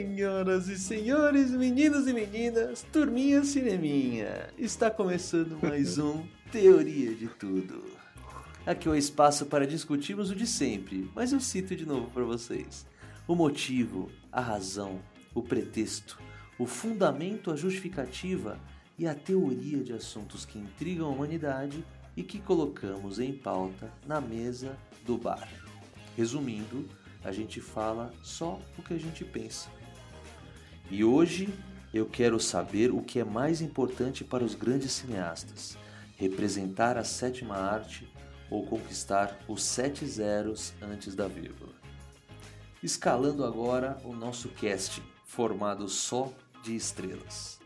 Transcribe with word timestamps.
Senhoras 0.00 0.66
e 0.66 0.78
senhores, 0.78 1.50
meninos 1.50 2.06
e 2.06 2.14
meninas, 2.14 2.86
turminha 2.90 3.44
cineminha, 3.44 4.48
está 4.56 4.90
começando 4.90 5.58
mais 5.62 5.98
um 5.98 6.24
Teoria 6.50 7.14
de 7.14 7.28
Tudo. 7.28 7.84
Aqui 8.64 8.88
é 8.88 8.92
o 8.92 8.94
espaço 8.94 9.44
para 9.44 9.66
discutirmos 9.66 10.30
o 10.30 10.34
de 10.34 10.46
sempre, 10.46 11.10
mas 11.14 11.34
eu 11.34 11.40
cito 11.40 11.76
de 11.76 11.84
novo 11.84 12.10
para 12.12 12.24
vocês. 12.24 12.86
O 13.28 13.34
motivo, 13.34 14.10
a 14.32 14.40
razão, 14.40 15.02
o 15.34 15.42
pretexto, 15.42 16.18
o 16.58 16.64
fundamento, 16.64 17.50
a 17.50 17.56
justificativa 17.56 18.58
e 18.98 19.06
a 19.06 19.14
teoria 19.14 19.84
de 19.84 19.92
assuntos 19.92 20.46
que 20.46 20.58
intrigam 20.58 21.08
a 21.08 21.10
humanidade 21.10 21.84
e 22.16 22.22
que 22.22 22.38
colocamos 22.38 23.18
em 23.18 23.34
pauta 23.34 23.92
na 24.06 24.18
mesa 24.18 24.78
do 25.04 25.18
bar. 25.18 25.46
Resumindo, 26.16 26.88
a 27.22 27.30
gente 27.30 27.60
fala 27.60 28.14
só 28.22 28.58
o 28.78 28.82
que 28.82 28.94
a 28.94 28.98
gente 28.98 29.26
pensa. 29.26 29.68
E 30.90 31.04
hoje 31.04 31.48
eu 31.94 32.04
quero 32.04 32.40
saber 32.40 32.90
o 32.90 33.00
que 33.00 33.20
é 33.20 33.24
mais 33.24 33.60
importante 33.60 34.24
para 34.24 34.42
os 34.42 34.56
grandes 34.56 34.90
cineastas: 34.90 35.78
representar 36.16 36.98
a 36.98 37.04
sétima 37.04 37.54
arte 37.56 38.12
ou 38.50 38.66
conquistar 38.66 39.38
os 39.46 39.62
sete 39.62 40.04
zeros 40.04 40.72
antes 40.82 41.14
da 41.14 41.28
vírgula. 41.28 41.72
Escalando 42.82 43.44
agora 43.44 43.98
o 44.04 44.12
nosso 44.12 44.48
cast, 44.48 45.00
formado 45.24 45.88
só 45.88 46.32
de 46.64 46.74
estrelas. 46.74 47.60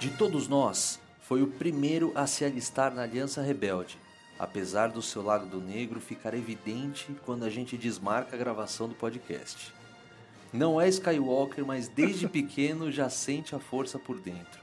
De 0.00 0.10
todos 0.10 0.48
nós, 0.48 0.98
foi 1.24 1.42
o 1.42 1.46
primeiro 1.46 2.12
a 2.14 2.26
se 2.26 2.44
alistar 2.44 2.94
na 2.94 3.02
Aliança 3.02 3.40
Rebelde, 3.40 3.98
apesar 4.38 4.88
do 4.88 5.00
seu 5.00 5.22
lado 5.22 5.46
do 5.46 5.58
negro 5.58 5.98
ficar 5.98 6.34
evidente 6.34 7.16
quando 7.24 7.44
a 7.44 7.50
gente 7.50 7.78
desmarca 7.78 8.36
a 8.36 8.38
gravação 8.38 8.86
do 8.86 8.94
podcast. 8.94 9.72
Não 10.52 10.78
é 10.78 10.86
Skywalker, 10.86 11.64
mas 11.64 11.88
desde 11.88 12.28
pequeno 12.28 12.92
já 12.92 13.08
sente 13.08 13.54
a 13.54 13.58
força 13.58 13.98
por 13.98 14.20
dentro. 14.20 14.62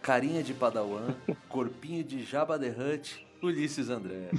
Carinha 0.00 0.42
de 0.42 0.54
Padawan, 0.54 1.14
corpinho 1.46 2.02
de 2.02 2.24
Jabba 2.24 2.58
the 2.58 2.70
Hutt, 2.70 3.26
Ulisses 3.42 3.90
André. 3.90 4.30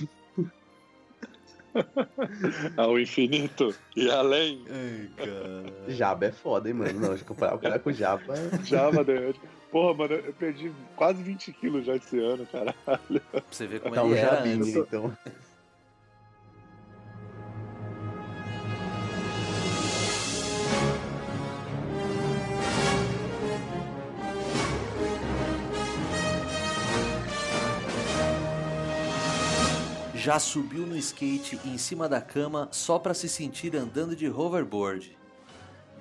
Ao 2.75 2.99
infinito 2.99 3.75
e 3.95 4.09
além. 4.09 4.65
Ai, 4.67 5.09
cara. 5.15 5.91
Jabba 5.93 6.25
é 6.25 6.31
foda, 6.31 6.67
hein, 6.67 6.73
mano? 6.73 6.99
Não, 6.99 7.15
de 7.15 7.23
comparar 7.23 7.53
o 7.53 7.59
cara 7.59 7.77
com 7.77 7.91
Jabba. 7.91 8.33
Java 8.63 9.05
The 9.05 9.29
Hutt. 9.29 9.39
Porra, 9.71 9.93
mano, 9.93 10.13
eu 10.15 10.33
perdi 10.33 10.71
quase 10.95 11.21
20 11.21 11.53
quilos 11.53 11.85
já 11.85 11.95
esse 11.95 12.19
ano, 12.19 12.45
caralho. 12.47 12.75
Pra 13.31 13.43
você 13.51 13.67
ver 13.67 13.79
como 13.81 13.93
Tá 13.93 14.03
um 14.03 14.09
ele 14.11 14.19
era 14.19 14.37
Jabinho, 14.37 14.55
antes. 14.57 14.75
então. 14.75 15.15
Já 30.13 30.37
subiu 30.37 30.85
no 30.85 30.97
skate 30.97 31.59
em 31.65 31.77
cima 31.77 32.09
da 32.09 32.21
cama 32.21 32.67
só 32.71 32.99
pra 32.99 33.13
se 33.13 33.29
sentir 33.29 33.75
andando 33.75 34.15
de 34.15 34.29
hoverboard. 34.29 35.17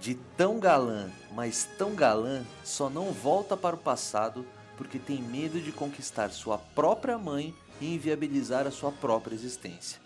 De 0.01 0.15
tão 0.37 0.59
galã, 0.61 1.11
mas 1.35 1.69
tão 1.77 1.95
galã, 1.95 2.45
só 2.65 2.89
não 2.89 3.13
volta 3.13 3.57
para 3.57 3.75
o 3.75 3.79
passado 3.79 4.47
porque 4.77 4.99
tem 4.99 5.21
medo 5.21 5.61
de 5.61 5.73
conquistar 5.73 6.31
sua 6.31 6.57
própria 6.57 7.19
mãe 7.19 7.53
e 7.81 7.95
inviabilizar 7.95 8.67
a 8.67 8.71
sua 8.71 8.93
própria 8.93 9.35
existência. 9.35 10.01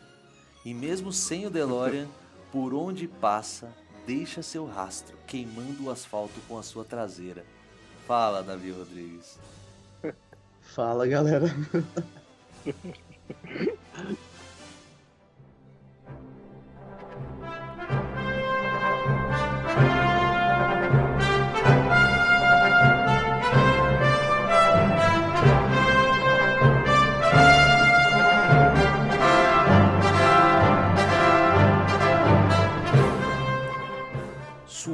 E 0.64 0.72
mesmo 0.72 1.12
sem 1.12 1.46
o 1.46 1.50
DeLorean, 1.50 2.08
por 2.50 2.72
onde 2.72 3.06
passa, 3.06 3.70
deixa 4.06 4.42
seu 4.42 4.64
rastro, 4.64 5.16
queimando 5.26 5.84
o 5.84 5.90
asfalto 5.90 6.40
com 6.48 6.58
a 6.58 6.62
sua 6.62 6.84
traseira. 6.84 7.44
Fala, 8.06 8.42
Davi 8.42 8.70
Rodrigues. 8.70 9.38
Fala, 10.60 11.06
galera. 11.06 11.46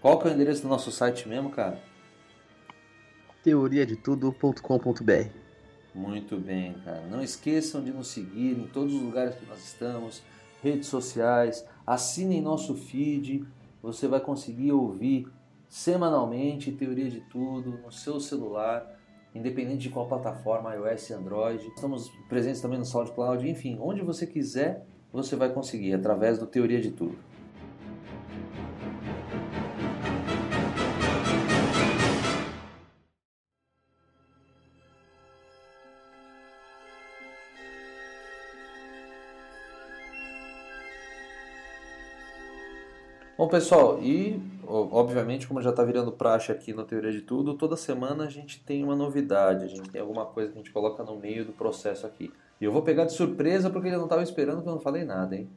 qual 0.00 0.18
que 0.18 0.28
é 0.28 0.30
o 0.30 0.34
endereço 0.34 0.62
do 0.62 0.68
nosso 0.68 0.90
site 0.90 1.28
mesmo, 1.28 1.50
cara? 1.50 1.80
Teoriadetudo.com.br 3.42 5.30
Muito 5.94 6.36
bem, 6.36 6.74
cara. 6.84 7.06
Não 7.10 7.22
esqueçam 7.22 7.82
de 7.82 7.90
nos 7.90 8.08
seguir 8.08 8.58
em 8.58 8.66
todos 8.66 8.94
os 8.94 9.00
lugares 9.00 9.34
que 9.34 9.46
nós 9.46 9.64
estamos, 9.64 10.22
redes 10.62 10.88
sociais, 10.88 11.66
assinem 11.86 12.40
nosso 12.40 12.74
feed, 12.74 13.44
você 13.82 14.06
vai 14.06 14.20
conseguir 14.20 14.72
ouvir 14.72 15.26
semanalmente 15.68 16.70
Teoria 16.70 17.08
de 17.08 17.20
Tudo 17.20 17.78
no 17.82 17.90
seu 17.90 18.20
celular, 18.20 19.00
independente 19.34 19.82
de 19.82 19.90
qual 19.90 20.06
plataforma, 20.06 20.74
iOS, 20.74 21.10
Android. 21.10 21.66
Estamos 21.68 22.10
presentes 22.28 22.60
também 22.60 22.78
no 22.78 22.84
SoundCloud, 22.84 23.48
enfim, 23.48 23.78
onde 23.80 24.02
você 24.02 24.26
quiser, 24.26 24.84
você 25.12 25.36
vai 25.36 25.52
conseguir 25.52 25.94
através 25.94 26.38
do 26.38 26.46
Teoria 26.46 26.80
de 26.80 26.90
Tudo. 26.90 27.16
Bom, 43.36 43.48
pessoal, 43.48 43.98
e 44.00 44.40
obviamente, 44.66 45.46
como 45.46 45.60
já 45.60 45.70
está 45.70 45.84
virando 45.84 46.12
praxe 46.12 46.52
aqui 46.52 46.72
no 46.72 46.84
Teoria 46.84 47.12
de 47.12 47.20
Tudo, 47.20 47.54
toda 47.54 47.76
semana 47.76 48.24
a 48.24 48.30
gente 48.30 48.62
tem 48.64 48.84
uma 48.84 48.94
novidade, 48.94 49.64
a 49.64 49.68
gente 49.68 49.90
tem 49.90 50.00
alguma 50.00 50.26
coisa 50.26 50.50
que 50.50 50.58
a 50.58 50.62
gente 50.62 50.72
coloca 50.72 51.02
no 51.02 51.16
meio 51.16 51.44
do 51.44 51.52
processo 51.52 52.06
aqui. 52.06 52.32
E 52.60 52.64
eu 52.64 52.72
vou 52.72 52.82
pegar 52.82 53.04
de 53.04 53.12
surpresa 53.12 53.70
porque 53.70 53.88
ele 53.88 53.96
não 53.96 54.04
estava 54.04 54.22
esperando 54.22 54.62
que 54.62 54.68
eu 54.68 54.72
não 54.72 54.80
falei 54.80 55.04
nada, 55.04 55.36
hein? 55.36 55.48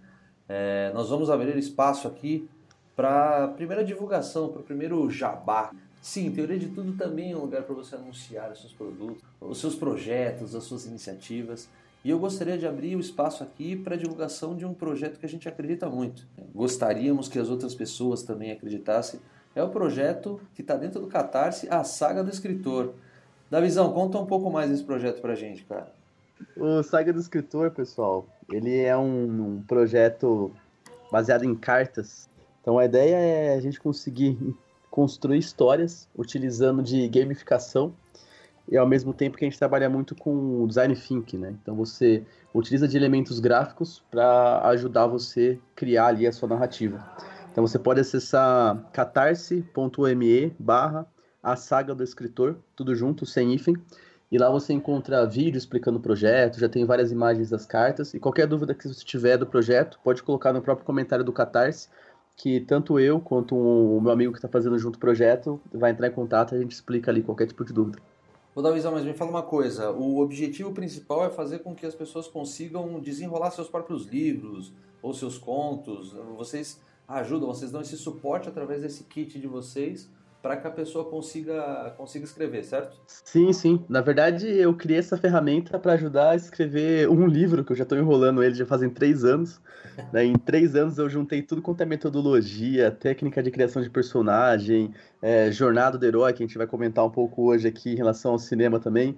É, 0.47 0.91
nós 0.93 1.09
vamos 1.09 1.29
abrir 1.29 1.57
espaço 1.57 2.07
aqui 2.07 2.49
para 2.95 3.45
a 3.45 3.47
primeira 3.47 3.83
divulgação, 3.83 4.49
para 4.49 4.61
o 4.61 4.63
primeiro 4.63 5.09
jabá. 5.09 5.71
Sim, 6.01 6.31
Teoria 6.31 6.57
de 6.57 6.69
Tudo 6.69 6.93
também 6.93 7.31
é 7.31 7.35
um 7.35 7.41
lugar 7.41 7.63
para 7.63 7.75
você 7.75 7.95
anunciar 7.95 8.51
os 8.51 8.59
seus 8.59 8.73
produtos, 8.73 9.23
os 9.41 9.59
seus 9.59 9.75
projetos, 9.75 10.55
as 10.55 10.63
suas 10.63 10.85
iniciativas. 10.85 11.69
E 12.05 12.11
eu 12.11 12.19
gostaria 12.19 12.55
de 12.55 12.67
abrir 12.67 12.95
o 12.95 12.99
espaço 12.99 13.41
aqui 13.41 13.75
para 13.75 13.95
a 13.95 13.97
divulgação 13.97 14.55
de 14.55 14.63
um 14.63 14.75
projeto 14.75 15.17
que 15.17 15.25
a 15.25 15.29
gente 15.29 15.49
acredita 15.49 15.89
muito. 15.89 16.27
Gostaríamos 16.53 17.27
que 17.27 17.39
as 17.39 17.49
outras 17.49 17.73
pessoas 17.73 18.21
também 18.21 18.51
acreditassem. 18.51 19.19
É 19.55 19.63
o 19.63 19.69
projeto 19.69 20.39
que 20.53 20.61
está 20.61 20.75
dentro 20.75 20.99
do 20.99 21.07
Catarse, 21.07 21.67
a 21.67 21.83
Saga 21.83 22.23
do 22.23 22.29
Escritor. 22.29 22.93
Davizão, 23.49 23.91
conta 23.91 24.19
um 24.19 24.25
pouco 24.27 24.51
mais 24.51 24.69
desse 24.69 24.83
projeto 24.83 25.19
para 25.19 25.33
a 25.33 25.35
gente, 25.35 25.63
cara. 25.63 25.91
O 26.55 26.83
Saga 26.83 27.11
do 27.11 27.19
Escritor, 27.19 27.71
pessoal, 27.71 28.27
ele 28.51 28.77
é 28.77 28.95
um, 28.95 29.55
um 29.55 29.63
projeto 29.63 30.51
baseado 31.11 31.43
em 31.43 31.55
cartas. 31.55 32.29
Então 32.61 32.77
a 32.77 32.85
ideia 32.85 33.15
é 33.15 33.55
a 33.55 33.59
gente 33.59 33.79
conseguir 33.79 34.37
construir 34.91 35.39
histórias 35.39 36.07
utilizando 36.15 36.83
de 36.83 37.07
gamificação 37.07 37.95
e 38.67 38.77
ao 38.77 38.87
mesmo 38.87 39.13
tempo 39.13 39.37
que 39.37 39.45
a 39.45 39.49
gente 39.49 39.59
trabalha 39.59 39.89
muito 39.89 40.15
com 40.15 40.65
design 40.67 40.95
thinking, 40.95 41.37
né? 41.37 41.55
Então 41.61 41.75
você 41.75 42.23
utiliza 42.53 42.87
de 42.87 42.97
elementos 42.97 43.39
gráficos 43.39 44.03
para 44.09 44.61
ajudar 44.69 45.07
você 45.07 45.59
criar 45.75 46.07
ali 46.07 46.25
a 46.25 46.31
sua 46.31 46.49
narrativa. 46.49 47.05
Então 47.51 47.65
você 47.65 47.79
pode 47.79 48.01
acessar 48.01 48.89
catarse.me 48.91 50.55
barra 50.59 51.05
a 51.41 51.55
saga 51.55 51.93
do 51.93 52.03
escritor, 52.03 52.57
tudo 52.75 52.95
junto, 52.95 53.25
sem 53.25 53.53
hífen, 53.53 53.75
e 54.31 54.37
lá 54.37 54.49
você 54.49 54.73
encontra 54.73 55.25
vídeo 55.27 55.57
explicando 55.57 55.99
o 55.99 56.01
projeto, 56.01 56.59
já 56.59 56.67
tem 56.67 56.83
várias 56.83 57.11
imagens 57.11 57.51
das 57.51 57.65
cartas, 57.65 58.15
e 58.15 58.19
qualquer 58.19 58.47
dúvida 58.47 58.73
que 58.73 58.87
você 58.87 59.05
tiver 59.05 59.37
do 59.37 59.45
projeto, 59.45 59.99
pode 60.03 60.23
colocar 60.23 60.51
no 60.51 60.61
próprio 60.61 60.85
comentário 60.85 61.23
do 61.23 61.31
Catarse, 61.31 61.87
que 62.35 62.59
tanto 62.59 62.99
eu 62.99 63.19
quanto 63.19 63.55
o 63.55 64.01
meu 64.01 64.11
amigo 64.11 64.33
que 64.33 64.39
está 64.39 64.49
fazendo 64.49 64.77
junto 64.77 64.95
o 64.95 64.99
projeto 64.99 65.61
vai 65.71 65.91
entrar 65.91 66.07
em 66.07 66.11
contato 66.11 66.53
e 66.53 66.57
a 66.57 66.61
gente 66.61 66.71
explica 66.71 67.11
ali 67.11 67.21
qualquer 67.21 67.47
tipo 67.47 67.63
de 67.63 67.71
dúvida. 67.71 67.99
Vou 68.55 68.63
dar 68.63 68.71
visão, 68.71 68.93
mas 68.93 69.03
me 69.03 69.13
fala 69.13 69.29
uma 69.29 69.43
coisa: 69.43 69.91
o 69.91 70.19
objetivo 70.21 70.71
principal 70.71 71.25
é 71.25 71.29
fazer 71.29 71.59
com 71.59 71.75
que 71.75 71.85
as 71.85 71.93
pessoas 71.93 72.25
consigam 72.25 73.01
desenrolar 73.01 73.51
seus 73.51 73.67
próprios 73.67 74.05
livros 74.05 74.71
ou 75.01 75.13
seus 75.13 75.37
contos. 75.37 76.13
Vocês 76.37 76.79
ajudam, 77.05 77.49
vocês 77.49 77.69
dão 77.69 77.81
esse 77.81 77.97
suporte 77.97 78.47
através 78.47 78.81
desse 78.81 79.03
kit 79.03 79.37
de 79.37 79.45
vocês 79.45 80.09
para 80.45 80.57
que 80.57 80.67
a 80.67 80.69
pessoa 80.69 81.05
consiga, 81.05 81.91
consiga 81.97 82.23
escrever, 82.23 82.63
certo? 82.63 83.01
Sim, 83.07 83.51
sim. 83.51 83.83
Na 83.89 83.99
verdade, 83.99 84.47
eu 84.47 84.75
criei 84.75 84.99
essa 84.99 85.17
ferramenta 85.17 85.79
para 85.79 85.93
ajudar 85.93 86.29
a 86.29 86.35
escrever 86.35 87.09
um 87.09 87.25
livro, 87.25 87.65
que 87.65 87.71
eu 87.71 87.75
já 87.75 87.81
estou 87.81 87.97
enrolando 87.97 88.43
ele 88.43 88.53
já 88.53 88.63
fazem 88.63 88.87
três 88.87 89.25
anos. 89.25 89.59
né? 90.13 90.23
Em 90.23 90.33
três 90.37 90.75
anos 90.75 90.99
eu 90.99 91.09
juntei 91.09 91.41
tudo 91.41 91.63
quanto 91.63 91.81
é 91.81 91.85
metodologia, 91.87 92.91
técnica 92.91 93.41
de 93.41 93.49
criação 93.49 93.81
de 93.81 93.89
personagem, 93.89 94.93
é, 95.19 95.51
jornada 95.51 95.97
do 95.97 96.05
herói, 96.05 96.31
que 96.31 96.43
a 96.43 96.45
gente 96.45 96.59
vai 96.59 96.67
comentar 96.67 97.03
um 97.03 97.09
pouco 97.09 97.41
hoje 97.41 97.67
aqui 97.67 97.93
em 97.93 97.95
relação 97.95 98.33
ao 98.33 98.37
cinema 98.37 98.79
também. 98.79 99.17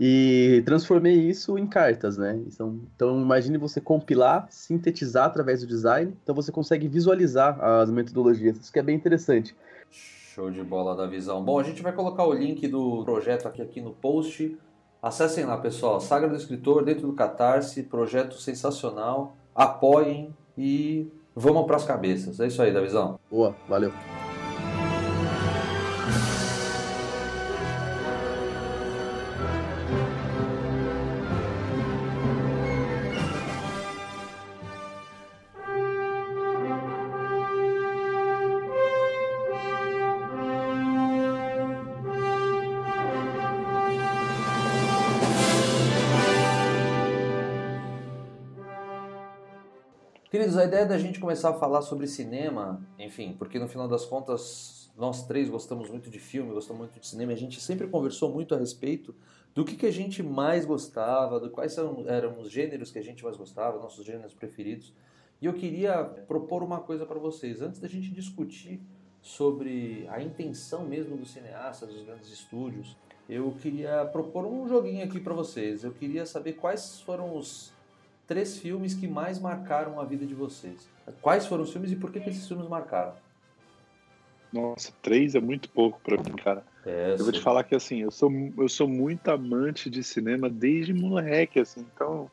E 0.00 0.62
transformei 0.64 1.28
isso 1.28 1.58
em 1.58 1.66
cartas, 1.66 2.16
né? 2.16 2.40
Então, 2.46 2.80
então 2.96 3.20
imagine 3.20 3.58
você 3.58 3.82
compilar, 3.82 4.46
sintetizar 4.48 5.26
através 5.26 5.60
do 5.60 5.66
design, 5.66 6.16
então 6.22 6.34
você 6.34 6.50
consegue 6.50 6.88
visualizar 6.88 7.62
as 7.62 7.90
metodologias. 7.90 8.58
Isso 8.58 8.72
que 8.72 8.78
é 8.78 8.82
bem 8.82 8.96
interessante. 8.96 9.54
Show 10.34 10.50
de 10.50 10.64
bola 10.64 10.96
da 10.96 11.06
visão. 11.06 11.44
Bom, 11.44 11.60
a 11.60 11.62
gente 11.62 11.80
vai 11.80 11.92
colocar 11.92 12.24
o 12.24 12.32
link 12.32 12.66
do 12.66 13.04
projeto 13.04 13.46
aqui, 13.46 13.62
aqui 13.62 13.80
no 13.80 13.92
post. 13.92 14.58
Acessem 15.00 15.44
lá, 15.44 15.56
pessoal. 15.56 16.00
Sagra 16.00 16.28
do 16.28 16.34
Escritor 16.34 16.84
dentro 16.84 17.06
do 17.06 17.12
Catarse, 17.12 17.84
projeto 17.84 18.34
sensacional. 18.34 19.36
Apoiem 19.54 20.34
e 20.58 21.08
vamos 21.36 21.64
para 21.66 21.76
as 21.76 21.84
cabeças. 21.84 22.40
É 22.40 22.48
isso 22.48 22.60
aí, 22.60 22.72
Davizão. 22.72 23.16
Boa, 23.30 23.54
valeu. 23.68 23.92
Queridos, 50.54 50.56
a 50.56 50.64
ideia 50.64 50.86
da 50.86 50.98
gente 50.98 51.18
começar 51.18 51.50
a 51.50 51.54
falar 51.54 51.82
sobre 51.82 52.06
cinema, 52.06 52.80
enfim, 52.96 53.34
porque 53.36 53.58
no 53.58 53.66
final 53.66 53.88
das 53.88 54.04
contas 54.04 54.88
nós 54.96 55.26
três 55.26 55.48
gostamos 55.48 55.90
muito 55.90 56.08
de 56.08 56.20
filme, 56.20 56.52
gostamos 56.52 56.78
muito 56.78 57.00
de 57.00 57.06
cinema, 57.06 57.32
a 57.32 57.36
gente 57.36 57.60
sempre 57.60 57.88
conversou 57.88 58.30
muito 58.30 58.54
a 58.54 58.58
respeito 58.58 59.14
do 59.52 59.64
que, 59.64 59.74
que 59.74 59.86
a 59.86 59.90
gente 59.90 60.22
mais 60.22 60.64
gostava, 60.64 61.40
do 61.40 61.50
quais 61.50 61.76
eram, 61.76 62.08
eram 62.08 62.38
os 62.38 62.50
gêneros 62.50 62.92
que 62.92 62.98
a 63.00 63.02
gente 63.02 63.24
mais 63.24 63.36
gostava, 63.36 63.80
nossos 63.80 64.06
gêneros 64.06 64.32
preferidos. 64.32 64.94
E 65.42 65.46
eu 65.46 65.54
queria 65.54 66.04
propor 66.04 66.62
uma 66.62 66.78
coisa 66.80 67.04
para 67.04 67.18
vocês, 67.18 67.60
antes 67.60 67.80
da 67.80 67.88
gente 67.88 68.10
discutir 68.10 68.80
sobre 69.20 70.06
a 70.08 70.22
intenção 70.22 70.84
mesmo 70.84 71.16
dos 71.16 71.32
cineastas, 71.32 71.88
dos 71.88 72.04
grandes 72.04 72.30
estúdios, 72.30 72.96
eu 73.28 73.50
queria 73.60 74.04
propor 74.04 74.46
um 74.46 74.68
joguinho 74.68 75.04
aqui 75.04 75.18
para 75.18 75.34
vocês. 75.34 75.82
Eu 75.82 75.92
queria 75.92 76.24
saber 76.26 76.52
quais 76.52 77.00
foram 77.00 77.36
os 77.36 77.73
três 78.26 78.58
filmes 78.58 78.94
que 78.94 79.06
mais 79.06 79.38
marcaram 79.38 80.00
a 80.00 80.04
vida 80.04 80.26
de 80.26 80.34
vocês. 80.34 80.88
Quais 81.20 81.46
foram 81.46 81.64
os 81.64 81.72
filmes 81.72 81.92
e 81.92 81.96
por 81.96 82.10
que, 82.10 82.20
que 82.20 82.30
esses 82.30 82.46
filmes 82.46 82.68
marcaram? 82.68 83.14
Nossa, 84.52 84.92
três 85.02 85.34
é 85.34 85.40
muito 85.40 85.68
pouco 85.68 86.00
para 86.00 86.16
mim, 86.16 86.36
cara. 86.36 86.64
É, 86.86 87.16
eu 87.18 87.24
vou 87.24 87.32
te 87.32 87.40
falar 87.40 87.64
que 87.64 87.74
assim, 87.74 88.02
eu 88.02 88.10
sou, 88.10 88.30
eu 88.56 88.68
sou 88.68 88.86
muito 88.86 89.28
amante 89.30 89.90
de 89.90 90.02
cinema 90.04 90.48
desde 90.48 90.94
moleque, 90.94 91.58
assim, 91.58 91.84
então. 91.94 92.30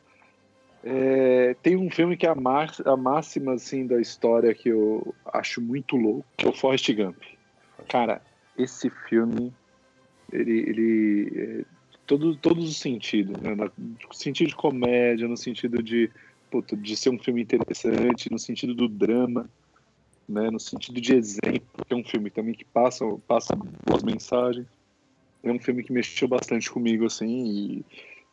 É, 0.84 1.56
tem 1.62 1.78
um 1.78 1.92
filme 1.92 2.18
que 2.18 2.26
é 2.26 2.30
a, 2.30 2.34
a 2.34 2.98
máxima 2.98 3.54
assim, 3.54 3.86
da 3.86 4.02
história 4.02 4.54
que 4.54 4.70
eu 4.70 5.14
acho 5.26 5.62
muito 5.62 5.96
louco, 5.96 6.26
que 6.38 6.46
é 6.46 6.50
o 6.50 6.54
Forrest 6.54 6.92
Gump. 6.94 7.22
Cara, 7.88 8.22
esse 8.58 8.90
filme, 9.08 9.54
ele, 10.32 10.60
ele 10.60 11.66
todo, 12.12 12.36
todos 12.36 12.70
os 12.70 12.78
sentidos, 12.78 13.40
né? 13.42 13.56
no 13.56 14.14
sentido 14.14 14.50
de 14.50 14.56
comédia, 14.56 15.30
no 15.30 15.38
sentido 15.38 15.82
de, 15.82 16.12
de 16.78 16.98
ser 16.98 17.10
um 17.10 17.18
filme 17.18 17.42
interessante, 17.42 18.30
no 18.30 18.38
sentido 18.38 18.76
do 18.76 18.90
drama, 18.90 19.50
né? 20.28 20.52
no 20.52 20.60
sentido 20.60 21.00
de 21.00 21.16
exemplo, 21.16 21.86
que 21.88 21.94
é 21.94 21.96
um 21.96 22.04
filme 22.04 22.30
também 22.30 22.54
que 22.54 22.66
passa, 22.66 23.06
passa 23.26 23.56
boas 23.56 24.04
mensagens. 24.04 24.68
É 25.42 25.50
um 25.54 25.60
filme 25.60 25.84
que 25.84 25.94
mexeu 25.94 26.28
bastante 26.28 26.70
comigo, 26.70 27.06
assim, 27.06 27.46
e, 27.46 27.86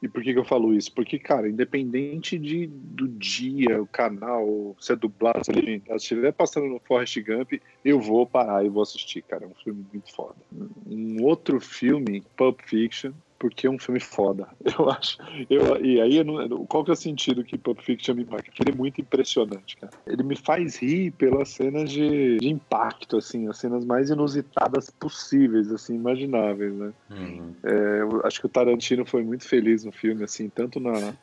e 0.02 0.08
por 0.08 0.25
que, 0.25 0.32
que 0.32 0.38
eu 0.40 0.44
falo 0.44 0.75
isso? 0.75 0.92
Porque, 0.92 1.16
cara, 1.16 1.49
independente 1.49 2.37
de, 2.37 2.66
do 2.66 3.06
dia, 3.06 3.80
o 3.80 3.87
canal, 3.87 4.76
se 4.80 4.92
é 4.92 4.97
dublado, 4.97 5.44
se 5.44 5.52
é 5.52 5.54
se 5.54 5.94
estiver 5.94 6.32
passando 6.32 6.66
no 6.66 6.80
Forrest 6.80 7.16
Gump, 7.23 7.52
eu 7.85 8.00
vou 8.00 8.26
parar 8.26 8.66
e 8.66 8.68
vou 8.68 8.82
assistir, 8.82 9.23
cara. 9.23 9.44
É 9.44 9.49
um 9.49 9.54
filme 9.54 9.87
muito 9.92 10.12
foda. 10.12 10.37
Um 10.85 11.23
outro 11.23 11.61
filme, 11.61 12.23
Pulp 12.37 12.61
Fiction, 12.66 13.12
porque 13.38 13.66
é 13.66 13.71
um 13.71 13.78
filme 13.78 14.00
foda. 14.00 14.49
Eu 14.78 14.90
acho. 14.90 15.18
Eu, 15.49 15.85
e 15.85 16.00
aí, 16.00 16.23
não, 16.25 16.66
qual 16.66 16.85
que 16.85 16.90
é 16.90 16.92
o 16.92 16.97
sentido 16.97 17.45
que 17.45 17.57
Pulp 17.57 17.80
Fiction 17.80 18.14
me 18.14 18.25
marca? 18.25 18.50
Que 18.50 18.62
ele 18.62 18.73
é 18.73 18.75
muito 18.75 19.00
impressionante, 19.00 19.76
cara. 19.76 19.92
Ele 20.07 20.23
me 20.23 20.37
faz 20.37 20.76
rir 20.76 21.12
pelas 21.12 21.50
cenas 21.50 21.90
de, 21.90 22.38
de 22.38 22.49
impacto, 22.49 23.16
assim, 23.16 23.49
as 23.49 23.59
cenas 23.59 23.85
mais 23.85 24.11
inusitadas 24.11 24.90
possíveis, 24.90 25.71
assim, 25.71 25.95
imagináveis, 25.95 26.75
né? 26.75 26.92
Uhum. 27.11 27.54
É, 27.62 28.00
eu 28.00 28.21
acho 28.25 28.40
que 28.40 28.47
o 28.47 28.50
Tarantino 28.50 29.07
foi 29.07 29.23
muito 29.23 29.47
feliz 29.47 29.85
no 29.85 29.92
filme, 29.92 30.25
assim, 30.25 30.49
tanto 30.49 30.80
na, 30.80 31.14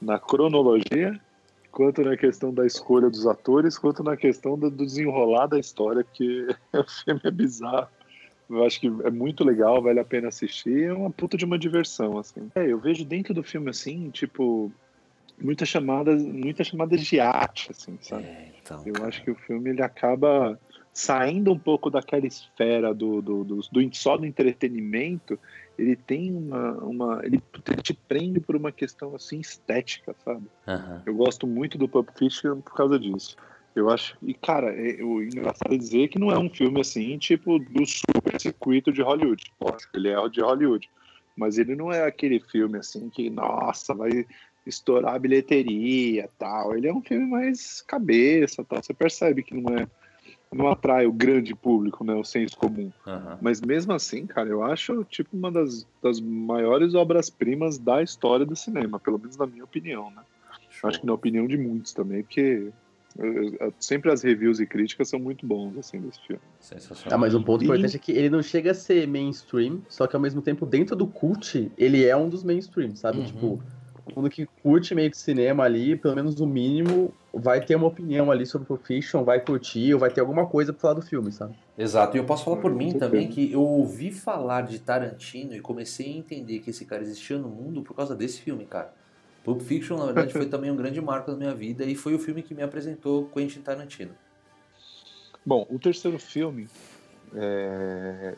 na 0.00 0.18
cronologia 0.18 1.20
quanto 1.76 2.00
na 2.00 2.16
questão 2.16 2.54
da 2.54 2.64
escolha 2.64 3.10
dos 3.10 3.26
atores, 3.26 3.76
quanto 3.76 4.02
na 4.02 4.16
questão 4.16 4.58
do, 4.58 4.70
desenrolar 4.70 5.46
da 5.46 5.58
história, 5.58 6.02
porque 6.02 6.46
o 6.72 6.84
filme 6.84 7.20
é 7.22 7.30
bizarro. 7.30 7.88
Eu 8.48 8.64
acho 8.64 8.80
que 8.80 8.86
é 8.86 9.10
muito 9.10 9.42
legal, 9.42 9.82
vale 9.82 9.98
a 9.98 10.04
pena 10.04 10.28
assistir. 10.28 10.84
É 10.84 10.92
uma 10.92 11.10
puta 11.10 11.36
de 11.36 11.44
uma 11.44 11.58
diversão, 11.58 12.18
assim. 12.18 12.50
É, 12.54 12.64
eu 12.64 12.78
vejo 12.78 13.04
dentro 13.04 13.34
do 13.34 13.42
filme, 13.42 13.70
assim, 13.70 14.08
tipo, 14.10 14.70
muitas 15.40 15.68
chamadas, 15.68 16.22
muitas 16.22 16.68
chamadas 16.68 17.00
de 17.00 17.18
arte, 17.20 17.70
assim, 17.70 17.98
sabe? 18.00 18.24
É, 18.24 18.52
então, 18.62 18.82
eu 18.86 18.94
cara. 18.94 19.08
acho 19.08 19.22
que 19.22 19.30
o 19.30 19.34
filme 19.34 19.70
ele 19.70 19.82
acaba 19.82 20.58
saindo 20.92 21.52
um 21.52 21.58
pouco 21.58 21.90
daquela 21.90 22.26
esfera 22.26 22.94
do, 22.94 23.20
do, 23.20 23.44
do, 23.44 23.60
do 23.70 23.94
só 23.96 24.16
do 24.16 24.24
entretenimento. 24.24 25.38
Ele 25.78 25.94
tem 25.94 26.32
uma, 26.32 26.72
uma 26.78 27.20
ele, 27.22 27.42
te 27.82 27.92
prende 27.92 28.40
por 28.40 28.56
uma 28.56 28.72
questão 28.72 29.14
assim 29.14 29.38
estética, 29.38 30.14
sabe? 30.24 30.46
Uhum. 30.66 31.00
Eu 31.04 31.14
gosto 31.14 31.46
muito 31.46 31.76
do 31.76 31.86
Pulp 31.86 32.08
Fiction 32.16 32.62
por 32.62 32.74
causa 32.74 32.98
disso. 32.98 33.36
Eu 33.76 33.90
acho. 33.90 34.16
E, 34.22 34.32
cara, 34.32 34.72
é, 34.72 35.04
o 35.04 35.22
engraçado 35.22 35.74
é 35.74 35.76
dizer 35.76 36.08
que 36.08 36.18
não 36.18 36.30
é 36.30 36.38
um 36.38 36.48
filme 36.48 36.80
assim, 36.80 37.18
tipo, 37.18 37.58
do 37.58 37.84
super 37.84 38.40
circuito 38.40 38.90
de 38.90 39.02
Hollywood. 39.02 39.44
Lógico, 39.60 39.98
ele 39.98 40.08
é 40.08 40.28
de 40.30 40.40
Hollywood. 40.40 40.88
Mas 41.36 41.58
ele 41.58 41.76
não 41.76 41.92
é 41.92 42.02
aquele 42.02 42.40
filme 42.40 42.78
assim 42.78 43.10
que, 43.10 43.28
nossa, 43.28 43.94
vai 43.94 44.24
estourar 44.64 45.14
a 45.14 45.18
bilheteria 45.18 46.30
tal. 46.38 46.74
Ele 46.74 46.88
é 46.88 46.92
um 46.92 47.02
filme 47.02 47.26
mais 47.26 47.82
cabeça 47.82 48.64
tal. 48.64 48.82
Você 48.82 48.94
percebe 48.94 49.42
que 49.42 49.54
não 49.54 49.76
é. 49.76 49.86
Não 50.50 50.68
atrai 50.68 51.06
o 51.06 51.12
grande 51.12 51.54
público, 51.54 52.02
né? 52.02 52.14
O 52.14 52.24
senso 52.24 52.56
comum. 52.56 52.90
Aham. 53.06 53.38
Mas 53.42 53.60
mesmo 53.60 53.92
assim, 53.92 54.26
cara, 54.26 54.48
eu 54.48 54.62
acho 54.62 55.04
tipo 55.04 55.36
uma 55.36 55.50
das, 55.50 55.86
das 56.02 56.18
maiores 56.18 56.94
obras-primas 56.94 57.78
da 57.78 58.02
história 58.02 58.46
do 58.46 58.56
cinema, 58.56 58.98
pelo 58.98 59.18
menos 59.18 59.36
na 59.36 59.46
minha 59.46 59.64
opinião, 59.64 60.10
né? 60.12 60.22
Eu 60.82 60.88
acho 60.88 61.00
que 61.00 61.06
na 61.06 61.12
opinião 61.12 61.46
de 61.46 61.58
muitos 61.58 61.92
também, 61.92 62.22
porque 62.22 62.72
sempre 63.78 64.10
as 64.10 64.22
reviews 64.22 64.60
e 64.60 64.66
críticas 64.66 65.08
são 65.08 65.18
muito 65.18 65.46
bons 65.46 65.76
assim 65.78 66.00
desse 66.00 66.20
filme. 66.26 66.42
Sensacional. 66.60 67.14
Ah, 67.14 67.18
mas 67.18 67.34
um 67.34 67.42
ponto 67.42 67.62
E- 67.62 67.64
importante 67.64 67.96
é 67.96 67.98
que 67.98 68.12
ele 68.12 68.30
não 68.30 68.42
chega 68.42 68.70
a 68.70 68.74
ser 68.74 69.06
mainstream, 69.06 69.82
só 69.88 70.06
que 70.06 70.16
ao 70.16 70.22
mesmo 70.22 70.42
tempo, 70.42 70.66
dentro 70.66 70.96
do 70.96 71.06
cult, 71.06 71.72
ele 71.76 72.04
é 72.04 72.16
um 72.16 72.28
dos 72.28 72.42
mainstream, 72.42 72.94
sabe? 72.94 73.18
Uhum. 73.18 73.24
Tipo, 73.24 73.62
todo 74.04 74.16
mundo 74.16 74.30
que 74.30 74.46
curte 74.62 74.94
meio 74.94 75.10
que 75.10 75.16
cinema 75.18 75.64
ali, 75.64 75.96
pelo 75.96 76.14
menos 76.14 76.40
o 76.40 76.46
mínimo, 76.46 77.12
vai 77.32 77.64
ter 77.64 77.76
uma 77.76 77.86
opinião 77.86 78.30
ali 78.30 78.46
sobre 78.46 78.66
Pulp 78.66 78.84
Fiction, 78.86 79.24
vai 79.24 79.40
curtir, 79.40 79.92
ou 79.94 80.00
vai 80.00 80.10
ter 80.10 80.20
alguma 80.20 80.46
coisa 80.46 80.72
pra 80.72 80.80
falar 80.80 80.94
do 80.94 81.02
filme, 81.02 81.32
sabe? 81.32 81.54
Exato, 81.78 82.16
e 82.16 82.20
eu 82.20 82.24
posso 82.24 82.44
falar 82.44 82.56
por 82.56 82.70
Com 82.72 82.78
mim 82.78 82.90
certeza. 82.90 83.06
também 83.06 83.28
que 83.28 83.52
eu 83.52 83.60
ouvi 83.60 84.10
falar 84.10 84.62
de 84.62 84.78
Tarantino 84.78 85.54
e 85.54 85.60
comecei 85.60 86.06
a 86.06 86.16
entender 86.16 86.60
que 86.60 86.70
esse 86.70 86.86
cara 86.86 87.02
existia 87.02 87.38
no 87.38 87.48
mundo 87.48 87.82
por 87.82 87.94
causa 87.94 88.14
desse 88.16 88.40
filme, 88.40 88.64
cara. 88.66 88.94
Pulp 89.46 89.62
Fiction, 89.62 89.96
na 89.96 90.06
verdade, 90.06 90.32
foi 90.32 90.46
também 90.46 90.72
um 90.72 90.76
grande 90.76 91.00
marco 91.00 91.30
na 91.30 91.36
minha 91.36 91.54
vida 91.54 91.84
e 91.84 91.94
foi 91.94 92.16
o 92.16 92.18
filme 92.18 92.42
que 92.42 92.52
me 92.52 92.64
apresentou 92.64 93.28
Quentin 93.28 93.60
Tarantino. 93.60 94.10
Bom, 95.44 95.64
o 95.70 95.78
terceiro 95.78 96.18
filme, 96.18 96.68
é... 97.32 98.36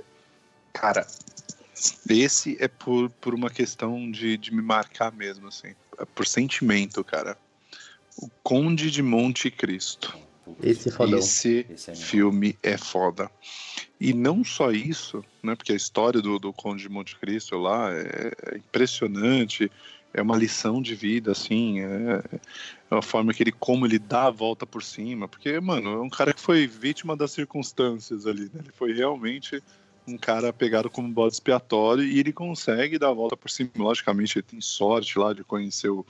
cara, 0.71 1.07
esse 2.11 2.59
é 2.61 2.69
por, 2.69 3.09
por 3.09 3.35
uma 3.35 3.49
questão 3.49 4.11
de, 4.11 4.37
de 4.37 4.55
me 4.55 4.61
marcar 4.61 5.11
mesmo, 5.11 5.49
assim, 5.49 5.75
é 5.99 6.05
por 6.05 6.27
sentimento, 6.27 7.03
cara. 7.03 7.39
O 8.21 8.29
Conde 8.43 8.91
de 8.91 9.03
Monte 9.03 9.51
Cristo. 9.51 10.15
Esse 10.63 10.91
é 10.91 10.93
fodão. 10.93 11.19
Esse 11.19 11.67
Esse 11.71 11.91
é 11.91 11.95
filme 11.95 12.59
é 12.63 12.77
foda. 12.77 13.31
E 13.99 14.13
não 14.13 14.45
só 14.45 14.71
isso, 14.71 15.25
né? 15.43 15.57
Porque 15.57 15.73
a 15.73 15.77
história 15.77 16.21
do, 16.21 16.39
do 16.39 16.53
Conde 16.53 16.83
de 16.83 16.89
Monte 16.91 17.17
Cristo 17.19 17.57
lá 17.57 17.91
é, 17.95 18.33
é 18.53 18.57
impressionante, 18.59 19.71
é 20.13 20.23
uma 20.23 20.37
lição 20.37 20.81
de 20.81 20.95
vida, 20.95 21.33
assim, 21.33 21.81
é, 21.81 22.23
é 22.91 22.97
a 22.97 23.03
forma 23.03 23.33
que 23.35 23.43
ele, 23.43 23.53
como 23.53 23.87
ele 23.87 23.99
dá 23.99 24.27
a 24.27 24.31
volta 24.31 24.67
por 24.67 24.83
cima, 24.83 25.29
porque, 25.29 25.61
mano, 25.61 25.91
é 25.91 26.01
um 26.01 26.09
cara 26.09 26.33
que 26.33 26.41
foi 26.41 26.67
vítima 26.67 27.17
das 27.17 27.33
circunstâncias 27.33 28.27
ali, 28.27 28.45
né? 28.53 28.61
Ele 28.61 28.73
foi 28.73 28.93
realmente 28.93 29.63
um 30.07 30.17
cara 30.17 30.53
pegado 30.53 30.89
como 30.89 31.13
bode 31.13 31.35
expiatório 31.35 32.03
e 32.03 32.19
ele 32.19 32.33
consegue 32.33 32.99
dar 32.99 33.11
a 33.11 33.15
volta 33.15 33.37
por 33.37 33.51
cima. 33.51 33.71
Logicamente, 33.77 34.39
ele 34.39 34.43
tem 34.43 34.61
sorte 34.61 35.19
lá 35.19 35.35
de 35.35 35.45
conhecer 35.45 35.91
o, 35.91 36.05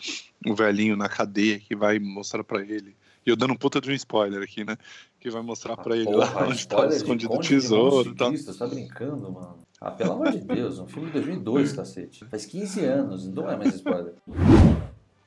o 0.47 0.55
velhinho 0.55 0.97
na 0.97 1.09
cadeia 1.09 1.59
que 1.59 1.75
vai 1.75 1.99
mostrar 1.99 2.45
pra 2.45 2.63
ele. 2.63 2.97
E 3.27 3.31
eu 3.31 3.37
dando 3.37 3.53
um 3.53 3.57
puta 3.57 3.81
de 3.81 3.91
um 3.91 3.95
spoiler 3.95 4.43
aqui, 4.43 4.65
né? 4.65 4.77
Que 5.19 5.29
vai 5.31 5.43
mostrar 5.43 5.77
pra 5.77 5.97
ele 5.97 6.15
lá 6.15 6.47
onde 6.47 6.67
tá 6.67 6.87
escondido 6.87 7.35
o 7.35 7.41
tesouro 7.41 8.15
Você 8.17 8.55
tá 8.55 8.67
brincando, 8.67 9.33
mano? 9.33 9.68
Ah, 9.81 9.93
pelo 9.93 10.13
amor 10.13 10.33
de 10.33 10.41
Deus, 10.41 10.81
um 10.81 10.89
filme 10.89 11.07
de 11.07 11.13
2002, 11.13 11.73
cacete. 11.73 12.25
Faz 12.25 12.45
15 12.45 12.85
anos, 12.85 13.29
não 13.29 13.49
é 13.49 13.57
mais 13.57 13.77
spoiler. 13.77 14.15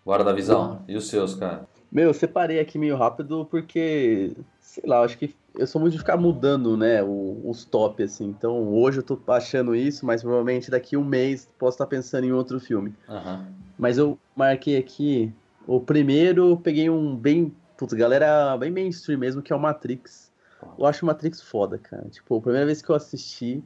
Bora 0.05 0.25
da 0.25 0.33
visão. 0.33 0.83
E 0.89 0.95
os 0.97 1.07
seus, 1.07 1.35
cara? 1.35 1.65
Meu, 1.89 2.05
eu 2.05 2.13
separei 2.13 2.59
aqui 2.59 2.77
meio 2.77 2.97
rápido 2.97 3.45
porque, 3.45 4.35
sei 4.59 4.83
lá, 4.85 5.01
acho 5.03 5.17
que 5.17 5.33
eu 5.55 5.65
sou 5.65 5.79
muito 5.79 5.93
de 5.93 5.99
ficar 5.99 6.17
mudando, 6.17 6.75
né, 6.75 7.01
os 7.01 7.63
top, 7.63 8.03
assim. 8.03 8.25
Então, 8.25 8.67
hoje 8.73 8.99
eu 8.99 9.03
tô 9.03 9.19
achando 9.27 9.73
isso, 9.73 10.05
mas 10.05 10.21
provavelmente 10.21 10.69
daqui 10.69 10.97
um 10.97 11.03
mês 11.03 11.47
posso 11.57 11.75
estar 11.75 11.87
pensando 11.87 12.25
em 12.25 12.33
outro 12.33 12.59
filme. 12.59 12.93
Aham. 13.07 13.47
Mas 13.77 13.97
eu 13.97 14.17
marquei 14.35 14.77
aqui, 14.77 15.33
o 15.65 15.79
primeiro, 15.79 16.57
peguei 16.57 16.89
um 16.89 17.15
bem, 17.15 17.55
putz, 17.77 17.93
galera, 17.93 18.57
bem 18.57 18.69
mainstream 18.69 19.17
mesmo, 19.17 19.41
que 19.41 19.53
é 19.53 19.55
o 19.55 19.59
Matrix. 19.59 20.29
Eu 20.77 20.85
acho 20.85 21.03
o 21.03 21.07
Matrix 21.07 21.41
foda, 21.41 21.77
cara. 21.77 22.07
Tipo, 22.09 22.37
a 22.37 22.41
primeira 22.41 22.65
vez 22.65 22.81
que 22.81 22.89
eu 22.89 22.95
assisti, 22.95 23.63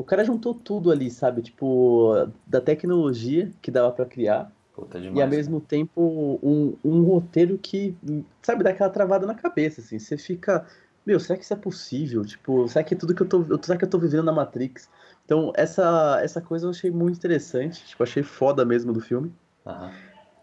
o 0.00 0.04
cara 0.04 0.24
juntou 0.24 0.54
tudo 0.54 0.90
ali, 0.90 1.10
sabe? 1.10 1.42
Tipo, 1.42 2.26
da 2.46 2.58
tecnologia 2.58 3.52
que 3.60 3.70
dava 3.70 3.92
pra 3.92 4.06
criar 4.06 4.50
Puta 4.74 4.98
e 4.98 5.02
demais. 5.02 5.22
ao 5.22 5.28
mesmo 5.28 5.60
tempo 5.60 6.40
um, 6.42 6.74
um 6.82 7.02
roteiro 7.02 7.58
que, 7.58 7.94
sabe, 8.40 8.64
dá 8.64 8.70
aquela 8.70 8.88
travada 8.88 9.26
na 9.26 9.34
cabeça, 9.34 9.82
assim. 9.82 9.98
Você 9.98 10.16
fica, 10.16 10.66
meu, 11.04 11.20
será 11.20 11.36
que 11.36 11.44
isso 11.44 11.52
é 11.52 11.56
possível? 11.56 12.24
Tipo, 12.24 12.66
será 12.66 12.82
que 12.82 12.94
é 12.94 12.96
tudo 12.96 13.14
que 13.14 13.20
eu 13.20 13.28
tô, 13.28 13.44
será 13.62 13.76
que 13.76 13.84
eu 13.84 13.90
tô 13.90 13.98
vivendo 13.98 14.24
na 14.24 14.32
Matrix? 14.32 14.88
Então, 15.26 15.52
essa, 15.54 16.18
essa 16.22 16.40
coisa 16.40 16.64
eu 16.64 16.70
achei 16.70 16.90
muito 16.90 17.18
interessante, 17.18 17.84
tipo, 17.84 18.02
achei 18.02 18.22
foda 18.22 18.64
mesmo 18.64 18.94
do 18.94 19.00
filme. 19.00 19.30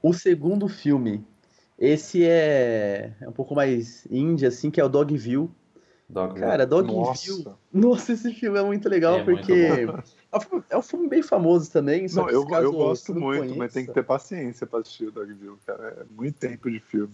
O 0.03 0.13
segundo 0.13 0.67
filme, 0.67 1.25
esse 1.79 2.23
é, 2.23 3.11
é 3.19 3.27
um 3.27 3.33
pouco 3.33 3.55
mais 3.55 4.05
indie, 4.11 4.45
assim, 4.45 4.69
que 4.69 4.79
é 4.79 4.85
o 4.85 4.89
Dogville. 4.89 5.49
Dogville. 6.09 6.39
Cara, 6.45 6.65
Dogville, 6.65 6.97
Nossa. 7.01 7.57
nossa, 7.73 8.13
esse 8.13 8.33
filme 8.33 8.57
é 8.57 8.63
muito 8.63 8.87
legal, 8.87 9.19
É 9.19 9.23
muito 9.25 9.39
porque 9.39 9.85
é 10.31 10.37
um, 10.37 10.39
filme, 10.39 10.63
é 10.69 10.77
um 10.77 10.81
filme 10.81 11.07
bem 11.09 11.21
famoso 11.21 11.69
também, 11.71 12.07
só 12.07 12.21
Não, 12.21 12.27
que 12.29 12.35
eu, 12.35 12.45
caso 12.47 12.63
eu 12.63 12.71
gosto 12.73 13.05
você 13.07 13.13
não 13.13 13.21
muito, 13.21 13.39
conheça- 13.39 13.57
mas 13.57 13.73
tem 13.73 13.85
que 13.85 13.91
ter 13.93 14.03
paciência 14.03 14.65
pra 14.65 14.79
assistir 14.79 15.07
o 15.07 15.11
Dogville, 15.11 15.57
cara. 15.65 15.97
É 15.99 16.03
muito 16.15 16.39
tempo 16.39 16.71
de 16.71 16.79
filme. 16.79 17.11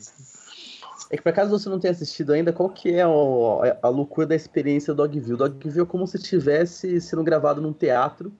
É 1.09 1.17
que 1.17 1.23
por 1.23 1.29
acaso 1.29 1.49
você 1.49 1.67
não 1.69 1.79
tenha 1.79 1.91
assistido 1.91 2.33
ainda, 2.33 2.53
qual 2.53 2.69
que 2.69 2.93
é 2.93 3.05
o- 3.07 3.61
a 3.81 3.89
loucura 3.89 4.27
da 4.27 4.35
experiência 4.35 4.93
do 4.93 4.97
Dogville? 4.97 5.37
Dogville 5.37 5.81
é 5.81 5.85
como 5.85 6.05
se 6.05 6.17
estivesse 6.17 7.01
sendo 7.01 7.23
gravado 7.23 7.59
num 7.61 7.73
teatro, 7.73 8.31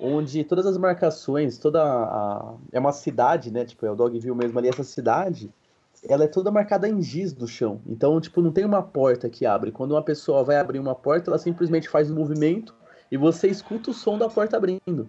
onde 0.00 0.42
todas 0.42 0.66
as 0.66 0.76
marcações, 0.76 1.58
toda 1.58 1.80
a... 1.80 2.54
É 2.72 2.80
uma 2.80 2.92
cidade, 2.92 3.52
né? 3.52 3.64
Tipo, 3.64 3.86
é 3.86 3.90
o 3.90 3.94
Dogville 3.94 4.34
mesmo 4.34 4.58
ali, 4.58 4.68
essa 4.68 4.82
cidade, 4.82 5.48
ela 6.08 6.24
é 6.24 6.28
toda 6.28 6.50
marcada 6.50 6.88
em 6.88 7.00
giz 7.00 7.32
do 7.32 7.46
chão. 7.46 7.80
Então, 7.86 8.20
tipo, 8.20 8.42
não 8.42 8.50
tem 8.50 8.64
uma 8.64 8.82
porta 8.82 9.28
que 9.28 9.46
abre. 9.46 9.70
Quando 9.70 9.92
uma 9.92 10.02
pessoa 10.02 10.42
vai 10.42 10.56
abrir 10.56 10.78
uma 10.78 10.94
porta, 10.94 11.30
ela 11.30 11.38
simplesmente 11.38 11.88
faz 11.88 12.10
um 12.10 12.14
movimento 12.14 12.74
e 13.10 13.16
você 13.16 13.48
escuta 13.48 13.90
o 13.90 13.94
som 13.94 14.18
da 14.18 14.28
porta 14.28 14.56
abrindo. 14.56 15.08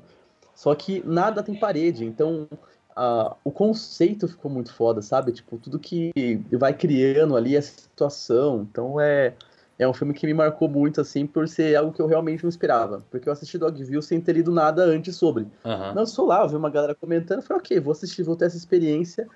Só 0.53 0.73
que 0.75 1.01
nada 1.05 1.41
tem 1.41 1.55
parede, 1.55 2.05
então 2.05 2.47
ah, 2.95 3.35
o 3.43 3.51
conceito 3.51 4.27
ficou 4.27 4.51
muito 4.51 4.73
foda, 4.73 5.01
sabe? 5.01 5.31
Tipo, 5.31 5.57
tudo 5.57 5.79
que 5.79 6.11
vai 6.51 6.73
criando 6.73 7.35
ali 7.35 7.57
a 7.57 7.61
situação. 7.61 8.67
Então 8.69 8.99
é, 8.99 9.33
é 9.79 9.87
um 9.87 9.93
filme 9.93 10.13
que 10.13 10.27
me 10.27 10.33
marcou 10.33 10.69
muito, 10.69 11.01
assim, 11.01 11.25
por 11.25 11.47
ser 11.47 11.75
algo 11.75 11.91
que 11.91 12.01
eu 12.01 12.07
realmente 12.07 12.43
não 12.43 12.49
esperava. 12.49 13.03
Porque 13.09 13.27
eu 13.27 13.33
assisti 13.33 13.57
Dogville 13.57 14.03
sem 14.03 14.21
ter 14.21 14.33
lido 14.33 14.51
nada 14.51 14.83
antes 14.83 15.15
sobre. 15.15 15.47
Aham. 15.65 15.93
Não, 15.95 16.05
sou 16.05 16.27
lá, 16.27 16.43
eu 16.43 16.49
vi 16.49 16.55
uma 16.55 16.69
galera 16.69 16.93
comentando, 16.93 17.41
falei, 17.41 17.61
ok, 17.61 17.79
vou 17.79 17.91
assistir, 17.91 18.21
vou 18.21 18.35
ter 18.35 18.45
essa 18.45 18.57
experiência. 18.57 19.27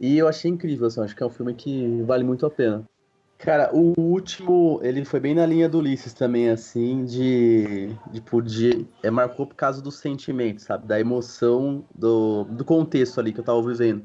E 0.00 0.18
eu 0.18 0.28
achei 0.28 0.50
incrível, 0.50 0.86
assim, 0.86 1.00
acho 1.00 1.14
que 1.14 1.22
é 1.22 1.26
um 1.26 1.30
filme 1.30 1.54
que 1.54 2.02
vale 2.02 2.24
muito 2.24 2.44
a 2.44 2.50
pena. 2.50 2.84
Cara, 3.38 3.74
o 3.74 3.92
último, 4.00 4.80
ele 4.82 5.04
foi 5.04 5.20
bem 5.20 5.34
na 5.34 5.44
linha 5.44 5.68
do 5.68 5.78
Ulisses 5.78 6.14
também, 6.14 6.48
assim, 6.48 7.04
de, 7.04 7.94
tipo, 8.12 8.40
de, 8.40 8.86
é, 9.02 9.10
marcou 9.10 9.46
por 9.46 9.54
causa 9.54 9.82
do 9.82 9.90
sentimento, 9.90 10.62
sabe, 10.62 10.86
da 10.86 10.98
emoção, 10.98 11.84
do, 11.94 12.44
do 12.44 12.64
contexto 12.64 13.20
ali 13.20 13.32
que 13.32 13.40
eu 13.40 13.44
tava 13.44 13.60
vivendo. 13.62 14.02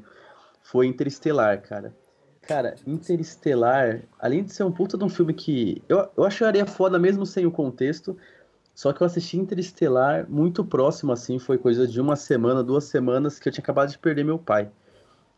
Foi 0.62 0.86
Interestelar, 0.86 1.62
cara. 1.62 1.94
Cara, 2.42 2.74
Interestelar, 2.86 4.02
além 4.18 4.44
de 4.44 4.52
ser 4.52 4.64
um 4.64 4.72
puta 4.72 4.98
de 4.98 5.04
um 5.04 5.08
filme 5.08 5.32
que 5.32 5.82
eu, 5.88 6.06
eu 6.16 6.24
acharia 6.24 6.66
foda 6.66 6.98
mesmo 6.98 7.24
sem 7.24 7.46
o 7.46 7.50
contexto, 7.50 8.16
só 8.74 8.92
que 8.92 9.00
eu 9.00 9.06
assisti 9.06 9.38
Interestelar 9.38 10.26
muito 10.28 10.64
próximo, 10.64 11.12
assim, 11.12 11.38
foi 11.38 11.56
coisa 11.56 11.86
de 11.86 12.00
uma 12.00 12.16
semana, 12.16 12.62
duas 12.62 12.84
semanas 12.84 13.38
que 13.38 13.48
eu 13.48 13.52
tinha 13.52 13.62
acabado 13.62 13.90
de 13.90 13.98
perder 13.98 14.24
meu 14.24 14.38
pai. 14.38 14.70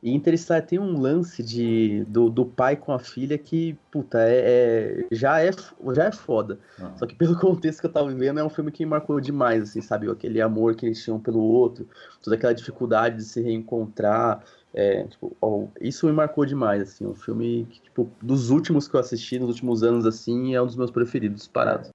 E 0.03 0.11
Interestelar 0.13 0.67
tem 0.67 0.81
um 0.81 0.99
lance 0.99 1.45
de, 1.45 2.05
do, 2.09 2.29
do 2.29 2.45
pai 2.45 2.75
com 2.75 2.93
a 2.93 2.99
filha 2.99 3.39
que, 3.39 3.79
puta, 3.89 4.19
é, 4.19 5.05
é- 5.05 5.07
já, 5.13 5.41
é, 5.41 5.51
já 5.93 6.07
é 6.07 6.13
foda. 6.13 6.59
Aham. 6.81 6.97
Só 6.97 7.07
que 7.07 7.15
pelo 7.15 7.39
contexto 7.39 7.81
que 7.81 7.87
eu 7.87 7.93
tava 7.93 8.09
vivendo, 8.09 8.41
é 8.41 8.45
um 8.45 8.51
filme 8.51 8.73
que 8.73 8.85
me 8.85 8.91
marcou 8.91 9.21
demais, 9.21 9.63
assim, 9.63 9.81
sabe? 9.81 10.11
Aquele 10.11 10.41
amor 10.41 10.75
que 10.75 10.87
eles 10.87 11.01
tinham 11.05 11.21
pelo 11.21 11.41
outro, 11.41 11.87
toda 12.21 12.35
aquela 12.35 12.53
dificuldade 12.53 13.19
de 13.19 13.25
se 13.25 13.41
reencontrar. 13.41 14.43
é, 14.75 15.05
tipo, 15.05 15.37
ó, 15.41 15.69
isso 15.81 16.05
me 16.07 16.13
marcou 16.13 16.45
demais, 16.45 16.83
assim. 16.83 17.07
Um 17.07 17.15
filme 17.15 17.69
que, 17.71 17.81
tipo, 17.83 18.11
dos 18.21 18.51
últimos 18.51 18.89
que 18.89 18.97
eu 18.97 19.01
assisti 19.01 19.39
nos 19.39 19.51
últimos 19.51 19.85
anos, 19.85 20.05
assim, 20.05 20.53
é 20.53 20.61
um 20.61 20.67
dos 20.67 20.75
meus 20.75 20.91
preferidos, 20.91 21.47
parado. 21.47 21.91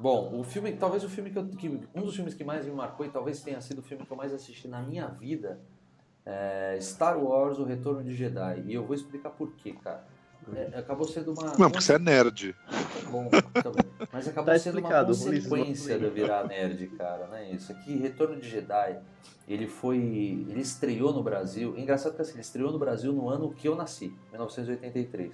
Bom, 0.00 0.40
o 0.40 0.42
filme, 0.42 0.72
talvez 0.72 1.04
o 1.04 1.08
filme 1.08 1.28
que, 1.30 1.38
eu, 1.38 1.46
que 1.48 1.68
um 1.68 2.02
dos 2.02 2.14
filmes 2.14 2.32
que 2.32 2.44
mais 2.44 2.64
me 2.64 2.70
marcou 2.70 3.04
e 3.04 3.10
talvez 3.10 3.42
tenha 3.42 3.60
sido 3.60 3.80
o 3.80 3.82
filme 3.82 4.06
que 4.06 4.12
eu 4.12 4.16
mais 4.16 4.32
assisti 4.32 4.68
na 4.68 4.80
minha 4.80 5.06
vida 5.08 5.60
é 6.28 6.78
Star 6.80 7.18
Wars: 7.18 7.58
O 7.58 7.64
Retorno 7.64 8.04
de 8.04 8.14
Jedi. 8.14 8.62
E 8.66 8.74
eu 8.74 8.84
vou 8.84 8.94
explicar 8.94 9.30
por 9.30 9.50
quê, 9.54 9.74
cara. 9.82 10.04
É, 10.54 10.78
acabou 10.78 11.06
sendo 11.06 11.32
uma 11.32 11.54
Não, 11.58 11.70
porque 11.70 11.80
você 11.80 11.94
é 11.94 11.98
nerd. 11.98 12.54
Tá 12.70 13.10
bom, 13.10 13.28
tá 13.28 13.70
bom. 13.70 14.06
Mas 14.12 14.28
acabou 14.28 14.52
Tá 14.52 14.58
sendo 14.58 14.78
uma 14.78 15.04
consequência 15.04 15.98
de 15.98 16.04
eu 16.04 16.10
virar 16.10 16.46
nerd, 16.46 16.86
cara, 16.88 17.26
né? 17.26 17.50
Isso 17.50 17.72
aqui, 17.72 17.96
Retorno 17.96 18.40
de 18.40 18.48
Jedi, 18.48 18.98
ele 19.46 19.66
foi. 19.66 19.98
Ele 19.98 20.60
estreou 20.60 21.12
no 21.12 21.22
Brasil. 21.22 21.76
Engraçado 21.76 22.14
que 22.14 22.22
assim, 22.22 22.32
ele 22.32 22.40
estreou 22.40 22.72
no 22.72 22.78
Brasil 22.78 23.12
no 23.12 23.28
ano 23.28 23.52
que 23.52 23.68
eu 23.68 23.74
nasci, 23.76 24.14
1983. 24.30 25.32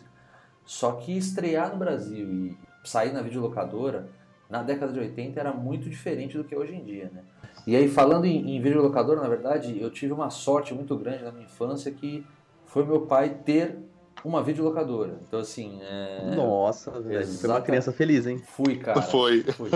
Só 0.64 0.92
que 0.92 1.16
estrear 1.16 1.70
no 1.70 1.76
Brasil 1.76 2.32
e 2.32 2.58
sair 2.82 3.12
na 3.12 3.20
videolocadora, 3.20 4.08
na 4.54 4.62
década 4.62 4.92
de 4.92 5.00
80 5.00 5.40
era 5.40 5.52
muito 5.52 5.90
diferente 5.90 6.38
do 6.38 6.44
que 6.44 6.54
é 6.54 6.58
hoje 6.58 6.76
em 6.76 6.84
dia, 6.84 7.10
né? 7.12 7.24
E 7.66 7.74
aí, 7.74 7.88
falando 7.88 8.24
em, 8.24 8.56
em 8.56 8.60
videolocadora, 8.60 9.20
na 9.20 9.28
verdade, 9.28 9.80
eu 9.80 9.90
tive 9.90 10.12
uma 10.12 10.30
sorte 10.30 10.72
muito 10.72 10.96
grande 10.96 11.24
na 11.24 11.32
minha 11.32 11.44
infância 11.44 11.90
que 11.90 12.24
foi 12.64 12.84
meu 12.84 13.00
pai 13.00 13.40
ter 13.44 13.76
uma 14.24 14.44
videolocadora. 14.44 15.18
Então, 15.26 15.40
assim. 15.40 15.80
É... 15.82 16.36
Nossa, 16.36 17.00
velho. 17.00 17.26
Você 17.26 17.44
é 17.44 17.50
uma 17.50 17.60
criança 17.60 17.90
feliz, 17.90 18.28
hein? 18.28 18.38
Fui, 18.38 18.76
cara. 18.76 19.02
Foi. 19.02 19.42
Fui. 19.42 19.70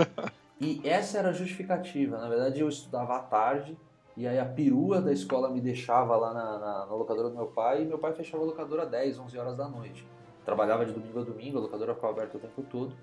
E 0.61 0.79
essa 0.85 1.17
era 1.17 1.29
a 1.29 1.33
justificativa. 1.33 2.17
Na 2.17 2.29
verdade, 2.29 2.61
eu 2.61 2.69
estudava 2.69 3.17
à 3.17 3.19
tarde, 3.19 3.77
e 4.15 4.25
aí 4.25 4.39
a 4.39 4.45
perua 4.45 5.01
da 5.01 5.11
escola 5.11 5.49
me 5.49 5.59
deixava 5.59 6.15
lá 6.15 6.33
na, 6.33 6.57
na, 6.57 6.85
na 6.85 6.95
locadora 6.95 7.29
do 7.29 7.35
meu 7.35 7.47
pai, 7.47 7.81
e 7.81 7.85
meu 7.85 7.97
pai 7.97 8.13
fechava 8.13 8.43
a 8.43 8.45
locadora 8.45 8.83
às 8.83 8.89
10, 8.89 9.19
11 9.19 9.37
horas 9.37 9.57
da 9.57 9.67
noite. 9.67 10.07
Trabalhava 10.45 10.85
de 10.85 10.93
domingo 10.93 11.19
a 11.19 11.23
domingo, 11.23 11.57
a 11.57 11.61
locadora 11.61 11.93
ficava 11.93 12.13
aberta 12.13 12.37
o 12.37 12.39
tempo 12.39 12.63
todo. 12.63 12.93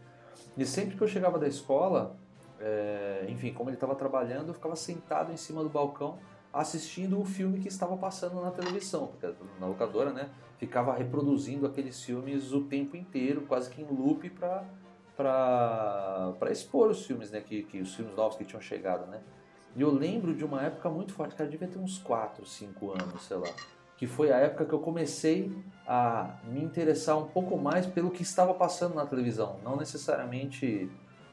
E 0.57 0.65
sempre 0.65 0.97
que 0.97 1.03
eu 1.03 1.09
chegava 1.09 1.39
da 1.39 1.47
escola, 1.47 2.17
é, 2.61 3.27
enfim, 3.29 3.53
como 3.53 3.69
ele 3.69 3.77
estava 3.77 3.95
trabalhando, 3.95 4.49
eu 4.49 4.55
ficava 4.55 4.77
sentado 4.77 5.33
em 5.33 5.37
cima 5.37 5.63
do 5.63 5.69
balcão 5.69 6.19
assistindo 6.53 7.21
o 7.21 7.25
filme 7.25 7.61
que 7.61 7.69
estava 7.69 7.97
passando 7.99 8.41
na 8.41 8.51
televisão, 8.51 9.09
porque 9.09 9.31
na 9.61 9.67
locadora, 9.67 10.11
né, 10.11 10.31
ficava 10.57 10.95
reproduzindo 10.95 11.67
aqueles 11.67 12.03
filmes 12.03 12.51
o 12.53 12.63
tempo 12.63 12.97
inteiro, 12.97 13.43
quase 13.43 13.69
que 13.69 13.83
em 13.83 13.87
loop 13.87 14.31
para 14.31 14.65
para 15.15 16.51
expor 16.51 16.91
os 16.91 17.07
filmes, 17.07 17.31
né, 17.31 17.41
que, 17.41 17.63
que 17.63 17.81
os 17.81 17.95
filmes 17.95 18.15
novos 18.15 18.37
que 18.37 18.45
tinham 18.45 18.61
chegado, 18.61 19.07
né. 19.07 19.23
E 19.75 19.81
eu 19.81 19.91
lembro 19.91 20.35
de 20.35 20.45
uma 20.45 20.63
época 20.63 20.91
muito 20.91 21.13
forte, 21.13 21.35
cara, 21.35 21.49
devia 21.49 21.69
ter 21.69 21.79
uns 21.79 21.99
4, 21.99 22.45
5 22.45 22.91
anos, 22.93 23.23
sei 23.23 23.37
lá, 23.39 23.49
que 23.97 24.07
foi 24.07 24.31
a 24.31 24.37
época 24.37 24.65
que 24.65 24.73
eu 24.73 24.79
comecei 24.79 25.53
a 25.87 26.37
me 26.45 26.63
interessar 26.63 27.17
um 27.19 27.27
pouco 27.27 27.57
mais 27.57 27.87
pelo 27.87 28.11
que 28.11 28.23
estava 28.23 28.53
passando 28.53 28.95
na 28.95 29.07
televisão, 29.07 29.57
não 29.65 29.77
necessariamente 29.77 30.91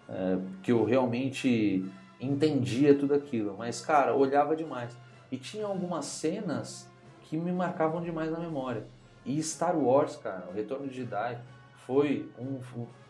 é, 0.07 0.37
que 0.61 0.71
eu 0.71 0.83
realmente 0.83 1.85
entendia 2.19 2.97
tudo 2.97 3.13
aquilo, 3.13 3.55
mas 3.57 3.81
cara, 3.81 4.15
olhava 4.15 4.55
demais. 4.55 4.95
E 5.31 5.37
tinha 5.37 5.65
algumas 5.65 6.05
cenas 6.05 6.87
que 7.21 7.35
me 7.35 7.51
marcavam 7.51 8.01
demais 8.01 8.31
na 8.31 8.39
memória. 8.39 8.85
E 9.25 9.41
Star 9.41 9.75
Wars, 9.75 10.15
cara, 10.15 10.47
o 10.49 10.53
Retorno 10.53 10.87
de 10.87 10.95
Jedi, 10.95 11.39
foi 11.85 12.29
um, 12.37 12.59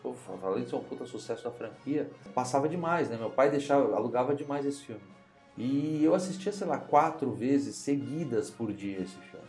um 0.08 0.64
ser 0.66 0.76
um 0.76 0.80
puta 0.80 1.06
sucesso 1.06 1.44
da 1.44 1.50
franquia, 1.50 2.10
passava 2.34 2.68
demais, 2.68 3.08
né? 3.08 3.16
Meu 3.16 3.30
pai 3.30 3.50
deixava, 3.50 3.94
alugava 3.94 4.34
demais 4.34 4.64
esse 4.66 4.82
filme. 4.82 5.02
E 5.56 6.02
eu 6.02 6.14
assistia, 6.14 6.50
sei 6.50 6.66
lá, 6.66 6.78
quatro 6.78 7.32
vezes 7.32 7.76
seguidas 7.76 8.50
por 8.50 8.72
dia 8.72 8.98
esse 8.98 9.16
filme. 9.16 9.43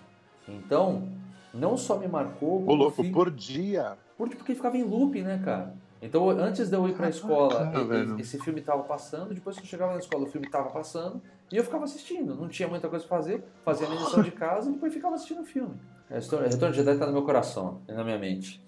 Então, 0.48 1.08
não 1.54 1.78
só 1.78 1.98
me 1.98 2.08
marcou. 2.08 2.68
Ô, 2.68 2.76
louco, 2.76 3.04
por 3.12 3.32
dia? 3.32 3.98
Porque, 4.18 4.36
porque 4.36 4.56
ficava 4.56 4.78
em 4.78 4.84
loop, 4.84 5.22
né, 5.22 5.42
cara? 5.44 5.74
Então, 6.02 6.30
antes 6.30 6.70
de 6.70 6.76
eu 6.76 6.88
ir 6.88 6.94
pra 6.94 7.10
escola, 7.10 7.72
esse 8.20 8.40
filme 8.40 8.62
tava 8.62 8.84
passando, 8.84 9.34
depois 9.34 9.56
que 9.56 9.64
eu 9.64 9.68
chegava 9.68 9.94
na 9.94 10.00
escola, 10.00 10.26
o 10.26 10.28
filme 10.28 10.48
tava 10.50 10.70
passando, 10.70 11.22
e 11.52 11.58
eu 11.58 11.64
ficava 11.64 11.86
assistindo. 11.86 12.36
Não 12.36 12.48
tinha 12.48 12.68
muita 12.68 12.88
coisa 12.88 13.06
pra 13.08 13.18
fazer, 13.18 13.44
fazia 13.64 13.88
a 13.88 13.90
minha 13.90 14.02
lição 14.02 14.22
de 14.22 14.32
casa 14.32 14.70
e 14.70 14.74
depois 14.74 14.94
ficava 14.94 15.16
assistindo 15.16 15.42
o 15.42 15.46
filme. 15.46 15.76
Retorno 16.10 16.72
de 16.72 16.78
Jedi 16.78 16.98
tá 17.00 17.08
no 17.08 17.14
meu 17.14 17.24
coração 17.24 17.82
e 17.88 17.92
na 17.92 18.04
minha 18.04 18.20
mente. 18.20 18.64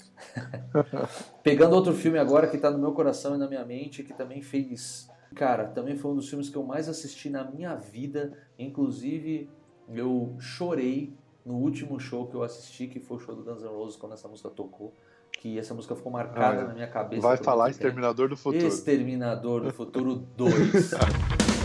Pegando 1.43 1.75
outro 1.75 1.93
filme 1.93 2.17
agora 2.17 2.48
que 2.48 2.57
tá 2.57 2.72
no 2.72 2.79
meu 2.79 2.91
coração 2.93 3.36
e 3.36 3.38
na 3.38 3.48
minha 3.48 3.63
mente, 3.63 4.03
que 4.03 4.13
também 4.13 4.41
fez. 4.41 5.07
Cara, 5.35 5.66
também 5.66 5.96
foi 5.96 6.11
um 6.11 6.16
dos 6.16 6.29
filmes 6.29 6.50
que 6.50 6.57
eu 6.57 6.63
mais 6.63 6.90
assisti 6.90 7.29
na 7.29 7.44
minha 7.44 7.75
vida. 7.75 8.33
Inclusive, 8.57 9.48
eu 9.94 10.35
chorei 10.40 11.13
no 11.48 11.53
último 11.55 11.98
show 11.98 12.27
que 12.27 12.36
eu 12.36 12.44
assisti, 12.44 12.88
que 12.88 13.00
foi 13.00 13.16
o 13.16 13.20
show 13.22 13.33
do 13.33 13.42
Guns 13.42 13.64
N' 13.64 13.70
Roses, 13.70 13.96
quando 13.96 14.12
essa 14.12 14.27
música 14.27 14.50
tocou 14.50 14.94
que 15.31 15.57
essa 15.57 15.74
música 15.74 15.96
ficou 15.96 16.12
marcada 16.12 16.62
ah, 16.62 16.68
na 16.68 16.74
minha 16.74 16.88
cabeça. 16.88 17.22
Vai 17.22 17.38
falar 17.38 17.70
Exterminador 17.70 18.27
do 18.27 18.36
Futuro. 18.36 18.68
Exterminador 18.68 19.62
do 19.62 19.72
Futuro 19.72 20.16
2. 20.36 20.92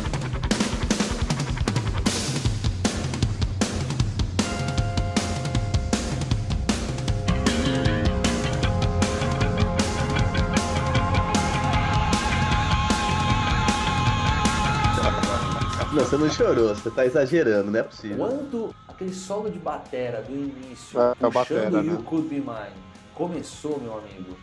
Não, 15.92 16.02
você 16.02 16.16
não 16.16 16.30
chorou, 16.30 16.74
você 16.74 16.90
tá 16.90 17.04
exagerando, 17.04 17.70
não 17.70 17.78
é 17.78 17.82
possível. 17.82 18.16
Quando 18.16 18.74
aquele 19.02 19.12
solo 19.12 19.50
de 19.50 19.58
batera 19.58 20.22
do 20.22 20.32
início, 20.32 21.00
é, 21.00 21.14
puxando 21.14 21.32
batera, 21.32 21.82
You 21.82 21.92
né? 21.92 22.02
Could 22.06 22.28
Be 22.28 22.36
Mine, 22.36 22.76
começou, 23.14 23.80
meu 23.80 23.98
amigo, 23.98 24.36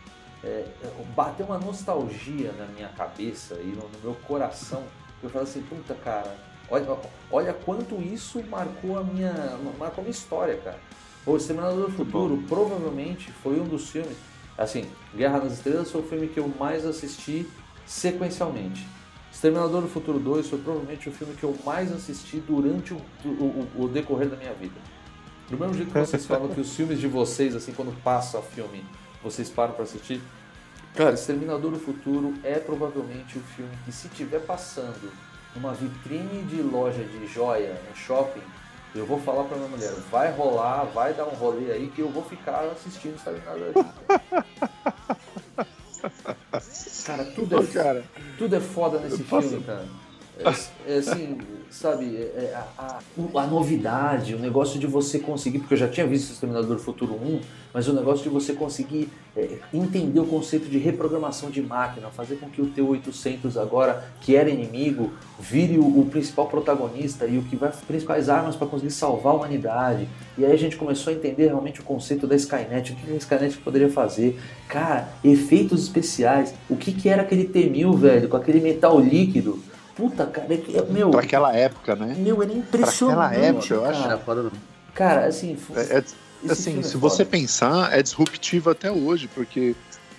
é, 0.44 0.66
é, 0.82 1.04
bateu 1.16 1.46
uma 1.46 1.58
nostalgia 1.58 2.52
na 2.52 2.66
minha 2.66 2.88
cabeça 2.88 3.54
e 3.54 3.66
no, 3.66 3.88
meu 4.02 4.14
coração. 4.26 4.82
Eu 5.22 5.30
falei 5.30 5.48
assim, 5.48 5.62
puta 5.62 5.94
cara, 5.94 6.34
olha, 6.70 6.96
olha 7.30 7.52
quanto 7.52 7.96
isso 8.00 8.42
marcou 8.44 8.98
a 8.98 9.02
minha, 9.02 9.32
marcou 9.78 10.02
a 10.02 10.02
minha 10.02 10.10
história, 10.10 10.56
cara. 10.58 10.78
O 11.26 11.36
Exterminador 11.36 11.90
do 11.90 11.92
Futuro 11.92 12.42
provavelmente 12.48 13.30
foi 13.30 13.60
um 13.60 13.64
dos 13.64 13.90
filmes, 13.90 14.16
assim, 14.56 14.86
Guerra 15.14 15.38
nas 15.38 15.54
Estrelas 15.54 15.90
foi 15.90 16.00
o 16.00 16.04
filme 16.04 16.28
que 16.28 16.40
eu 16.40 16.48
mais 16.58 16.86
assisti 16.86 17.46
sequencialmente. 17.86 18.86
Exterminador 19.40 19.80
do 19.80 19.88
Futuro 19.88 20.18
2 20.18 20.48
foi 20.48 20.58
provavelmente 20.58 21.08
o 21.08 21.12
filme 21.12 21.34
que 21.34 21.44
eu 21.44 21.56
mais 21.64 21.90
assisti 21.90 22.36
durante 22.40 22.92
o, 22.92 22.98
o, 23.24 23.84
o 23.84 23.88
decorrer 23.88 24.28
da 24.28 24.36
minha 24.36 24.52
vida. 24.52 24.74
Do 25.48 25.56
mesmo 25.56 25.72
jeito 25.72 25.90
que 25.90 25.98
vocês 25.98 26.26
falam 26.26 26.48
que 26.52 26.60
os 26.60 26.76
filmes 26.76 27.00
de 27.00 27.08
vocês, 27.08 27.56
assim, 27.56 27.72
quando 27.72 27.90
passa 28.02 28.38
o 28.38 28.42
filme, 28.42 28.84
vocês 29.24 29.48
param 29.48 29.72
para 29.72 29.84
assistir. 29.84 30.20
Cara, 30.94 31.14
Exterminador 31.14 31.70
do 31.70 31.78
Futuro 31.78 32.34
é 32.44 32.58
provavelmente 32.58 33.38
o 33.38 33.40
filme 33.40 33.72
que, 33.86 33.90
se 33.90 34.10
tiver 34.10 34.40
passando 34.40 35.10
numa 35.56 35.72
vitrine 35.72 36.42
de 36.42 36.60
loja 36.60 37.02
de 37.02 37.26
joia 37.26 37.80
no 37.88 37.96
shopping, 37.96 38.42
eu 38.94 39.06
vou 39.06 39.18
falar 39.18 39.44
pra 39.44 39.56
minha 39.56 39.70
mulher, 39.70 39.90
vai 40.10 40.30
rolar, 40.32 40.84
vai 40.84 41.14
dar 41.14 41.24
um 41.24 41.34
rolê 41.34 41.72
aí 41.72 41.88
que 41.88 42.02
eu 42.02 42.10
vou 42.10 42.24
ficar 42.24 42.64
assistindo 42.64 43.16
Exterminador 43.16 43.72
do 43.72 43.84
Futuro. 45.16 45.29
Cara, 47.02 47.24
tudo 47.24 47.58
é, 47.58 47.66
cara, 47.66 48.04
tudo 48.38 48.56
é 48.56 48.60
foda 48.60 48.98
nesse 48.98 49.22
filme, 49.22 49.62
cara. 49.62 49.84
É, 50.44 50.94
é 50.94 50.98
assim, 50.98 51.38
sabe, 51.70 52.16
é, 52.16 52.20
é, 52.20 52.54
a, 52.54 52.82
a, 52.82 53.40
a, 53.40 53.46
novidade, 53.46 54.34
o 54.34 54.38
negócio 54.38 54.80
de 54.80 54.86
você 54.86 55.18
conseguir, 55.18 55.60
porque 55.60 55.74
eu 55.74 55.78
já 55.78 55.88
tinha 55.88 56.06
visto 56.06 56.32
Exterminador 56.32 56.76
do 56.76 56.82
Futuro 56.82 57.14
1, 57.14 57.40
mas 57.72 57.86
o 57.86 57.92
negócio 57.92 58.24
de 58.24 58.28
você 58.28 58.54
conseguir 58.54 59.08
é, 59.36 59.58
entender 59.72 60.18
o 60.18 60.26
conceito 60.26 60.68
de 60.68 60.78
reprogramação 60.78 61.50
de 61.50 61.62
máquina, 61.62 62.08
fazer 62.08 62.36
com 62.36 62.48
que 62.48 62.60
o 62.60 62.66
T-800 62.66 63.60
agora, 63.60 64.04
que 64.20 64.34
era 64.34 64.50
inimigo, 64.50 65.12
vire 65.38 65.78
o, 65.78 66.00
o 66.00 66.06
principal 66.06 66.48
protagonista 66.48 67.26
e 67.26 67.38
o 67.38 67.42
que 67.42 67.54
vai 67.54 67.70
principais 67.86 68.28
armas 68.28 68.56
para 68.56 68.66
conseguir 68.66 68.90
salvar 68.90 69.34
a 69.34 69.36
humanidade. 69.36 70.08
E 70.36 70.44
aí 70.44 70.52
a 70.52 70.56
gente 70.56 70.76
começou 70.76 71.12
a 71.12 71.16
entender 71.16 71.46
realmente 71.46 71.80
o 71.80 71.84
conceito 71.84 72.26
da 72.26 72.34
Skynet, 72.34 72.92
o 72.92 72.96
que 72.96 73.12
a 73.12 73.16
Skynet 73.16 73.58
poderia 73.58 73.90
fazer. 73.90 74.40
Cara, 74.66 75.08
efeitos 75.22 75.82
especiais, 75.82 76.54
o 76.68 76.76
que, 76.76 76.92
que 76.92 77.08
era 77.08 77.22
aquele 77.22 77.44
T-1000, 77.44 77.96
velho, 77.96 78.28
com 78.28 78.36
aquele 78.36 78.60
metal 78.60 78.98
líquido 78.98 79.69
Puta, 80.00 80.24
cara, 80.24 80.46
é, 80.48 80.78
é, 80.78 80.82
meu. 80.88 81.10
Pra 81.10 81.20
aquela 81.20 81.54
época, 81.54 81.94
né? 81.94 82.14
Meu, 82.16 82.42
era 82.42 82.50
impressionante. 82.50 83.16
Pra 83.16 83.26
aquela 83.26 83.46
época, 83.46 83.74
eu 83.74 83.84
acho. 83.84 84.02
Cara, 84.02 84.20
cara 84.94 85.26
assim. 85.26 85.58
É, 85.76 85.98
é, 85.98 86.50
assim, 86.50 86.82
se 86.82 86.96
você 86.96 87.22
pensar, 87.22 87.92
é 87.92 88.02
disruptivo 88.02 88.70
até 88.70 88.90
hoje, 88.90 89.28
porque 89.28 89.76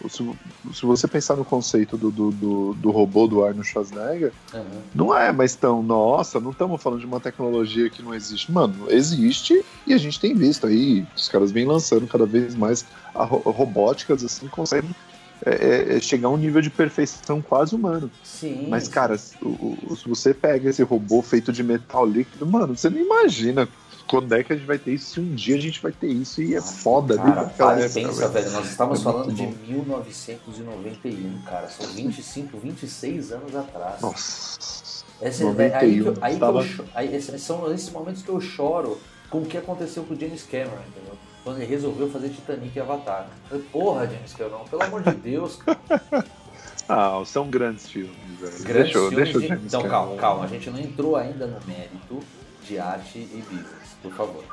se, 0.07 0.23
se 0.71 0.85
você 0.85 1.07
pensar 1.07 1.35
no 1.35 1.43
conceito 1.43 1.97
do, 1.97 2.11
do, 2.11 2.31
do, 2.31 2.73
do 2.75 2.91
robô 2.91 3.25
do 3.25 3.43
Arnold 3.43 3.67
Schwarzenegger, 3.67 4.31
uhum. 4.53 4.81
não 4.93 5.17
é 5.17 5.31
mais 5.31 5.55
tão, 5.55 5.81
nossa, 5.81 6.39
não 6.39 6.51
estamos 6.51 6.79
falando 6.79 6.99
de 6.99 7.07
uma 7.07 7.19
tecnologia 7.19 7.89
que 7.89 8.03
não 8.03 8.13
existe. 8.13 8.51
Mano, 8.51 8.85
existe 8.87 9.65
e 9.87 9.95
a 9.95 9.97
gente 9.97 10.19
tem 10.19 10.35
visto 10.35 10.67
aí, 10.67 11.03
os 11.15 11.27
caras 11.27 11.51
vêm 11.51 11.65
lançando 11.65 12.05
cada 12.05 12.27
vez 12.27 12.53
mais 12.53 12.85
a, 13.15 13.23
robóticas 13.23 14.23
assim, 14.23 14.47
conseguem 14.47 14.91
é, 15.45 15.49
é, 15.49 15.97
é, 15.97 15.99
chegar 15.99 16.27
a 16.27 16.31
um 16.31 16.37
nível 16.37 16.61
de 16.61 16.69
perfeição 16.69 17.41
quase 17.41 17.75
humano. 17.75 18.11
Sim. 18.23 18.67
Mas, 18.69 18.87
cara, 18.87 19.17
se, 19.17 19.35
se 19.37 20.07
você 20.07 20.33
pega 20.33 20.69
esse 20.69 20.83
robô 20.83 21.21
feito 21.21 21.51
de 21.51 21.63
metal 21.63 22.05
líquido, 22.05 22.45
mano, 22.45 22.77
você 22.77 22.89
não 22.89 22.99
imagina 22.99 23.67
quando 24.07 24.33
é 24.33 24.43
que 24.43 24.51
a 24.51 24.55
gente 24.55 24.65
vai 24.67 24.77
ter 24.77 24.93
isso, 24.93 25.13
se 25.13 25.19
um 25.19 25.33
dia 25.33 25.55
a 25.55 25.59
gente 25.59 25.81
vai 25.81 25.91
ter 25.91 26.07
isso 26.07 26.41
e 26.41 26.53
é 26.53 26.61
foda. 26.61 27.17
Cara, 27.17 27.45
para 27.45 27.89
pensa, 27.89 28.27
velho, 28.27 28.51
nós 28.51 28.69
estamos 28.69 28.99
é 28.99 29.03
falando 29.03 29.33
de 29.33 29.47
1991, 29.71 31.41
cara, 31.43 31.69
são 31.69 31.87
25, 31.87 32.57
26 32.57 33.31
anos 33.31 33.55
atrás. 33.55 34.01
Nossa. 34.01 34.81
Esse, 35.21 35.43
91, 35.43 35.61
é, 35.61 35.75
aí, 35.75 36.01
que, 36.01 36.09
aí, 36.21 36.39
eu, 36.39 36.85
aí, 36.93 37.39
são 37.39 37.71
esses 37.71 37.89
momentos 37.89 38.21
que 38.21 38.29
eu 38.29 38.41
choro 38.41 38.99
com 39.29 39.43
o 39.43 39.45
que 39.45 39.57
aconteceu 39.57 40.03
com 40.03 40.13
o 40.13 40.19
James 40.19 40.43
Cameron, 40.43 40.81
entendeu? 40.89 41.17
Quando 41.43 41.57
ele 41.57 41.65
resolveu 41.65 42.09
fazer 42.09 42.29
Titanic 42.29 42.75
e 42.75 42.79
Avatar. 42.79 43.27
falei, 43.49 43.63
porra, 43.71 44.07
James 44.07 44.33
Cameron, 44.33 44.65
pelo 44.69 44.83
amor 44.83 45.01
de 45.01 45.11
Deus, 45.11 45.57
cara. 45.57 45.79
Ah, 46.89 47.21
são 47.25 47.49
grandes 47.49 47.87
filmes, 47.87 48.13
velho. 48.37 48.63
Grandes 48.63 48.93
deixa, 48.93 48.99
filmes 48.99 49.33
deixa 49.33 49.57
de... 49.57 49.65
Então, 49.65 49.87
calma, 49.87 50.15
calma, 50.17 50.43
a 50.43 50.47
gente 50.47 50.69
não 50.69 50.77
entrou 50.77 51.15
ainda 51.15 51.47
no 51.47 51.65
mérito 51.65 52.19
de 52.67 52.77
arte 52.77 53.19
e 53.19 53.43
business, 53.49 53.95
por 54.01 54.11
favor. 54.11 54.43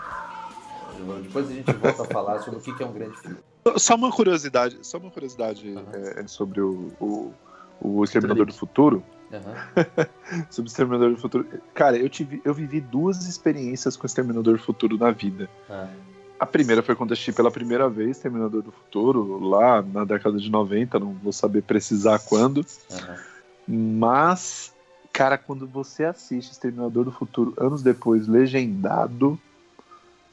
Depois 1.22 1.50
a 1.50 1.52
gente 1.52 1.72
volta 1.72 2.02
a 2.02 2.04
falar 2.06 2.40
sobre 2.40 2.60
o 2.60 2.62
que 2.62 2.80
é 2.80 2.86
um 2.86 2.92
grande 2.92 3.16
filme. 3.18 3.38
Só 3.76 3.96
uma 3.96 4.10
curiosidade, 4.10 4.78
só 4.82 4.98
uma 4.98 5.10
curiosidade 5.10 5.68
uhum. 5.68 5.84
é, 5.92 6.26
sobre 6.26 6.60
o, 6.60 6.90
o, 7.00 7.34
o 7.80 8.04
Exterminador 8.04 8.46
do 8.46 8.54
Futuro. 8.54 9.02
Uhum. 9.30 9.84
sobre 10.48 10.68
o 10.68 10.70
Exterminador 10.70 11.10
do 11.10 11.20
Futuro. 11.20 11.46
Cara, 11.74 11.98
eu, 11.98 12.08
tive, 12.08 12.40
eu 12.44 12.54
vivi 12.54 12.80
duas 12.80 13.26
experiências 13.26 13.96
com 13.96 14.04
o 14.04 14.06
Exterminador 14.06 14.56
do 14.56 14.62
Futuro 14.62 14.96
na 14.96 15.10
vida. 15.10 15.50
Uhum. 15.68 15.88
A 16.38 16.46
primeira 16.46 16.82
foi 16.82 16.94
quando 16.94 17.12
assisti 17.12 17.32
pela 17.32 17.50
primeira 17.50 17.88
vez 17.88 18.10
Exterminador 18.10 18.62
do 18.62 18.70
Futuro, 18.70 19.38
lá 19.40 19.82
na 19.82 20.04
década 20.04 20.38
de 20.38 20.50
90, 20.50 20.98
não 20.98 21.12
vou 21.14 21.32
saber 21.32 21.62
precisar 21.62 22.18
quando. 22.20 22.64
Mas, 23.66 24.72
cara, 25.12 25.36
quando 25.36 25.66
você 25.66 26.04
assiste 26.04 26.52
Exterminador 26.52 27.04
do 27.04 27.12
Futuro 27.12 27.54
anos 27.58 27.82
depois, 27.82 28.28
legendado, 28.28 29.38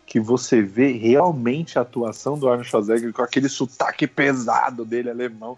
que 0.06 0.20
você 0.20 0.62
vê 0.62 0.92
realmente 0.92 1.80
a 1.80 1.82
atuação 1.82 2.38
do 2.38 2.48
Arnold 2.48 2.70
Schwarzenegger 2.70 3.12
com 3.12 3.24
aquele 3.24 3.50
sotaque 3.50 4.06
pesado 4.06 4.86
dele, 4.86 5.10
alemão. 5.10 5.56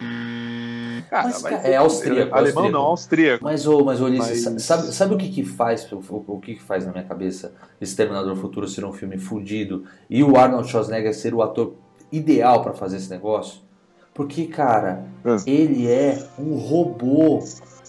Cara, 1.02 1.24
mas, 1.24 1.42
cara, 1.42 1.68
é 1.68 1.76
austríaco. 1.76 2.34
É 2.34 2.38
alemão 2.38 2.70
não, 2.70 2.80
austríaco. 2.80 3.44
Mas, 3.44 3.66
ô, 3.66 3.84
mas, 3.84 4.00
Ulisses, 4.00 4.44
mas... 4.44 4.62
Sabe, 4.62 4.92
sabe 4.92 5.14
o 5.14 5.18
que 5.18 5.28
que 5.28 5.44
faz, 5.44 5.90
o, 5.92 6.00
o 6.26 6.40
que 6.40 6.54
que 6.54 6.62
faz 6.62 6.84
na 6.86 6.92
minha 6.92 7.04
cabeça 7.04 7.52
Exterminador 7.80 8.36
Futuro 8.36 8.68
ser 8.68 8.84
um 8.84 8.92
filme 8.92 9.18
fudido 9.18 9.84
e 10.08 10.22
o 10.22 10.36
Arnold 10.36 10.68
Schwarzenegger 10.68 11.14
ser 11.14 11.34
o 11.34 11.42
ator 11.42 11.74
ideal 12.10 12.62
para 12.62 12.72
fazer 12.72 12.96
esse 12.96 13.10
negócio? 13.10 13.60
Porque, 14.14 14.46
cara, 14.46 15.04
é. 15.24 15.50
ele 15.50 15.86
é 15.86 16.18
um 16.38 16.56
robô 16.56 17.40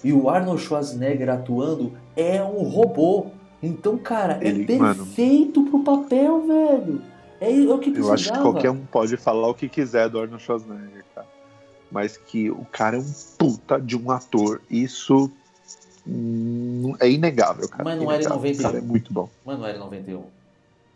e 0.04 0.14
o 0.14 0.30
Arnold 0.30 0.62
Schwarzenegger 0.62 1.30
atuando 1.30 1.94
é 2.16 2.42
um 2.44 2.64
robô. 2.64 3.28
Então, 3.62 3.98
cara, 3.98 4.38
é 4.42 4.48
Ele, 4.48 4.64
é 4.64 4.66
perfeito 4.66 5.60
mano, 5.62 5.72
pro 5.72 5.84
papel, 5.84 6.42
velho. 6.46 7.02
É, 7.42 7.52
é 7.52 7.74
o 7.74 7.80
que 7.80 7.92
precisava. 7.92 8.10
Eu 8.10 8.14
acho 8.14 8.32
que 8.32 8.40
qualquer 8.40 8.70
um 8.70 8.86
pode 8.86 9.18
falar 9.18 9.48
o 9.48 9.54
que 9.54 9.68
quiser 9.68 10.10
do 10.10 10.20
Arnold 10.20 10.44
Schwarzenegger, 10.44 11.04
cara. 11.16 11.28
Mas 11.92 12.18
que 12.18 12.50
o 12.50 12.66
cara 12.66 12.98
é 12.98 13.00
um 13.00 13.14
puta 13.38 13.80
de 13.80 13.98
um 13.98 14.12
ator. 14.12 14.62
Isso 14.70 15.32
hum, 16.08 16.96
é 17.00 17.10
inegável, 17.10 17.68
cara. 17.68 17.84
Mas 17.84 18.00
não 18.00 18.12
era 18.12 18.24
em 18.24 18.28
91. 18.28 18.62
Cara, 18.62 18.78
é 18.78 18.82
muito 18.82 19.14
bom. 19.14 19.30
Mas 19.46 19.58
não 19.58 19.66
era 19.66 19.78
em 19.78 19.80
91. 19.80 20.24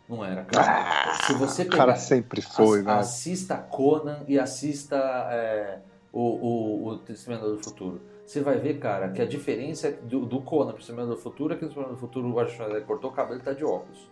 Não 0.08 0.24
era, 0.24 0.44
cara. 0.44 1.10
Ah, 1.10 1.26
Se 1.26 1.34
você 1.34 1.64
pegar, 1.64 1.76
cara 1.78 1.96
sempre 1.96 2.42
foi, 2.42 2.82
né? 2.82 2.92
Assista 2.92 3.56
Conan 3.56 4.20
e 4.28 4.38
assista 4.38 4.96
é, 5.30 5.78
o, 6.12 6.20
o, 6.20 6.88
o 6.88 6.98
Testemunho 6.98 7.56
do 7.56 7.62
Futuro 7.62 8.00
você 8.26 8.40
vai 8.40 8.58
ver, 8.58 8.78
cara, 8.78 9.10
que 9.10 9.20
a 9.20 9.26
diferença 9.26 9.90
do, 9.90 10.24
do 10.24 10.40
Conan 10.40 10.72
pro 10.72 10.80
Exterminador 10.80 11.16
do 11.16 11.20
Futuro 11.20 11.52
é 11.52 11.56
que 11.56 11.62
no 11.62 11.68
Exterminador 11.68 11.96
do 11.96 12.00
Futuro 12.00 12.28
o 12.28 12.32
Schwarzenegger 12.32 12.86
cortou 12.86 13.10
o 13.10 13.12
cabelo 13.12 13.38
e 13.38 13.42
tá 13.42 13.52
de 13.52 13.64
óculos. 13.64 14.08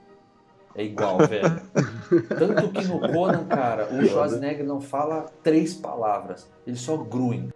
É 0.74 0.84
igual, 0.84 1.18
velho. 1.18 1.60
Tanto 2.38 2.68
que 2.70 2.84
no 2.86 3.00
Conan, 3.00 3.44
cara, 3.44 3.88
o 3.92 4.06
Schwarzenegger 4.06 4.64
não 4.64 4.80
fala 4.80 5.26
três 5.42 5.74
palavras. 5.74 6.48
Ele 6.66 6.76
só 6.76 6.96
grunhe. 6.96 7.50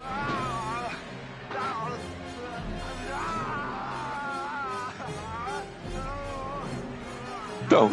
Então. 7.67 7.91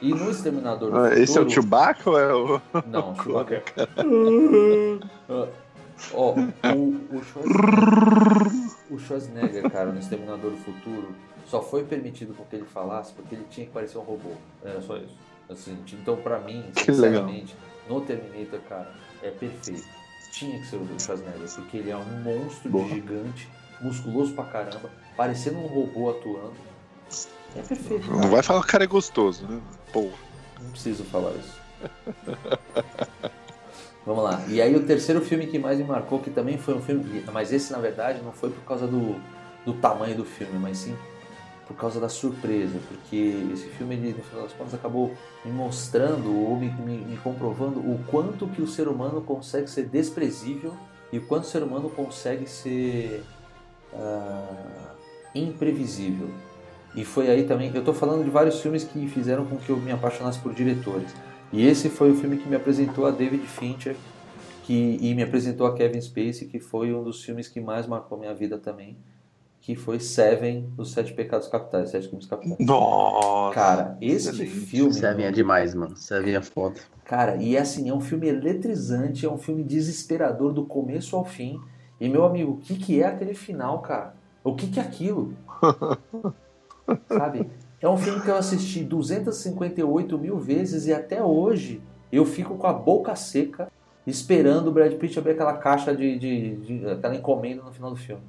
E 0.00 0.14
no 0.14 0.30
Exterminador 0.30 0.90
do 0.90 0.98
ah, 0.98 1.14
Esse 1.14 1.36
é 1.36 1.40
o 1.40 1.50
Chewbacca 1.50 2.10
ou 2.10 2.18
é 2.18 2.32
o. 2.32 2.60
Não, 2.86 3.12
o 3.12 3.16
Chewbacca. 3.22 3.62
Ó, 6.14 6.32
o, 6.32 6.38
o, 7.10 7.22
Schwarzenegger, 7.24 8.77
o 8.90 8.98
Schwarzenegger, 8.98 9.70
cara, 9.70 9.92
no 9.92 9.98
Exterminador 9.98 10.50
do 10.50 10.56
Futuro, 10.58 11.14
só 11.46 11.62
foi 11.62 11.84
permitido 11.84 12.34
com 12.34 12.44
que 12.44 12.56
ele 12.56 12.64
falasse 12.64 13.12
porque 13.12 13.34
ele 13.34 13.46
tinha 13.50 13.66
que 13.66 13.72
parecer 13.72 13.98
um 13.98 14.02
robô. 14.02 14.30
Era 14.62 14.80
só 14.80 14.96
isso. 14.96 15.16
Assim, 15.48 15.78
então, 15.92 16.16
pra 16.16 16.38
mim, 16.40 16.64
sinceramente, 16.74 17.56
no 17.88 18.00
Terminator, 18.00 18.60
cara, 18.68 18.92
é 19.22 19.30
perfeito. 19.30 19.86
Tinha 20.32 20.58
que 20.58 20.66
ser 20.66 20.76
o 20.76 21.00
Schwarzenegger, 21.00 21.54
porque 21.54 21.76
ele 21.78 21.90
é 21.90 21.96
um 21.96 22.22
monstro 22.22 22.70
de 22.70 22.88
gigante, 22.88 23.48
musculoso 23.80 24.34
pra 24.34 24.44
caramba, 24.44 24.90
parecendo 25.16 25.58
um 25.58 25.66
robô 25.66 26.10
atuando 26.10 26.68
é 27.56 27.62
perfeito. 27.62 28.06
Cara. 28.06 28.20
Não 28.20 28.30
vai 28.30 28.42
falar 28.42 28.60
que 28.60 28.66
o 28.66 28.70
cara 28.70 28.84
é 28.84 28.86
gostoso, 28.86 29.46
né? 29.46 29.60
Porra. 29.92 30.16
Não 30.60 30.70
preciso 30.70 31.04
falar 31.04 31.32
isso. 31.32 31.58
Vamos 34.08 34.24
lá. 34.24 34.42
E 34.48 34.62
aí 34.62 34.74
o 34.74 34.86
terceiro 34.86 35.20
filme 35.20 35.46
que 35.46 35.58
mais 35.58 35.76
me 35.76 35.84
marcou, 35.84 36.18
que 36.18 36.30
também 36.30 36.56
foi 36.56 36.72
um 36.72 36.80
filme. 36.80 37.22
Mas 37.30 37.52
esse 37.52 37.70
na 37.70 37.78
verdade 37.78 38.22
não 38.22 38.32
foi 38.32 38.48
por 38.48 38.64
causa 38.64 38.86
do, 38.86 39.20
do 39.66 39.74
tamanho 39.74 40.16
do 40.16 40.24
filme, 40.24 40.58
mas 40.58 40.78
sim 40.78 40.96
por 41.66 41.76
causa 41.76 42.00
da 42.00 42.08
surpresa. 42.08 42.78
Porque 42.88 43.50
esse 43.52 43.66
filme, 43.66 43.96
ele, 43.96 44.14
no 44.16 44.24
final 44.24 44.44
das 44.44 44.54
contas, 44.54 44.72
acabou 44.72 45.12
me 45.44 45.52
mostrando 45.52 46.34
ou 46.34 46.56
me, 46.56 46.70
me, 46.70 46.96
me 47.04 47.18
comprovando 47.18 47.80
o 47.80 48.02
quanto 48.06 48.46
que 48.46 48.62
o 48.62 48.66
ser 48.66 48.88
humano 48.88 49.20
consegue 49.20 49.68
ser 49.68 49.84
desprezível 49.84 50.74
e 51.12 51.18
o 51.18 51.26
quanto 51.26 51.42
o 51.42 51.46
ser 51.46 51.62
humano 51.62 51.90
consegue 51.90 52.48
ser 52.48 53.22
uh, 53.92 54.88
imprevisível. 55.34 56.30
E 56.94 57.04
foi 57.04 57.30
aí 57.30 57.44
também, 57.44 57.70
eu 57.74 57.80
estou 57.80 57.92
falando 57.92 58.24
de 58.24 58.30
vários 58.30 58.58
filmes 58.62 58.84
que 58.84 59.06
fizeram 59.06 59.44
com 59.44 59.58
que 59.58 59.68
eu 59.68 59.76
me 59.76 59.92
apaixonasse 59.92 60.38
por 60.38 60.54
diretores. 60.54 61.14
E 61.52 61.66
esse 61.66 61.88
foi 61.88 62.10
o 62.10 62.14
filme 62.14 62.36
que 62.36 62.48
me 62.48 62.56
apresentou 62.56 63.06
a 63.06 63.10
David 63.10 63.46
Fincher 63.46 63.96
que, 64.68 64.98
e 65.00 65.14
me 65.14 65.22
apresentou 65.22 65.66
a 65.66 65.74
Kevin 65.74 65.98
Spacey, 65.98 66.46
que 66.46 66.60
foi 66.60 66.92
um 66.92 67.02
dos 67.02 67.24
filmes 67.24 67.48
que 67.48 67.58
mais 67.58 67.86
marcou 67.86 68.18
minha 68.18 68.34
vida 68.34 68.58
também, 68.58 68.98
que 69.62 69.74
foi 69.74 69.98
Seven, 69.98 70.70
Os 70.76 70.92
Sete 70.92 71.14
Pecados 71.14 71.48
Capitais, 71.48 71.88
Sete 71.88 72.08
Crimes 72.08 72.26
Capitais. 72.26 72.58
Nossa! 72.60 73.54
Cara, 73.54 73.96
esse 73.98 74.44
filme... 74.44 74.92
Seven 74.92 75.24
é 75.24 75.30
demais, 75.30 75.74
mano. 75.74 75.96
Seven 75.96 76.36
é 76.36 76.42
foda. 76.42 76.78
Cara, 77.02 77.36
e 77.36 77.56
assim, 77.56 77.88
é 77.88 77.94
um 77.94 78.00
filme 78.00 78.28
eletrizante, 78.28 79.24
é 79.24 79.30
um 79.30 79.38
filme 79.38 79.64
desesperador 79.64 80.52
do 80.52 80.66
começo 80.66 81.16
ao 81.16 81.24
fim. 81.24 81.58
E, 81.98 82.06
meu 82.06 82.26
amigo, 82.26 82.52
o 82.52 82.56
que, 82.58 82.76
que 82.76 83.00
é 83.00 83.06
aquele 83.06 83.32
final, 83.32 83.80
cara? 83.80 84.14
O 84.44 84.54
que, 84.54 84.66
que 84.66 84.78
é 84.78 84.82
aquilo? 84.82 85.32
Sabe? 87.08 87.48
É 87.80 87.88
um 87.88 87.96
filme 87.96 88.20
que 88.20 88.28
eu 88.28 88.36
assisti 88.36 88.82
258 88.82 90.18
mil 90.18 90.38
vezes 90.38 90.86
e 90.86 90.92
até 90.92 91.22
hoje 91.22 91.80
eu 92.10 92.24
fico 92.24 92.56
com 92.56 92.66
a 92.66 92.72
boca 92.72 93.14
seca 93.14 93.70
esperando 94.06 94.68
o 94.68 94.72
Brad 94.72 94.92
Pitt 94.94 95.18
abrir 95.18 95.32
aquela 95.32 95.54
caixa 95.54 95.94
de, 95.94 96.18
de, 96.18 96.56
de 96.56 96.86
aquela 96.88 97.14
encomenda 97.14 97.62
no 97.62 97.72
final 97.72 97.90
do 97.90 97.96
filme. 97.96 98.22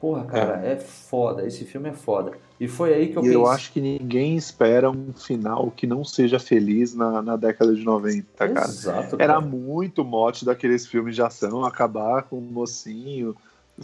Porra, 0.00 0.24
cara, 0.24 0.60
é. 0.64 0.72
é. 0.72 0.76
foda. 0.76 1.46
Esse 1.46 1.64
filme 1.64 1.88
é 1.88 1.92
foda. 1.92 2.32
E 2.60 2.68
foi 2.68 2.92
aí 2.92 3.08
que 3.08 3.16
eu 3.16 3.22
e 3.22 3.24
pensei. 3.24 3.36
Eu 3.36 3.46
acho 3.46 3.72
que 3.72 3.80
ninguém 3.80 4.36
espera 4.36 4.90
um 4.90 5.12
final 5.14 5.72
que 5.74 5.86
não 5.86 6.04
seja 6.04 6.38
feliz 6.38 6.94
na, 6.94 7.22
na 7.22 7.36
década 7.36 7.74
de 7.74 7.82
90, 7.82 8.26
cara. 8.36 8.68
Exato. 8.68 9.16
Era 9.18 9.40
muito 9.40 10.04
mote 10.04 10.44
daqueles 10.44 10.86
filmes 10.86 11.14
de 11.14 11.22
ação 11.22 11.64
acabar 11.64 12.24
com 12.24 12.36
o 12.36 12.42
mocinho 12.42 13.34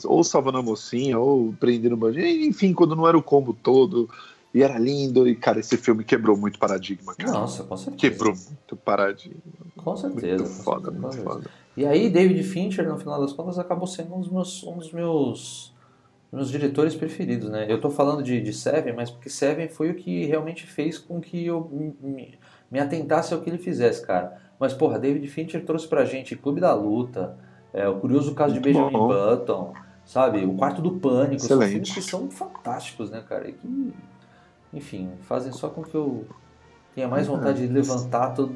ou 0.05 0.23
salvando 0.23 0.59
a 0.59 0.63
mocinha, 0.63 1.19
ou 1.19 1.53
prendendo 1.59 1.95
o 1.95 1.99
bandido, 1.99 2.27
enfim, 2.27 2.73
quando 2.73 2.95
não 2.95 3.09
era 3.09 3.19
o 3.19 3.23
combo 3.23 3.53
todo, 3.53 4.09
e 4.53 4.63
era 4.63 4.79
lindo, 4.79 5.29
e 5.29 5.37
cara, 5.37 5.61
esse 5.61 5.77
filme 5.77 6.03
quebrou 6.03 6.37
muito 6.37 6.59
paradigma, 6.59 7.15
cara. 7.15 7.33
Nossa, 7.33 7.63
com 7.63 7.77
certeza. 7.77 7.97
Quebrou 7.97 8.35
muito 8.35 8.77
paradigma. 8.77 9.41
Com 9.77 9.97
certeza. 9.97 10.43
Muito 10.45 10.63
foda, 10.63 10.91
certeza. 10.91 11.01
muito 11.01 11.23
foda. 11.23 11.51
E 11.77 11.87
aí, 11.87 12.11
David 12.11 12.43
Fincher, 12.43 12.89
no 12.89 12.99
final 12.99 13.21
das 13.21 13.33
contas, 13.33 13.59
acabou 13.59 13.87
sendo 13.87 14.15
um 14.15 14.21
dos 14.21 14.29
meus, 14.29 14.65
um 14.65 14.77
dos 14.77 14.93
meus, 14.93 15.73
meus 16.33 16.51
diretores 16.51 16.97
preferidos, 16.97 17.49
né? 17.49 17.67
Eu 17.71 17.81
tô 17.81 17.91
falando 17.91 18.23
de, 18.23 18.41
de 18.41 18.53
Seven, 18.53 18.93
mas 18.93 19.11
porque 19.11 19.31
Seven 19.31 19.69
foi 19.69 19.91
o 19.91 19.95
que 19.95 20.25
realmente 20.27 20.67
fez 20.67 20.99
com 20.99 21.21
que 21.21 21.47
eu 21.47 21.71
me, 22.01 22.39
me 22.71 22.81
atentasse 22.81 23.33
ao 23.33 23.41
que 23.41 23.49
ele 23.49 23.59
fizesse, 23.59 24.05
cara. 24.05 24.37
Mas, 24.59 24.75
porra, 24.75 24.99
David 24.99 25.27
Fincher 25.29 25.65
trouxe 25.65 25.87
pra 25.87 26.05
gente 26.05 26.37
Clube 26.37 26.61
da 26.61 26.75
Luta, 26.75 27.39
é, 27.73 27.89
o 27.89 28.01
curioso 28.01 28.35
caso 28.35 28.55
Muito 28.55 28.65
de 28.65 28.73
Benjamin 28.73 28.93
bom. 28.93 29.09
Button, 29.09 29.73
sabe? 30.05 30.45
O 30.45 30.55
Quarto 30.55 30.83
do 30.83 30.99
Pânico. 30.99 31.37
Excelente. 31.37 31.49
São 31.49 31.69
filmes 31.69 31.93
que 31.93 32.03
são 32.03 32.31
fantásticos, 32.31 33.11
né, 33.11 33.25
cara? 33.27 33.49
E 33.49 33.53
que, 33.53 33.93
enfim, 34.73 35.11
fazem 35.23 35.53
só 35.53 35.69
com 35.69 35.83
que 35.83 35.95
eu 35.95 36.27
tenha 36.95 37.09
mais 37.09 37.27
vontade 37.27 37.67
de 37.67 37.73
levantar 37.73 38.35
todo, 38.35 38.53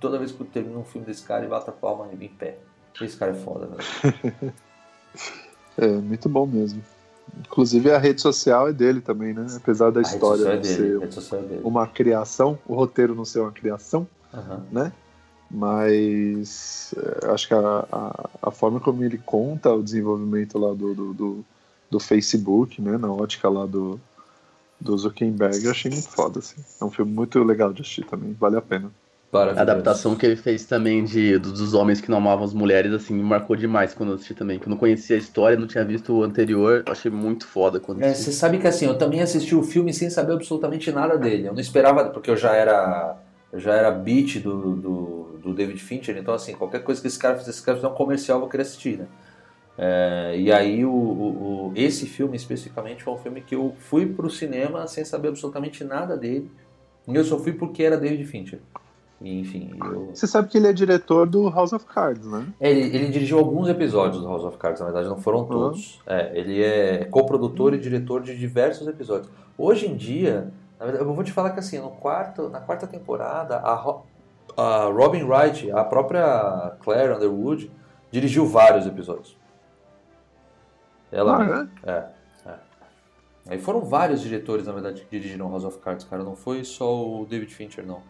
toda 0.00 0.18
vez 0.18 0.32
que 0.32 0.40
eu 0.40 0.46
termino 0.46 0.80
um 0.80 0.84
filme 0.84 1.06
desse 1.06 1.22
cara 1.22 1.44
e 1.44 1.48
bata 1.48 1.70
a 1.70 1.74
palma 1.74 2.08
em 2.12 2.28
pé. 2.28 2.58
Esse 3.00 3.16
cara 3.16 3.32
é 3.32 3.34
foda, 3.34 3.66
velho. 3.66 4.52
é, 5.76 5.86
muito 5.86 6.28
bom 6.28 6.46
mesmo. 6.46 6.82
Inclusive 7.40 7.90
a 7.90 7.98
rede 7.98 8.20
social 8.20 8.68
é 8.68 8.72
dele 8.72 9.00
também, 9.00 9.32
né? 9.32 9.46
Apesar 9.56 9.90
da 9.90 10.00
a 10.00 10.02
história 10.02 10.48
é 10.48 10.62
ser 10.62 11.02
é 11.02 11.60
uma 11.64 11.86
criação, 11.86 12.58
o 12.66 12.74
roteiro 12.74 13.14
não 13.14 13.24
ser 13.24 13.40
uma 13.40 13.50
criação, 13.50 14.06
uhum. 14.32 14.60
né? 14.70 14.92
mas 15.50 16.94
é, 16.96 17.30
acho 17.30 17.46
que 17.46 17.54
a, 17.54 17.86
a, 17.90 18.30
a, 18.42 18.50
forma 18.50 18.80
como 18.80 19.04
ele 19.04 19.18
conta 19.18 19.72
o 19.72 19.82
desenvolvimento 19.82 20.58
lá 20.58 20.74
do, 20.74 20.94
do, 20.94 21.14
do, 21.14 21.44
do, 21.90 22.00
Facebook, 22.00 22.82
né, 22.82 22.98
na 22.98 23.12
ótica 23.12 23.48
lá 23.48 23.64
do, 23.64 24.00
do 24.80 24.96
Zuckerberg, 24.96 25.64
eu 25.64 25.70
achei 25.70 25.90
muito 25.90 26.08
foda, 26.08 26.38
assim. 26.38 26.56
É 26.80 26.84
um 26.84 26.90
filme 26.90 27.12
muito 27.12 27.42
legal 27.42 27.72
de 27.72 27.82
assistir 27.82 28.04
também, 28.04 28.32
vale 28.38 28.56
a 28.56 28.62
pena. 28.62 28.90
A 29.34 29.62
adaptação 29.62 30.14
que 30.14 30.24
ele 30.24 30.36
fez 30.36 30.64
também 30.64 31.04
de, 31.04 31.38
dos 31.38 31.74
homens 31.74 32.00
que 32.00 32.08
não 32.08 32.18
amavam 32.18 32.44
as 32.44 32.54
mulheres, 32.54 32.92
assim, 32.92 33.14
me 33.14 33.22
marcou 33.22 33.56
demais 33.56 33.92
quando 33.92 34.10
eu 34.10 34.14
assisti 34.14 34.32
também. 34.32 34.60
Que 34.60 34.66
eu 34.66 34.70
não 34.70 34.76
conhecia 34.76 35.16
a 35.16 35.18
história, 35.18 35.58
não 35.58 35.66
tinha 35.66 35.84
visto 35.84 36.14
o 36.14 36.22
anterior, 36.22 36.84
achei 36.86 37.10
muito 37.10 37.44
foda 37.44 37.80
quando 37.80 38.02
é, 38.02 38.14
Você 38.14 38.30
sabe 38.30 38.58
que 38.58 38.66
assim, 38.68 38.86
eu 38.86 38.96
também 38.96 39.20
assisti 39.20 39.56
o 39.56 39.62
filme 39.64 39.92
sem 39.92 40.08
saber 40.08 40.34
absolutamente 40.34 40.92
nada 40.92 41.18
dele. 41.18 41.48
Eu 41.48 41.52
não 41.52 41.60
esperava, 41.60 42.04
porque 42.10 42.30
eu 42.30 42.36
já 42.36 42.54
era 42.54 43.16
já 43.56 43.72
era 43.74 43.90
beat 43.90 44.40
do, 44.40 44.76
do, 44.76 45.38
do, 45.42 45.54
David 45.54 45.80
Fincher, 45.80 46.16
então 46.16 46.34
assim, 46.34 46.54
qualquer 46.54 46.82
coisa 46.82 47.00
que 47.00 47.06
esse 47.06 47.18
cara 47.18 47.34
fizesse, 47.34 47.58
esse 47.58 47.64
cara 47.64 47.76
fizer 47.76 47.88
um 47.88 47.94
comercial, 47.94 48.36
eu 48.36 48.40
vou 48.40 48.48
querer 48.48 48.62
assistir, 48.62 48.98
né? 48.98 49.06
É, 49.76 50.34
e 50.38 50.52
aí 50.52 50.84
o, 50.84 50.90
o, 50.90 51.66
o, 51.68 51.72
esse 51.74 52.06
filme 52.06 52.36
especificamente 52.36 53.02
foi 53.02 53.12
um 53.12 53.18
filme 53.18 53.40
que 53.40 53.54
eu 53.54 53.74
fui 53.78 54.06
pro 54.06 54.30
cinema 54.30 54.86
sem 54.86 55.04
saber 55.04 55.28
absolutamente 55.28 55.82
nada 55.82 56.16
dele. 56.16 56.50
E 57.06 57.14
eu 57.14 57.24
só 57.24 57.38
fui 57.38 57.52
porque 57.52 57.82
era 57.82 57.96
David 57.96 58.24
Fincher. 58.24 58.60
E, 59.20 59.40
enfim, 59.40 59.70
eu... 59.82 60.10
Você 60.14 60.26
sabe 60.26 60.48
que 60.48 60.58
ele 60.58 60.66
é 60.66 60.72
diretor 60.72 61.26
do 61.26 61.48
House 61.48 61.72
of 61.72 61.86
Cards, 61.86 62.26
né? 62.26 62.46
É, 62.60 62.70
ele, 62.70 62.94
ele, 62.94 63.08
dirigiu 63.08 63.38
alguns 63.38 63.68
episódios 63.68 64.20
do 64.20 64.28
House 64.28 64.44
of 64.44 64.58
Cards, 64.58 64.80
na 64.80 64.86
verdade 64.86 65.08
não 65.08 65.18
foram 65.18 65.40
uhum. 65.40 65.46
todos. 65.46 65.94
Uhum. 66.06 66.14
É, 66.14 66.38
ele 66.38 66.62
é 66.62 67.04
coprodutor 67.06 67.74
e 67.74 67.78
diretor 67.78 68.22
de 68.22 68.36
diversos 68.36 68.86
episódios. 68.86 69.30
Hoje 69.56 69.86
em 69.86 69.96
dia, 69.96 70.52
na 70.78 70.84
verdade, 70.84 71.08
eu 71.08 71.14
vou 71.14 71.24
te 71.24 71.32
falar 71.32 71.50
que 71.50 71.60
assim, 71.60 71.78
no 71.78 71.90
quarto, 71.90 72.48
na 72.48 72.60
quarta 72.60 72.86
temporada, 72.86 73.56
a, 73.56 74.02
a 74.56 74.84
Robin 74.86 75.22
Wright, 75.22 75.70
a 75.70 75.84
própria 75.84 76.76
Claire 76.80 77.14
Underwood, 77.14 77.70
dirigiu 78.10 78.46
vários 78.46 78.86
episódios. 78.86 79.36
Ela, 81.14 81.38
ah, 81.38 81.68
é? 81.84 81.90
é? 81.90 81.92
É, 82.46 82.54
Aí 83.46 83.58
foram 83.58 83.82
vários 83.82 84.20
diretores, 84.20 84.66
na 84.66 84.72
verdade, 84.72 85.02
que 85.02 85.18
dirigiram 85.18 85.50
House 85.50 85.64
of 85.64 85.78
Cards, 85.78 86.04
cara. 86.04 86.24
Não 86.24 86.34
foi 86.34 86.64
só 86.64 87.06
o 87.06 87.24
David 87.24 87.54
Fincher, 87.54 87.86
não. 87.86 88.02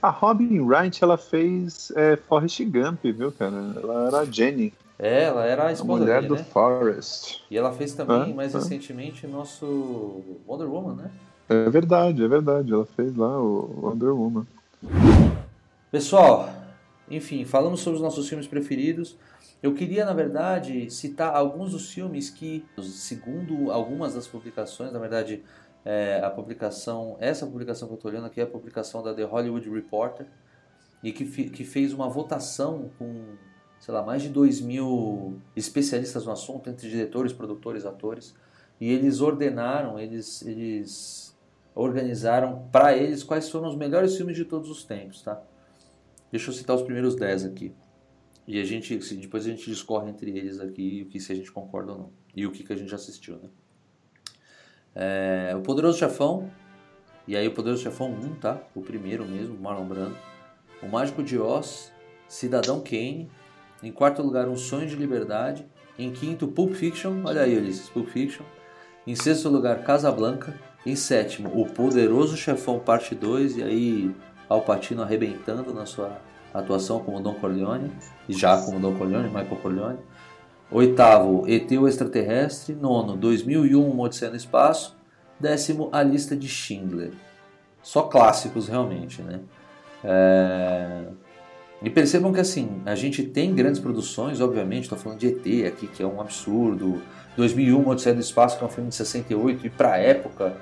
A 0.00 0.10
Robin 0.10 0.60
Wright, 0.60 1.02
ela 1.02 1.16
fez 1.16 1.90
é, 1.96 2.16
Forrest 2.16 2.62
Gump, 2.64 3.02
viu, 3.02 3.32
cara? 3.32 3.56
Ela 3.74 4.06
era 4.06 4.18
a 4.20 4.24
Jenny. 4.24 4.72
É, 4.98 5.24
ela 5.24 5.44
era 5.44 5.66
a 5.66 5.72
esposa 5.72 6.02
a 6.02 6.06
mulher 6.06 6.20
dele, 6.20 6.28
do 6.28 6.34
né? 6.36 6.44
Forrest. 6.44 7.40
E 7.50 7.58
ela 7.58 7.72
fez 7.72 7.94
também, 7.94 8.32
mais 8.34 8.54
recentemente, 8.54 9.26
nosso 9.26 10.22
Wonder 10.46 10.70
Woman, 10.70 10.94
né? 10.94 11.10
É 11.48 11.68
verdade, 11.68 12.22
é 12.22 12.28
verdade. 12.28 12.72
Ela 12.72 12.86
fez 12.86 13.16
lá 13.16 13.40
o 13.40 13.80
Wonder 13.82 14.14
Woman. 14.14 14.46
Pessoal, 15.90 16.50
enfim, 17.10 17.44
falamos 17.44 17.80
sobre 17.80 17.96
os 17.96 18.02
nossos 18.02 18.28
filmes 18.28 18.46
preferidos. 18.46 19.16
Eu 19.62 19.74
queria, 19.74 20.04
na 20.04 20.12
verdade, 20.12 20.90
citar 20.90 21.34
alguns 21.36 21.70
dos 21.70 21.92
filmes 21.92 22.28
que, 22.28 22.64
segundo 22.82 23.70
algumas 23.70 24.14
das 24.14 24.26
publicações, 24.26 24.92
na 24.92 24.98
verdade, 24.98 25.44
é, 25.84 26.20
a 26.20 26.28
publicação, 26.30 27.16
essa 27.20 27.46
publicação 27.46 27.86
que 27.86 27.94
eu 27.94 27.96
estou 27.96 28.10
olhando 28.10 28.26
aqui 28.26 28.40
é 28.40 28.44
a 28.44 28.46
publicação 28.46 29.04
da 29.04 29.14
The 29.14 29.22
Hollywood 29.22 29.70
Reporter, 29.70 30.26
e 31.02 31.12
que, 31.12 31.24
que 31.24 31.64
fez 31.64 31.92
uma 31.92 32.08
votação 32.08 32.90
com, 32.98 33.36
sei 33.78 33.94
lá, 33.94 34.02
mais 34.02 34.22
de 34.22 34.28
2 34.30 34.60
mil 34.60 35.40
especialistas 35.54 36.26
no 36.26 36.32
assunto, 36.32 36.68
entre 36.68 36.88
diretores, 36.88 37.32
produtores, 37.32 37.86
atores, 37.86 38.34
e 38.80 38.90
eles 38.90 39.20
ordenaram, 39.20 39.96
eles, 39.96 40.42
eles 40.42 41.36
organizaram 41.72 42.68
para 42.72 42.96
eles 42.96 43.22
quais 43.22 43.48
foram 43.48 43.68
os 43.68 43.76
melhores 43.76 44.16
filmes 44.16 44.36
de 44.36 44.44
todos 44.44 44.68
os 44.68 44.82
tempos, 44.82 45.22
tá? 45.22 45.40
Deixa 46.32 46.50
eu 46.50 46.54
citar 46.54 46.74
os 46.74 46.82
primeiros 46.82 47.14
10 47.14 47.44
aqui. 47.44 47.72
E 48.46 48.60
a 48.60 48.64
gente, 48.64 48.96
depois 49.16 49.46
a 49.46 49.50
gente 49.50 49.64
discorre 49.64 50.10
entre 50.10 50.30
eles 50.30 50.58
aqui 50.58 51.04
o 51.06 51.10
que 51.10 51.20
se 51.20 51.32
a 51.32 51.34
gente 51.34 51.50
concorda 51.52 51.92
ou 51.92 51.98
não. 51.98 52.10
E 52.34 52.46
o 52.46 52.50
que, 52.50 52.64
que 52.64 52.72
a 52.72 52.76
gente 52.76 52.94
assistiu, 52.94 53.36
né? 53.36 53.48
É, 54.94 55.54
o 55.56 55.60
Poderoso 55.60 55.98
Chefão. 55.98 56.50
E 57.26 57.36
aí 57.36 57.46
o 57.46 57.52
Poderoso 57.52 57.82
Chefão 57.82 58.10
1, 58.10 58.34
tá? 58.36 58.60
O 58.74 58.82
primeiro 58.82 59.24
mesmo, 59.24 59.56
Marlon 59.58 59.86
Brando. 59.86 60.16
O 60.82 60.88
Mágico 60.88 61.22
de 61.22 61.38
Oz. 61.38 61.92
Cidadão 62.26 62.80
Kane. 62.80 63.30
Em 63.82 63.92
quarto 63.92 64.22
lugar, 64.22 64.48
Um 64.48 64.56
Sonho 64.56 64.88
de 64.88 64.96
Liberdade. 64.96 65.64
Em 65.98 66.10
quinto, 66.12 66.48
Pulp 66.48 66.74
Fiction. 66.74 67.22
Olha 67.24 67.42
aí, 67.42 67.56
Ulisses, 67.56 67.88
Pulp 67.88 68.08
Fiction. 68.08 68.44
Em 69.06 69.14
sexto 69.14 69.48
lugar, 69.48 69.84
Casablanca. 69.84 70.58
Em 70.84 70.96
sétimo, 70.96 71.48
O 71.60 71.66
Poderoso 71.66 72.36
Chefão 72.36 72.80
Parte 72.80 73.14
2. 73.14 73.58
E 73.58 73.62
aí, 73.62 74.14
Alpatino 74.48 75.02
arrebentando 75.02 75.72
na 75.72 75.86
sua 75.86 76.20
atuação 76.58 77.00
como 77.00 77.20
Don 77.20 77.34
Corleone, 77.34 77.90
já 78.28 78.56
como 78.60 78.78
Don 78.78 78.94
Corleone, 78.94 79.28
Michael 79.28 79.56
Corleone. 79.62 79.98
Oitavo, 80.70 81.44
ET 81.46 81.70
o 81.72 81.86
Extraterrestre. 81.86 82.74
Nono, 82.74 83.16
2001, 83.16 83.90
Uma 83.90 84.04
Odisseia 84.04 84.30
no 84.30 84.36
Espaço. 84.36 84.96
Décimo, 85.38 85.88
A 85.92 86.02
Lista 86.02 86.34
de 86.34 86.48
Schindler. 86.48 87.12
Só 87.82 88.02
clássicos, 88.02 88.68
realmente, 88.68 89.20
né? 89.22 89.40
É... 90.02 91.02
E 91.82 91.90
percebam 91.90 92.32
que, 92.32 92.40
assim, 92.40 92.80
a 92.86 92.94
gente 92.94 93.24
tem 93.24 93.54
grandes 93.54 93.80
produções, 93.80 94.40
obviamente, 94.40 94.84
estou 94.84 94.96
falando 94.96 95.18
de 95.18 95.28
ET 95.28 95.66
aqui, 95.66 95.88
que 95.88 96.02
é 96.02 96.06
um 96.06 96.20
absurdo. 96.20 97.02
2001, 97.36 97.78
Uma 97.78 97.92
Odisseia 97.92 98.14
do 98.14 98.20
Espaço, 98.20 98.56
que 98.56 98.64
é 98.64 98.66
um 98.66 98.70
filme 98.70 98.88
de 98.88 98.94
68, 98.94 99.66
e 99.66 99.70
para 99.70 99.98
época, 99.98 100.56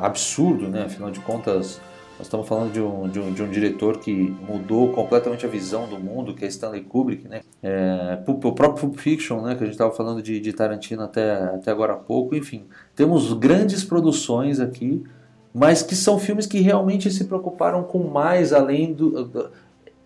absurdo, 0.00 0.68
né? 0.68 0.84
Afinal 0.84 1.10
de 1.10 1.20
contas, 1.20 1.80
nós 2.18 2.28
estamos 2.28 2.48
falando 2.48 2.72
de 2.72 2.80
um, 2.80 3.08
de 3.08 3.20
um, 3.20 3.32
de 3.32 3.42
um 3.42 3.50
diretor 3.50 3.98
que 3.98 4.10
mudou 4.48 4.90
completamente 4.92 5.44
a 5.44 5.48
visão 5.48 5.86
do 5.86 5.98
mundo, 5.98 6.34
que 6.34 6.46
é 6.46 6.48
Stanley 6.48 6.82
Kubrick, 6.82 7.28
né? 7.28 7.42
É, 7.62 8.18
o 8.26 8.52
próprio 8.52 8.88
Pulp 8.88 8.98
Fiction, 8.98 9.42
né? 9.42 9.54
Que 9.54 9.62
a 9.62 9.66
gente 9.66 9.74
estava 9.74 9.92
falando 9.92 10.22
de, 10.22 10.40
de 10.40 10.52
Tarantino 10.52 11.02
até, 11.02 11.34
até 11.34 11.70
agora 11.70 11.92
há 11.92 11.96
pouco. 11.96 12.34
Enfim, 12.34 12.64
temos 12.94 13.34
grandes 13.34 13.84
produções 13.84 14.60
aqui, 14.60 15.04
mas 15.52 15.82
que 15.82 15.94
são 15.94 16.18
filmes 16.18 16.46
que 16.46 16.58
realmente 16.60 17.10
se 17.10 17.24
preocuparam 17.24 17.84
com 17.84 17.98
mais 18.04 18.50
além 18.54 18.94
do, 18.94 19.24
do, 19.24 19.50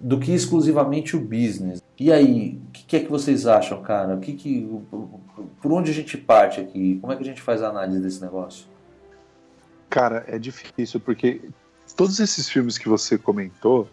do 0.01 0.19
que 0.19 0.33
exclusivamente 0.33 1.17
o 1.17 1.21
business. 1.21 1.81
E 1.97 2.13
aí, 2.13 2.61
o 2.67 2.73
que, 2.73 2.85
que, 2.87 2.97
é 2.97 3.01
que 3.01 3.11
vocês 3.11 3.47
acham, 3.47 3.81
cara? 3.83 4.17
O 4.17 4.19
que 4.19 4.33
que, 4.33 4.69
por 5.63 5.71
onde 5.71 5.93
a 5.93 5.95
gente 5.95 6.19
parte 6.19 6.61
aqui? 6.61 6.99
Como 7.01 7.13
é 7.13 7.17
que 7.17 7.23
a 7.23 7.27
gente 7.27 7.41
faz 7.41 7.63
a 7.63 7.69
análise 7.69 8.01
desse 8.01 8.21
negócio? 8.21 8.67
Cara, 9.89 10.25
é 10.27 10.39
difícil, 10.39 10.99
porque 10.99 11.41
todos 11.93 12.21
esses 12.21 12.49
filmes 12.49 12.79
que 12.79 12.89
você 12.89 13.19
comentou, 13.19 13.89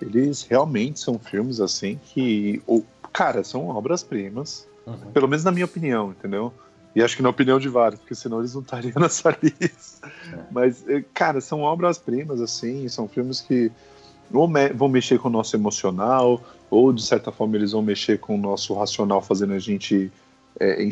eles 0.00 0.42
realmente 0.42 1.00
são 1.00 1.18
filmes 1.18 1.60
assim 1.60 1.98
que, 2.12 2.62
ou, 2.66 2.84
cara, 3.12 3.42
são 3.42 3.68
obras-primas, 3.68 4.68
uhum. 4.86 5.12
pelo 5.12 5.28
menos 5.28 5.44
na 5.44 5.50
minha 5.50 5.64
opinião, 5.64 6.10
entendeu? 6.10 6.52
E 6.94 7.02
acho 7.02 7.16
que 7.16 7.22
na 7.22 7.28
opinião 7.28 7.58
de 7.58 7.68
vários, 7.68 8.00
porque 8.00 8.14
senão 8.14 8.40
eles 8.40 8.54
não 8.54 8.62
estariam 8.62 8.94
nessa 9.00 9.36
lista. 9.42 10.10
É. 10.32 10.38
Mas, 10.50 10.88
eh, 10.88 11.04
cara, 11.12 11.40
são 11.40 11.60
obras-primas, 11.60 12.40
assim, 12.40 12.88
são 12.88 13.06
filmes 13.06 13.40
que 13.40 13.70
ou 14.32 14.46
me 14.46 14.68
vão 14.70 14.88
mexer 14.88 15.18
com 15.18 15.28
o 15.28 15.30
nosso 15.30 15.56
emocional, 15.56 16.42
ou 16.70 16.92
de 16.92 17.02
certa 17.02 17.32
forma 17.32 17.56
eles 17.56 17.72
vão 17.72 17.82
mexer 17.82 18.18
com 18.18 18.34
o 18.34 18.38
nosso 18.38 18.74
racional, 18.74 19.22
fazendo 19.22 19.54
a 19.54 19.58
gente 19.58 20.12
é, 20.60 20.82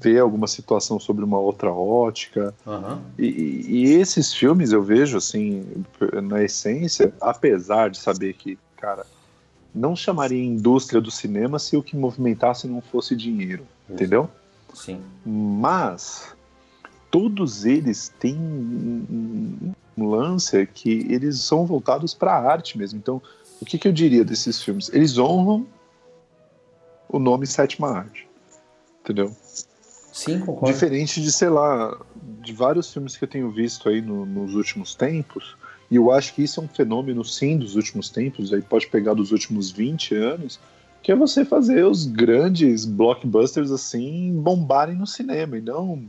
ver 0.00 0.18
alguma 0.18 0.46
situação 0.46 0.98
sobre 0.98 1.24
uma 1.24 1.38
outra 1.38 1.72
ótica. 1.72 2.54
Uhum. 2.66 3.00
E, 3.18 3.66
e, 3.68 3.84
esses 3.94 4.32
filmes 4.32 4.72
eu 4.72 4.82
vejo, 4.82 5.16
assim, 5.16 5.84
na 6.22 6.42
essência, 6.42 7.12
apesar 7.20 7.90
de 7.90 7.98
saber 7.98 8.34
que, 8.34 8.58
cara, 8.76 9.06
não 9.74 9.96
chamaria 9.96 10.42
indústria 10.42 11.00
do 11.00 11.10
cinema 11.10 11.58
se 11.58 11.76
o 11.76 11.82
que 11.82 11.96
movimentasse 11.96 12.66
não 12.66 12.80
fosse 12.80 13.16
dinheiro, 13.16 13.66
Isso. 13.84 13.94
entendeu? 13.94 14.28
Sim. 14.74 15.00
Mas 15.24 16.34
todos 17.10 17.64
eles 17.64 18.12
têm 18.18 18.36
um 19.96 20.08
lance 20.08 20.66
que 20.66 21.06
eles 21.10 21.40
são 21.40 21.66
voltados 21.66 22.14
para 22.14 22.32
a 22.32 22.52
arte 22.52 22.78
mesmo. 22.78 22.98
Então, 22.98 23.20
o 23.60 23.64
que, 23.64 23.78
que 23.78 23.86
eu 23.86 23.92
diria 23.92 24.24
desses 24.24 24.62
filmes? 24.62 24.90
Eles 24.92 25.18
honram 25.18 25.66
o 27.08 27.18
nome 27.18 27.46
sétima 27.46 27.90
arte, 27.90 28.26
entendeu? 29.00 29.36
Sim, 30.12 30.38
concordo. 30.40 30.72
Diferente 30.72 31.20
de, 31.20 31.32
sei 31.32 31.48
lá, 31.48 31.98
de 32.42 32.52
vários 32.52 32.92
filmes 32.92 33.16
que 33.16 33.24
eu 33.24 33.28
tenho 33.28 33.50
visto 33.50 33.88
aí 33.88 34.02
no, 34.02 34.26
nos 34.26 34.54
últimos 34.54 34.94
tempos, 34.94 35.56
e 35.90 35.96
eu 35.96 36.12
acho 36.12 36.34
que 36.34 36.42
isso 36.42 36.60
é 36.60 36.62
um 36.62 36.68
fenômeno, 36.68 37.24
sim, 37.24 37.56
dos 37.56 37.74
últimos 37.74 38.10
tempos, 38.10 38.52
aí 38.52 38.60
pode 38.60 38.86
pegar 38.86 39.14
dos 39.14 39.32
últimos 39.32 39.70
20 39.70 40.14
anos, 40.14 40.60
que 41.02 41.10
é 41.10 41.16
você 41.16 41.44
fazer 41.44 41.84
os 41.84 42.06
grandes 42.06 42.84
blockbusters 42.84 43.70
assim 43.70 44.32
bombarem 44.40 44.94
no 44.94 45.06
cinema 45.06 45.58
e 45.58 45.60
não 45.60 46.04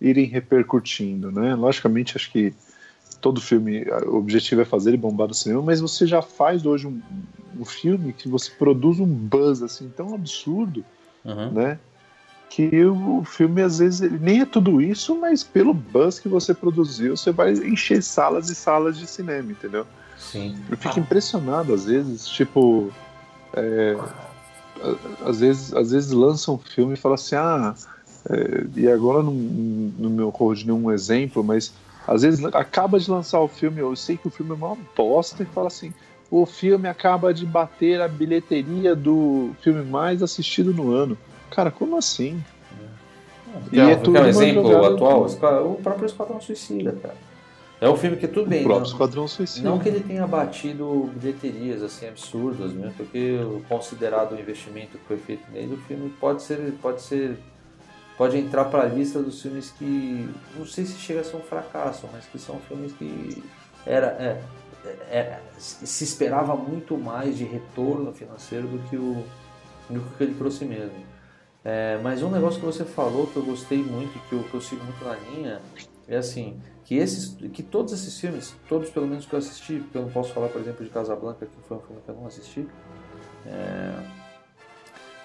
irem 0.00 0.26
repercutindo, 0.26 1.32
né? 1.32 1.54
Logicamente, 1.54 2.16
acho 2.16 2.30
que 2.30 2.54
todo 3.20 3.40
filme, 3.40 3.84
o 4.06 4.16
objetivo 4.16 4.62
é 4.62 4.64
fazer 4.64 4.90
ele 4.90 4.96
bombar 4.96 5.28
no 5.28 5.34
cinema, 5.34 5.62
mas 5.62 5.80
você 5.80 6.06
já 6.06 6.22
faz 6.22 6.64
hoje 6.64 6.86
um, 6.86 7.00
um 7.58 7.64
filme 7.64 8.12
que 8.12 8.28
você 8.28 8.50
produz 8.50 8.98
um 9.00 9.06
buzz 9.06 9.62
assim 9.62 9.90
tão 9.94 10.14
absurdo, 10.14 10.84
uhum. 11.24 11.50
né? 11.52 11.78
Que 12.50 12.84
o 12.84 13.22
filme 13.24 13.62
às 13.62 13.78
vezes 13.78 14.00
ele 14.00 14.18
nem 14.18 14.40
é 14.40 14.44
tudo 14.44 14.82
isso, 14.82 15.16
mas 15.18 15.44
pelo 15.44 15.72
buzz 15.72 16.18
que 16.18 16.28
você 16.28 16.52
produziu, 16.52 17.16
você 17.16 17.30
vai 17.30 17.52
encher 17.52 18.02
salas 18.02 18.50
e 18.50 18.56
salas 18.56 18.98
de 18.98 19.06
cinema, 19.06 19.52
entendeu? 19.52 19.86
Sim. 20.18 20.58
Eu 20.68 20.76
fico 20.76 20.98
ah. 20.98 21.00
impressionado 21.00 21.72
às 21.72 21.84
vezes, 21.84 22.26
tipo, 22.26 22.90
é, 23.54 23.96
às 25.24 25.38
vezes, 25.38 25.72
às 25.72 25.92
vezes 25.92 26.10
lançam 26.10 26.56
um 26.56 26.58
filme 26.58 26.94
e 26.94 26.96
falam 26.96 27.14
assim, 27.14 27.36
ah, 27.36 27.72
é, 28.28 28.64
e 28.74 28.88
agora 28.88 29.22
não, 29.22 29.32
não 29.32 30.10
me 30.10 30.22
ocorre 30.22 30.56
de 30.56 30.66
nenhum 30.66 30.90
exemplo, 30.90 31.44
mas 31.44 31.72
às 32.04 32.22
vezes 32.22 32.44
acaba 32.46 32.98
de 32.98 33.08
lançar 33.08 33.40
o 33.40 33.46
filme, 33.46 33.78
eu 33.78 33.94
sei 33.94 34.16
que 34.16 34.26
o 34.26 34.30
filme 34.30 34.50
é 34.50 34.54
uma 34.56 34.76
bosta 34.96 35.44
e 35.44 35.46
fala 35.46 35.68
assim, 35.68 35.94
o 36.28 36.44
filme 36.44 36.88
acaba 36.88 37.32
de 37.32 37.46
bater 37.46 38.00
a 38.00 38.08
bilheteria 38.08 38.96
do 38.96 39.50
filme 39.62 39.84
mais 39.84 40.20
assistido 40.20 40.74
no 40.74 40.90
ano. 40.90 41.16
Cara, 41.50 41.70
como 41.70 41.96
assim? 41.96 42.42
É. 43.72 43.76
E 43.76 43.80
é, 43.80 43.92
é 43.92 43.96
tudo 43.96 44.18
um 44.18 44.26
exemplo 44.26 44.84
atual? 44.84 45.26
O 45.66 45.76
próprio 45.82 46.06
Esquadrão 46.06 46.40
Suicida, 46.40 46.92
cara. 46.92 47.16
É 47.80 47.88
um 47.88 47.96
filme 47.96 48.16
que 48.16 48.28
tudo 48.28 48.48
bem. 48.48 48.60
O 48.60 48.64
próprio 48.64 48.86
não, 48.86 48.92
Esquadrão 48.92 49.28
Suicida. 49.28 49.68
não 49.68 49.78
que 49.78 49.88
ele 49.88 50.00
tenha 50.00 50.26
batido 50.26 51.10
bilheterias 51.14 51.82
assim 51.82 52.06
absurdas, 52.08 52.72
mesmo 52.72 52.92
porque 52.92 53.38
considerado 53.68 54.32
o 54.32 54.38
investimento 54.38 54.98
que 54.98 55.04
foi 55.04 55.16
feito 55.16 55.50
nele, 55.50 55.74
o 55.74 55.78
filme 55.78 56.10
pode 56.20 56.42
ser, 56.42 56.74
pode 56.82 57.00
ser, 57.00 57.38
pode 58.18 58.36
entrar 58.36 58.66
para 58.66 58.82
a 58.82 58.86
lista 58.86 59.22
dos 59.22 59.40
filmes 59.40 59.70
que 59.70 60.28
não 60.54 60.66
sei 60.66 60.84
se 60.84 60.98
chega 60.98 61.20
a 61.20 61.24
ser 61.24 61.36
um 61.36 61.40
fracasso, 61.40 62.06
mas 62.12 62.26
que 62.26 62.38
são 62.38 62.58
filmes 62.68 62.92
que 62.92 63.42
era, 63.86 64.08
é, 64.08 64.42
é, 65.10 65.40
se 65.58 66.04
esperava 66.04 66.54
muito 66.54 66.98
mais 66.98 67.38
de 67.38 67.44
retorno 67.44 68.12
financeiro 68.12 68.68
do 68.68 68.78
que 68.90 68.96
o 68.96 69.24
do 69.88 70.00
que 70.16 70.22
ele 70.22 70.34
trouxe 70.34 70.64
mesmo. 70.64 71.09
É, 71.64 71.98
mas 72.02 72.22
um 72.22 72.30
negócio 72.30 72.58
que 72.58 72.66
você 72.66 72.84
falou 72.84 73.26
que 73.26 73.36
eu 73.36 73.44
gostei 73.44 73.82
muito, 73.82 74.18
que 74.28 74.32
eu, 74.32 74.42
que 74.44 74.54
eu 74.54 74.60
sigo 74.60 74.82
muito 74.82 75.04
na 75.04 75.14
linha, 75.14 75.60
é 76.08 76.16
assim, 76.16 76.60
que 76.84 76.96
esses, 76.96 77.36
que 77.52 77.62
todos 77.62 77.92
esses 77.92 78.18
filmes, 78.18 78.54
todos 78.68 78.90
pelo 78.90 79.06
menos 79.06 79.26
que 79.26 79.32
eu 79.32 79.38
assisti, 79.38 79.78
porque 79.78 79.98
eu 79.98 80.02
não 80.02 80.10
posso 80.10 80.32
falar, 80.32 80.48
por 80.48 80.60
exemplo, 80.60 80.84
de 80.84 80.90
Casablanca, 80.90 81.46
que 81.46 81.68
foi 81.68 81.76
um 81.76 81.80
filme 81.80 82.02
que 82.02 82.08
eu 82.08 82.14
não 82.14 82.26
assisti, 82.26 82.66
é, 83.46 84.20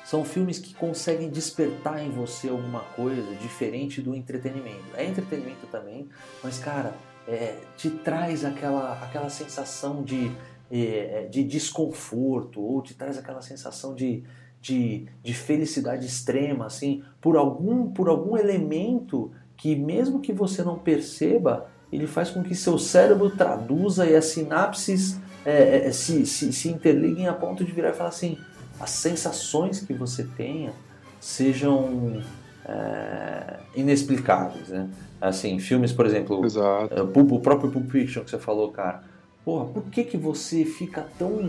são 0.05 0.23
filmes 0.23 0.59
que 0.59 0.73
conseguem 0.75 1.29
despertar 1.29 2.05
em 2.05 2.11
você 2.11 2.49
alguma 2.49 2.81
coisa 2.81 3.33
diferente 3.35 4.01
do 4.01 4.13
entretenimento. 4.13 4.83
É 4.95 5.03
entretenimento 5.03 5.65
também, 5.71 6.07
mas 6.43 6.59
cara, 6.59 6.93
é, 7.27 7.57
te 7.75 7.89
traz 7.89 8.45
aquela, 8.45 9.01
aquela 9.01 9.29
sensação 9.29 10.03
de, 10.03 10.31
é, 10.69 11.27
de 11.31 11.43
desconforto 11.43 12.61
ou 12.61 12.83
te 12.83 12.93
traz 12.93 13.17
aquela 13.17 13.41
sensação 13.41 13.95
de 13.95 14.23
de, 14.65 15.05
de 15.21 15.31
felicidade 15.31 16.07
extrema, 16.07 16.65
assim, 16.65 17.03
por 17.21 17.37
algum, 17.37 17.87
por 17.91 18.09
algum 18.09 18.35
elemento 18.35 19.31
que, 19.55 19.75
mesmo 19.75 20.19
que 20.19 20.33
você 20.33 20.63
não 20.63 20.79
perceba, 20.79 21.67
ele 21.93 22.07
faz 22.07 22.31
com 22.31 22.41
que 22.41 22.55
seu 22.55 22.79
cérebro 22.79 23.29
traduza 23.29 24.07
e 24.07 24.15
as 24.15 24.25
sinapses 24.25 25.19
é, 25.45 25.51
é, 25.51 25.87
é, 25.87 25.91
se, 25.91 26.25
se, 26.25 26.51
se 26.51 26.69
interliguem 26.69 27.27
a 27.27 27.33
ponto 27.33 27.63
de 27.63 27.71
virar 27.71 27.91
e 27.91 27.93
falar 27.93 28.09
assim: 28.09 28.39
as 28.79 28.89
sensações 28.89 29.81
que 29.81 29.93
você 29.93 30.23
tenha 30.35 30.73
sejam 31.19 32.23
é, 32.65 33.59
inexplicáveis, 33.75 34.69
né? 34.69 34.89
Assim, 35.21 35.59
filmes, 35.59 35.91
por 35.91 36.07
exemplo, 36.07 36.43
Exato. 36.43 36.91
é, 36.91 37.01
o 37.03 37.39
próprio 37.39 37.69
Pulp 37.69 37.91
Fiction 37.91 38.23
que 38.23 38.31
você 38.31 38.39
falou, 38.39 38.71
cara. 38.71 39.03
Porra, 39.43 39.65
por 39.65 39.83
que, 39.83 40.03
que 40.03 40.17
você 40.17 40.65
fica 40.65 41.05
tão 41.19 41.39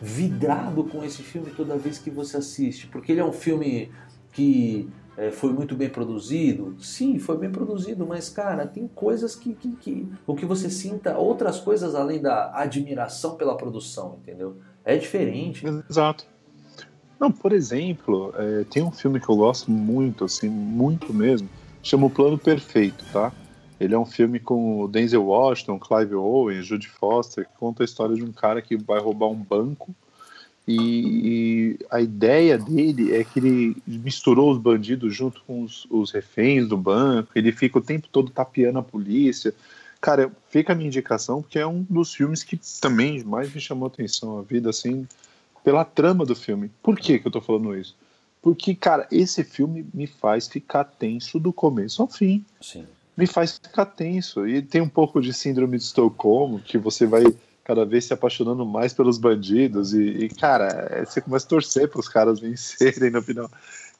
vidrado 0.00 0.84
com 0.84 1.04
esse 1.04 1.22
filme 1.22 1.50
toda 1.50 1.76
vez 1.76 1.98
que 1.98 2.10
você 2.10 2.36
assiste, 2.36 2.86
porque 2.86 3.12
ele 3.12 3.20
é 3.20 3.24
um 3.24 3.32
filme 3.32 3.90
que 4.32 4.88
é, 5.16 5.32
foi 5.32 5.52
muito 5.52 5.74
bem 5.74 5.88
produzido. 5.88 6.76
Sim, 6.78 7.18
foi 7.18 7.36
bem 7.36 7.50
produzido, 7.50 8.06
mas 8.06 8.30
cara, 8.30 8.66
tem 8.66 8.86
coisas 8.86 9.34
que, 9.34 9.52
que, 9.54 9.72
que 9.72 10.08
o 10.26 10.34
que 10.34 10.46
você 10.46 10.70
sinta 10.70 11.18
outras 11.18 11.58
coisas 11.58 11.94
além 11.94 12.22
da 12.22 12.52
admiração 12.54 13.36
pela 13.36 13.56
produção, 13.56 14.18
entendeu? 14.22 14.56
É 14.84 14.96
diferente. 14.96 15.66
Exato. 15.90 16.24
Não, 17.18 17.32
por 17.32 17.52
exemplo, 17.52 18.32
é, 18.36 18.64
tem 18.70 18.82
um 18.82 18.92
filme 18.92 19.18
que 19.18 19.28
eu 19.28 19.36
gosto 19.36 19.70
muito, 19.72 20.24
assim, 20.24 20.48
muito 20.48 21.12
mesmo, 21.12 21.48
chama 21.82 22.06
O 22.06 22.10
Plano 22.10 22.38
Perfeito, 22.38 23.04
tá? 23.12 23.32
Ele 23.80 23.94
é 23.94 23.98
um 23.98 24.06
filme 24.06 24.40
com 24.40 24.80
o 24.82 24.88
Denzel 24.88 25.24
Washington, 25.24 25.78
Clive 25.78 26.14
Owen, 26.14 26.62
Judy 26.62 26.88
Foster, 26.88 27.46
que 27.46 27.58
conta 27.58 27.82
a 27.82 27.86
história 27.86 28.14
de 28.14 28.24
um 28.24 28.32
cara 28.32 28.60
que 28.60 28.76
vai 28.76 29.00
roubar 29.00 29.28
um 29.28 29.36
banco 29.36 29.94
e, 30.70 31.78
a 31.90 31.98
ideia 31.98 32.58
dele 32.58 33.14
é 33.14 33.24
que 33.24 33.38
ele 33.38 33.76
misturou 33.86 34.52
os 34.52 34.58
bandidos 34.58 35.14
junto 35.16 35.42
com 35.44 35.62
os, 35.62 35.86
os 35.90 36.10
reféns 36.10 36.68
do 36.68 36.76
banco, 36.76 37.30
ele 37.34 37.50
fica 37.52 37.78
o 37.78 37.82
tempo 37.82 38.06
todo 38.12 38.30
tapeando 38.30 38.78
a 38.78 38.82
polícia. 38.82 39.54
Cara, 39.98 40.30
fica 40.50 40.74
a 40.74 40.76
minha 40.76 40.88
indicação, 40.88 41.40
porque 41.40 41.58
é 41.58 41.66
um 41.66 41.86
dos 41.88 42.12
filmes 42.12 42.44
que 42.44 42.60
também 42.82 43.24
mais 43.24 43.52
me 43.52 43.60
chamou 43.60 43.86
a 43.86 43.88
atenção 43.88 44.38
a 44.38 44.42
vida, 44.42 44.68
assim, 44.68 45.08
pela 45.64 45.86
trama 45.86 46.26
do 46.26 46.36
filme. 46.36 46.70
Por 46.82 46.98
que, 46.98 47.18
que 47.18 47.26
eu 47.26 47.32
tô 47.32 47.40
falando 47.40 47.74
isso? 47.74 47.96
Porque, 48.42 48.74
cara, 48.74 49.08
esse 49.10 49.42
filme 49.42 49.86
me 49.92 50.06
faz 50.06 50.48
ficar 50.48 50.84
tenso 50.84 51.40
do 51.40 51.52
começo 51.52 52.02
ao 52.02 52.08
fim. 52.08 52.44
Sim 52.60 52.84
me 53.18 53.26
faz 53.26 53.58
ficar 53.58 53.84
tenso. 53.84 54.46
E 54.46 54.62
tem 54.62 54.80
um 54.80 54.88
pouco 54.88 55.20
de 55.20 55.34
síndrome 55.34 55.76
de 55.76 55.82
Estocolmo, 55.82 56.60
que 56.60 56.78
você 56.78 57.04
vai 57.04 57.24
cada 57.64 57.84
vez 57.84 58.04
se 58.04 58.14
apaixonando 58.14 58.64
mais 58.64 58.94
pelos 58.94 59.18
bandidos. 59.18 59.92
E, 59.92 60.00
e 60.00 60.28
cara, 60.28 60.88
é, 60.92 61.04
você 61.04 61.20
começa 61.20 61.44
a 61.44 61.48
torcer 61.48 61.88
para 61.88 61.98
os 61.98 62.08
caras 62.08 62.38
vencerem 62.40 63.10
no 63.10 63.20
final. 63.20 63.50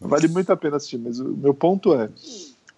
Vale 0.01 0.29
muito 0.29 0.53
a 0.53 0.57
pena 0.57 0.77
assistir, 0.77 0.99
mas 0.99 1.19
o 1.19 1.31
meu 1.31 1.53
ponto 1.53 1.93
é: 1.95 2.09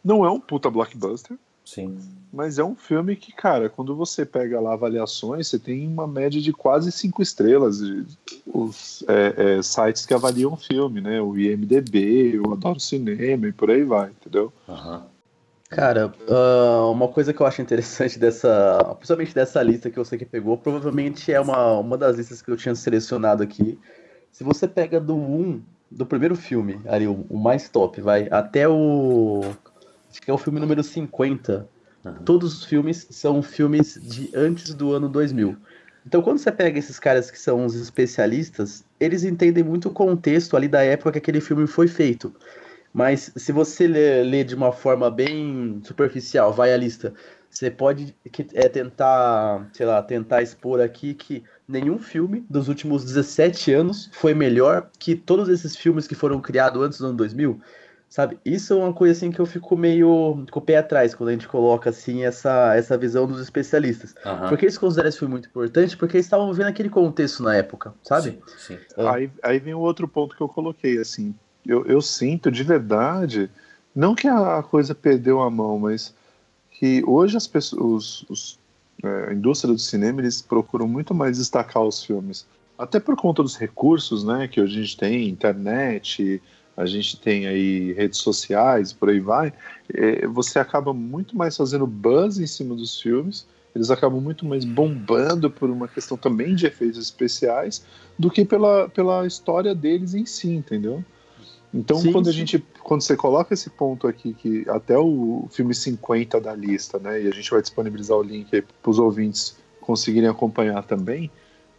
não 0.03 0.25
é 0.25 0.31
um 0.31 0.41
puta 0.41 0.71
blockbuster. 0.71 1.37
Sim. 1.63 1.99
Mas 2.33 2.59
é 2.59 2.65
um 2.65 2.75
filme 2.75 3.15
que, 3.15 3.33
cara, 3.33 3.69
quando 3.69 3.95
você 3.95 4.25
pega 4.25 4.59
lá 4.59 4.73
avaliações, 4.73 5.47
você 5.47 5.59
tem 5.59 5.87
uma 5.87 6.07
média 6.07 6.41
de 6.41 6.53
quase 6.53 6.91
cinco 6.91 7.21
estrelas. 7.21 7.79
De, 7.79 8.07
os 8.47 9.05
é, 9.07 9.59
é, 9.59 9.63
sites 9.63 10.07
que 10.07 10.15
avaliam 10.15 10.55
o 10.55 10.57
filme, 10.57 11.03
né? 11.03 11.21
O 11.21 11.37
IMDB, 11.37 12.41
o 12.41 12.55
Adoro 12.55 12.81
Cinema 12.81 13.47
e 13.47 13.53
por 13.53 13.71
aí 13.71 13.85
vai, 13.85 14.09
entendeu? 14.09 14.51
Uhum. 14.67 15.03
Cara, 15.71 16.13
uh, 16.29 16.91
uma 16.91 17.07
coisa 17.07 17.33
que 17.33 17.41
eu 17.41 17.47
acho 17.47 17.63
interessante 17.63 18.19
dessa. 18.19 18.93
Principalmente 18.97 19.33
dessa 19.33 19.63
lista 19.63 19.89
que 19.89 19.97
você 19.97 20.19
que 20.19 20.27
pegou, 20.27 20.59
provavelmente 20.59 21.33
é 21.33 21.41
uma, 21.41 21.79
uma 21.79 21.97
das 21.97 22.17
listas 22.17 22.43
que 22.43 22.51
eu 22.51 22.57
tinha 22.57 22.75
selecionado 22.75 23.41
aqui. 23.41 23.79
Se 24.33 24.43
você 24.43 24.67
pega 24.67 25.01
do 25.01 25.15
1, 25.15 25.63
do 25.89 26.05
primeiro 26.05 26.35
filme, 26.35 26.81
ali, 26.87 27.07
o, 27.07 27.25
o 27.31 27.39
mais 27.39 27.69
top, 27.69 28.01
vai, 28.01 28.27
até 28.33 28.69
o. 28.69 29.43
Acho 30.11 30.21
que 30.21 30.29
é 30.29 30.35
o 30.35 30.39
filme 30.39 30.59
número 30.59 30.83
50. 30.83 31.69
Uhum. 32.05 32.15
Todos 32.25 32.59
os 32.59 32.65
filmes 32.65 33.07
são 33.09 33.41
filmes 33.41 33.97
de 34.03 34.29
antes 34.35 34.75
do 34.75 34.93
ano 34.93 35.09
2000. 35.09 35.57
Então, 36.05 36.21
quando 36.21 36.39
você 36.39 36.51
pega 36.51 36.81
esses 36.81 36.99
caras 36.99 37.31
que 37.31 37.39
são 37.39 37.65
os 37.65 37.77
especialistas, 37.77 38.85
eles 38.99 39.23
entendem 39.23 39.63
muito 39.63 39.89
o 39.89 39.93
contexto 39.93 40.57
ali 40.57 40.67
da 40.67 40.83
época 40.83 41.13
que 41.13 41.19
aquele 41.19 41.41
filme 41.41 41.69
foi 41.69 41.87
feito. 41.87 42.35
Mas 42.93 43.33
se 43.37 43.53
você 43.53 43.87
ler, 43.87 44.25
ler 44.25 44.45
de 44.45 44.55
uma 44.55 44.73
forma 44.73 45.11
bem 45.11 45.81
superficial, 45.85 46.53
vai 46.53 46.73
a 46.73 46.77
lista, 46.77 47.15
você 47.51 47.71
pode 47.71 48.15
é, 48.55 48.69
tentar, 48.69 49.69
sei 49.73 49.87
lá, 49.87 50.03
tentar 50.03 50.43
expor 50.43 50.81
aqui 50.81 51.15
que 51.15 51.43
nenhum 51.67 51.99
filme 51.99 52.45
dos 52.49 52.69
últimos 52.69 53.05
17 53.05 53.73
anos 53.73 54.09
foi 54.13 54.35
melhor 54.35 54.89
que 54.99 55.17
todos 55.17 55.49
esses 55.49 55.77
filmes 55.77 56.07
que 56.07 56.15
foram 56.15 56.41
criados 56.41 56.81
antes 56.83 56.99
do 56.99 57.07
ano 57.07 57.17
2000. 57.17 57.61
Sabe? 58.09 58.41
Isso 58.45 58.73
é 58.73 58.77
uma 58.77 58.93
coisa 58.93 59.13
assim 59.13 59.31
que 59.31 59.39
eu 59.39 59.47
fico 59.47 59.77
meio 59.77 60.45
com 60.51 60.59
o 60.59 60.63
pé 60.63 60.79
atrás 60.79 61.15
quando 61.15 61.29
a 61.29 61.33
gente 61.33 61.47
coloca 61.47 61.91
assim 61.91 62.25
essa, 62.25 62.75
essa 62.75 62.99
visão 62.99 63.25
dos 63.25 63.41
especialistas. 63.41 64.17
Uhum. 64.27 64.49
Porque 64.49 64.65
eles 64.65 64.77
consideram 64.77 65.09
esse 65.09 65.19
filme 65.21 65.31
muito 65.31 65.49
importante 65.49 65.97
porque 65.97 66.17
eles 66.17 66.27
estavam 66.27 66.51
vivendo 66.51 66.67
aquele 66.67 66.89
contexto 66.89 67.41
na 67.41 67.55
época, 67.55 67.95
sabe? 68.03 68.41
Sim, 68.59 68.77
sim. 68.77 68.79
Aí, 68.97 69.31
aí 69.45 69.61
vem 69.61 69.75
o 69.75 69.79
outro 69.79 70.09
ponto 70.09 70.35
que 70.35 70.43
eu 70.43 70.49
coloquei, 70.49 70.99
assim, 70.99 71.33
eu, 71.67 71.85
eu 71.87 72.01
sinto 72.01 72.51
de 72.51 72.63
verdade, 72.63 73.51
não 73.95 74.15
que 74.15 74.29
a 74.29 74.63
coisa 74.63 74.95
perdeu 74.95 75.41
a 75.41 75.51
mão, 75.51 75.79
mas 75.79 76.15
que 76.71 77.03
hoje 77.07 77.37
as 77.37 77.47
pessoas, 77.47 77.83
os, 77.83 78.25
os, 78.31 78.59
é, 79.03 79.31
a 79.31 79.35
indústria 79.35 79.73
do 79.73 79.79
cinema, 79.79 80.21
eles 80.21 80.41
procuram 80.41 80.89
muito 80.89 81.15
mais 81.15 81.39
destacar 81.39 81.83
os 81.83 82.03
filmes. 82.03 82.47
Até 82.79 82.99
por 82.99 83.17
conta 83.17 83.43
dos 83.43 83.57
recursos, 83.57 84.25
né, 84.25 84.49
que 84.49 84.61
hoje 84.61 84.79
a 84.79 84.83
gente 84.83 84.97
tem, 84.97 85.29
internet, 85.29 86.41
a 86.77 86.87
gente 86.87 87.21
tem 87.21 87.47
aí 87.47 87.93
redes 87.93 88.21
sociais, 88.21 88.93
por 88.93 89.11
aí 89.11 89.21
vai, 89.21 89.53
é, 89.93 90.27
você 90.27 90.59
acaba 90.59 90.95
muito 90.95 91.37
mais 91.37 91.57
fazendo 91.57 91.87
buzz 91.87 92.39
em 92.39 92.47
cima 92.47 92.75
dos 92.75 93.01
filmes, 93.01 93.47
eles 93.75 93.91
acabam 93.91 94.21
muito 94.21 94.47
mais 94.47 94.65
bombando 94.65 95.51
por 95.51 95.71
uma 95.71 95.87
questão 95.87 96.17
também 96.17 96.55
de 96.55 96.67
efeitos 96.67 96.99
especiais 96.99 97.85
do 98.19 98.31
que 98.31 98.45
pela, 98.45 98.89
pela 98.89 99.27
história 99.27 99.75
deles 99.75 100.15
em 100.15 100.27
si, 100.27 100.49
entendeu? 100.49 101.05
Então, 101.73 101.99
sim, 101.99 102.13
quando 102.13 102.29
a 102.29 102.33
gente, 102.33 102.65
quando 102.83 103.03
você 103.03 103.17
coloca 103.17 103.55
esse 103.55 103.71
ponto 103.71 104.09
aqui, 104.09 104.35
que 104.35 104.69
até 104.69 104.99
o 104.99 105.47
filme 105.51 105.75
50 105.75 106.41
da 106.41 106.55
lista, 106.55 106.99
né, 106.99 107.23
e 107.23 107.29
a 107.29 107.31
gente 107.31 107.49
vai 107.51 107.63
disponibilizar 107.63 108.17
o 108.17 108.23
link 108.23 108.63
para 108.83 108.91
os 108.91 108.99
ouvintes 108.99 109.57
conseguirem 109.81 110.29
acompanhar 110.29 110.83
também, 110.83 111.31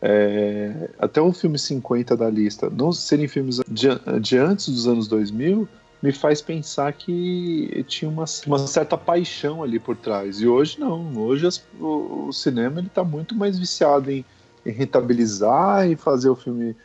é, 0.01 0.89
até 0.97 1.21
o 1.21 1.31
filme 1.31 1.59
50 1.59 2.17
da 2.17 2.29
lista 2.29 2.69
não 2.69 2.91
serem 2.91 3.27
filmes 3.27 3.61
de, 3.67 3.87
de, 4.19 4.37
antes 4.37 4.67
dos 4.69 4.87
anos 4.87 5.07
2000, 5.07 5.67
me 6.01 6.11
faz 6.11 6.41
pensar 6.41 6.91
que 6.93 7.85
tinha 7.87 8.09
uma, 8.09 8.25
uma 8.47 8.57
certa 8.57 8.97
paixão 8.97 9.61
ali 9.61 9.77
por 9.77 9.95
trás. 9.95 10.41
E 10.41 10.47
hoje 10.47 10.79
não, 10.79 11.15
hoje 11.15 11.45
as, 11.45 11.63
o, 11.79 12.29
o, 12.29 12.33
cinema 12.33 12.79
ele 12.79 12.87
está 12.87 13.03
muito 13.03 13.35
mais 13.35 13.59
viciado 13.59 14.09
em, 14.09 14.25
em 14.65 14.71
rentabilizar 14.71 15.87
e 15.87 15.95
fazer 15.95 16.29
o 16.29 16.35
filme 16.35 16.75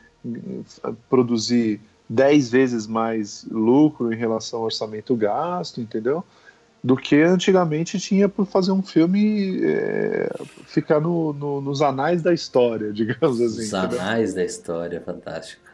produzir 1.08 1.80
10 2.08 2.50
vezes 2.50 2.86
mais 2.86 3.44
lucro 3.50 4.12
em 4.12 4.16
relação 4.16 4.60
ao 4.60 4.66
orçamento 4.66 5.14
gasto, 5.16 5.80
entendeu? 5.80 6.24
Do 6.82 6.96
que 6.96 7.20
antigamente 7.20 7.98
tinha 7.98 8.28
por 8.28 8.46
fazer 8.46 8.70
um 8.70 8.82
filme 8.82 9.60
é, 9.64 10.30
ficar 10.66 11.00
no, 11.00 11.32
no, 11.32 11.60
nos 11.60 11.82
anais 11.82 12.22
da 12.22 12.32
história, 12.32 12.92
digamos 12.94 13.40
assim. 13.40 13.62
Os 13.62 13.74
anais 13.74 14.34
da 14.34 14.44
história, 14.44 15.00
fantástico. 15.00 15.65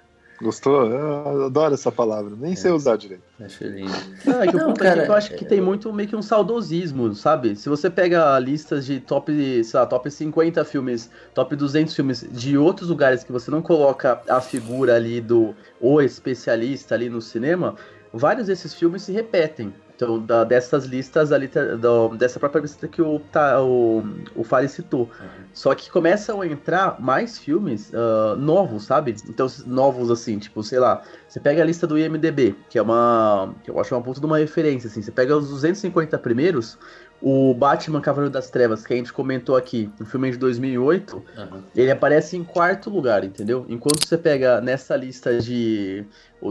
Gostou? 0.42 0.86
Eu 0.86 1.46
adoro 1.46 1.74
essa 1.74 1.92
palavra. 1.92 2.34
Nem 2.36 2.52
é. 2.52 2.56
sei 2.56 2.72
usar 2.72 2.96
direito. 2.96 3.22
Achei 3.40 3.68
lindo. 3.68 3.92
Não, 4.26 4.42
é 4.42 4.48
que 4.48 4.56
Não, 4.56 4.70
o 4.70 4.74
cara, 4.74 5.02
é 5.02 5.04
que 5.04 5.10
eu 5.10 5.14
acho 5.14 5.34
que 5.34 5.44
tem 5.44 5.60
muito 5.60 5.92
meio 5.92 6.08
que 6.08 6.16
um 6.16 6.22
saudosismo, 6.22 7.14
sabe? 7.14 7.54
Se 7.54 7.68
você 7.68 7.88
pega 7.88 8.36
listas 8.40 8.84
de 8.84 8.98
top, 8.98 9.32
sei 9.62 9.80
lá, 9.80 9.86
top 9.86 10.10
50 10.10 10.64
filmes, 10.64 11.08
top 11.32 11.54
200 11.54 11.94
filmes 11.94 12.26
de 12.28 12.58
outros 12.58 12.88
lugares 12.88 13.22
que 13.22 13.30
você 13.30 13.50
não 13.52 13.62
coloca 13.62 14.20
a 14.28 14.40
figura 14.40 14.96
ali 14.96 15.20
do 15.20 15.54
o 15.80 16.00
especialista 16.00 16.96
ali 16.96 17.08
no 17.08 17.22
cinema, 17.22 17.76
vários 18.12 18.48
desses 18.48 18.74
filmes 18.74 19.02
se 19.02 19.12
repetem. 19.12 19.72
Então, 19.94 20.18
da, 20.18 20.42
dessas 20.42 20.84
listas 20.86 21.32
ali, 21.32 21.46
da, 21.46 22.08
dessa 22.16 22.40
própria 22.40 22.60
lista 22.60 22.88
que 22.88 23.00
o, 23.00 23.20
tá, 23.20 23.62
o, 23.62 24.02
o 24.34 24.42
Fari 24.42 24.68
citou. 24.68 25.02
Uhum. 25.02 25.28
Só 25.52 25.74
que 25.74 25.90
começam 25.90 26.40
a 26.40 26.46
entrar 26.46 27.00
mais 27.00 27.38
filmes 27.38 27.90
uh, 27.90 28.36
novos, 28.36 28.84
sabe? 28.84 29.14
Então, 29.28 29.46
novos 29.66 30.10
assim, 30.10 30.38
tipo, 30.38 30.62
sei 30.62 30.78
lá, 30.78 31.02
você 31.28 31.38
pega 31.38 31.62
a 31.62 31.64
lista 31.64 31.86
do 31.86 31.98
IMDB, 31.98 32.56
que 32.68 32.78
é 32.78 32.82
uma. 32.82 33.54
que 33.62 33.70
eu 33.70 33.78
acho 33.78 33.94
uma 33.94 34.02
ponta 34.02 34.18
de 34.18 34.26
uma 34.26 34.38
referência, 34.38 34.88
assim. 34.88 35.02
Você 35.02 35.12
pega 35.12 35.36
os 35.36 35.48
250 35.50 36.18
primeiros, 36.18 36.78
o 37.22 37.54
Batman 37.54 38.00
Cavaleiro 38.00 38.32
das 38.32 38.50
Trevas, 38.50 38.84
que 38.84 38.92
a 38.92 38.96
gente 38.96 39.12
comentou 39.12 39.56
aqui, 39.56 39.88
um 40.00 40.04
filme 40.04 40.32
de 40.32 40.36
2008, 40.36 41.16
uhum. 41.16 41.62
ele 41.74 41.90
aparece 41.90 42.36
em 42.36 42.42
quarto 42.42 42.90
lugar, 42.90 43.22
entendeu? 43.22 43.64
Enquanto 43.68 44.04
você 44.04 44.18
pega 44.18 44.60
nessa 44.60 44.96
lista 44.96 45.38
de 45.38 46.04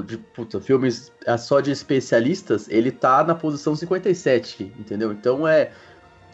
de 0.06 0.18
puta, 0.18 0.62
filmes 0.62 1.12
é 1.26 1.36
só 1.36 1.60
de 1.60 1.70
especialistas, 1.70 2.70
ele 2.70 2.92
tá 2.92 3.22
na 3.26 3.36
posição 3.36 3.76
57, 3.76 4.72
entendeu? 4.80 5.12
Então 5.12 5.46
é. 5.46 5.72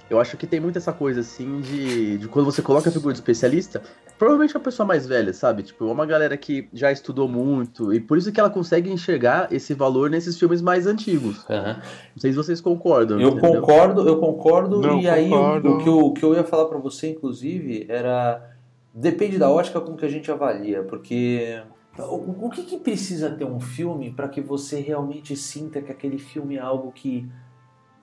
Eu 0.10 0.22
acho 0.22 0.38
que 0.38 0.48
tem 0.48 0.60
muito 0.60 0.78
essa 0.78 0.94
coisa 0.94 1.20
assim 1.20 1.60
de, 1.60 2.20
de 2.20 2.28
quando 2.30 2.46
você 2.46 2.62
coloca 2.62 2.88
a 2.88 2.92
figura 2.94 3.14
de 3.14 3.20
especialista, 3.20 3.82
provavelmente 4.18 4.55
é 4.55 4.57
uma 4.57 4.63
pessoa 4.63 4.86
mais 4.86 5.05
velha, 5.05 5.34
sabe? 5.34 5.63
Tipo, 5.63 5.88
é 5.88 5.91
uma 5.91 6.05
galera 6.05 6.36
que 6.38 6.68
já 6.74 6.91
estudou 6.91 7.28
muito, 7.28 7.93
e 7.93 7.99
por 7.99 8.18
isso 8.18 8.32
que 8.32 8.39
ela 8.39 8.49
consegue 8.49 8.91
enxergar 8.91 9.51
esse 9.51 9.74
valor 9.74 10.09
nesses 10.09 10.38
filmes 10.38 10.61
mais 10.61 10.88
antigos. 10.88 11.45
Uhum. 11.49 11.74
Não 11.74 12.18
sei 12.18 12.32
se 12.32 12.38
vocês 12.38 12.61
concordam. 12.61 13.20
Eu 13.20 13.30
entendeu? 13.30 13.61
concordo, 13.61 14.07
eu 14.07 14.20
concordo, 14.20 14.82
Não, 14.82 14.99
e 14.99 15.07
aí 15.07 15.32
o, 15.32 15.57
o, 15.57 15.78
que 15.78 15.89
eu, 15.89 15.99
o 15.99 16.13
que 16.13 16.24
eu 16.24 16.34
ia 16.34 16.43
falar 16.43 16.65
para 16.65 16.78
você, 16.78 17.09
inclusive, 17.09 17.86
era. 17.89 18.55
Depende 18.93 19.38
da 19.38 19.49
ótica 19.49 19.80
com 19.80 19.95
que 19.95 20.05
a 20.05 20.09
gente 20.09 20.32
avalia, 20.32 20.82
porque 20.82 21.61
o, 21.99 22.47
o 22.47 22.49
que, 22.49 22.63
que, 22.63 22.78
precisa 22.78 23.30
ter 23.30 23.45
um 23.45 23.59
filme 23.59 24.11
para 24.11 24.28
que 24.28 24.41
você 24.41 24.80
realmente 24.80 25.36
sinta 25.36 25.82
que 25.82 25.91
aquele 25.91 26.18
filme 26.18 26.55
é 26.55 26.59
algo 26.59 26.91
que 26.91 27.30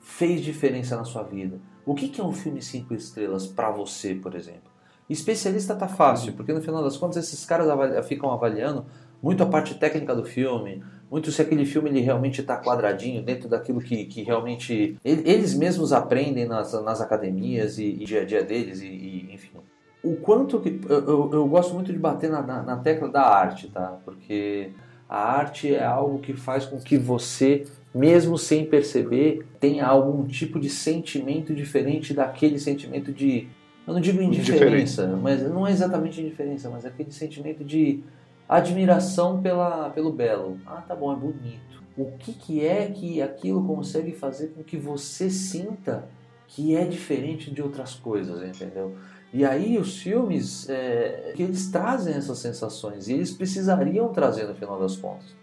fez 0.00 0.40
diferença 0.40 0.96
na 0.96 1.04
sua 1.04 1.22
vida? 1.22 1.60
O 1.86 1.94
que, 1.94 2.08
que 2.08 2.20
é 2.20 2.24
um 2.24 2.32
filme 2.32 2.62
cinco 2.62 2.94
estrelas 2.94 3.46
para 3.46 3.70
você, 3.70 4.14
por 4.14 4.34
exemplo? 4.34 4.73
Especialista 5.08 5.74
tá 5.74 5.86
fácil, 5.86 6.32
porque 6.32 6.52
no 6.52 6.62
final 6.62 6.82
das 6.82 6.96
contas 6.96 7.24
esses 7.24 7.44
caras 7.44 7.66
ficam 8.06 8.30
avaliando 8.30 8.86
muito 9.22 9.42
a 9.42 9.46
parte 9.46 9.74
técnica 9.74 10.14
do 10.14 10.24
filme, 10.24 10.82
muito 11.10 11.30
se 11.30 11.40
aquele 11.40 11.64
filme 11.64 11.90
ele 11.90 12.00
realmente 12.00 12.40
está 12.40 12.56
quadradinho 12.56 13.22
dentro 13.22 13.48
daquilo 13.48 13.80
que, 13.80 14.04
que 14.06 14.22
realmente 14.22 14.96
eles 15.04 15.54
mesmos 15.54 15.92
aprendem 15.92 16.46
nas, 16.46 16.72
nas 16.82 17.00
academias 17.00 17.78
e, 17.78 17.84
e 17.84 18.04
dia 18.04 18.22
a 18.22 18.24
dia 18.24 18.42
deles 18.42 18.80
e, 18.80 18.86
e 18.86 19.34
enfim 19.34 19.58
o 20.04 20.16
quanto 20.16 20.60
que. 20.60 20.78
Eu, 20.86 20.98
eu, 21.06 21.30
eu, 21.32 21.48
gosto 21.48 21.72
muito 21.72 21.90
de 21.90 21.98
bater 21.98 22.30
na, 22.30 22.42
na, 22.42 22.62
na, 22.62 22.76
tecla 22.76 23.08
da 23.08 23.22
arte, 23.22 23.68
tá? 23.68 23.98
Porque 24.04 24.70
a 25.08 25.16
arte 25.16 25.74
é 25.74 25.82
algo 25.82 26.18
que 26.18 26.34
faz 26.34 26.66
com 26.66 26.78
que 26.78 26.98
você, 26.98 27.66
mesmo 27.94 28.36
sem 28.36 28.66
perceber, 28.66 29.46
tenha 29.58 29.86
algum 29.86 30.26
tipo 30.26 30.60
de 30.60 30.68
sentimento 30.68 31.54
diferente 31.54 32.12
daquele 32.12 32.58
sentimento 32.58 33.10
de. 33.10 33.48
Eu 33.86 33.94
não 33.94 34.00
digo 34.00 34.20
indiferença, 34.22 35.06
mas 35.06 35.42
não 35.42 35.66
é 35.66 35.70
exatamente 35.70 36.20
indiferença, 36.20 36.70
mas 36.70 36.86
aquele 36.86 37.12
sentimento 37.12 37.62
de 37.62 38.02
admiração 38.48 39.40
pela, 39.42 39.90
pelo 39.90 40.12
belo. 40.12 40.58
Ah, 40.66 40.82
tá 40.86 40.94
bom, 40.94 41.12
é 41.12 41.16
bonito. 41.16 41.82
O 41.96 42.12
que, 42.18 42.32
que 42.32 42.66
é 42.66 42.86
que 42.86 43.22
aquilo 43.22 43.64
consegue 43.64 44.12
fazer 44.12 44.48
com 44.48 44.62
que 44.62 44.76
você 44.76 45.30
sinta 45.30 46.08
que 46.48 46.76
é 46.76 46.84
diferente 46.84 47.50
de 47.50 47.62
outras 47.62 47.94
coisas, 47.94 48.42
entendeu? 48.42 48.94
E 49.32 49.44
aí 49.44 49.78
os 49.78 49.98
filmes, 49.98 50.68
é, 50.68 51.32
que 51.34 51.42
eles 51.42 51.68
trazem 51.68 52.14
essas 52.14 52.38
sensações, 52.38 53.08
e 53.08 53.14
eles 53.14 53.32
precisariam 53.32 54.08
trazer 54.08 54.46
no 54.46 54.54
final 54.54 54.78
das 54.78 54.96
contas. 54.96 55.34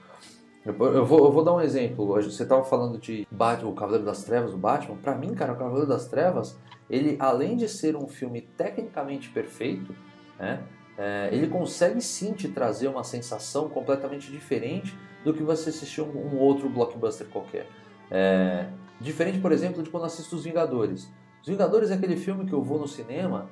Eu, 0.65 0.73
eu, 0.93 1.05
vou, 1.05 1.25
eu 1.25 1.31
vou, 1.31 1.43
dar 1.43 1.53
um 1.53 1.61
exemplo. 1.61 2.05
Você 2.05 2.43
estava 2.43 2.63
falando 2.63 2.97
de 2.97 3.27
Batman, 3.31 3.69
o 3.69 3.73
Cavaleiro 3.73 4.05
das 4.05 4.23
Trevas, 4.23 4.53
o 4.53 4.57
Batman. 4.57 4.95
Para 4.95 5.15
mim, 5.15 5.33
cara, 5.33 5.53
o 5.53 5.57
Cavaleiro 5.57 5.87
das 5.87 6.07
Trevas, 6.07 6.57
ele 6.91 7.17
além 7.19 7.55
de 7.55 7.67
ser 7.67 7.95
um 7.95 8.07
filme 8.07 8.41
tecnicamente 8.41 9.29
perfeito, 9.29 9.95
né, 10.37 10.63
é, 10.97 11.29
ele 11.31 11.47
consegue 11.47 12.01
sim 12.01 12.33
te 12.33 12.47
trazer 12.47 12.87
uma 12.87 13.03
sensação 13.03 13.69
completamente 13.69 14.31
diferente 14.31 14.95
do 15.23 15.33
que 15.33 15.41
você 15.41 15.69
assistir 15.69 16.01
um, 16.01 16.35
um 16.35 16.37
outro 16.37 16.69
blockbuster 16.69 17.27
qualquer. 17.27 17.67
É, 18.11 18.67
diferente, 18.99 19.39
por 19.39 19.51
exemplo, 19.51 19.81
de 19.81 19.89
quando 19.89 20.05
assisto 20.05 20.35
Os 20.35 20.43
Vingadores. 20.43 21.09
Os 21.41 21.47
Vingadores 21.47 21.89
é 21.89 21.95
aquele 21.95 22.17
filme 22.17 22.45
que 22.45 22.53
eu 22.53 22.61
vou 22.61 22.77
no 22.77 22.87
cinema 22.87 23.49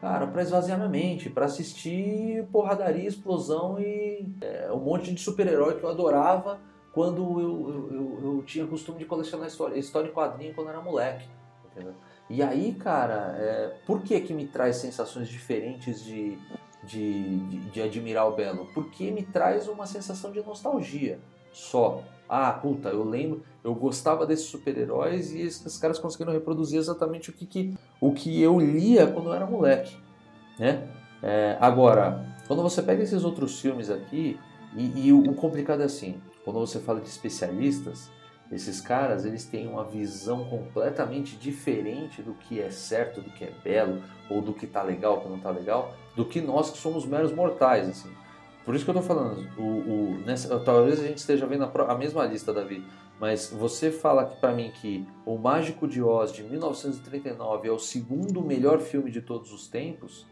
Cara, 0.00 0.26
para 0.26 0.42
esvaziar 0.42 0.76
minha 0.76 0.90
mente, 0.90 1.30
para 1.30 1.46
assistir 1.46 2.46
porradaria, 2.52 3.08
explosão 3.08 3.80
e 3.80 4.28
é, 4.42 4.70
um 4.70 4.78
monte 4.78 5.12
de 5.12 5.20
super-herói 5.20 5.76
que 5.76 5.84
eu 5.84 5.88
adorava 5.88 6.60
quando 6.92 7.40
eu, 7.40 7.68
eu, 7.68 7.92
eu, 7.92 8.20
eu, 8.22 8.42
tinha 8.42 8.66
costume 8.66 8.98
de 8.98 9.06
colecionar 9.06 9.48
história, 9.48 9.76
história 9.78 10.08
em 10.08 10.12
quadrinho 10.12 10.54
quando 10.54 10.68
era 10.68 10.80
moleque. 10.82 11.26
Entendeu? 11.72 11.94
E 12.28 12.42
aí, 12.42 12.74
cara, 12.74 13.36
é, 13.38 13.74
por 13.86 14.02
que 14.02 14.20
que 14.20 14.34
me 14.34 14.46
traz 14.46 14.76
sensações 14.76 15.28
diferentes 15.28 16.04
de, 16.04 16.36
de, 16.82 17.38
de, 17.38 17.58
de 17.70 17.82
admirar 17.82 18.28
o 18.28 18.34
belo? 18.34 18.66
Porque 18.74 19.10
me 19.10 19.22
traz 19.22 19.68
uma 19.68 19.86
sensação 19.86 20.32
de 20.32 20.40
nostalgia 20.42 21.18
só. 21.52 22.02
Ah, 22.28 22.52
puta, 22.52 22.88
eu 22.88 23.04
lembro, 23.04 23.42
eu 23.62 23.72
gostava 23.74 24.26
desses 24.26 24.46
super-heróis 24.46 25.32
e 25.32 25.42
esses 25.42 25.78
caras 25.78 25.98
conseguiram 25.98 26.32
reproduzir 26.32 26.78
exatamente 26.78 27.30
o 27.30 27.32
que, 27.32 27.46
que, 27.46 27.74
o 28.00 28.12
que 28.12 28.42
eu 28.42 28.58
lia 28.58 29.06
quando 29.06 29.28
eu 29.28 29.34
era 29.34 29.46
moleque, 29.46 29.96
né? 30.58 30.88
É, 31.22 31.56
agora, 31.60 32.26
quando 32.46 32.62
você 32.62 32.82
pega 32.82 33.02
esses 33.02 33.24
outros 33.24 33.60
filmes 33.60 33.90
aqui, 33.90 34.38
e, 34.76 35.06
e 35.06 35.12
o, 35.12 35.30
o, 35.30 35.34
complicado 35.34 35.82
é 35.82 35.84
assim, 35.84 36.20
quando 36.44 36.58
você 36.58 36.78
fala 36.78 37.00
de 37.00 37.08
especialistas, 37.08 38.10
esses 38.50 38.80
caras 38.80 39.24
eles 39.24 39.44
têm 39.44 39.66
uma 39.66 39.84
visão 39.84 40.44
completamente 40.44 41.36
diferente 41.36 42.22
do 42.22 42.34
que 42.34 42.60
é 42.60 42.70
certo, 42.70 43.20
do 43.20 43.30
que 43.30 43.44
é 43.44 43.52
belo, 43.64 44.02
ou 44.30 44.40
do 44.40 44.52
que 44.52 44.66
tá 44.66 44.82
legal, 44.82 45.20
que 45.20 45.28
não 45.28 45.38
tá 45.38 45.50
legal, 45.50 45.94
do 46.14 46.24
que 46.24 46.40
nós 46.40 46.70
que 46.70 46.78
somos 46.78 47.04
meros 47.04 47.32
mortais, 47.32 47.88
assim. 47.88 48.10
Por 48.64 48.74
isso 48.74 48.84
que 48.84 48.90
eu 48.90 48.98
estou 48.98 49.16
falando, 49.16 49.48
o, 49.56 49.62
o, 49.62 50.18
nessa, 50.24 50.58
talvez 50.60 51.00
a 51.00 51.06
gente 51.06 51.18
esteja 51.18 51.46
vendo 51.46 51.64
a, 51.64 51.92
a 51.92 51.96
mesma 51.96 52.24
lista, 52.24 52.52
Davi, 52.52 52.84
mas 53.20 53.50
você 53.50 53.90
fala 53.90 54.26
para 54.26 54.52
mim 54.52 54.70
que 54.70 55.06
O 55.24 55.38
Mágico 55.38 55.88
de 55.88 56.02
Oz 56.02 56.32
de 56.32 56.42
1939 56.42 57.68
é 57.68 57.72
o 57.72 57.78
segundo 57.78 58.42
melhor 58.42 58.80
filme 58.80 59.10
de 59.10 59.20
todos 59.20 59.52
os 59.52 59.68
tempos, 59.68 60.26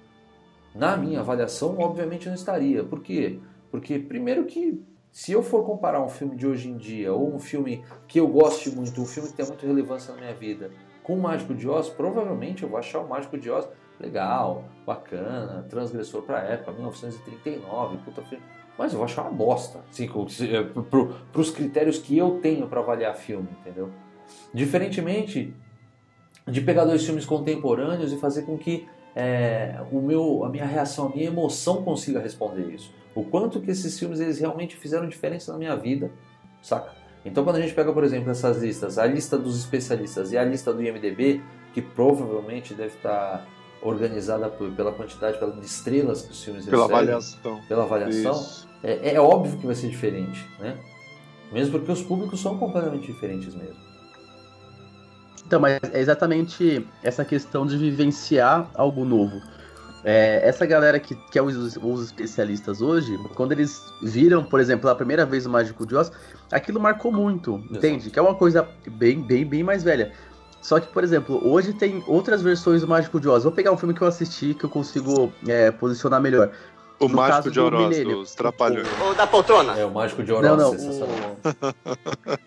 na 0.75 0.97
minha 0.97 1.21
avaliação, 1.21 1.79
obviamente 1.79 2.27
não 2.27 2.35
estaria. 2.35 2.83
Por 2.83 3.01
quê? 3.01 3.39
Porque, 3.71 3.99
primeiro, 3.99 4.45
que 4.45 4.83
se 5.15 5.31
eu 5.31 5.45
for 5.45 5.65
comparar 5.65 6.03
um 6.03 6.09
filme 6.09 6.35
de 6.35 6.45
hoje 6.45 6.69
em 6.69 6.77
dia, 6.77 7.13
ou 7.13 7.33
um 7.33 7.39
filme 7.39 7.85
que 8.09 8.19
eu 8.19 8.27
goste 8.27 8.69
muito, 8.69 9.01
um 9.01 9.07
filme 9.07 9.29
que 9.29 9.37
tem 9.37 9.47
muita 9.47 9.65
relevância 9.65 10.13
na 10.13 10.21
minha 10.21 10.35
vida, 10.35 10.73
com 11.05 11.15
o 11.15 11.23
Mágico 11.23 11.55
de 11.55 11.69
Oz, 11.69 11.89
provavelmente 11.89 12.65
eu 12.65 12.69
vou 12.69 12.77
achar 12.77 12.99
o 12.99 13.09
Mágico 13.09 13.39
de 13.39 13.49
Oz 13.49 13.69
legal, 14.01 14.65
bacana, 14.85 15.65
transgressor 15.71 16.23
para 16.23 16.41
época, 16.41 16.73
1939, 16.73 17.99
puta 17.99 18.23
filme. 18.23 18.45
Mas 18.77 18.93
eu 18.93 18.99
vou 18.99 19.05
achar 19.05 19.23
uma 19.23 19.31
bosta, 19.31 19.85
assim, 19.89 20.09
para 20.11 21.41
os 21.41 21.51
critérios 21.53 21.99
que 21.99 22.19
eu 22.19 22.41
tenho 22.41 22.67
para 22.67 22.81
avaliar 22.81 23.15
filme, 23.15 23.49
entendeu? 23.61 23.91
Diferentemente 24.53 25.55
de 26.45 26.61
pegar 26.61 26.87
dois 26.87 27.07
filmes 27.07 27.25
contemporâneos 27.25 28.13
e 28.13 28.17
fazer 28.19 28.43
com 28.43 28.59
que 28.59 28.89
é, 29.15 29.81
o 29.93 30.01
meu, 30.01 30.45
a 30.45 30.49
minha 30.49 30.67
reação, 30.67 31.07
a 31.07 31.09
minha 31.11 31.27
emoção 31.27 31.83
consiga 31.83 32.21
responder 32.21 32.75
isso. 32.75 32.93
O 33.15 33.25
quanto 33.25 33.61
que 33.61 33.71
esses 33.71 33.99
filmes 33.99 34.21
eles 34.21 34.39
realmente 34.39 34.77
fizeram 34.77 35.09
diferença 35.09 35.53
na 35.53 35.59
minha 35.59 35.77
vida, 35.77 36.11
saca? 36.61 36.93
Então 37.25 37.45
quando 37.45 37.57
a 37.57 37.61
gente 37.61 37.73
pega, 37.73 37.93
por 37.93 38.05
exemplo, 38.05 38.31
essas 38.31 38.61
listas, 38.61 38.99
a 38.99 39.07
lista 39.07 39.39
dos 39.39 39.59
especialistas 39.59 40.33
e 40.33 40.39
a 40.39 40.45
lista 40.45 40.73
do 40.73 40.83
IMDB, 40.83 41.41
que 41.73 41.81
provavelmente 41.81 42.75
deve 42.75 42.95
estar 42.97 43.47
organizada 43.81 44.49
por, 44.49 44.71
pela 44.73 44.93
quantidade 44.93 45.39
pela, 45.39 45.53
de 45.53 45.67
estrelas 45.67 46.23
que 46.23 46.33
os 46.33 46.43
filmes 46.43 46.65
pela 46.65 46.87
recebem, 46.87 47.03
avaliação. 47.03 47.61
pela 47.69 47.83
avaliação, 47.85 48.67
é, 48.83 49.15
é, 49.15 49.21
óbvio 49.21 49.59
que 49.59 49.67
vai 49.67 49.75
ser 49.75 49.89
diferente, 49.89 50.45
né? 50.59 50.79
Mesmo 51.53 51.79
porque 51.79 51.93
os 51.93 52.03
públicos 52.03 52.41
são 52.41 52.59
completamente 52.59 53.07
diferentes 53.07 53.55
mesmo. 53.55 53.94
Então, 55.47 55.61
mas 55.61 55.79
é 55.93 56.01
exatamente 56.01 56.87
essa 57.03 57.25
questão 57.25 57.67
de 57.67 57.77
vivenciar 57.77 58.69
algo 58.75 59.05
novo. 59.05 59.41
É, 60.05 60.47
essa 60.47 60.67
galera 60.67 61.01
que, 61.01 61.15
que 61.15 61.39
é 61.39 61.43
os, 61.43 61.77
os, 61.77 62.05
especialistas 62.05 62.83
hoje, 62.83 63.17
quando 63.35 63.53
eles 63.53 63.83
viram, 64.03 64.45
por 64.45 64.61
exemplo, 64.61 64.91
a 64.91 64.95
primeira 64.95 65.25
vez 65.25 65.47
o 65.47 65.51
Mágico 65.51 65.87
de 65.87 65.97
Oz, 65.97 66.13
aquilo 66.53 66.79
marcou 66.79 67.11
muito, 67.11 67.57
Exato. 67.57 67.77
entende? 67.77 68.11
Que 68.11 68.19
é 68.19 68.23
uma 68.23 68.35
coisa 68.35 68.69
bem, 68.87 69.23
bem, 69.23 69.47
bem 69.47 69.63
mais 69.63 69.83
velha. 69.83 70.13
Só 70.61 70.79
que, 70.79 70.89
por 70.89 71.05
exemplo, 71.05 71.41
hoje 71.47 71.73
tem 71.73 72.03
outras 72.07 72.43
versões 72.43 72.83
do 72.83 72.89
Mágico 72.89 73.19
de 73.19 73.29
Oz. 73.29 73.45
Vou 73.45 73.53
pegar 73.53 73.73
um 73.73 73.77
filme 73.77 73.95
que 73.95 74.03
eu 74.03 74.07
assisti 74.07 74.55
que 74.55 74.65
eu 74.65 74.71
consigo 74.71 75.33
é, 75.47 75.71
posicionar 75.71 76.21
melhor. 76.21 76.53
O 77.01 77.09
No 77.09 77.17
Mágico 77.17 77.51
de 77.51 77.59
do 77.59 77.65
Oroz, 77.67 77.89
Milênio. 77.89 78.19
dos 78.21 78.35
Trapalhões. 78.35 78.87
Ou 79.01 79.15
da 79.15 79.27
poltrona. 79.27 79.77
É 79.77 79.85
o 79.85 79.91
mágico 79.91 80.23
de 80.23 80.31
Não, 80.31 80.39
Oroz, 80.39 80.59
não. 80.59 80.71
sensacional. 80.79 81.37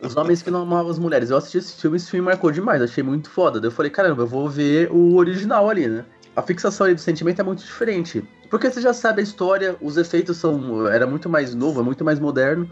o- 0.02 0.08
Os 0.08 0.16
homens 0.16 0.41
que 0.41 0.50
não 0.50 0.62
amavam 0.62 0.89
as 0.89 0.98
mulheres. 0.98 1.30
Eu 1.30 1.38
assisti 1.38 1.58
esse 1.58 1.80
filme, 1.82 1.98
esse 1.98 2.10
filme 2.10 2.26
marcou 2.26 2.52
demais, 2.52 2.82
achei 2.82 3.04
muito 3.04 3.30
foda. 3.30 3.60
Daí 3.60 3.68
eu 3.68 3.72
falei, 3.72 3.91
caramba, 3.91 4.24
eu 4.24 4.28
vou 4.28 4.50
ver 4.50 4.89
o 4.91 5.16
original 5.18 5.70
ali, 5.70 5.88
né? 5.88 6.06
A 6.36 6.41
fixação 6.41 6.86
ali 6.86 6.95
do 6.95 7.02
sentimento 7.02 7.39
é 7.41 7.43
muito 7.43 7.64
diferente. 7.64 8.24
Porque 8.50 8.70
você 8.72 8.80
já 8.80 8.93
sabe 8.93 9.20
a 9.20 9.24
história, 9.24 9.76
os 9.82 9.98
efeitos 9.98 10.38
são. 10.38 10.88
Era 10.88 11.06
muito 11.06 11.28
mais 11.30 11.54
novo, 11.54 11.82
é 11.82 11.84
muito 11.84 12.06
mais 12.06 12.20
moderno. 12.20 12.70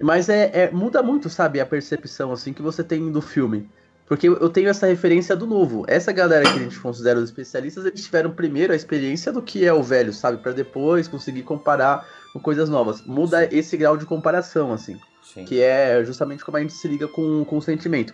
Mas 0.00 0.28
é, 0.28 0.50
é- 0.54 0.70
muda 0.70 1.02
muito, 1.02 1.28
sabe, 1.28 1.60
a 1.60 1.66
percepção 1.66 2.30
assim 2.32 2.52
que 2.52 2.62
você 2.62 2.82
tem 2.84 3.10
do 3.10 3.20
filme. 3.20 3.68
Porque 4.10 4.28
eu 4.28 4.48
tenho 4.48 4.68
essa 4.68 4.88
referência 4.88 5.36
do 5.36 5.46
novo. 5.46 5.84
Essa 5.86 6.10
galera 6.10 6.42
que 6.42 6.58
a 6.58 6.62
gente 6.62 6.80
considera 6.80 7.20
os 7.20 7.26
especialistas, 7.26 7.86
eles 7.86 8.04
tiveram 8.04 8.32
primeiro 8.32 8.72
a 8.72 8.76
experiência 8.76 9.32
do 9.32 9.40
que 9.40 9.64
é 9.64 9.72
o 9.72 9.84
velho, 9.84 10.12
sabe? 10.12 10.38
Pra 10.38 10.50
depois 10.50 11.06
conseguir 11.06 11.44
comparar 11.44 12.04
com 12.32 12.40
coisas 12.40 12.68
novas. 12.68 13.06
Muda 13.06 13.48
esse 13.54 13.76
grau 13.76 13.96
de 13.96 14.04
comparação, 14.04 14.72
assim. 14.72 14.98
Sim. 15.22 15.44
Que 15.44 15.60
é 15.60 16.04
justamente 16.04 16.44
como 16.44 16.56
a 16.56 16.60
gente 16.60 16.72
se 16.72 16.88
liga 16.88 17.06
com, 17.06 17.44
com 17.44 17.58
o 17.58 17.62
sentimento. 17.62 18.12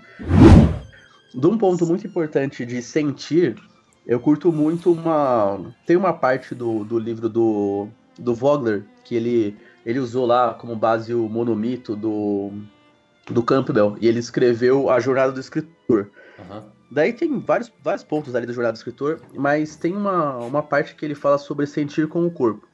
De 1.34 1.46
um 1.46 1.56
ponto 1.56 1.86
muito 1.86 2.06
importante 2.06 2.66
de 2.66 2.82
sentir, 2.82 3.56
eu 4.06 4.20
curto 4.20 4.52
muito 4.52 4.92
uma. 4.92 5.72
Tem 5.86 5.96
uma 5.96 6.12
parte 6.12 6.54
do, 6.54 6.84
do 6.84 6.98
livro 6.98 7.26
do, 7.26 7.88
do 8.18 8.34
Vogler 8.34 8.84
que 9.02 9.14
ele, 9.14 9.56
ele 9.86 9.98
usou 9.98 10.26
lá 10.26 10.52
como 10.52 10.76
base 10.76 11.14
o 11.14 11.26
monomito 11.26 11.96
do, 11.96 12.52
do 13.30 13.42
Campbell. 13.42 13.96
E 14.00 14.08
ele 14.08 14.18
escreveu 14.18 14.90
A 14.90 15.00
Jornada 15.00 15.32
do 15.32 15.40
Escritor. 15.40 16.10
Aham. 16.38 16.76
Daí 16.90 17.12
tem 17.12 17.38
vários, 17.40 17.72
vários 17.82 18.04
pontos 18.04 18.34
ali 18.34 18.46
da 18.46 18.52
jornada 18.52 18.74
do 18.74 18.76
escritor, 18.76 19.20
mas 19.34 19.74
tem 19.74 19.94
uma, 19.94 20.36
uma 20.36 20.62
parte 20.62 20.94
que 20.94 21.04
ele 21.04 21.14
fala 21.14 21.36
sobre 21.36 21.66
sentir 21.66 22.06
com 22.06 22.24
o 22.24 22.30
corpo. 22.30 22.66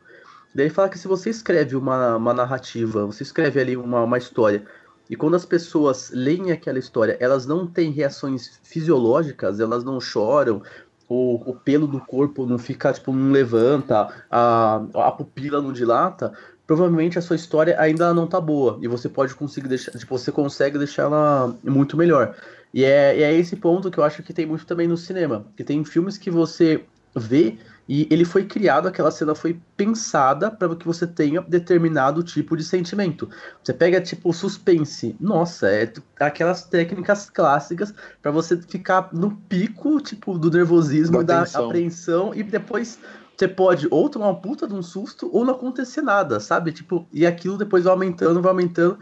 Daí 0.54 0.66
ele 0.66 0.74
fala 0.74 0.88
que 0.88 0.98
se 0.98 1.08
você 1.08 1.30
escreve 1.30 1.76
uma, 1.76 2.16
uma 2.16 2.34
narrativa, 2.34 3.06
você 3.06 3.22
escreve 3.22 3.58
ali 3.58 3.76
uma, 3.76 4.02
uma 4.02 4.18
história, 4.18 4.66
e 5.08 5.16
quando 5.16 5.34
as 5.34 5.44
pessoas 5.44 6.10
leem 6.10 6.52
aquela 6.52 6.78
história, 6.78 7.16
elas 7.20 7.46
não 7.46 7.66
têm 7.66 7.90
reações 7.90 8.60
fisiológicas, 8.62 9.60
elas 9.60 9.82
não 9.82 10.00
choram, 10.00 10.62
o, 11.08 11.50
o 11.50 11.54
pelo 11.54 11.86
do 11.86 12.00
corpo 12.00 12.46
não 12.46 12.58
fica, 12.58 12.92
tipo, 12.92 13.12
não 13.12 13.32
levanta, 13.32 14.08
a, 14.30 14.76
a 14.94 15.12
pupila 15.12 15.60
não 15.60 15.72
dilata, 15.72 16.32
provavelmente 16.72 17.18
a 17.18 17.22
sua 17.22 17.36
história 17.36 17.78
ainda 17.78 18.14
não 18.14 18.26
tá 18.26 18.40
boa, 18.40 18.78
e 18.80 18.88
você 18.88 19.06
pode 19.06 19.34
conseguir 19.34 19.68
deixar, 19.68 19.92
tipo, 19.92 20.16
você 20.16 20.32
consegue 20.32 20.78
deixar 20.78 21.02
ela 21.02 21.54
muito 21.62 21.98
melhor. 21.98 22.34
E 22.72 22.82
é, 22.82 23.18
e 23.18 23.22
é 23.22 23.34
esse 23.34 23.56
ponto 23.56 23.90
que 23.90 23.98
eu 23.98 24.04
acho 24.04 24.22
que 24.22 24.32
tem 24.32 24.46
muito 24.46 24.64
também 24.64 24.88
no 24.88 24.96
cinema. 24.96 25.44
Que 25.54 25.62
tem 25.62 25.84
filmes 25.84 26.16
que 26.16 26.30
você 26.30 26.82
vê 27.14 27.58
e 27.86 28.08
ele 28.10 28.24
foi 28.24 28.44
criado, 28.44 28.88
aquela 28.88 29.10
cena 29.10 29.34
foi 29.34 29.60
pensada 29.76 30.50
para 30.50 30.74
que 30.74 30.86
você 30.86 31.06
tenha 31.06 31.42
determinado 31.42 32.22
tipo 32.22 32.56
de 32.56 32.64
sentimento. 32.64 33.28
Você 33.62 33.74
pega 33.74 34.00
tipo 34.00 34.32
suspense, 34.32 35.14
nossa, 35.20 35.68
é 35.68 35.92
aquelas 36.18 36.64
técnicas 36.64 37.28
clássicas 37.28 37.92
para 38.22 38.30
você 38.30 38.56
ficar 38.56 39.10
no 39.12 39.32
pico 39.46 40.00
tipo 40.00 40.38
do 40.38 40.50
nervosismo 40.50 41.22
Da 41.22 41.44
da 41.44 41.58
apreensão 41.58 42.32
e 42.34 42.42
depois 42.42 42.98
você 43.36 43.48
pode 43.48 43.88
ou 43.90 44.08
tomar 44.08 44.26
uma 44.28 44.40
puta 44.40 44.66
de 44.66 44.74
um 44.74 44.82
susto 44.82 45.28
ou 45.32 45.44
não 45.44 45.54
acontecer 45.54 46.02
nada, 46.02 46.38
sabe? 46.38 46.72
Tipo, 46.72 47.06
e 47.12 47.26
aquilo 47.26 47.58
depois 47.58 47.84
vai 47.84 47.92
aumentando, 47.92 48.42
vai 48.42 48.50
aumentando. 48.50 48.98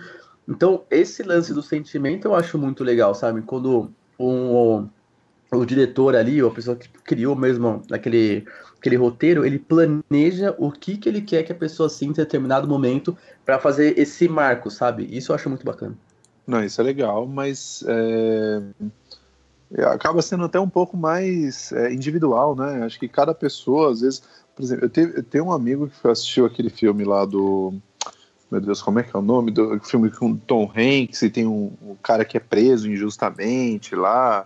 Então, 0.49 0.83
esse 0.91 1.22
lance 1.22 1.53
do 1.53 1.62
sentimento 1.62 2.26
eu 2.26 2.35
acho 2.35 2.59
muito 2.59 2.83
legal, 2.83 3.14
sabe? 3.14 3.43
Quando 3.43 3.93
o, 4.18 4.85
o 5.53 5.64
diretor 5.64 6.16
ali, 6.16 6.43
ou 6.43 6.51
a 6.51 6.55
pessoa 6.55 6.76
que 6.76 6.89
criou 7.05 7.37
mesmo 7.37 7.83
aquele, 7.91 8.45
aquele 8.78 8.97
roteiro, 8.97 9.45
ele 9.45 9.59
planeja 9.59 10.55
o 10.59 10.70
que, 10.70 10.97
que 10.97 11.09
ele 11.09 11.20
quer 11.20 11.43
que 11.43 11.53
a 11.53 11.55
pessoa 11.55 11.89
sinta 11.89 12.20
em 12.20 12.24
determinado 12.24 12.66
momento 12.68 13.16
para 13.45 13.59
fazer 13.59 13.99
esse 13.99 14.28
marco, 14.28 14.70
sabe? 14.70 15.07
Isso 15.11 15.33
eu 15.33 15.37
acho 15.37 15.49
muito 15.49 15.64
bacana. 15.64 15.97
Não, 16.47 16.64
isso 16.64 16.81
é 16.81 16.85
legal, 16.85 17.26
mas 17.26 17.85
é, 17.87 18.61
acaba 19.79 20.21
sendo 20.23 20.45
até 20.45 20.59
um 20.59 20.68
pouco 20.68 20.97
mais 20.97 21.71
é, 21.73 21.93
individual, 21.93 22.55
né? 22.57 22.83
Acho 22.85 22.99
que 22.99 23.09
cada 23.09 23.35
pessoa, 23.35 23.93
às 23.93 24.01
vezes, 24.01 24.23
por 24.55 24.62
exemplo, 24.64 24.87
eu, 24.87 24.91
te- 24.91 25.12
eu 25.16 25.23
tenho 25.23 25.45
um 25.47 25.53
amigo 25.53 25.89
que 25.89 26.09
assistiu 26.09 26.45
aquele 26.47 26.71
filme 26.71 27.05
lá 27.05 27.25
do. 27.25 27.75
Meu 28.51 28.61
Deus, 28.61 28.83
como 28.83 28.99
é 28.99 29.05
que 29.05 29.14
é 29.14 29.18
o 29.18 29.23
nome? 29.23 29.53
Do 29.53 29.79
filme 29.81 30.11
com 30.11 30.35
Tom 30.37 30.73
Hanks 30.77 31.23
e 31.23 31.31
tem 31.31 31.47
um, 31.47 31.73
um 31.81 31.95
cara 32.03 32.25
que 32.25 32.37
é 32.37 32.41
preso 32.41 32.91
injustamente 32.91 33.95
lá. 33.95 34.45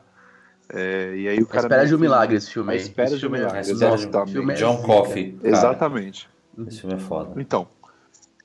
é, 0.68 1.14
e 1.16 1.29
aí 1.29 1.39
o 1.39 1.45
A 1.45 1.47
cara. 1.47 1.62
espera 1.66 1.87
de 1.87 1.95
um 1.95 1.99
milagre 1.99 2.37
esse 2.37 2.51
filme 2.51 2.68
A 2.70 2.72
aí. 2.72 2.81
espera 2.81 3.09
Esse 3.09 3.18
de 3.18 3.27
um 3.27 3.35
é- 3.35 3.39
milagre, 3.39 3.61
esse 3.61 3.70
filme 3.70 3.85
é- 3.85 3.95
exatamente. 3.95 4.51
é 4.51 4.55
John. 4.57 4.77
Coffey. 4.83 5.33
cara. 5.33 5.49
Exatamente. 5.57 6.29
Esse 6.68 6.81
filme 6.81 6.97
é 6.97 6.99
foda. 6.99 7.41
Então, 7.41 7.66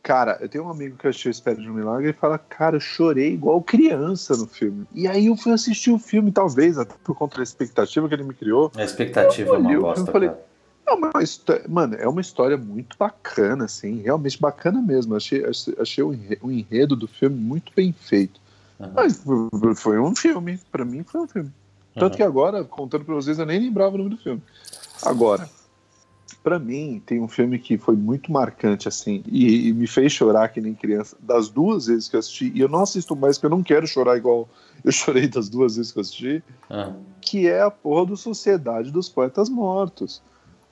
cara, 0.10 0.40
eu 0.42 0.50
tenho 0.50 0.64
um 0.64 0.72
amigo 0.72 0.98
que 0.98 1.08
assistiu 1.08 1.30
Espera 1.30 1.56
de 1.62 1.70
um 1.70 1.74
Milagre 1.76 2.10
e 2.10 2.14
fala, 2.14 2.40
cara, 2.40 2.78
eu 2.78 2.80
chorei 2.80 3.32
igual 3.32 3.62
criança 3.62 4.36
no 4.36 4.48
filme. 4.48 4.88
E 4.92 5.08
aí 5.08 5.28
eu 5.28 5.38
fui 5.38 5.52
assistir 5.52 5.92
o 5.92 6.00
filme, 6.00 6.32
talvez, 6.32 6.80
até 6.80 6.96
por 7.04 7.16
conta 7.16 7.38
da 7.38 7.44
expectativa 7.44 8.08
que 8.08 8.16
ele 8.16 8.24
me 8.24 8.34
criou. 8.34 8.72
A 8.76 8.84
expectativa 8.84 9.54
é 9.54 9.58
uma 9.60 9.72
eu 9.72 9.82
bosta, 9.82 10.12
falei- 10.12 10.30
cara. 10.30 10.42
É 10.88 10.92
uma 10.94 11.12
histó- 11.22 11.60
mano, 11.70 11.94
é 11.94 12.08
uma 12.08 12.22
história 12.22 12.58
muito 12.58 12.98
bacana, 12.98 13.66
assim, 13.66 14.02
realmente 14.02 14.42
bacana 14.42 14.82
mesmo. 14.82 15.16
Achei, 15.16 15.46
achei, 15.80 16.04
o 16.04 16.12
enre- 16.12 16.40
o 16.42 16.50
enredo 16.50 16.96
do 16.96 17.08
filme 17.08 17.36
muito 17.40 17.72
bem 17.76 17.94
feito. 17.94 18.42
Aham. 18.80 18.92
Mas 18.96 19.24
foi 19.76 20.00
um 20.00 20.16
filme, 20.16 20.60
pra 20.72 20.84
mim 20.84 21.04
foi 21.04 21.22
um 21.22 21.28
filme. 21.28 21.52
Tanto 21.94 22.06
Aham. 22.14 22.16
que 22.16 22.24
agora, 22.24 22.64
contando 22.64 23.06
pra 23.06 23.14
vocês, 23.14 23.38
eu 23.38 23.46
nem 23.46 23.60
lembrava 23.60 23.94
o 23.94 23.98
nome 24.00 24.10
do 24.10 24.18
filme. 24.18 24.42
Agora, 25.04 25.48
pra 26.34 26.60
mim, 26.60 27.02
tem 27.06 27.20
um 27.22 27.28
filme 27.28 27.58
que 27.60 27.78
foi 27.78 27.96
muito 27.96 28.32
marcante, 28.32 28.88
assim, 28.88 29.24
e, 29.28 29.70
e 29.70 29.74
me 29.74 29.88
fez 29.88 30.12
chorar 30.12 30.50
que 30.50 30.62
nem 30.62 30.74
criança, 30.74 31.16
das 31.20 31.50
duas 31.50 31.88
vezes 31.88 32.08
que 32.08 32.16
eu 32.16 32.20
assisti, 32.20 32.52
e 32.54 32.60
eu 32.60 32.68
não 32.68 32.82
assisto 32.82 33.16
mais 33.16 33.38
porque 33.38 33.48
eu 33.48 33.58
não 33.58 33.64
quero 33.64 33.88
chorar 33.88 34.18
igual 34.18 34.48
eu 34.84 34.92
chorei 34.92 35.28
das 35.28 35.50
duas 35.50 35.76
vezes 35.76 35.92
que 35.92 36.00
eu 36.00 36.02
assisti, 36.02 36.44
Ah, 36.70 36.94
que 37.22 37.48
é 37.48 37.62
a 37.62 37.70
porra 37.72 38.06
do 38.06 38.18
Sociedade 38.18 38.92
dos 38.92 39.10
Poetas 39.10 39.50
Mortos. 39.50 40.22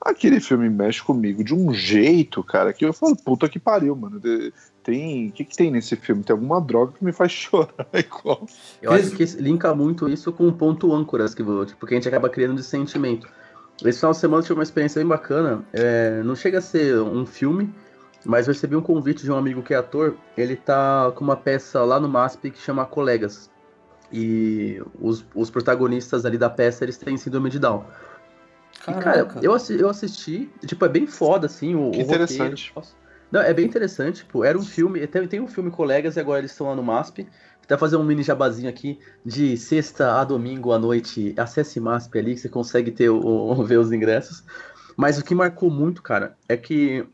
Aquele 0.00 0.38
filme 0.40 0.70
mexe 0.70 1.02
comigo 1.02 1.42
de 1.42 1.52
um 1.54 1.74
jeito, 1.74 2.42
cara, 2.42 2.72
que 2.72 2.84
eu 2.84 2.92
falo, 2.92 3.16
puta 3.16 3.48
que 3.48 3.58
pariu, 3.58 3.96
mano. 3.96 4.20
De- 4.20 4.52
Tem. 4.82 5.28
O 5.28 5.32
que, 5.32 5.44
que 5.44 5.56
tem 5.56 5.70
nesse 5.72 5.96
filme? 5.96 6.22
Tem 6.22 6.32
alguma 6.32 6.60
droga 6.60 6.92
que 6.92 7.04
me 7.04 7.12
faz 7.12 7.32
chorar 7.32 7.88
igual. 7.92 8.46
Eu 8.80 8.92
acho 8.92 9.10
que 9.10 9.24
linka 9.42 9.74
muito 9.74 10.08
isso 10.08 10.32
com 10.32 10.46
o 10.48 10.52
ponto 10.52 10.92
âncoras, 10.94 11.34
que, 11.34 11.42
tipo, 11.66 11.86
que 11.86 11.94
a 11.94 11.96
gente 11.96 12.08
acaba 12.08 12.30
criando 12.30 12.54
de 12.56 12.62
sentimento. 12.62 13.28
Esse 13.84 14.00
final 14.00 14.12
de 14.12 14.18
semana 14.18 14.40
eu 14.40 14.42
tive 14.42 14.54
uma 14.54 14.62
experiência 14.62 15.00
bem 15.00 15.08
bacana. 15.08 15.62
É, 15.72 16.22
não 16.24 16.34
chega 16.34 16.58
a 16.58 16.60
ser 16.60 17.00
um 17.00 17.24
filme, 17.24 17.72
mas 18.24 18.46
eu 18.48 18.52
recebi 18.52 18.74
um 18.74 18.82
convite 18.82 19.22
de 19.22 19.30
um 19.30 19.36
amigo 19.36 19.62
que 19.62 19.72
é 19.72 19.76
ator. 19.76 20.16
Ele 20.36 20.56
tá 20.56 21.12
com 21.14 21.22
uma 21.24 21.36
peça 21.36 21.82
lá 21.84 22.00
no 22.00 22.08
MASP 22.08 22.50
que 22.50 22.58
chama 22.58 22.84
Colegas. 22.84 23.50
E 24.12 24.82
os, 25.00 25.24
os 25.34 25.50
protagonistas 25.50 26.24
ali 26.24 26.38
da 26.38 26.50
peça, 26.50 26.84
eles 26.84 26.96
têm 26.96 27.16
síndrome 27.16 27.50
de 27.50 27.58
Down. 27.58 27.84
E, 28.86 28.92
cara, 28.94 29.28
eu, 29.42 29.52
assi- 29.52 29.78
eu 29.78 29.88
assisti, 29.88 30.50
tipo, 30.64 30.84
é 30.84 30.88
bem 30.88 31.06
foda, 31.06 31.46
assim, 31.46 31.74
o, 31.74 31.90
Que 31.90 31.98
o 31.98 32.02
roteiro. 32.02 32.14
interessante. 32.24 32.72
Nossa. 32.74 32.94
Não, 33.30 33.42
é 33.42 33.52
bem 33.52 33.66
interessante, 33.66 34.24
tipo, 34.24 34.42
era 34.42 34.56
um 34.56 34.62
filme, 34.62 35.06
tem, 35.06 35.28
tem 35.28 35.40
um 35.40 35.46
filme 35.46 35.70
Colegas 35.70 36.16
e 36.16 36.20
agora 36.20 36.38
eles 36.38 36.50
estão 36.50 36.68
lá 36.68 36.74
no 36.74 36.82
MASP. 36.82 37.28
Até 37.68 37.76
fazer 37.76 37.96
um 37.98 38.02
mini 38.02 38.22
jabazinho 38.22 38.66
aqui, 38.70 38.98
de 39.22 39.54
sexta 39.58 40.18
a 40.18 40.24
domingo 40.24 40.72
à 40.72 40.78
noite, 40.78 41.34
acesse 41.36 41.78
MASP 41.78 42.18
ali, 42.18 42.34
que 42.34 42.40
você 42.40 42.48
consegue 42.48 42.90
ter 42.90 43.10
o, 43.10 43.20
o- 43.20 43.60
ver 43.62 43.78
os 43.78 43.92
ingressos. 43.92 44.42
Mas 44.96 45.18
o 45.18 45.22
que 45.22 45.34
marcou 45.34 45.70
muito, 45.70 46.02
cara, 46.02 46.34
é 46.48 46.56
que 46.56 47.04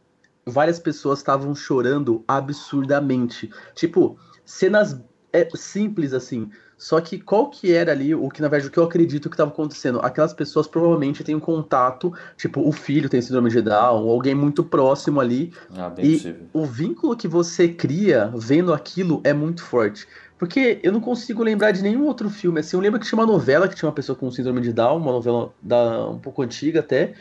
várias 0.46 0.78
pessoas 0.78 1.18
estavam 1.18 1.56
chorando 1.56 2.22
absurdamente. 2.28 3.50
Tipo, 3.74 4.16
cenas 4.44 4.96
é, 5.32 5.48
simples 5.56 6.12
assim. 6.14 6.48
Só 6.78 7.00
que 7.00 7.18
qual 7.18 7.50
que 7.50 7.72
era 7.72 7.90
ali 7.92 8.14
o 8.14 8.28
que, 8.28 8.40
na 8.42 8.46
verdade, 8.48 8.68
o 8.68 8.70
que 8.70 8.78
eu 8.78 8.84
acredito 8.84 9.28
que 9.28 9.34
estava 9.34 9.50
acontecendo? 9.50 10.00
Aquelas 10.02 10.32
pessoas 10.32 10.66
provavelmente 10.68 11.24
têm 11.24 11.34
um 11.34 11.40
contato, 11.40 12.12
tipo, 12.36 12.60
o 12.60 12.70
filho 12.72 13.08
tem 13.08 13.20
síndrome 13.22 13.50
de 13.50 13.60
Down, 13.60 14.04
ou 14.04 14.12
alguém 14.12 14.34
muito 14.34 14.62
próximo 14.62 15.20
ali, 15.20 15.52
Ah, 15.76 15.88
bem 15.88 16.06
E- 16.06 16.12
possível. 16.16 16.46
o 16.52 16.64
vínculo 16.66 17.16
que 17.16 17.26
você 17.26 17.68
cria 17.68 18.32
vendo 18.36 18.72
aquilo 18.72 19.20
é 19.24 19.32
muito 19.32 19.62
forte. 19.62 20.06
Porque 20.38 20.80
eu 20.82 20.92
não 20.92 21.00
consigo 21.00 21.42
lembrar 21.42 21.70
de 21.70 21.82
nenhum 21.82 22.06
outro 22.06 22.28
filme. 22.28 22.60
Assim, 22.60 22.76
eu 22.76 22.80
lembro 22.80 22.98
que 22.98 23.06
tinha 23.06 23.18
uma 23.18 23.26
novela 23.26 23.68
que 23.68 23.74
tinha 23.74 23.88
uma 23.88 23.94
pessoa 23.94 24.16
com 24.16 24.30
síndrome 24.30 24.60
de 24.60 24.72
Down, 24.72 24.98
uma 24.98 25.12
novela 25.12 25.52
da, 25.62 26.08
um 26.08 26.18
pouco 26.18 26.42
antiga 26.42 26.80
até. 26.80 27.14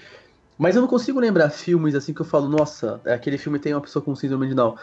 Mas 0.58 0.76
eu 0.76 0.82
não 0.82 0.88
consigo 0.88 1.20
lembrar 1.20 1.50
filmes 1.50 1.96
assim 1.96 2.14
que 2.14 2.22
eu 2.22 2.26
falo, 2.26 2.48
nossa, 2.48 3.02
aquele 3.06 3.38
filme 3.38 3.60
tem 3.60 3.74
uma 3.74 3.82
pessoa 3.82 4.04
com 4.04 4.16
síndrome 4.16 4.48
de 4.48 4.56
Down. 4.56 4.76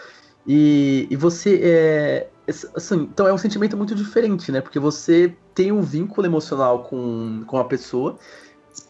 E, 0.46 1.06
e 1.10 1.16
você 1.16 1.60
é. 1.62 2.28
Assim, 2.74 3.02
então 3.02 3.28
é 3.28 3.32
um 3.32 3.38
sentimento 3.38 3.76
muito 3.76 3.94
diferente, 3.94 4.50
né? 4.50 4.60
Porque 4.60 4.78
você 4.78 5.34
tem 5.54 5.70
um 5.70 5.80
vínculo 5.80 6.26
emocional 6.26 6.84
com, 6.84 7.44
com 7.46 7.58
a 7.58 7.64
pessoa. 7.64 8.18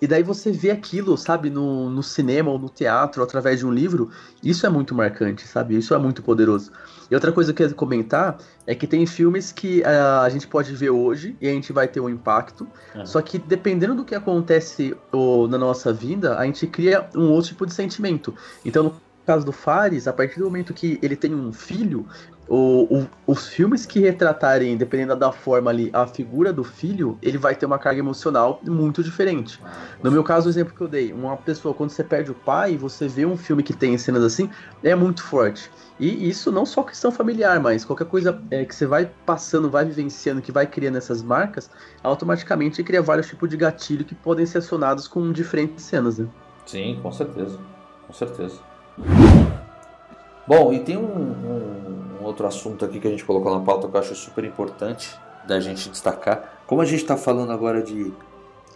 E 0.01 0.07
daí 0.07 0.23
você 0.23 0.51
vê 0.51 0.71
aquilo, 0.71 1.17
sabe, 1.17 1.51
no, 1.51 1.91
no 1.91 2.03
cinema 2.03 2.51
ou 2.51 2.59
no 2.59 2.69
teatro, 2.69 3.23
através 3.23 3.59
de 3.59 3.67
um 3.67 3.73
livro. 3.73 4.11
Isso 4.43 4.67
é 4.67 4.69
muito 4.69 4.95
marcante, 4.95 5.47
sabe? 5.47 5.77
Isso 5.77 5.95
é 5.95 5.99
muito 5.99 6.23
poderoso. 6.23 6.73
E 7.11 7.15
outra 7.15 7.33
coisa 7.33 7.53
que 7.53 7.63
eu 7.63 7.67
queria 7.67 7.77
comentar 7.77 8.39
é 8.67 8.75
que 8.75 8.87
tem 8.87 9.05
filmes 9.05 9.53
que 9.53 9.83
ah, 9.85 10.23
a 10.23 10.29
gente 10.29 10.47
pode 10.47 10.75
ver 10.75 10.91
hoje 10.91 11.37
e 11.41 11.49
a 11.49 11.53
gente 11.53 11.73
vai 11.73 11.87
ter 11.89 12.01
um 12.01 12.09
impacto. 12.09 12.67
Uhum. 12.95 13.05
Só 13.05 13.21
que 13.21 13.39
dependendo 13.39 13.95
do 13.95 14.05
que 14.05 14.15
acontece 14.15 14.97
ô, 15.13 15.47
na 15.49 15.59
nossa 15.59 15.93
vida, 15.93 16.39
a 16.39 16.45
gente 16.45 16.67
cria 16.67 17.09
um 17.15 17.31
outro 17.31 17.49
tipo 17.49 17.67
de 17.67 17.75
sentimento. 17.75 18.35
Então, 18.65 18.85
no 18.85 18.95
caso 19.27 19.45
do 19.45 19.53
Fares, 19.53 20.09
a 20.09 20.13
partir 20.13 20.39
do 20.39 20.45
momento 20.47 20.73
que 20.73 20.99
ele 21.03 21.17
tem 21.17 21.35
um 21.35 21.53
filho, 21.53 22.07
o, 22.51 22.83
o, 22.91 23.07
os 23.29 23.47
filmes 23.47 23.87
que 23.87 24.01
retratarem, 24.01 24.77
dependendo 24.77 25.15
da 25.15 25.31
forma 25.31 25.71
ali, 25.71 25.89
a 25.93 26.05
figura 26.05 26.53
do 26.53 26.65
filho, 26.65 27.17
ele 27.23 27.39
vai 27.39 27.55
ter 27.55 27.65
uma 27.65 27.79
carga 27.79 28.01
emocional 28.01 28.61
muito 28.67 29.05
diferente. 29.05 29.63
No 30.03 30.11
meu 30.11 30.25
caso, 30.25 30.49
o 30.49 30.51
exemplo 30.51 30.75
que 30.75 30.81
eu 30.81 30.89
dei, 30.89 31.13
uma 31.13 31.37
pessoa, 31.37 31.73
quando 31.73 31.91
você 31.91 32.03
perde 32.03 32.33
o 32.33 32.35
pai, 32.35 32.77
você 32.77 33.07
vê 33.07 33.25
um 33.25 33.37
filme 33.37 33.63
que 33.63 33.73
tem 33.73 33.97
cenas 33.97 34.25
assim, 34.25 34.51
é 34.83 34.97
muito 34.97 35.23
forte. 35.23 35.71
E 35.97 36.29
isso 36.29 36.51
não 36.51 36.67
só 36.67 36.83
questão 36.83 37.13
familiar, 37.13 37.61
mas 37.61 37.85
qualquer 37.85 38.07
coisa 38.07 38.43
é, 38.51 38.65
que 38.65 38.75
você 38.75 38.85
vai 38.85 39.09
passando, 39.25 39.71
vai 39.71 39.85
vivenciando, 39.85 40.43
que 40.43 40.51
vai 40.51 40.67
criando 40.67 40.99
essas 40.99 41.23
marcas, 41.23 41.71
automaticamente 42.03 42.83
cria 42.83 43.01
vários 43.01 43.29
tipos 43.29 43.49
de 43.49 43.57
gatilho 43.57 44.05
que 44.05 44.15
podem 44.15 44.45
ser 44.45 44.59
acionados 44.59 45.07
com 45.07 45.31
diferentes 45.31 45.85
cenas, 45.85 46.19
né? 46.19 46.27
Sim, 46.67 46.99
com 47.01 47.13
certeza. 47.13 47.61
Com 48.09 48.13
certeza. 48.13 48.59
Bom, 50.49 50.73
e 50.73 50.81
tem 50.81 50.97
um, 50.97 51.05
um, 51.05 52.10
um, 52.21 52.25
outro 52.25 52.47
assunto 52.47 52.85
aqui 52.85 53.01
que 53.01 53.09
a 53.09 53.11
gente 53.11 53.25
colocou 53.25 53.53
na 53.57 53.65
pauta 53.65 53.89
que 53.89 53.97
eu 53.97 54.01
acho 54.01 54.15
super 54.15 54.45
importante 54.45 55.19
da 55.47 55.59
gente 55.61 55.89
destacar. 55.89 56.63
Como 56.67 56.81
a 56.81 56.85
gente 56.85 57.03
está 57.03 57.17
falando 57.17 57.53
agora 57.53 57.83
de 57.83 58.13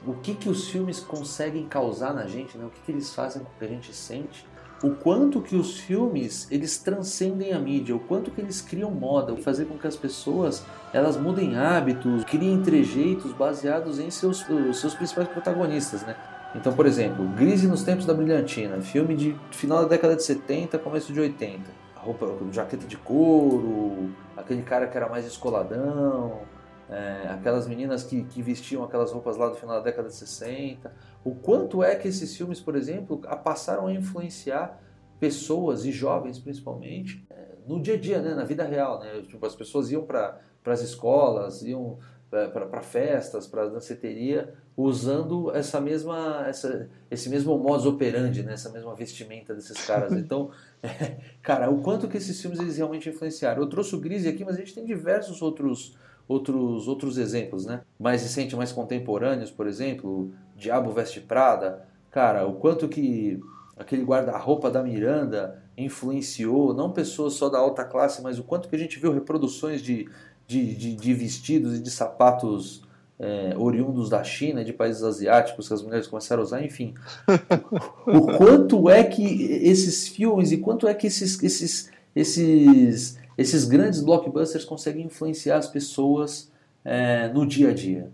o 0.06 0.14
que, 0.14 0.34
que 0.34 0.48
os 0.48 0.68
filmes 0.68 1.00
conseguem 1.00 1.66
causar 1.66 2.12
na 2.12 2.26
gente, 2.26 2.58
né? 2.58 2.64
o 2.64 2.70
que, 2.70 2.80
que 2.80 2.92
eles 2.92 3.14
fazem 3.14 3.42
com 3.42 3.50
que 3.58 3.64
a 3.64 3.68
gente 3.68 3.94
sente, 3.94 4.46
o 4.82 4.90
quanto 4.90 5.40
que 5.40 5.56
os 5.56 5.78
filmes 5.78 6.46
eles 6.50 6.76
transcendem 6.76 7.52
a 7.52 7.58
mídia, 7.58 7.96
o 7.96 8.00
quanto 8.00 8.30
que 8.30 8.40
eles 8.40 8.60
criam 8.60 8.90
moda, 8.90 9.34
fazer 9.36 9.64
com 9.64 9.78
que 9.78 9.86
as 9.86 9.96
pessoas 9.96 10.64
elas 10.92 11.16
mudem 11.16 11.56
hábitos, 11.56 12.24
criem 12.24 12.60
trejeitos 12.60 13.32
baseados 13.32 13.98
em 13.98 14.10
seus, 14.10 14.44
seus 14.74 14.94
principais 14.94 15.28
protagonistas, 15.28 16.02
né? 16.02 16.16
Então, 16.54 16.72
por 16.72 16.86
exemplo, 16.86 17.24
Grise 17.30 17.66
nos 17.66 17.82
Tempos 17.82 18.06
da 18.06 18.14
Brilhantina, 18.14 18.80
filme 18.80 19.16
de 19.16 19.36
final 19.50 19.82
da 19.82 19.88
década 19.88 20.14
de 20.14 20.22
70, 20.22 20.78
começo 20.78 21.12
de 21.12 21.18
80. 21.18 21.83
Roupa, 22.04 22.26
jaqueta 22.52 22.86
de 22.86 22.96
couro, 22.96 24.12
aquele 24.36 24.62
cara 24.62 24.86
que 24.86 24.96
era 24.96 25.08
mais 25.08 25.24
escoladão, 25.24 26.42
é, 26.88 27.28
aquelas 27.30 27.66
meninas 27.66 28.04
que, 28.04 28.24
que 28.24 28.42
vestiam 28.42 28.84
aquelas 28.84 29.10
roupas 29.10 29.36
lá 29.36 29.48
do 29.48 29.56
final 29.56 29.76
da 29.76 29.82
década 29.82 30.08
de 30.08 30.14
60. 30.14 30.92
O 31.24 31.34
quanto 31.34 31.82
é 31.82 31.94
que 31.96 32.08
esses 32.08 32.36
filmes, 32.36 32.60
por 32.60 32.76
exemplo, 32.76 33.18
passaram 33.42 33.86
a 33.86 33.92
influenciar 33.92 34.80
pessoas 35.18 35.84
e 35.84 35.92
jovens 35.92 36.38
principalmente 36.38 37.26
é, 37.30 37.54
no 37.66 37.80
dia 37.80 37.94
a 37.94 37.98
dia, 37.98 38.20
né, 38.20 38.34
na 38.34 38.44
vida 38.44 38.64
real. 38.64 39.00
Né? 39.00 39.22
Tipo, 39.26 39.46
as 39.46 39.54
pessoas 39.54 39.90
iam 39.90 40.04
para 40.04 40.38
as 40.66 40.82
escolas, 40.82 41.62
iam 41.62 41.98
para 42.30 42.82
festas, 42.82 43.46
para 43.46 43.66
danceteria, 43.66 44.54
usando 44.76 45.54
essa 45.54 45.80
mesma, 45.80 46.44
essa, 46.48 46.88
esse 47.10 47.28
mesmo 47.28 47.56
modus 47.56 47.86
operandi, 47.86 48.42
né? 48.42 48.54
essa 48.54 48.70
mesma 48.70 48.94
vestimenta 48.94 49.54
desses 49.54 49.84
caras. 49.86 50.12
Então, 50.24 50.50
é, 50.82 51.16
cara, 51.42 51.70
o 51.70 51.80
quanto 51.80 52.08
que 52.08 52.16
esses 52.16 52.40
filmes 52.40 52.58
eles 52.58 52.76
realmente 52.76 53.08
influenciaram. 53.08 53.62
Eu 53.62 53.68
trouxe 53.68 53.94
o 53.94 54.00
Grise 54.00 54.28
aqui, 54.28 54.44
mas 54.44 54.56
a 54.56 54.58
gente 54.58 54.74
tem 54.74 54.84
diversos 54.84 55.42
outros, 55.42 55.96
outros, 56.26 56.88
outros 56.88 57.18
exemplos, 57.18 57.66
né? 57.66 57.82
Mais 57.98 58.22
recentes, 58.22 58.54
mais 58.54 58.72
contemporâneos, 58.72 59.50
por 59.50 59.66
exemplo, 59.66 60.32
Diabo 60.56 60.92
Veste 60.92 61.20
Prada. 61.20 61.86
Cara, 62.10 62.46
o 62.46 62.54
quanto 62.54 62.88
que 62.88 63.40
aquele 63.76 64.02
guarda-roupa 64.02 64.70
da 64.70 64.82
Miranda 64.82 65.62
influenciou, 65.76 66.72
não 66.72 66.92
pessoas 66.92 67.34
só 67.34 67.48
da 67.48 67.58
alta 67.58 67.84
classe, 67.84 68.22
mas 68.22 68.38
o 68.38 68.44
quanto 68.44 68.68
que 68.68 68.76
a 68.76 68.78
gente 68.78 68.98
viu 69.00 69.12
reproduções 69.12 69.82
de 69.82 70.08
de, 70.46 70.74
de, 70.74 70.94
de 70.94 71.14
vestidos 71.14 71.78
e 71.78 71.82
de 71.82 71.90
sapatos 71.90 72.82
é, 73.18 73.54
oriundos 73.56 74.08
da 74.08 74.22
China, 74.24 74.64
de 74.64 74.72
países 74.72 75.02
asiáticos 75.02 75.68
que 75.68 75.74
as 75.74 75.82
mulheres 75.82 76.06
começaram 76.06 76.42
a 76.42 76.44
usar, 76.44 76.64
enfim. 76.64 76.94
o 78.06 78.36
quanto 78.36 78.88
é 78.88 79.04
que 79.04 79.44
esses 79.44 80.08
filmes 80.08 80.52
e 80.52 80.58
quanto 80.58 80.88
é 80.88 80.94
que 80.94 81.06
esses, 81.06 81.40
esses, 81.42 81.90
esses, 82.14 83.18
esses 83.38 83.64
grandes 83.64 84.00
blockbusters 84.00 84.64
conseguem 84.64 85.06
influenciar 85.06 85.58
as 85.58 85.68
pessoas 85.68 86.50
é, 86.84 87.28
no 87.28 87.46
dia 87.46 87.70
a 87.70 87.74
dia? 87.74 88.10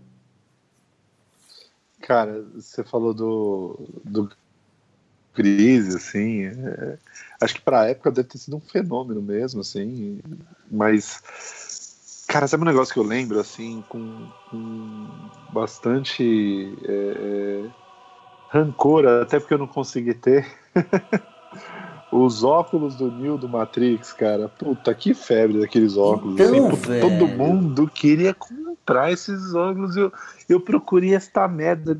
Cara, 2.01 2.43
você 2.55 2.83
falou 2.83 3.13
do, 3.13 3.79
do 4.03 4.31
crise, 5.33 5.95
assim, 5.95 6.45
é, 6.45 6.97
acho 7.39 7.55
que 7.55 7.61
para 7.61 7.81
a 7.81 7.89
época 7.89 8.11
deve 8.11 8.27
ter 8.27 8.37
sido 8.37 8.57
um 8.57 8.59
fenômeno 8.59 9.21
mesmo, 9.21 9.61
assim, 9.61 10.19
mas 10.69 11.21
Cara, 12.31 12.47
sabe 12.47 12.63
um 12.63 12.65
negócio 12.65 12.93
que 12.93 12.99
eu 12.99 13.03
lembro, 13.03 13.41
assim, 13.41 13.83
com, 13.89 14.25
com 14.49 15.05
bastante 15.51 16.77
é, 16.85 17.65
é, 17.65 17.69
rancor, 18.47 19.05
até 19.05 19.37
porque 19.37 19.53
eu 19.53 19.57
não 19.57 19.67
consegui 19.67 20.13
ter. 20.13 20.47
Os 22.09 22.41
óculos 22.41 22.95
do 22.95 23.11
Neo 23.11 23.37
do 23.37 23.49
Matrix, 23.49 24.13
cara. 24.13 24.47
Puta, 24.47 24.95
que 24.95 25.13
febre 25.13 25.59
daqueles 25.59 25.97
óculos. 25.97 26.39
Então, 26.39 26.69
assim, 26.69 27.01
todo 27.01 27.27
mundo 27.27 27.91
queria 27.93 28.33
comprar 28.33 29.11
esses 29.11 29.53
óculos. 29.53 29.97
Eu, 29.97 30.09
eu 30.47 30.61
procurei 30.61 31.13
esta 31.13 31.45
merda. 31.49 31.99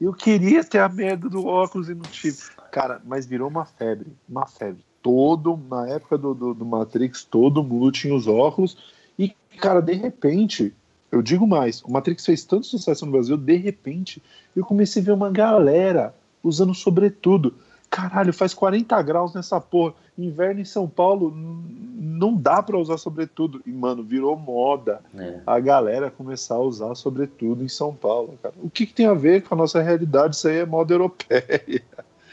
Eu 0.00 0.14
queria 0.14 0.64
ter 0.64 0.78
a 0.78 0.88
merda 0.88 1.28
do 1.28 1.46
óculos 1.46 1.90
e 1.90 1.94
não 1.94 2.02
tive. 2.02 2.38
Cara, 2.72 3.02
mas 3.04 3.26
virou 3.26 3.50
uma 3.50 3.66
febre. 3.66 4.10
Uma 4.26 4.46
febre. 4.46 4.82
Todo, 5.02 5.60
na 5.68 5.86
época 5.86 6.16
do, 6.16 6.32
do, 6.32 6.54
do 6.54 6.64
Matrix, 6.64 7.24
todo 7.24 7.62
mundo 7.62 7.92
tinha 7.92 8.14
os 8.14 8.26
óculos 8.26 8.99
e, 9.24 9.58
cara, 9.58 9.80
de 9.80 9.92
repente, 9.92 10.72
eu 11.12 11.20
digo 11.20 11.46
mais, 11.46 11.82
o 11.82 11.92
Matrix 11.92 12.24
fez 12.24 12.42
tanto 12.44 12.66
sucesso 12.66 13.04
no 13.04 13.12
Brasil, 13.12 13.36
de 13.36 13.56
repente, 13.56 14.22
eu 14.56 14.64
comecei 14.64 15.02
a 15.02 15.04
ver 15.04 15.12
uma 15.12 15.30
galera 15.30 16.14
usando 16.42 16.74
sobretudo. 16.74 17.54
Caralho, 17.90 18.32
faz 18.32 18.54
40 18.54 19.02
graus 19.02 19.34
nessa 19.34 19.60
porra. 19.60 19.94
Inverno 20.16 20.60
em 20.60 20.64
São 20.64 20.88
Paulo 20.88 21.34
não 21.34 22.34
dá 22.34 22.62
para 22.62 22.78
usar 22.78 22.96
sobretudo. 22.98 23.60
E, 23.66 23.70
mano, 23.70 24.02
virou 24.02 24.36
moda 24.36 25.00
é. 25.14 25.40
a 25.44 25.58
galera 25.58 26.10
começar 26.10 26.54
a 26.54 26.60
usar 26.60 26.94
sobretudo 26.94 27.64
em 27.64 27.68
São 27.68 27.92
Paulo, 27.92 28.38
cara. 28.42 28.54
O 28.62 28.70
que, 28.70 28.86
que, 28.86 28.94
tem 28.94 29.06
a 29.06 29.14
ver 29.14 29.42
com 29.42 29.54
a 29.54 29.58
nossa 29.58 29.82
realidade? 29.82 30.36
Isso 30.36 30.46
aí 30.46 30.58
é 30.58 30.66
moda 30.66 30.94
europeia. 30.94 31.82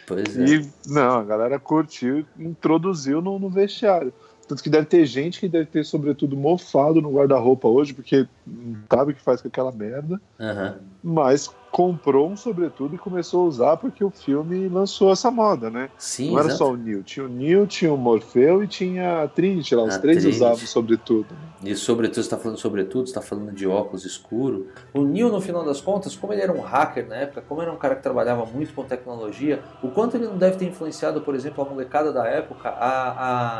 Pois 0.06 0.38
é. 0.38 0.46
E, 0.46 0.70
não, 0.86 1.20
a 1.20 1.24
galera 1.24 1.60
curtiu, 1.60 2.24
introduziu 2.40 3.22
no, 3.22 3.38
no 3.40 3.50
vestiário. 3.50 4.14
Tanto 4.48 4.64
que 4.64 4.70
deve 4.70 4.86
ter 4.86 5.06
gente 5.06 5.40
que 5.40 5.48
deve 5.48 5.66
ter, 5.66 5.84
sobretudo, 5.84 6.38
mofado 6.38 7.02
no 7.02 7.12
guarda-roupa 7.12 7.68
hoje, 7.68 7.94
porque 7.94 8.28
não 8.46 8.78
sabe 8.90 9.12
o 9.12 9.16
que 9.16 9.22
faz 9.22 9.42
com 9.42 9.48
aquela 9.48 9.72
merda. 9.72 10.22
Uhum. 10.40 10.74
Mas 11.04 11.54
comprou 11.72 12.30
um 12.30 12.38
sobretudo 12.38 12.96
e 12.96 12.98
começou 12.98 13.44
a 13.44 13.48
usar 13.48 13.78
porque 13.78 14.04
o 14.04 14.10
filme 14.10 14.68
lançou 14.68 15.12
essa 15.12 15.30
moda, 15.30 15.70
né? 15.70 15.90
Sim, 15.98 16.32
não 16.32 16.40
era 16.40 16.48
exato. 16.48 16.58
só 16.58 16.72
o 16.72 16.78
Neo. 16.78 17.04
Tinha 17.04 17.26
o 17.26 17.30
Neo, 17.30 17.68
tinha 17.68 17.94
o 17.94 17.98
Morfeu 17.98 18.64
e 18.64 18.68
tinha 18.68 19.24
a 19.24 19.28
Trinity 19.28 19.76
lá. 19.76 19.84
Os 19.84 19.96
A 19.96 20.00
três 20.00 20.18
Trinity. 20.18 20.38
usavam 20.38 20.66
sobretudo. 20.66 21.28
E 21.64 21.76
sobretudo, 21.76 22.16
você 22.16 22.22
está 22.22 22.38
falando 22.38 22.58
sobretudo, 22.58 23.06
você 23.06 23.12
está 23.12 23.22
falando 23.22 23.52
de 23.52 23.68
óculos 23.68 24.06
escuro. 24.06 24.68
O 24.94 25.04
Neil, 25.04 25.30
no 25.30 25.42
final 25.42 25.64
das 25.66 25.82
contas, 25.82 26.16
como 26.16 26.34
ele 26.34 26.42
era 26.42 26.54
um 26.54 26.62
hacker 26.62 27.08
na 27.08 27.16
época, 27.16 27.44
como 27.48 27.62
era 27.62 27.72
um 27.72 27.78
cara 27.78 27.96
que 27.96 28.04
trabalhava 28.04 28.46
muito 28.46 28.74
com 28.74 28.84
tecnologia, 28.84 29.62
o 29.84 29.90
quanto 29.90 30.16
ele 30.18 30.26
não 30.26 30.38
deve 30.38 30.58
ter 30.58 30.66
influenciado, 30.66 31.22
por 31.22 31.36
exemplo, 31.36 31.64
a 31.64 31.70
molecada 31.70 32.14
da 32.14 32.26
época 32.28 32.70
a, 32.70 33.12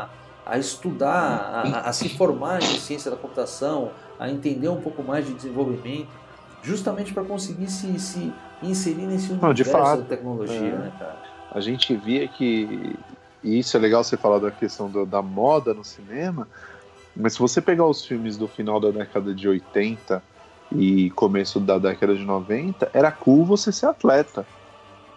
a, 0.04 0.08
a 0.48 0.58
estudar, 0.58 1.62
a, 1.64 1.80
a 1.88 1.92
se 1.92 2.08
formar 2.08 2.58
em 2.62 2.78
ciência 2.78 3.10
da 3.10 3.16
computação, 3.16 3.90
a 4.18 4.30
entender 4.30 4.68
um 4.68 4.80
pouco 4.80 5.02
mais 5.02 5.26
de 5.26 5.34
desenvolvimento, 5.34 6.08
justamente 6.62 7.12
para 7.12 7.22
conseguir 7.22 7.68
se, 7.68 7.98
se 8.00 8.32
inserir 8.62 9.06
nesse 9.06 9.30
Não, 9.32 9.52
de 9.52 9.62
universo 9.62 9.70
fato. 9.72 10.02
da 10.02 10.08
tecnologia, 10.08 10.56
É. 10.56 10.78
né, 10.78 10.92
cara? 10.98 11.18
a 11.50 11.60
gente 11.60 11.94
via 11.96 12.26
que. 12.28 12.98
E 13.42 13.58
isso 13.58 13.76
é 13.76 13.80
legal 13.80 14.02
você 14.02 14.16
falar 14.16 14.38
da 14.38 14.50
questão 14.50 14.90
do- 14.90 15.06
da 15.06 15.22
moda 15.22 15.72
no 15.72 15.84
cinema, 15.84 16.48
mas 17.16 17.34
se 17.34 17.38
você 17.38 17.60
pegar 17.60 17.86
os 17.86 18.04
filmes 18.04 18.36
do 18.36 18.48
final 18.48 18.80
da 18.80 18.90
década 18.90 19.34
de 19.34 19.48
80 19.48 20.22
e 20.72 21.10
começo 21.10 21.58
da 21.60 21.78
década 21.78 22.14
de 22.16 22.24
90, 22.24 22.90
era 22.92 23.10
cool 23.12 23.44
você 23.44 23.70
ser 23.72 23.86
atleta. 23.86 24.46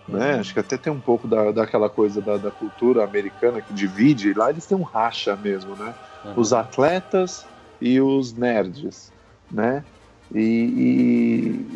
Né? 0.07 0.33
Acho 0.39 0.53
que 0.53 0.59
até 0.59 0.77
tem 0.77 0.91
um 0.91 0.99
pouco 1.01 1.27
da, 1.27 1.51
daquela 1.51 1.89
coisa 1.89 2.21
da, 2.21 2.37
da 2.37 2.51
cultura 2.51 3.03
americana 3.03 3.61
que 3.61 3.73
divide, 3.73 4.33
lá 4.33 4.49
eles 4.49 4.65
têm 4.65 4.77
um 4.77 4.83
racha 4.83 5.35
mesmo, 5.37 5.75
né? 5.75 5.95
Uhum. 6.23 6.33
Os 6.37 6.53
atletas 6.53 7.49
e 7.79 8.01
os 8.01 8.33
nerds, 8.33 9.13
né? 9.49 9.85
E, 10.33 10.39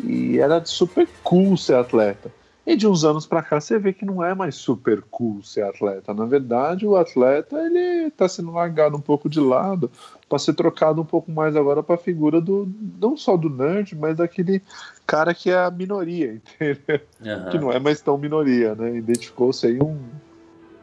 e- 0.04 0.32
e 0.34 0.38
era 0.38 0.64
super 0.64 1.08
cool 1.22 1.56
ser 1.56 1.76
atleta. 1.76 2.32
E 2.66 2.74
de 2.74 2.88
uns 2.88 3.04
anos 3.04 3.26
pra 3.26 3.42
cá 3.42 3.60
você 3.60 3.78
vê 3.78 3.92
que 3.92 4.04
não 4.04 4.24
é 4.24 4.34
mais 4.34 4.56
super 4.56 5.00
cool 5.08 5.40
ser 5.40 5.62
atleta. 5.62 6.12
Na 6.12 6.24
verdade, 6.24 6.84
o 6.84 6.96
atleta 6.96 7.56
ele 7.58 8.10
tá 8.10 8.28
sendo 8.28 8.50
largado 8.50 8.96
um 8.96 9.00
pouco 9.00 9.28
de 9.28 9.38
lado 9.38 9.88
para 10.28 10.38
ser 10.40 10.52
trocado 10.52 11.00
um 11.00 11.04
pouco 11.04 11.30
mais 11.30 11.54
agora 11.54 11.80
para 11.80 11.94
a 11.94 11.98
figura 11.98 12.40
do 12.40 12.68
não 13.00 13.16
só 13.16 13.36
do 13.36 13.48
nerd, 13.48 13.94
mas 13.94 14.16
daquele 14.16 14.60
cara 15.06 15.32
que 15.32 15.48
é 15.48 15.56
a 15.56 15.70
minoria, 15.70 16.42
entendeu? 16.60 17.00
Uhum. 17.20 17.50
Que 17.50 17.58
não 17.58 17.70
é 17.70 17.78
mais 17.78 18.00
tão 18.00 18.18
minoria, 18.18 18.74
né? 18.74 18.96
Identificou-se 18.96 19.64
aí 19.64 19.80
um, 19.80 19.96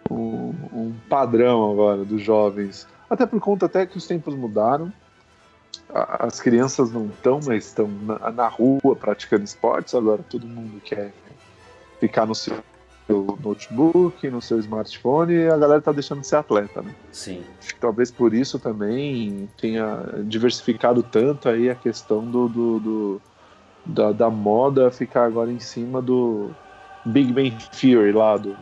um, 0.09 0.53
um 0.71 0.93
padrão 1.09 1.69
agora 1.69 2.05
dos 2.05 2.21
jovens. 2.21 2.87
Até 3.09 3.25
por 3.25 3.41
conta 3.41 3.65
até 3.65 3.85
que 3.85 3.97
os 3.97 4.07
tempos 4.07 4.33
mudaram. 4.35 4.91
As 5.93 6.39
crianças 6.39 6.91
não 6.91 7.07
estão, 7.07 7.39
mas 7.45 7.67
estão 7.67 7.87
na, 7.87 8.31
na 8.31 8.47
rua 8.47 8.95
praticando 8.95 9.43
esportes. 9.43 9.93
Agora 9.93 10.23
todo 10.23 10.47
mundo 10.47 10.81
quer 10.81 11.11
ficar 12.03 12.25
no 12.25 12.35
seu 12.35 12.61
notebook, 13.41 14.29
no 14.29 14.41
seu 14.41 14.59
smartphone, 14.59 15.33
e 15.33 15.47
a 15.47 15.55
galera 15.55 15.81
tá 15.81 15.93
deixando 15.93 16.19
de 16.19 16.27
ser 16.27 16.35
atleta, 16.35 16.81
né? 16.81 16.93
Sim. 17.13 17.41
Talvez 17.79 18.11
por 18.11 18.33
isso 18.33 18.59
também 18.59 19.49
tenha 19.57 20.03
diversificado 20.25 21.01
tanto 21.01 21.47
aí 21.47 21.69
a 21.69 21.75
questão 21.75 22.25
do, 22.25 22.49
do, 22.49 22.79
do 22.79 23.21
da, 23.85 24.11
da, 24.11 24.29
moda 24.29 24.91
ficar 24.91 25.23
agora 25.23 25.49
em 25.49 25.61
cima 25.61 26.01
do 26.01 26.51
Big 27.05 27.31
Bang 27.31 27.55
Theory 27.79 28.11
lá 28.11 28.35
do, 28.35 28.53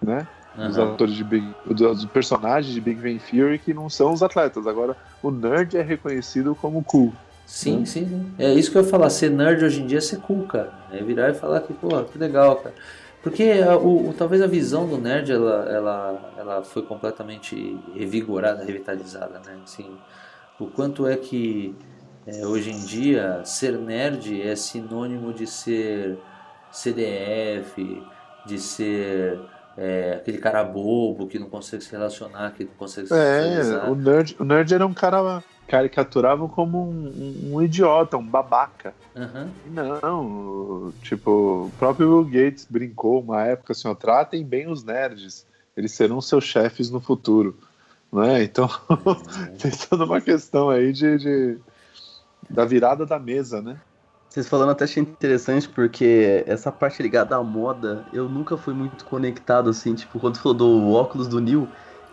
né? 0.00 0.24
Uhum. 0.56 0.68
Os 0.68 0.78
atores 0.78 1.14
de 1.14 1.24
Big, 1.24 1.52
dos 1.66 2.04
personagens 2.04 2.72
de 2.72 2.80
Big 2.80 3.00
Bang 3.00 3.18
Theory 3.18 3.58
que 3.58 3.74
não 3.74 3.90
são 3.90 4.12
os 4.12 4.22
atletas. 4.22 4.68
Agora 4.68 4.96
o 5.20 5.32
nerd 5.32 5.76
é 5.76 5.82
reconhecido 5.82 6.54
como 6.54 6.84
cool. 6.84 7.12
Sim, 7.48 7.86
sim, 7.86 8.06
sim. 8.06 8.34
É 8.38 8.52
isso 8.52 8.70
que 8.70 8.76
eu 8.76 8.82
ia 8.82 8.88
falar. 8.88 9.08
Ser 9.08 9.30
nerd 9.30 9.64
hoje 9.64 9.80
em 9.80 9.86
dia 9.86 9.98
é 9.98 10.00
ser 10.02 10.18
cool, 10.20 10.46
cara. 10.46 10.70
É 10.92 11.02
virar 11.02 11.30
e 11.30 11.34
falar 11.34 11.60
que, 11.62 11.72
pô, 11.72 11.88
que 12.04 12.18
legal, 12.18 12.56
cara. 12.56 12.74
Porque 13.22 13.42
a, 13.66 13.74
o, 13.74 14.10
o, 14.10 14.14
talvez 14.14 14.42
a 14.42 14.46
visão 14.46 14.86
do 14.86 14.98
nerd 14.98 15.32
ela, 15.32 15.64
ela, 15.68 16.32
ela 16.36 16.62
foi 16.62 16.82
completamente 16.82 17.80
revigorada, 17.94 18.62
revitalizada, 18.62 19.40
né? 19.46 19.58
Assim, 19.64 19.90
o 20.60 20.66
quanto 20.66 21.06
é 21.06 21.16
que 21.16 21.74
é, 22.26 22.46
hoje 22.46 22.70
em 22.70 22.84
dia 22.84 23.42
ser 23.44 23.78
nerd 23.78 24.42
é 24.42 24.54
sinônimo 24.54 25.32
de 25.32 25.46
ser 25.46 26.18
CDF, 26.70 28.02
de 28.44 28.58
ser 28.58 29.40
é, 29.74 30.16
aquele 30.20 30.38
cara 30.38 30.62
bobo 30.62 31.26
que 31.26 31.38
não 31.38 31.48
consegue 31.48 31.82
se 31.82 31.90
relacionar, 31.92 32.52
que 32.52 32.64
não 32.64 32.72
consegue 32.76 33.08
se 33.08 33.14
É, 33.14 33.88
o 33.88 33.94
nerd, 33.94 34.36
o 34.38 34.44
nerd 34.44 34.74
era 34.74 34.86
um 34.86 34.92
cara 34.92 35.42
caricaturavam 35.68 36.48
como 36.48 36.82
um, 36.82 37.06
um, 37.06 37.54
um 37.54 37.62
idiota, 37.62 38.16
um 38.16 38.26
babaca. 38.26 38.94
Uhum. 39.14 39.50
Não, 39.66 40.92
tipo, 41.02 41.66
o 41.66 41.72
próprio 41.78 42.22
Bill 42.22 42.44
Gates 42.44 42.66
brincou 42.68 43.20
uma 43.20 43.44
época 43.44 43.72
assim, 43.72 43.86
ó, 43.86 43.94
tratem 43.94 44.44
bem 44.44 44.68
os 44.68 44.82
nerds, 44.82 45.46
eles 45.76 45.92
serão 45.92 46.20
seus 46.20 46.44
chefes 46.44 46.90
no 46.90 47.00
futuro. 47.00 47.56
Né? 48.10 48.42
Então, 48.42 48.68
tem 49.60 49.70
toda 49.70 50.04
uma 50.04 50.20
questão 50.20 50.70
aí 50.70 50.92
de, 50.92 51.18
de, 51.18 51.58
da 52.48 52.64
virada 52.64 53.04
da 53.04 53.18
mesa, 53.18 53.60
né? 53.60 53.78
Vocês 54.28 54.48
falando 54.48 54.70
até 54.70 54.84
achei 54.84 55.02
interessante, 55.02 55.68
porque 55.68 56.44
essa 56.46 56.70
parte 56.70 57.02
ligada 57.02 57.34
à 57.34 57.42
moda, 57.42 58.04
eu 58.12 58.28
nunca 58.28 58.56
fui 58.56 58.74
muito 58.74 59.04
conectado, 59.04 59.70
assim, 59.70 59.94
tipo, 59.94 60.20
quando 60.20 60.38
falou 60.38 60.56
do 60.56 60.92
óculos 60.92 61.28
do 61.28 61.40
Neil, 61.40 61.66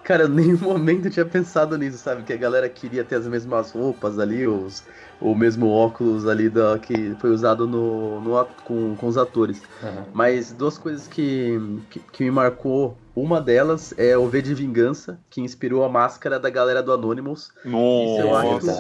Cara, 0.05 0.27
nenhum 0.27 0.57
momento 0.61 1.07
eu 1.07 1.11
tinha 1.11 1.25
pensado 1.25 1.75
nisso, 1.77 1.97
sabe? 1.97 2.21
Que 2.21 2.31
a 2.31 2.37
galera 2.37 2.69
queria 2.69 3.03
ter 3.03 3.15
as 3.15 3.27
mesmas 3.27 3.71
roupas 3.71 4.19
ali, 4.19 4.47
os, 4.47 4.83
o 5.19 5.33
mesmo 5.33 5.67
óculos 5.67 6.27
ali 6.27 6.47
da, 6.47 6.77
que 6.77 7.15
foi 7.19 7.31
usado 7.31 7.67
no, 7.67 8.21
no 8.21 8.45
com, 8.63 8.95
com 8.95 9.07
os 9.07 9.17
atores. 9.17 9.63
Uhum. 9.81 10.03
Mas 10.13 10.53
duas 10.53 10.77
coisas 10.77 11.07
que, 11.07 11.59
que, 11.89 11.99
que, 11.99 12.23
me 12.23 12.29
marcou. 12.31 12.95
Uma 13.15 13.39
delas 13.39 13.93
é 13.97 14.17
o 14.17 14.27
V 14.27 14.41
de 14.41 14.53
Vingança, 14.53 15.19
que 15.29 15.39
inspirou 15.39 15.83
a 15.85 15.89
máscara 15.89 16.37
da 16.37 16.49
galera 16.49 16.83
do 16.83 16.91
Anonymous. 16.91 17.51
Nossa, 17.63 18.19
Isso 18.19 18.21
eu 18.21 18.35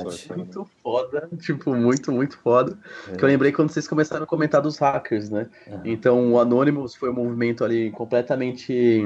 acho 0.09 0.33
muito 0.35 0.69
foda. 0.83 1.29
Tipo, 1.39 1.73
muito, 1.73 2.11
muito 2.11 2.37
foda. 2.37 2.77
É. 3.07 3.15
Que 3.15 3.23
eu 3.23 3.29
lembrei 3.29 3.53
quando 3.53 3.69
vocês 3.69 3.87
começaram 3.87 4.23
a 4.23 4.27
comentar 4.27 4.61
dos 4.61 4.77
hackers, 4.77 5.29
né? 5.29 5.47
Uhum. 5.67 5.81
Então, 5.85 6.33
o 6.33 6.39
Anonymous 6.39 6.95
foi 6.95 7.09
um 7.09 7.13
movimento 7.13 7.63
ali 7.63 7.91
completamente 7.91 9.05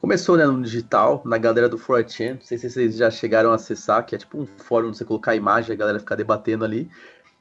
Começou 0.00 0.36
né, 0.36 0.46
no 0.46 0.62
digital, 0.62 1.22
na 1.24 1.36
galera 1.38 1.68
do 1.68 1.76
4chan, 1.76 2.34
não 2.34 2.40
sei 2.40 2.56
se 2.56 2.70
vocês 2.70 2.96
já 2.96 3.10
chegaram 3.10 3.50
a 3.50 3.56
acessar, 3.56 4.06
que 4.06 4.14
é 4.14 4.18
tipo 4.18 4.38
um 4.38 4.46
fórum 4.46 4.88
onde 4.88 4.96
você 4.96 5.04
colocar 5.04 5.34
imagem 5.34 5.70
e 5.70 5.72
a 5.72 5.76
galera 5.76 5.98
ficar 5.98 6.14
debatendo 6.14 6.64
ali. 6.64 6.88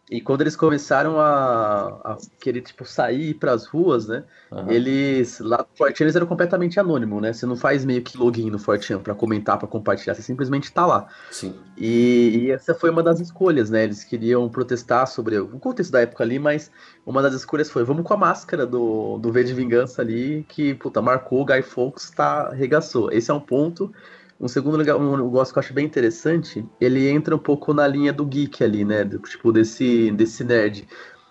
E 0.09 0.21
quando 0.21 0.39
eles 0.39 0.55
começaram 0.55 1.19
a, 1.19 1.99
a 2.01 2.17
querer, 2.39 2.61
tipo, 2.61 2.85
sair 2.85 3.33
para 3.33 3.51
as 3.51 3.65
ruas, 3.67 4.07
né? 4.07 4.23
Uhum. 4.49 4.71
Eles, 4.71 5.41
lá 5.41 5.57
no 5.57 5.77
Fortran, 5.77 6.05
eles 6.05 6.15
eram 6.15 6.25
completamente 6.25 6.79
anônimos, 6.79 7.21
né? 7.21 7.33
Você 7.33 7.45
não 7.45 7.57
faz 7.57 7.83
meio 7.83 8.01
que 8.01 8.17
login 8.17 8.49
no 8.49 8.57
Fortran 8.57 8.99
para 8.99 9.13
comentar, 9.13 9.57
para 9.57 9.67
compartilhar, 9.67 10.15
você 10.15 10.21
simplesmente 10.21 10.71
tá 10.71 10.85
lá. 10.85 11.09
Sim. 11.29 11.53
E, 11.75 12.43
e, 12.43 12.51
essa 12.51 12.73
foi 12.73 12.89
uma 12.89 13.03
das 13.03 13.19
escolhas, 13.19 13.69
né? 13.69 13.83
Eles 13.83 14.05
queriam 14.05 14.47
protestar 14.47 15.07
sobre 15.07 15.37
o 15.39 15.59
contexto 15.59 15.91
da 15.91 15.99
época 15.99 16.23
ali, 16.23 16.39
mas 16.39 16.71
uma 17.05 17.21
das 17.21 17.33
escolhas 17.33 17.69
foi, 17.69 17.83
vamos 17.83 18.05
com 18.05 18.13
a 18.13 18.17
máscara 18.17 18.65
do, 18.65 19.17
do 19.17 19.29
V 19.29 19.43
de 19.43 19.53
Vingança 19.53 20.01
ali, 20.01 20.45
que, 20.47 20.73
puta, 20.75 21.01
marcou, 21.01 21.41
o 21.41 21.45
Guy 21.45 21.61
Fawkes 21.61 22.11
tá, 22.11 22.49
regaçou. 22.51 23.11
Esse 23.11 23.29
é 23.29 23.33
um 23.33 23.41
ponto. 23.41 23.91
Um 24.39 24.47
segundo 24.47 24.77
legal, 24.77 24.99
um 24.99 25.17
negócio 25.17 25.51
que 25.51 25.57
eu 25.57 25.63
acho 25.63 25.73
bem 25.73 25.85
interessante, 25.85 26.63
ele 26.79 27.07
entra 27.09 27.35
um 27.35 27.39
pouco 27.39 27.73
na 27.73 27.87
linha 27.87 28.13
do 28.13 28.25
geek 28.25 28.63
ali, 28.63 28.85
né? 28.85 29.03
Do, 29.03 29.17
tipo, 29.19 29.51
desse, 29.51 30.11
desse 30.11 30.43
nerd. 30.43 30.87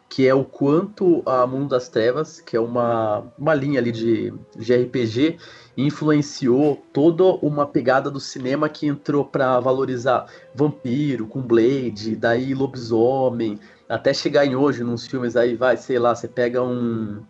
Que 0.09 0.27
é 0.27 0.35
o 0.35 0.45
quanto 0.45 1.23
a 1.27 1.47
Mundo 1.47 1.71
das 1.71 1.89
Trevas, 1.89 2.41
que 2.41 2.57
é 2.57 2.61
uma, 2.61 3.25
uma 3.39 3.55
linha 3.55 3.81
ali 3.81 3.91
de, 3.91 4.33
de 4.57 4.75
RPG, 4.75 5.37
influenciou 5.77 6.83
toda 6.93 7.25
uma 7.25 7.67
pegada 7.67 8.11
do 8.11 8.21
cinema 8.21 8.69
que 8.69 8.87
entrou 8.87 9.25
para 9.25 9.59
valorizar 9.61 10.27
vampiro, 10.55 11.27
com 11.27 11.43
Blade, 11.43 12.17
daí 12.17 12.55
lobisomem, 12.55 13.59
até 13.89 14.15
chegar 14.15 14.47
em 14.47 14.57
hoje, 14.57 14.83
nos 14.83 15.07
filmes 15.07 15.37
aí, 15.37 15.55
vai, 15.55 15.77
sei 15.77 15.99
lá, 15.99 16.15
você 16.15 16.27
pega 16.27 16.63
um 16.63 17.23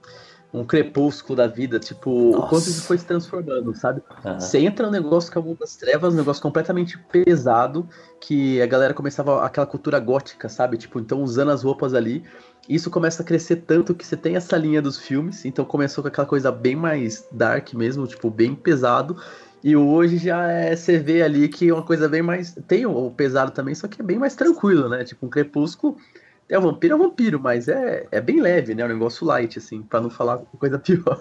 um 0.53 0.65
crepúsculo 0.65 1.37
da 1.37 1.47
vida, 1.47 1.79
tipo, 1.79 2.33
Nossa. 2.33 2.39
o 2.39 2.49
quanto 2.49 2.69
isso 2.69 2.83
foi 2.83 2.97
se 2.99 3.05
transformando, 3.05 3.75
sabe? 3.75 4.03
Uhum. 4.25 4.41
Você 4.41 4.59
entra 4.59 4.87
no 4.87 4.93
negócio 4.93 5.31
que 5.31 5.37
é 5.37 5.41
o 5.41 5.45
mundo 5.45 5.59
das 5.59 5.77
trevas, 5.77 6.15
um 6.15 6.17
negócio 6.17 6.43
completamente 6.43 6.99
pesado, 7.11 7.89
que 8.21 8.61
a 8.63 8.67
galera 8.67 8.95
começava 8.95 9.45
aquela 9.45 9.67
cultura 9.67 9.99
gótica, 9.99 10.49
sabe? 10.49 10.77
Tipo, 10.77 10.99
então 11.01 11.23
usando 11.23 11.51
as 11.51 11.63
roupas 11.63 11.95
ali, 11.95 12.25
isso 12.69 12.91
começa 12.91 13.23
a 13.23 13.25
crescer 13.25 13.57
tanto 13.57 13.95
que 13.95 14.07
você 14.07 14.17
tem 14.17 14.37
essa 14.37 14.57
linha 14.57 14.81
dos 14.81 14.99
filmes, 14.99 15.45
então 15.45 15.65
começou 15.65 16.03
com 16.03 16.09
aquela 16.09 16.27
coisa 16.27 16.51
bem 16.51 16.75
mais 16.75 17.27
dark 17.31 17.75
mesmo, 17.75 18.07
tipo, 18.07 18.31
bem 18.31 18.55
pesado. 18.55 19.17
E 19.63 19.77
hoje 19.77 20.19
já 20.19 20.49
é, 20.51 20.77
você 20.77 20.99
vê 20.99 21.23
ali 21.23 21.49
que 21.49 21.69
é 21.69 21.73
uma 21.75 21.83
coisa 21.83 22.09
bem 22.09 22.23
mais. 22.23 22.57
Tem 22.69 22.87
o 22.87 23.11
pesado 23.11 23.51
também, 23.51 23.75
só 23.75 23.89
que 23.89 24.01
é 24.01 24.05
bem 24.05 24.19
mais 24.19 24.35
tranquilo, 24.35 24.89
né? 24.89 25.03
Tipo, 25.03 25.27
um 25.27 25.29
crepúsculo 25.29 25.97
é, 26.49 26.59
o 26.59 26.63
vampiro 26.63 26.95
é 26.95 26.99
vampiro, 26.99 27.41
mas 27.41 27.67
é, 27.67 28.07
é 28.11 28.21
bem 28.21 28.41
leve, 28.41 28.75
né? 28.75 28.83
É 28.83 28.87
um 28.87 28.89
negócio 28.89 29.27
light, 29.27 29.59
assim, 29.59 29.83
para 29.83 30.01
não 30.01 30.09
falar 30.09 30.39
coisa 30.59 30.79
pior. 30.79 31.21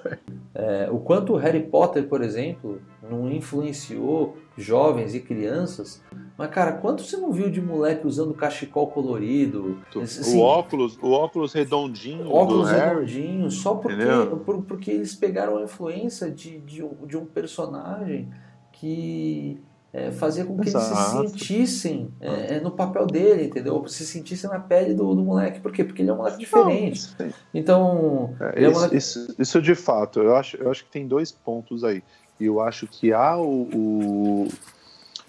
É, 0.53 0.88
o 0.91 0.99
quanto 0.99 1.34
o 1.34 1.36
Harry 1.36 1.63
Potter, 1.63 2.07
por 2.07 2.21
exemplo, 2.21 2.80
não 3.01 3.30
influenciou 3.32 4.38
jovens 4.57 5.15
e 5.15 5.19
crianças. 5.19 6.01
Mas, 6.38 6.49
cara, 6.49 6.73
quanto 6.73 7.01
você 7.01 7.17
não 7.17 7.32
viu 7.32 7.49
de 7.49 7.61
moleque 7.61 8.05
usando 8.05 8.34
cachecol 8.34 8.88
colorido? 8.88 9.80
Assim, 10.01 10.38
o 10.38 10.41
óculos, 10.41 10.97
o 11.01 11.11
óculos 11.11 11.53
redondinho. 11.53 12.32
Óculos 12.32 12.69
redondinho, 12.69 13.49
só 13.49 13.76
porque, 13.76 14.05
por, 14.45 14.61
porque 14.63 14.91
eles 14.91 15.15
pegaram 15.15 15.57
a 15.57 15.63
influência 15.63 16.30
de, 16.30 16.59
de, 16.59 16.84
um, 16.84 17.05
de 17.05 17.17
um 17.17 17.26
personagem 17.26 18.30
que 18.71 19.59
é, 19.95 20.11
fazer 20.11 20.43
com 20.43 20.57
que 20.57 20.67
Exato. 20.67 20.85
eles 20.85 21.31
se 21.31 21.37
sentissem 21.37 22.09
é, 22.19 22.57
é, 22.57 22.59
no 22.59 22.69
papel 22.69 23.07
dele, 23.07 23.45
entendeu? 23.45 23.87
Se 23.87 24.05
sentissem 24.05 24.49
na 24.49 24.59
pele 24.59 24.93
do, 24.93 25.15
do 25.15 25.23
moleque. 25.23 25.61
Por 25.61 25.71
quê? 25.71 25.85
Porque 25.85 26.01
ele 26.01 26.09
é 26.09 26.13
um 26.13 26.17
moleque 26.17 26.37
diferente. 26.37 27.15
Não, 27.17 27.29
então. 27.53 28.35
É, 28.41 28.59
isso, 28.59 28.65
é 28.65 28.69
um 28.69 28.73
moleque... 28.73 28.97
isso, 28.97 29.35
isso, 29.39 29.61
de 29.61 29.73
fato, 29.73 30.19
eu 30.19 30.35
acho, 30.35 30.57
eu 30.57 30.69
acho 30.69 30.83
que 30.83 30.91
tem 30.91 31.07
dois 31.07 31.31
pontos 31.31 31.85
aí. 31.85 32.03
E 32.37 32.45
eu 32.45 32.59
acho 32.59 32.85
que 32.87 33.13
há 33.13 33.37
o, 33.37 33.69
o, 33.73 34.47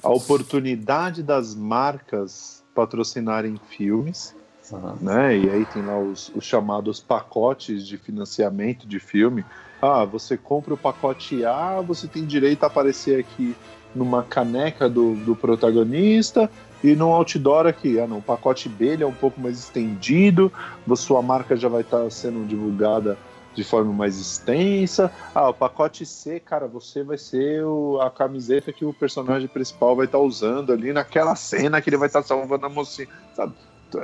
a 0.02 0.10
oportunidade 0.10 1.22
das 1.22 1.54
marcas 1.54 2.64
patrocinarem 2.74 3.60
filmes. 3.68 4.34
Uhum. 4.72 4.96
Né? 5.00 5.38
E 5.38 5.48
aí 5.48 5.64
tem 5.66 5.86
lá 5.86 5.96
os, 5.96 6.32
os 6.34 6.44
chamados 6.44 6.98
pacotes 6.98 7.86
de 7.86 7.96
financiamento 7.96 8.84
de 8.84 8.98
filme. 8.98 9.44
Ah, 9.80 10.04
você 10.04 10.36
compra 10.36 10.74
o 10.74 10.76
pacote 10.76 11.44
A, 11.44 11.80
você 11.80 12.08
tem 12.08 12.24
direito 12.24 12.64
a 12.64 12.66
aparecer 12.66 13.20
aqui 13.20 13.54
numa 13.96 14.22
caneca 14.22 14.88
do, 14.88 15.14
do 15.16 15.34
protagonista 15.34 16.50
e 16.84 16.94
no 16.94 17.12
outdoor 17.12 17.66
aqui. 17.66 17.98
Ah, 17.98 18.06
não, 18.06 18.18
o 18.18 18.22
pacote 18.22 18.68
B 18.68 18.96
é 19.00 19.06
um 19.06 19.12
pouco 19.12 19.40
mais 19.40 19.58
estendido, 19.58 20.52
sua 20.94 21.22
marca 21.22 21.56
já 21.56 21.68
vai 21.68 21.80
estar 21.80 22.04
tá 22.04 22.10
sendo 22.10 22.46
divulgada 22.46 23.18
de 23.54 23.64
forma 23.64 23.92
mais 23.92 24.20
extensa. 24.20 25.10
Ah, 25.34 25.48
o 25.48 25.54
pacote 25.54 26.04
C, 26.04 26.38
cara, 26.38 26.66
você 26.66 27.02
vai 27.02 27.16
ser 27.16 27.64
o, 27.64 27.98
a 28.00 28.10
camiseta 28.10 28.72
que 28.72 28.84
o 28.84 28.92
personagem 28.92 29.48
principal 29.48 29.96
vai 29.96 30.04
estar 30.04 30.18
tá 30.18 30.24
usando 30.24 30.72
ali 30.72 30.92
naquela 30.92 31.34
cena 31.34 31.80
que 31.80 31.88
ele 31.88 31.96
vai 31.96 32.08
estar 32.08 32.20
tá 32.20 32.28
salvando 32.28 32.66
a 32.66 32.68
mocinha, 32.68 33.08
sabe? 33.34 33.54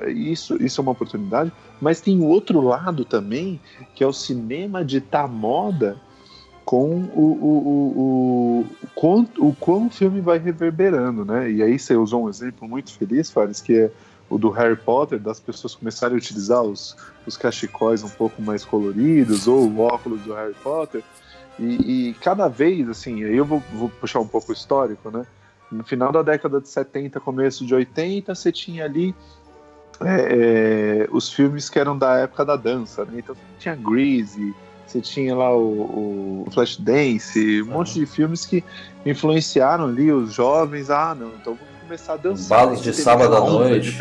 Isso, 0.07 0.63
isso 0.63 0.81
é 0.81 0.83
uma 0.83 0.93
oportunidade, 0.93 1.53
mas 1.81 2.01
tem 2.01 2.21
o 2.21 2.27
outro 2.27 2.61
lado 2.61 3.05
também, 3.05 3.61
que 3.95 4.03
é 4.03 4.07
o 4.07 4.13
cinema 4.13 4.85
de 4.85 5.01
tá 5.01 5.27
moda 5.27 6.01
com 6.65 6.87
o, 7.15 7.23
o, 7.43 8.65
o, 8.97 9.07
o, 9.39 9.49
o 9.49 9.57
quão 9.59 9.87
o 9.87 9.91
filme 9.91 10.21
vai 10.21 10.39
reverberando, 10.39 11.25
né? 11.25 11.51
E 11.51 11.63
aí 11.63 11.79
você 11.79 11.97
usou 11.97 12.25
um 12.25 12.29
exemplo 12.29 12.69
muito 12.69 12.93
feliz, 12.93 13.31
Fares, 13.31 13.61
que 13.61 13.75
é 13.75 13.91
o 14.31 14.39
do 14.39 14.49
Harry 14.51 14.77
Potter, 14.77 15.19
das 15.19 15.39
pessoas 15.39 15.75
começarem 15.75 16.15
a 16.15 16.19
utilizar 16.19 16.63
os, 16.63 16.97
os 17.27 17.37
cachecóis 17.37 18.03
um 18.03 18.09
pouco 18.09 18.41
mais 18.41 18.65
coloridos, 18.65 19.47
ou 19.47 19.69
o 19.69 19.81
óculos 19.81 20.23
do 20.23 20.33
Harry 20.33 20.55
Potter. 20.63 21.03
E, 21.59 22.11
e 22.11 22.15
cada 22.15 22.49
vez, 22.49 22.89
assim, 22.89 23.25
aí 23.25 23.37
eu 23.37 23.45
vou, 23.45 23.63
vou, 23.73 23.89
puxar 23.89 24.21
um 24.21 24.27
pouco 24.27 24.51
o 24.51 24.55
histórico, 24.55 25.11
né? 25.11 25.27
No 25.71 25.85
final 25.85 26.13
da 26.13 26.23
década 26.23 26.61
de 26.61 26.69
70, 26.69 27.21
começo 27.21 27.67
de 27.67 27.75
80, 27.75 28.35
você 28.35 28.53
tinha 28.53 28.85
ali 28.85 29.15
é, 30.01 31.05
é, 31.05 31.09
os 31.11 31.33
filmes 31.33 31.69
que 31.69 31.79
eram 31.79 31.97
da 31.97 32.19
época 32.19 32.45
da 32.45 32.57
dança, 32.57 33.05
né? 33.05 33.19
Então 33.19 33.37
tinha 33.59 33.75
Grease, 33.75 34.55
você 34.93 35.01
tinha 35.01 35.35
lá 35.35 35.57
o, 35.57 36.45
o 36.47 36.51
Flashdance, 36.51 37.63
um 37.63 37.67
uhum. 37.67 37.73
monte 37.73 37.95
de 37.95 38.07
filmes 38.07 38.45
que 38.45 38.63
influenciaram 39.07 39.87
ali 39.87 40.13
os 40.13 40.33
jovens. 40.33 40.91
Ah, 40.91 41.15
não, 41.15 41.29
então 41.29 41.55
vamos 41.55 41.83
começar 41.83 42.15
a 42.15 42.17
dançar. 42.17 42.63
Embalos 42.63 42.83
de 42.83 42.93
sábado 42.93 43.35
à 43.35 43.41
noite. 43.41 43.99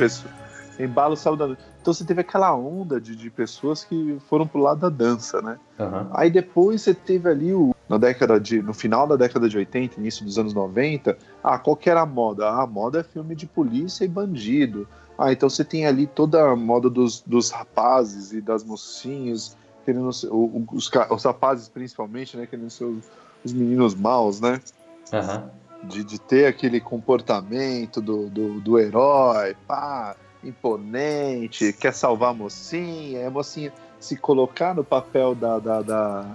Embalo 0.79 1.15
sábado 1.15 1.43
à 1.43 1.47
noite. 1.47 1.63
Então 1.81 1.93
você 1.93 2.03
teve 2.03 2.21
aquela 2.21 2.55
onda 2.55 2.99
de, 2.99 3.15
de 3.15 3.29
pessoas 3.29 3.83
que 3.83 4.17
foram 4.29 4.45
pro 4.45 4.59
lado 4.59 4.81
da 4.81 4.89
dança, 4.89 5.41
né? 5.41 5.57
Uhum. 5.79 6.07
Aí 6.13 6.29
depois 6.29 6.81
você 6.81 6.93
teve 6.93 7.29
ali 7.29 7.53
o, 7.53 7.73
na 7.89 7.97
década 7.97 8.39
de, 8.39 8.61
no 8.61 8.73
final 8.73 9.07
da 9.07 9.15
década 9.15 9.49
de 9.49 9.57
80, 9.57 9.99
início 9.99 10.25
dos 10.25 10.37
anos 10.37 10.53
90, 10.53 11.17
ah, 11.43 11.57
qual 11.57 11.75
que 11.75 11.89
era 11.89 12.01
a 12.01 12.05
moda? 12.05 12.47
Ah, 12.47 12.63
a 12.63 12.67
moda 12.67 12.99
é 12.99 13.03
filme 13.03 13.35
de 13.35 13.47
polícia 13.47 14.05
e 14.05 14.07
bandido. 14.07 14.87
Ah, 15.17 15.31
então 15.31 15.49
você 15.49 15.63
tem 15.63 15.85
ali 15.85 16.05
toda 16.05 16.51
a 16.51 16.55
moda 16.55 16.89
dos, 16.89 17.21
dos 17.21 17.49
rapazes 17.49 18.33
e 18.33 18.41
das 18.41 18.63
mocinhas 18.63 19.57
querendo 19.85 20.11
ser, 20.11 20.29
os, 20.31 20.89
os 21.09 21.23
rapazes 21.23 21.67
principalmente, 21.67 22.37
né, 22.37 22.45
querendo 22.45 22.69
ser 22.69 22.85
os, 22.85 23.05
os 23.43 23.53
meninos 23.53 23.95
maus, 23.95 24.39
né? 24.39 24.59
Uhum. 25.11 25.87
De, 25.87 26.03
de 26.03 26.19
ter 26.19 26.45
aquele 26.45 26.79
comportamento 26.79 28.01
do, 28.01 28.29
do, 28.29 28.61
do 28.61 28.79
herói, 28.79 29.55
pá, 29.67 30.15
imponente, 30.43 31.73
quer 31.73 31.93
salvar 31.93 32.31
a 32.31 32.33
mocinha, 32.33 33.27
a 33.27 33.31
mocinha 33.31 33.73
se 33.99 34.15
colocar 34.15 34.73
no 34.75 34.83
papel 34.83 35.35
da. 35.35 35.59
da, 35.59 35.81
da, 35.81 36.25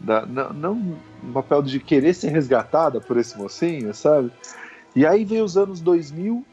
da 0.00 0.26
não, 0.26 0.52
não 0.52 0.74
no 1.22 1.32
papel 1.32 1.62
de 1.62 1.80
querer 1.80 2.14
ser 2.14 2.28
resgatada 2.28 3.00
por 3.00 3.16
esse 3.16 3.36
mocinho, 3.38 3.94
sabe? 3.94 4.30
E 4.94 5.06
aí 5.06 5.24
vem 5.24 5.42
os 5.42 5.56
anos 5.56 5.80
2000 5.80 6.44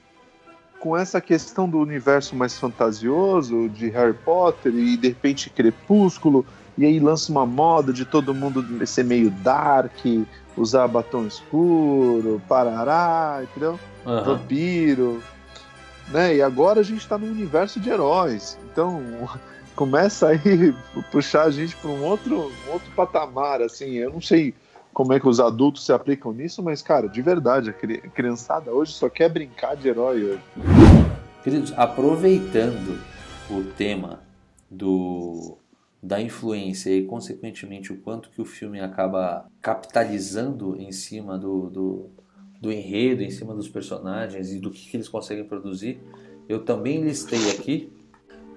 com 0.82 0.98
essa 0.98 1.22
questão 1.22 1.70
do 1.70 1.78
universo 1.78 2.36
mais 2.36 2.58
fantasioso 2.58 3.70
de 3.70 3.88
Harry 3.90 4.16
Potter 4.16 4.74
e 4.74 4.98
de 4.98 5.10
repente 5.10 5.50
Crepúsculo, 5.52 6.44
e 6.76 6.84
aí 6.84 7.00
lança 7.00 7.32
uma 7.32 7.46
moda 7.46 7.94
de 7.94 8.04
todo 8.04 8.34
mundo 8.34 8.66
ser 8.88 9.06
meio 9.06 9.30
dark, 9.30 9.94
usar 10.58 10.88
batom 10.88 11.28
escuro, 11.28 12.42
parará, 12.50 13.42
entendeu? 13.44 13.80
Uhum. 14.04 14.24
Vampiro. 14.24 15.24
Né? 16.10 16.38
E 16.38 16.42
agora 16.42 16.80
a 16.80 16.84
gente 16.84 17.02
está 17.02 17.16
no 17.16 17.28
universo 17.28 17.80
de 17.80 17.92
heróis. 17.92 18.58
Então 18.72 19.00
começa 19.76 20.30
aí 20.30 20.74
puxar 21.12 21.44
a 21.44 21.52
gente 21.52 21.76
para 21.76 21.92
um 21.92 22.04
outro, 22.04 22.52
um 22.68 22.72
outro 22.72 22.92
patamar, 22.96 23.62
assim. 23.62 23.98
Eu 23.98 24.10
não 24.10 24.22
sei 24.22 24.56
como 24.94 25.14
é 25.14 25.20
que 25.20 25.28
os 25.28 25.40
adultos 25.40 25.86
se 25.86 25.94
aplicam 25.94 26.34
nisso, 26.34 26.62
mas, 26.62 26.82
cara, 26.82 27.08
de 27.08 27.22
verdade, 27.22 27.70
a 27.70 27.74
criançada 27.74 28.72
hoje 28.72 28.94
só 28.94 29.10
quer 29.10 29.30
brincar 29.30 29.76
de 29.76 29.88
herói 29.88 30.24
hoje. 30.24 30.44
Queridos, 31.44 31.74
aproveitando 31.76 33.00
o 33.50 33.64
tema 33.76 34.20
do 34.70 35.58
da 36.04 36.20
influência 36.20 36.90
e, 36.90 37.06
consequentemente, 37.06 37.94
o 37.94 37.98
quanto 37.98 38.32
que 38.32 38.42
o 38.42 38.46
filme 38.46 38.80
acaba 38.80 39.46
capitalizando 39.62 40.76
em 40.82 40.92
cima 40.92 41.38
do, 41.38 41.70
do, 41.70 42.10
do 42.60 42.72
enredo, 42.72 43.22
em 43.22 43.30
cima 43.30 43.54
dos 43.54 43.70
personagens 43.70 44.52
e 44.52 44.60
do 44.60 44.72
que, 44.72 44.90
que 44.90 44.98
eles 44.98 45.08
conseguem 45.08 45.44
produzir, 45.44 46.02
eu 46.50 46.66
também 46.66 47.04
listei 47.04 47.52
aqui 47.52 47.94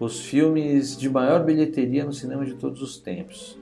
os 0.00 0.20
filmes 0.20 0.96
de 0.96 1.10
maior 1.10 1.44
bilheteria 1.44 2.04
no 2.04 2.12
cinema 2.12 2.46
de 2.46 2.54
todos 2.54 2.80
os 2.80 2.96
tempos. 2.96 3.58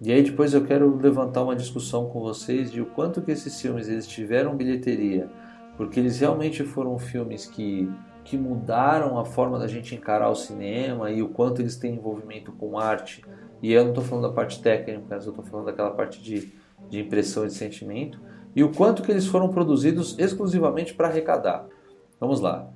E 0.00 0.12
aí 0.12 0.22
depois 0.22 0.54
eu 0.54 0.64
quero 0.64 0.96
levantar 0.96 1.42
uma 1.42 1.56
discussão 1.56 2.08
com 2.08 2.20
vocês 2.20 2.70
de 2.70 2.80
o 2.80 2.86
quanto 2.86 3.20
que 3.20 3.32
esses 3.32 3.60
filmes 3.60 3.88
eles 3.88 4.06
tiveram 4.06 4.56
bilheteria, 4.56 5.28
porque 5.76 5.98
eles 5.98 6.20
realmente 6.20 6.62
foram 6.62 6.96
filmes 7.00 7.46
que, 7.46 7.90
que 8.22 8.38
mudaram 8.38 9.18
a 9.18 9.24
forma 9.24 9.58
da 9.58 9.66
gente 9.66 9.96
encarar 9.96 10.30
o 10.30 10.36
cinema 10.36 11.10
e 11.10 11.20
o 11.20 11.28
quanto 11.28 11.60
eles 11.60 11.76
têm 11.76 11.96
envolvimento 11.96 12.52
com 12.52 12.78
arte. 12.78 13.24
E 13.60 13.72
eu 13.72 13.82
não 13.82 13.90
estou 13.90 14.04
falando 14.04 14.28
da 14.28 14.32
parte 14.32 14.62
técnica, 14.62 15.16
eu 15.16 15.18
estou 15.18 15.44
falando 15.44 15.66
daquela 15.66 15.90
parte 15.90 16.22
de, 16.22 16.52
de 16.88 17.00
impressão 17.00 17.44
e 17.44 17.48
de 17.48 17.54
sentimento. 17.54 18.20
E 18.54 18.62
o 18.62 18.70
quanto 18.72 19.02
que 19.02 19.10
eles 19.10 19.26
foram 19.26 19.48
produzidos 19.48 20.16
exclusivamente 20.16 20.94
para 20.94 21.08
arrecadar. 21.08 21.66
Vamos 22.20 22.40
lá. 22.40 22.70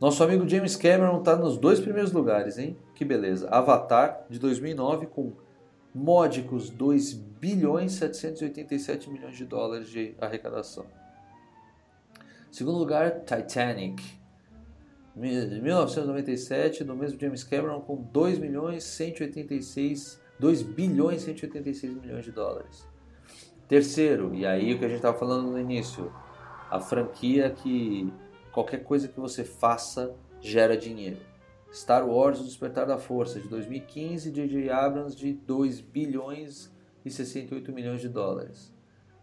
Nosso 0.00 0.22
amigo 0.24 0.46
James 0.48 0.74
Cameron 0.74 1.18
está 1.18 1.36
nos 1.36 1.56
dois 1.56 1.78
primeiros 1.78 2.12
lugares, 2.12 2.58
hein? 2.58 2.76
Que 2.94 3.04
beleza. 3.04 3.48
Avatar, 3.48 4.26
de 4.28 4.38
2009, 4.38 5.06
com 5.06 5.32
módicos 5.96 6.68
2 6.68 7.14
bilhões 7.14 7.92
787 7.92 9.08
milhões 9.10 9.36
de 9.36 9.46
dólares 9.46 9.88
de 9.88 10.14
arrecadação. 10.20 10.86
Segundo 12.52 12.78
lugar, 12.78 13.20
Titanic, 13.20 14.02
de 15.14 15.60
1997, 15.60 16.84
do 16.84 16.94
mesmo 16.94 17.18
James 17.18 17.42
Cameron, 17.42 17.80
com 17.80 17.96
2 17.96 18.38
milhões 18.38 18.84
186 18.84 20.20
2 20.38 20.62
bilhões 20.62 21.22
186 21.22 21.94
milhões 21.94 22.24
de 22.24 22.32
dólares. 22.32 22.86
Terceiro, 23.66 24.34
e 24.34 24.46
aí 24.46 24.74
o 24.74 24.78
que 24.78 24.84
a 24.84 24.88
gente 24.88 24.98
estava 24.98 25.18
falando 25.18 25.50
no 25.50 25.58
início, 25.58 26.12
a 26.70 26.78
franquia 26.78 27.50
que 27.50 28.12
qualquer 28.52 28.84
coisa 28.84 29.08
que 29.08 29.18
você 29.18 29.44
faça 29.44 30.14
gera 30.40 30.76
dinheiro. 30.76 31.18
Star 31.72 32.08
Wars 32.08 32.40
O 32.40 32.44
Despertar 32.44 32.86
da 32.86 32.98
Força, 32.98 33.40
de 33.40 33.48
2015, 33.48 34.30
J.J. 34.30 34.70
Abrams, 34.70 35.16
de 35.16 35.32
2 35.32 35.80
bilhões 35.80 36.74
e 37.04 37.10
68 37.10 37.72
milhões 37.72 38.00
de 38.00 38.08
dólares. 38.08 38.74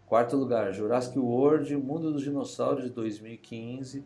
Quarto 0.06 0.36
lugar, 0.36 0.72
Jurassic 0.72 1.18
World, 1.18 1.76
Mundo 1.76 2.12
dos 2.12 2.22
Dinossauros, 2.22 2.84
de 2.84 2.90
2015, 2.90 4.04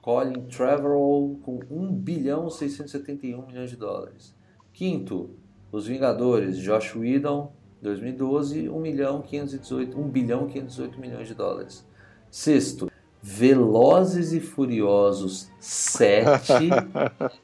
Colin 0.00 0.46
Trevorrow, 0.46 1.38
com 1.42 1.60
1 1.70 1.92
bilhão 1.92 2.48
671 2.48 3.46
milhões 3.46 3.70
de 3.70 3.76
dólares. 3.76 4.34
Quinto, 4.72 5.30
Os 5.70 5.86
Vingadores, 5.86 6.56
Josh 6.58 6.96
Whedon, 6.96 7.52
2012, 7.82 8.68
1 8.68 8.80
milhão 8.80 9.20
518, 9.20 10.00
1 10.00 10.08
bilhão 10.08 10.46
518 10.46 11.00
milhões 11.00 11.28
de 11.28 11.34
dólares. 11.34 11.86
Sexto, 12.30 12.90
Velozes 13.22 14.32
e 14.32 14.40
Furiosos 14.40 15.50
7 15.58 16.52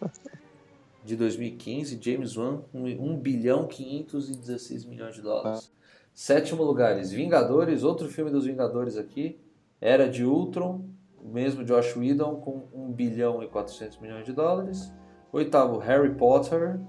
de 1.05 1.17
2015, 1.17 1.99
James 2.01 2.37
Wan, 2.37 2.63
1 2.75 3.17
bilhão 3.19 3.67
516 3.67 4.85
milhões 4.87 5.15
de 5.15 5.23
dólares. 5.23 5.71
Sétimo 6.15 6.65
lugar, 6.65 6.99
Vingadores, 7.03 7.83
outro 7.83 8.09
filme 8.09 8.31
dos 8.31 8.47
Vingadores 8.47 8.97
aqui, 8.97 9.39
Era 9.79 10.09
de 10.09 10.25
Ultron, 10.25 10.83
o 11.23 11.29
mesmo 11.29 11.63
Josh 11.63 11.95
Whedon 11.95 12.37
com 12.37 12.69
1 12.73 12.93
bilhão 12.93 13.43
e 13.43 13.49
400 13.49 13.99
milhões 13.99 14.25
de 14.25 14.33
dólares. 14.33 14.91
Oitavo, 15.31 15.77
Harry 15.79 16.15
Potter 16.15 16.81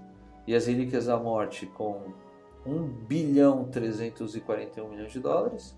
e 0.47 0.55
as 0.55 0.65
Relíquias 0.65 1.07
da 1.07 1.17
Morte 1.17 1.65
com 1.65 2.13
1 2.65 2.87
bilhão 3.05 3.65
341 3.65 4.87
milhões 4.87 5.11
de 5.11 5.19
dólares. 5.19 5.77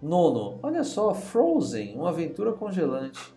Nono, 0.00 0.58
olha 0.62 0.84
só, 0.84 1.12
Frozen, 1.12 1.96
uma 1.96 2.10
aventura 2.10 2.52
congelante. 2.52 3.34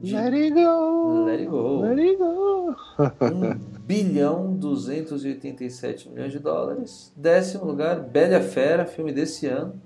De... 0.00 0.14
Let 0.14 0.34
it 0.34 0.50
go! 0.50 1.24
Let 1.24 1.40
it 1.40 1.48
go! 1.48 1.80
Let 1.80 1.98
it 1.98 2.16
go! 2.16 2.74
1 3.20 3.58
bilhão 3.86 4.56
287 4.56 6.10
milhões 6.10 6.32
de 6.32 6.40
dólares. 6.40 7.12
Décimo 7.16 7.64
lugar, 7.64 8.00
Bela 8.00 8.40
Fera, 8.40 8.84
filme 8.84 9.12
desse 9.12 9.46
ano. 9.46 9.80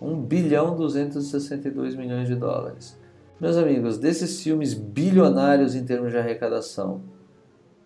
1 0.00 0.22
bilhão 0.22 0.76
262 0.76 1.96
milhões 1.96 2.28
de 2.28 2.36
dólares. 2.36 2.98
Meus 3.40 3.56
amigos, 3.56 3.98
desses 3.98 4.42
filmes 4.42 4.72
bilionários 4.72 5.74
em 5.74 5.84
termos 5.84 6.12
de 6.12 6.18
arrecadação, 6.18 7.02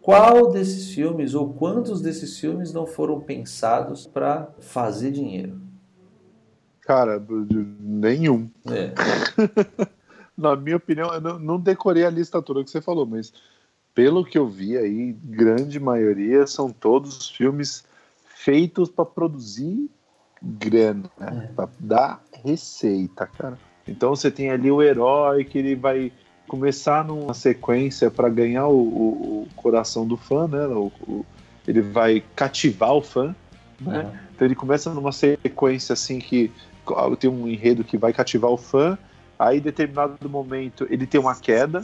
qual 0.02 0.50
desses 0.50 0.92
filmes 0.92 1.34
ou 1.34 1.54
quantos 1.54 2.02
desses 2.02 2.38
filmes 2.38 2.72
não 2.74 2.86
foram 2.86 3.20
pensados 3.20 4.06
para 4.06 4.48
fazer 4.60 5.10
dinheiro? 5.10 5.58
Cara, 6.86 7.22
nenhum. 7.80 8.50
É. 8.66 8.92
Na 10.36 10.56
minha 10.56 10.76
opinião, 10.76 11.12
eu 11.14 11.20
não, 11.20 11.38
não 11.38 11.60
decorei 11.60 12.04
a 12.04 12.10
lista 12.10 12.42
toda 12.42 12.64
que 12.64 12.70
você 12.70 12.80
falou, 12.80 13.06
mas 13.06 13.32
pelo 13.94 14.24
que 14.24 14.36
eu 14.36 14.48
vi 14.48 14.76
aí, 14.76 15.12
grande 15.22 15.78
maioria 15.78 16.46
são 16.46 16.70
todos 16.70 17.30
filmes 17.30 17.84
feitos 18.24 18.90
para 18.90 19.04
produzir 19.04 19.88
grana, 20.42 21.10
né? 21.18 21.48
é. 21.48 21.52
para 21.54 21.68
dar 21.78 22.22
receita, 22.44 23.26
cara. 23.26 23.56
Então 23.86 24.14
você 24.14 24.30
tem 24.30 24.50
ali 24.50 24.70
o 24.70 24.82
herói 24.82 25.44
que 25.44 25.58
ele 25.58 25.74
vai 25.76 26.12
começar 26.48 27.04
numa 27.04 27.32
sequência 27.32 28.10
para 28.10 28.28
ganhar 28.28 28.66
o, 28.66 28.78
o, 28.78 29.42
o, 29.42 29.48
coração 29.56 30.06
do 30.06 30.16
fã, 30.16 30.46
né? 30.46 30.66
O, 30.66 31.24
ele 31.66 31.80
vai 31.80 32.22
cativar 32.34 32.92
o 32.92 33.00
fã, 33.00 33.34
né? 33.80 34.00
Uhum. 34.00 34.12
Então 34.34 34.46
ele 34.46 34.54
começa 34.54 34.92
numa 34.92 35.12
sequência 35.12 35.92
assim 35.92 36.18
que 36.18 36.52
tem 37.18 37.30
um 37.30 37.48
enredo 37.48 37.84
que 37.84 37.96
vai 37.96 38.12
cativar 38.12 38.50
o 38.50 38.56
fã, 38.56 38.98
aí 39.38 39.58
em 39.58 39.62
determinado 39.62 40.28
momento 40.28 40.86
ele 40.90 41.06
tem 41.06 41.20
uma 41.20 41.34
queda, 41.34 41.82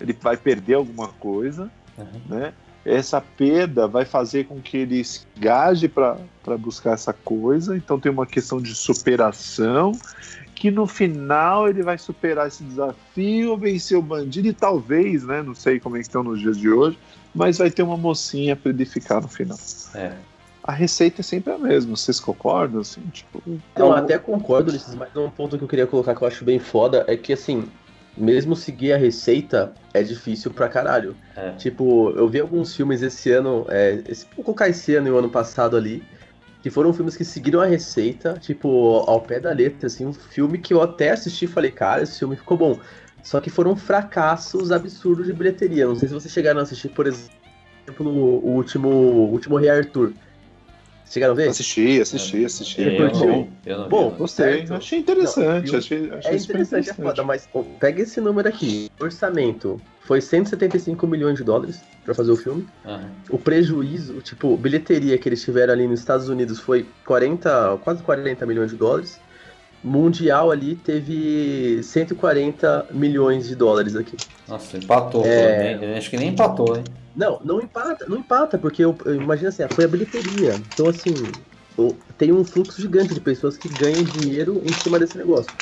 ele 0.00 0.12
vai 0.12 0.36
perder 0.36 0.74
alguma 0.74 1.08
coisa, 1.08 1.70
uhum. 1.96 2.20
né? 2.28 2.52
Essa 2.84 3.20
perda 3.20 3.86
vai 3.86 4.04
fazer 4.04 4.46
com 4.46 4.60
que 4.60 4.78
ele 4.78 5.04
se 5.04 5.26
gaje 5.36 5.88
para 5.88 6.16
buscar 6.58 6.92
essa 6.92 7.12
coisa, 7.12 7.76
então 7.76 8.00
tem 8.00 8.10
uma 8.10 8.24
questão 8.24 8.62
de 8.62 8.74
superação, 8.74 9.92
que 10.54 10.70
no 10.70 10.86
final 10.86 11.68
ele 11.68 11.82
vai 11.82 11.98
superar 11.98 12.48
esse 12.48 12.64
desafio, 12.64 13.56
vencer 13.56 13.98
o 13.98 14.02
bandido 14.02 14.48
e 14.48 14.52
talvez, 14.52 15.24
né? 15.24 15.42
Não 15.42 15.54
sei 15.54 15.78
como 15.78 15.96
é 15.96 16.00
que 16.00 16.06
estão 16.06 16.22
nos 16.22 16.40
dias 16.40 16.56
de 16.56 16.70
hoje, 16.70 16.98
mas 17.34 17.58
vai 17.58 17.70
ter 17.70 17.82
uma 17.82 17.96
mocinha 17.96 18.56
para 18.56 18.70
ele 18.70 18.84
ficar 18.84 19.20
no 19.20 19.28
final. 19.28 19.58
É. 19.94 20.12
a 20.68 20.72
receita 20.72 21.22
é 21.22 21.24
sempre 21.24 21.50
a 21.50 21.56
mesma. 21.56 21.96
Vocês 21.96 22.20
concordam? 22.20 22.82
Assim, 22.82 23.00
tipo, 23.10 23.42
eu 23.74 23.90
até 23.90 24.18
concordo, 24.18 24.68
Ulisses, 24.68 24.94
mas 24.94 25.16
um 25.16 25.30
ponto 25.30 25.56
que 25.56 25.64
eu 25.64 25.68
queria 25.68 25.86
colocar 25.86 26.14
que 26.14 26.20
eu 26.20 26.28
acho 26.28 26.44
bem 26.44 26.58
foda 26.58 27.06
é 27.08 27.16
que, 27.16 27.32
assim, 27.32 27.64
mesmo 28.14 28.54
seguir 28.54 28.92
a 28.92 28.98
receita 28.98 29.72
é 29.94 30.02
difícil 30.02 30.50
pra 30.50 30.68
caralho. 30.68 31.16
É. 31.34 31.52
Tipo, 31.52 32.10
eu 32.10 32.28
vi 32.28 32.38
alguns 32.38 32.76
filmes 32.76 33.00
esse 33.00 33.32
ano, 33.32 33.64
é, 33.70 34.02
esse, 34.06 34.26
vou 34.36 34.44
colocar 34.44 34.68
esse 34.68 34.94
ano 34.94 35.08
e 35.08 35.10
o 35.10 35.16
ano 35.16 35.30
passado 35.30 35.74
ali, 35.74 36.04
que 36.62 36.68
foram 36.68 36.92
filmes 36.92 37.16
que 37.16 37.24
seguiram 37.24 37.62
a 37.62 37.66
receita, 37.66 38.34
tipo, 38.38 38.98
ao 39.06 39.22
pé 39.22 39.40
da 39.40 39.52
letra, 39.52 39.86
assim, 39.86 40.04
um 40.04 40.12
filme 40.12 40.58
que 40.58 40.74
eu 40.74 40.82
até 40.82 41.12
assisti 41.12 41.46
e 41.46 41.48
falei, 41.48 41.70
cara, 41.70 42.02
esse 42.02 42.18
filme 42.18 42.36
ficou 42.36 42.58
bom. 42.58 42.78
Só 43.22 43.40
que 43.40 43.48
foram 43.48 43.74
fracassos 43.74 44.70
absurdos 44.70 45.26
de 45.26 45.32
bilheteria. 45.32 45.86
Não 45.86 45.96
sei 45.96 46.08
se 46.08 46.14
vocês 46.14 46.32
chegaram 46.32 46.60
a 46.60 46.64
assistir, 46.64 46.90
por 46.90 47.06
exemplo, 47.06 47.30
o 48.06 48.50
último, 48.50 48.88
o 48.90 49.30
último 49.30 49.56
Rei 49.56 49.70
Arthur. 49.70 50.12
Chegaram 51.08 51.32
a 51.32 51.36
ver? 51.36 51.48
Assisti, 51.48 52.00
assisti, 52.00 52.44
assisti. 52.44 52.82
É, 52.82 53.00
eu, 53.00 53.08
eu, 53.08 53.48
eu 53.64 53.78
não 53.78 53.88
Bom, 53.88 54.10
gostei. 54.10 54.58
Certo. 54.58 54.74
Achei 54.74 54.98
interessante. 54.98 55.72
Não, 55.72 55.78
achei, 55.78 55.98
achei 55.98 56.32
é 56.32 56.36
interessante, 56.36 56.44
interessante, 56.44 56.90
é 56.90 56.94
foda, 56.94 57.24
mas 57.24 57.46
pô, 57.46 57.64
pega 57.64 58.02
esse 58.02 58.20
número 58.20 58.46
aqui. 58.46 58.90
O 59.00 59.04
orçamento 59.04 59.80
foi 60.00 60.20
175 60.20 61.06
milhões 61.06 61.38
de 61.38 61.44
dólares 61.44 61.80
para 62.04 62.14
fazer 62.14 62.30
o 62.30 62.36
filme. 62.36 62.66
Uhum. 62.84 63.08
O 63.30 63.38
prejuízo, 63.38 64.20
tipo, 64.20 64.54
bilheteria 64.56 65.16
que 65.16 65.28
eles 65.28 65.42
tiveram 65.42 65.72
ali 65.72 65.88
nos 65.88 66.00
Estados 66.00 66.28
Unidos 66.28 66.58
foi 66.58 66.86
40, 67.06 67.78
quase 67.82 68.02
40 68.02 68.44
milhões 68.44 68.70
de 68.70 68.76
dólares. 68.76 69.18
Mundial 69.82 70.50
ali 70.50 70.74
teve 70.74 71.82
140 71.82 72.88
milhões 72.90 73.48
de 73.48 73.54
dólares 73.54 73.96
aqui. 73.96 74.16
Nossa, 74.46 74.76
empatou. 74.76 75.24
É... 75.24 75.96
Acho 75.96 76.10
que 76.10 76.16
nem 76.16 76.28
empatou, 76.28 76.76
hein? 76.76 76.84
Não, 77.18 77.40
não 77.44 77.60
empata, 77.60 78.06
não 78.06 78.18
empata, 78.18 78.56
porque 78.56 78.84
eu, 78.84 78.96
eu 79.04 79.16
imagino 79.16 79.48
assim, 79.48 79.66
foi 79.66 79.84
a 79.84 79.88
bilheteria. 79.88 80.54
Então, 80.72 80.86
assim, 80.86 81.34
tem 82.16 82.32
um 82.32 82.44
fluxo 82.44 82.80
gigante 82.80 83.12
de 83.12 83.20
pessoas 83.20 83.56
que 83.56 83.68
ganham 83.68 84.04
dinheiro 84.04 84.62
em 84.64 84.72
cima 84.72 85.00
desse 85.00 85.18
negócio. 85.18 85.52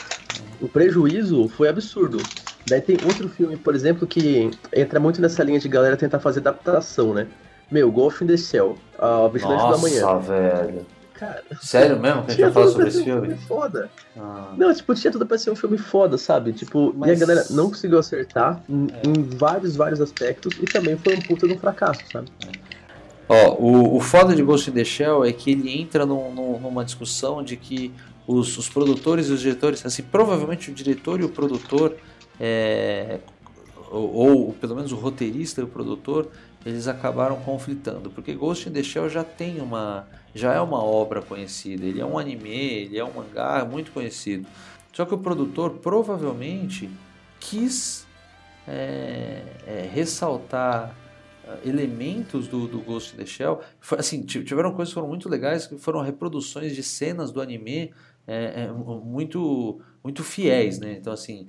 O 0.61 0.69
prejuízo 0.69 1.49
foi 1.49 1.71
absurdo. 1.71 2.29
Daí 2.67 2.83
tem 2.83 2.99
outro 3.03 3.27
filme, 3.31 3.57
por 3.57 3.75
exemplo, 3.75 4.07
que 4.07 4.51
entra 4.75 5.01
muito 5.01 5.19
nessa 5.19 5.43
linha 5.43 5.59
de 5.59 5.67
galera 5.67 5.97
tentar 5.97 6.21
fazer 6.21 6.41
adaptação, 6.41 7.15
né? 7.15 7.27
Meu, 7.71 7.91
Golf 7.91 8.21
in 8.21 8.27
the 8.27 8.37
Shell, 8.37 8.77
a 8.99 9.27
Vigilante 9.29 9.63
Nossa, 9.63 9.77
da 9.77 9.79
Manhã. 9.79 10.03
Nossa, 10.03 10.33
velho. 10.33 10.87
Cara, 11.19 11.43
Sério 11.63 11.99
mesmo 11.99 12.25
que 12.25 12.33
a 12.33 12.35
gente 12.35 12.43
vai 12.43 12.53
falar 12.53 12.69
sobre 12.69 12.89
esse 12.89 13.03
filme? 13.03 13.21
Um 13.21 13.31
filme 13.31 13.47
foda. 13.47 13.91
Ah. 14.17 14.55
Não, 14.57 14.75
tipo, 14.75 14.95
tinha 14.95 15.11
tudo 15.11 15.25
pra 15.25 15.39
ser 15.39 15.51
um 15.51 15.57
filme 15.57 15.79
foda, 15.79 16.19
sabe? 16.19 16.53
Tipo, 16.53 16.93
Mas... 16.95 17.09
e 17.09 17.13
a 17.13 17.27
galera 17.27 17.47
não 17.51 17.71
conseguiu 17.71 17.99
acertar 17.99 18.63
em, 18.69 18.87
é. 18.93 19.09
em, 19.09 19.23
vários, 19.37 19.77
vários 19.77 20.01
aspectos 20.01 20.55
e 20.61 20.67
também 20.67 20.97
foi 20.97 21.17
um 21.17 21.21
puta 21.23 21.49
de 21.49 21.55
um 21.55 21.59
fracasso, 21.59 22.03
sabe? 22.13 22.29
Ó, 23.29 23.55
o, 23.55 23.97
o 23.97 24.01
foda 24.01 24.35
de 24.35 24.43
Ghost 24.43 24.71
in 24.71 24.75
the 24.75 24.85
Shell 24.85 25.25
é 25.25 25.33
que 25.33 25.51
ele 25.51 25.81
entra 25.81 26.05
num, 26.05 26.33
num, 26.33 26.61
numa 26.61 26.85
discussão 26.85 27.43
de 27.43 27.57
que 27.57 27.93
os, 28.27 28.59
os, 28.59 28.69
produtores 28.69 29.29
e 29.29 29.33
os 29.33 29.41
diretores, 29.41 29.85
assim, 29.87 30.03
provavelmente 30.03 30.71
o 30.71 30.75
diretor 30.75 31.21
e 31.21 31.25
o 31.25 31.29
produtor, 31.29 31.97
é, 32.39 33.21
ou, 33.91 34.15
ou 34.15 34.53
pelo 34.53 34.77
menos 34.77 34.93
o 34.93 34.97
roteirista 34.97 35.61
e 35.61 35.65
o 35.65 35.69
produtor, 35.69 36.29
eles 36.67 36.89
acabaram 36.89 37.37
conflitando, 37.37 38.11
porque 38.11 38.35
Ghost 38.35 38.69
in 38.69 38.73
the 38.73 38.83
Shell 38.83 39.09
já 39.09 39.23
tem 39.23 39.61
uma 39.61 40.09
já 40.35 40.53
é 40.53 40.61
uma 40.61 40.83
obra 40.83 41.23
conhecida, 41.23 41.87
ele 41.87 42.01
é 42.01 42.05
um 42.05 42.19
anime, 42.19 42.51
ele 42.51 42.99
é 42.99 43.05
um 43.05 43.13
mangá 43.13 43.65
muito 43.65 43.93
conhecido. 43.93 44.47
Só 44.93 45.07
que 45.07 45.15
o 45.15 45.19
produtor 45.19 45.79
provavelmente 45.79 46.91
quis 47.39 48.07
é, 48.67 49.43
é, 49.67 49.91
ressaltar 49.93 50.95
é, 51.45 51.69
elementos 51.69 52.49
do, 52.49 52.67
do 52.67 52.81
Ghost 52.81 53.15
in 53.15 53.19
the 53.19 53.27
Shell. 53.27 53.61
Assim, 53.97 54.23
tiveram 54.23 54.73
coisas 54.73 54.93
que 54.93 54.95
foram 54.95 55.09
muito 55.09 55.29
legais, 55.29 55.67
que 55.67 55.79
foram 55.79 56.03
reproduções 56.03 56.75
de 56.75 56.83
cenas 56.83 57.31
do 57.31 57.41
anime 57.41 57.95
é, 58.27 58.65
é 58.65 58.73
muito, 58.73 59.81
muito 60.03 60.25
fiéis, 60.25 60.81
né? 60.81 60.97
Então, 60.99 61.13
assim, 61.13 61.47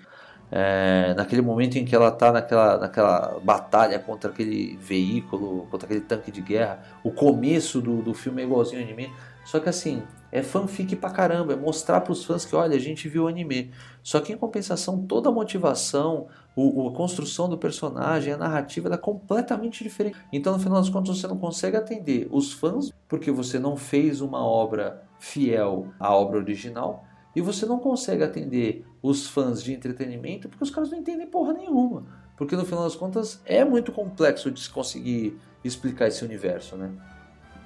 é, 0.51 1.13
naquele 1.15 1.41
momento 1.41 1.77
em 1.77 1.83
que 1.83 1.95
ela 1.95 2.09
está 2.09 2.31
naquela, 2.31 2.77
naquela 2.77 3.39
batalha 3.43 3.99
contra 3.99 4.31
aquele 4.31 4.77
veículo, 4.77 5.67
contra 5.69 5.85
aquele 5.85 6.01
tanque 6.01 6.31
de 6.31 6.41
guerra, 6.41 6.79
o 7.03 7.11
começo 7.11 7.81
do, 7.81 8.01
do 8.01 8.13
filme 8.13 8.41
é 8.41 8.45
igualzinho 8.45 8.81
ao 8.81 8.87
anime. 8.87 9.11
Só 9.43 9.59
que 9.59 9.69
assim, 9.69 10.03
é 10.31 10.41
fanfic 10.41 10.95
pra 10.95 11.09
caramba, 11.09 11.53
é 11.53 11.55
mostrar 11.55 12.01
pros 12.01 12.25
fãs 12.25 12.45
que, 12.45 12.55
olha, 12.55 12.75
a 12.75 12.79
gente 12.79 13.07
viu 13.07 13.23
o 13.23 13.27
anime. 13.27 13.71
Só 14.03 14.19
que 14.19 14.33
em 14.33 14.37
compensação, 14.37 15.05
toda 15.05 15.29
a 15.29 15.31
motivação, 15.31 16.27
o, 16.55 16.87
a 16.89 16.93
construção 16.93 17.47
do 17.47 17.57
personagem, 17.57 18.33
a 18.33 18.37
narrativa, 18.37 18.93
é 18.93 18.97
completamente 18.97 19.83
diferente. 19.83 20.17
Então, 20.31 20.53
no 20.53 20.59
final 20.59 20.79
das 20.79 20.89
contas, 20.89 21.17
você 21.17 21.27
não 21.27 21.37
consegue 21.37 21.77
atender 21.77 22.27
os 22.31 22.51
fãs 22.51 22.91
porque 23.07 23.31
você 23.31 23.57
não 23.57 23.77
fez 23.77 24.21
uma 24.21 24.45
obra 24.45 25.01
fiel 25.19 25.87
à 25.99 26.13
obra 26.13 26.37
original 26.37 27.06
e 27.38 27.41
você 27.41 27.67
não 27.67 27.77
consegue 27.77 28.23
atender 28.23 28.83
os 28.99 29.27
fãs 29.27 29.61
de 29.61 29.71
entretenimento 29.71 30.49
porque 30.49 30.63
os 30.63 30.71
caras 30.71 30.89
não 30.89 30.97
entendem 30.97 31.27
porra 31.27 31.53
nenhuma. 31.53 32.03
Porque 32.35 32.55
no 32.55 32.65
final 32.65 32.83
das 32.83 32.95
contas 32.95 33.39
é 33.45 33.63
muito 33.63 33.91
complexo 33.91 34.49
de 34.49 34.59
se 34.59 34.67
conseguir 34.67 35.39
explicar 35.63 36.07
esse 36.07 36.25
universo, 36.25 36.75
né? 36.75 36.91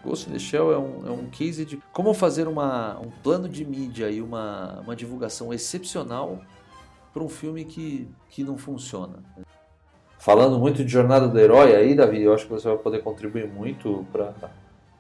Ghost 0.03 0.29
in 0.29 0.33
the 0.33 0.39
Shell 0.39 0.73
é 0.73 0.77
um, 0.77 1.07
é 1.07 1.11
um 1.11 1.29
case 1.29 1.63
de 1.63 1.81
como 1.93 2.13
fazer 2.13 2.49
uma, 2.49 2.99
um 2.99 3.09
plano 3.23 3.47
de 3.47 3.63
mídia 3.63 4.09
e 4.11 4.21
uma, 4.21 4.81
uma 4.81 4.93
divulgação 4.93 5.53
excepcional 5.53 6.41
para 7.13 7.23
um 7.23 7.29
filme 7.29 7.63
que, 7.63 8.09
que 8.27 8.43
não 8.43 8.57
funciona. 8.57 9.23
Falando 10.19 10.59
muito 10.59 10.83
de 10.83 10.91
Jornada 10.91 11.29
do 11.29 11.39
Herói 11.39 11.73
aí, 11.77 11.95
Davi, 11.95 12.23
eu 12.23 12.33
acho 12.33 12.43
que 12.43 12.51
você 12.51 12.67
vai 12.67 12.77
poder 12.77 13.01
contribuir 13.01 13.47
muito 13.47 14.05
para 14.11 14.33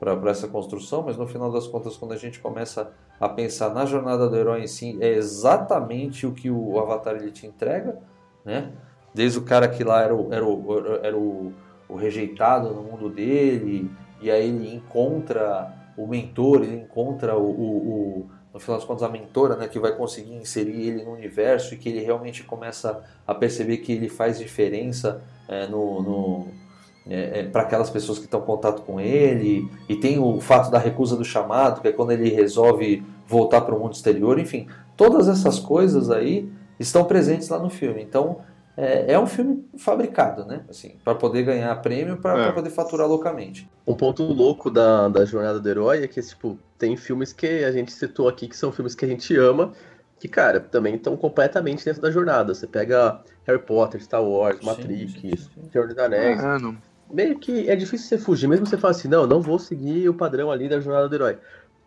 para 0.01 0.31
essa 0.31 0.47
construção, 0.47 1.03
mas 1.03 1.15
no 1.15 1.27
final 1.27 1.51
das 1.51 1.67
contas, 1.67 1.95
quando 1.95 2.13
a 2.13 2.17
gente 2.17 2.39
começa 2.39 2.91
a 3.19 3.29
pensar 3.29 3.71
na 3.71 3.85
jornada 3.85 4.27
do 4.27 4.35
herói 4.35 4.63
em 4.63 4.67
si, 4.67 4.97
é 4.99 5.09
exatamente 5.09 6.25
o 6.25 6.31
que 6.31 6.49
o 6.49 6.79
Avatar 6.79 7.17
ele 7.17 7.29
te 7.29 7.45
entrega, 7.45 7.99
né? 8.43 8.71
Desde 9.13 9.37
o 9.37 9.43
cara 9.43 9.67
que 9.67 9.83
lá 9.83 10.01
era 10.01 10.15
o, 10.15 10.33
era 10.33 10.43
o, 10.43 10.99
era 11.03 11.15
o, 11.15 11.53
o 11.87 11.95
rejeitado 11.95 12.73
no 12.73 12.81
mundo 12.81 13.11
dele, 13.11 13.91
e 14.19 14.31
aí 14.31 14.49
ele 14.49 14.73
encontra 14.73 15.71
o 15.95 16.07
mentor, 16.07 16.63
ele 16.63 16.77
encontra 16.77 17.37
o, 17.37 17.51
o, 17.51 17.77
o, 17.77 18.29
no 18.51 18.59
final 18.59 18.79
das 18.79 18.87
contas 18.87 19.03
a 19.03 19.09
mentora, 19.09 19.55
né, 19.55 19.67
que 19.67 19.77
vai 19.77 19.95
conseguir 19.95 20.33
inserir 20.33 20.81
ele 20.81 21.03
no 21.03 21.11
universo 21.11 21.75
e 21.75 21.77
que 21.77 21.89
ele 21.89 21.99
realmente 21.99 22.43
começa 22.43 23.03
a 23.27 23.35
perceber 23.35 23.77
que 23.77 23.91
ele 23.91 24.09
faz 24.09 24.39
diferença 24.39 25.21
é, 25.47 25.67
no, 25.67 26.01
no 26.01 26.60
é, 27.09 27.39
é, 27.39 27.43
para 27.43 27.63
aquelas 27.63 27.89
pessoas 27.89 28.19
que 28.19 28.25
estão 28.25 28.41
em 28.41 28.45
contato 28.45 28.81
com 28.83 28.99
ele, 28.99 29.69
e 29.89 29.95
tem 29.95 30.19
o 30.19 30.39
fato 30.39 30.69
da 30.69 30.77
recusa 30.77 31.15
do 31.15 31.25
chamado, 31.25 31.81
que 31.81 31.87
é 31.87 31.91
quando 31.91 32.11
ele 32.11 32.29
resolve 32.29 33.03
voltar 33.27 33.61
para 33.61 33.75
o 33.75 33.79
mundo 33.79 33.93
exterior, 33.93 34.37
enfim, 34.39 34.67
todas 34.95 35.27
essas 35.27 35.59
coisas 35.59 36.09
aí 36.11 36.49
estão 36.79 37.05
presentes 37.05 37.49
lá 37.49 37.57
no 37.57 37.69
filme. 37.69 38.01
Então 38.01 38.39
é, 38.77 39.13
é 39.13 39.19
um 39.19 39.25
filme 39.25 39.65
fabricado, 39.77 40.45
né? 40.45 40.63
Assim, 40.69 40.95
para 41.03 41.15
poder 41.15 41.43
ganhar 41.43 41.73
prêmio, 41.81 42.17
para 42.17 42.47
é. 42.47 42.51
poder 42.51 42.69
faturar 42.69 43.07
loucamente. 43.07 43.69
Um 43.85 43.95
ponto 43.95 44.23
louco 44.23 44.69
da, 44.69 45.07
da 45.07 45.25
jornada 45.25 45.59
do 45.59 45.69
herói 45.69 46.03
é 46.03 46.07
que 46.07 46.21
tipo 46.21 46.57
tem 46.77 46.97
filmes 46.97 47.31
que 47.31 47.63
a 47.63 47.71
gente 47.71 47.91
citou 47.91 48.27
aqui 48.27 48.47
que 48.47 48.57
são 48.57 48.71
filmes 48.71 48.95
que 48.95 49.05
a 49.05 49.07
gente 49.07 49.35
ama 49.37 49.71
que, 50.21 50.27
cara, 50.27 50.59
também 50.59 50.93
estão 50.93 51.17
completamente 51.17 51.83
dentro 51.83 51.99
da 51.99 52.11
jornada. 52.11 52.53
Você 52.53 52.67
pega 52.67 53.19
Harry 53.43 53.59
Potter, 53.59 53.99
Star 54.03 54.23
Wars, 54.23 54.59
sim, 54.59 54.65
Matrix. 54.67 55.49
Senhor 55.71 55.87
dos 55.87 55.97
Anéis. 55.97 56.39
Meio 57.13 57.37
que 57.37 57.69
é 57.69 57.75
difícil 57.75 58.07
você 58.07 58.17
fugir, 58.17 58.47
mesmo 58.47 58.65
você 58.65 58.77
falar 58.77 58.91
assim, 58.91 59.07
não, 59.07 59.27
não 59.27 59.41
vou 59.41 59.59
seguir 59.59 60.09
o 60.09 60.13
padrão 60.13 60.51
ali 60.51 60.67
da 60.67 60.79
jornada 60.79 61.07
do 61.07 61.15
herói. 61.15 61.37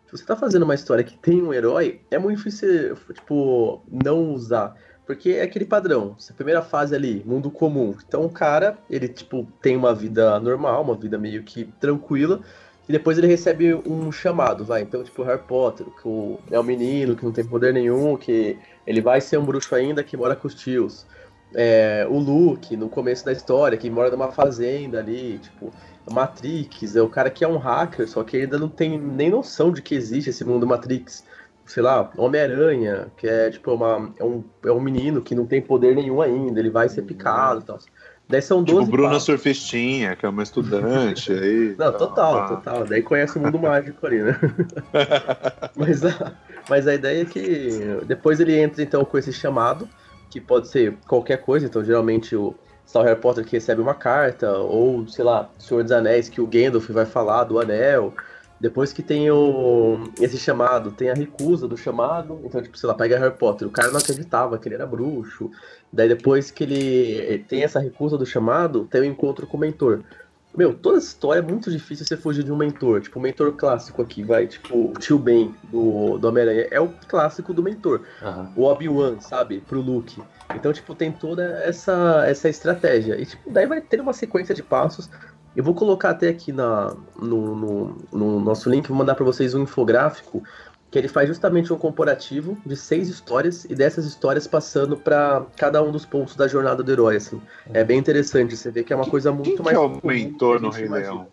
Se 0.05 0.11
você 0.11 0.25
tá 0.25 0.35
fazendo 0.35 0.63
uma 0.63 0.75
história 0.75 1.03
que 1.03 1.17
tem 1.17 1.41
um 1.41 1.53
herói, 1.53 2.01
é 2.11 2.17
muito 2.17 2.37
difícil, 2.37 2.95
tipo, 3.13 3.81
não 3.89 4.31
usar. 4.33 4.75
Porque 5.05 5.31
é 5.31 5.43
aquele 5.43 5.65
padrão. 5.65 6.15
Essa 6.17 6.33
primeira 6.33 6.61
fase 6.61 6.95
ali, 6.95 7.23
mundo 7.25 7.51
comum. 7.51 7.95
Então 8.07 8.25
o 8.25 8.29
cara, 8.29 8.77
ele, 8.89 9.07
tipo, 9.07 9.47
tem 9.61 9.75
uma 9.75 9.93
vida 9.93 10.39
normal, 10.39 10.83
uma 10.83 10.95
vida 10.95 11.17
meio 11.17 11.43
que 11.43 11.65
tranquila. 11.79 12.41
E 12.87 12.91
depois 12.91 13.17
ele 13.17 13.27
recebe 13.27 13.73
um 13.73 14.11
chamado, 14.11 14.63
vai. 14.63 14.83
Então, 14.83 15.03
tipo, 15.03 15.23
Harry 15.23 15.41
Potter, 15.47 15.87
que 16.01 16.37
é 16.51 16.59
um 16.59 16.63
menino 16.63 17.15
que 17.15 17.25
não 17.25 17.31
tem 17.31 17.43
poder 17.43 17.73
nenhum, 17.73 18.15
que 18.15 18.57
ele 18.85 19.01
vai 19.01 19.19
ser 19.19 19.37
um 19.37 19.45
bruxo 19.45 19.73
ainda 19.73 20.03
que 20.03 20.15
mora 20.15 20.35
com 20.35 20.47
os 20.47 20.53
tios 20.53 21.05
é, 21.53 22.05
o 22.09 22.17
Luke, 22.17 22.75
no 22.75 22.89
começo 22.89 23.25
da 23.25 23.31
história, 23.31 23.77
que 23.77 23.89
mora 23.89 24.11
numa 24.11 24.31
fazenda 24.31 24.99
ali, 24.99 25.39
tipo, 25.39 25.71
Matrix, 26.11 26.95
é 26.95 27.01
o 27.01 27.09
cara 27.09 27.29
que 27.29 27.43
é 27.43 27.47
um 27.47 27.57
hacker, 27.57 28.07
só 28.07 28.23
que 28.23 28.37
ainda 28.37 28.57
não 28.57 28.69
tem 28.69 28.97
nem 28.97 29.29
noção 29.29 29.71
de 29.71 29.81
que 29.81 29.95
existe 29.95 30.29
esse 30.29 30.43
mundo 30.43 30.67
Matrix. 30.67 31.23
Sei 31.65 31.81
lá, 31.81 32.11
Homem-Aranha, 32.15 33.07
que 33.17 33.27
é 33.27 33.49
tipo 33.49 33.73
uma, 33.73 34.13
é, 34.19 34.23
um, 34.23 34.43
é 34.63 34.71
um 34.71 34.79
menino 34.79 35.19
que 35.19 35.33
não 35.33 35.47
tem 35.47 35.59
poder 35.59 35.95
nenhum 35.95 36.21
ainda, 36.21 36.59
ele 36.59 36.69
vai 36.69 36.87
ser 36.87 37.01
picado 37.01 37.61
e 37.61 37.63
tal. 37.63 37.79
Daí 38.27 38.41
são 38.41 38.63
12 38.63 38.85
tipo 38.85 38.91
Bruna 38.91 39.19
Surfistinha, 39.19 40.15
que 40.15 40.25
é 40.25 40.29
uma 40.29 40.43
estudante 40.43 41.31
aí. 41.33 41.75
Não, 41.77 41.91
total, 41.91 42.37
ah. 42.37 42.47
total. 42.47 42.85
Daí 42.85 43.01
conhece 43.01 43.37
o 43.37 43.41
mundo 43.41 43.57
mágico 43.57 44.05
ali, 44.05 44.21
né? 44.21 44.39
mas, 45.75 46.05
a, 46.05 46.33
mas 46.69 46.87
a 46.87 46.93
ideia 46.93 47.23
é 47.23 47.25
que 47.25 47.99
depois 48.05 48.39
ele 48.39 48.59
entra 48.59 48.83
então 48.83 49.03
com 49.03 49.17
esse 49.17 49.33
chamado 49.33 49.89
que 50.35 50.41
pode 50.41 50.67
ser 50.67 50.97
qualquer 51.07 51.37
coisa, 51.37 51.65
então 51.65 51.81
geralmente 51.81 52.35
o 52.35 52.53
Harry 52.95 53.17
Potter 53.17 53.45
que 53.45 53.53
recebe 53.53 53.81
uma 53.81 53.93
carta, 53.93 54.51
ou, 54.57 55.07
sei 55.07 55.23
lá, 55.23 55.49
Senhor 55.57 55.81
dos 55.81 55.93
Anéis, 55.93 56.27
que 56.27 56.41
o 56.41 56.47
Gandalf 56.47 56.89
vai 56.89 57.05
falar 57.05 57.45
do 57.45 57.57
anel. 57.57 58.13
Depois 58.59 58.91
que 58.91 59.01
tem 59.01 59.31
o, 59.31 60.11
esse 60.19 60.37
chamado, 60.37 60.91
tem 60.91 61.09
a 61.09 61.13
recusa 61.13 61.69
do 61.69 61.77
chamado. 61.77 62.41
Então, 62.43 62.61
tipo, 62.61 62.77
sei 62.77 62.87
lá, 62.87 62.93
pega 62.93 63.17
Harry 63.17 63.35
Potter. 63.37 63.65
O 63.65 63.71
cara 63.71 63.91
não 63.91 63.97
acreditava 63.97 64.57
que 64.57 64.67
ele 64.67 64.75
era 64.75 64.85
bruxo. 64.85 65.49
Daí, 65.91 66.09
depois 66.09 66.51
que 66.51 66.65
ele 66.65 67.45
tem 67.47 67.63
essa 67.63 67.79
recusa 67.79 68.17
do 68.17 68.25
chamado, 68.25 68.87
tem 68.91 69.01
o 69.01 69.05
encontro 69.05 69.47
com 69.47 69.55
o 69.55 69.59
mentor. 69.59 70.03
Meu, 70.57 70.73
toda 70.73 70.97
essa 70.97 71.07
história 71.07 71.39
é 71.39 71.41
muito 71.41 71.69
difícil 71.69 72.05
você 72.05 72.15
fugir 72.15 72.43
de 72.43 72.51
um 72.51 72.55
mentor. 72.55 73.01
Tipo, 73.01 73.19
o 73.19 73.21
mentor 73.21 73.53
clássico 73.53 74.01
aqui, 74.01 74.23
vai, 74.23 74.47
tipo, 74.47 74.91
o 74.91 74.93
tio 74.93 75.19
Ben 75.19 75.53
do, 75.71 76.17
do 76.17 76.27
Homem-Aranha 76.27 76.67
é 76.71 76.79
o 76.79 76.89
clássico 77.07 77.53
do 77.53 77.61
mentor. 77.61 78.01
Aham. 78.21 78.51
O 78.55 78.63
Obi-Wan, 78.63 79.19
sabe? 79.19 79.61
Pro 79.61 79.81
Luke. 79.81 80.21
Então, 80.53 80.71
tipo, 80.71 80.95
tem 80.95 81.11
toda 81.11 81.43
essa, 81.63 82.23
essa 82.25 82.47
estratégia. 82.47 83.19
E, 83.19 83.25
tipo, 83.25 83.51
daí 83.51 83.65
vai 83.65 83.81
ter 83.81 83.99
uma 83.99 84.13
sequência 84.13 84.55
de 84.55 84.63
passos. 84.63 85.09
Eu 85.55 85.63
vou 85.63 85.73
colocar 85.73 86.11
até 86.11 86.29
aqui 86.29 86.51
na, 86.51 86.95
no, 87.17 87.55
no, 87.55 87.97
no 88.11 88.39
nosso 88.39 88.69
link, 88.69 88.87
vou 88.87 88.97
mandar 88.97 89.15
para 89.15 89.23
vocês 89.23 89.53
um 89.53 89.63
infográfico 89.63 90.43
que 90.95 90.99
ele 90.99 91.09
faz 91.09 91.27
justamente 91.27 91.73
um 91.73 91.77
comparativo 91.77 92.57
de 92.65 92.73
seis 92.73 93.09
histórias 93.09 93.65
e 93.65 93.75
dessas 93.75 94.05
histórias 94.05 94.47
passando 94.47 94.95
para 94.95 95.45
cada 95.57 95.83
um 95.83 95.91
dos 95.91 96.05
pontos 96.05 96.37
da 96.37 96.47
jornada 96.47 96.81
do 96.81 96.89
herói, 96.89 97.17
assim. 97.17 97.41
É 97.73 97.83
bem 97.83 97.99
interessante, 97.99 98.55
você 98.55 98.71
vê 98.71 98.81
que 98.81 98.93
é 98.93 98.95
uma 98.95 99.05
coisa 99.05 99.29
muito 99.29 99.43
Quem 99.43 99.57
que 99.57 99.61
mais... 99.61 99.75
é 99.75 99.79
o 99.81 99.89
comum 99.89 99.99
mentor 100.13 100.55
que 100.55 100.61
no 100.63 100.69
Rei. 100.69 100.87
Leão? 100.87 101.27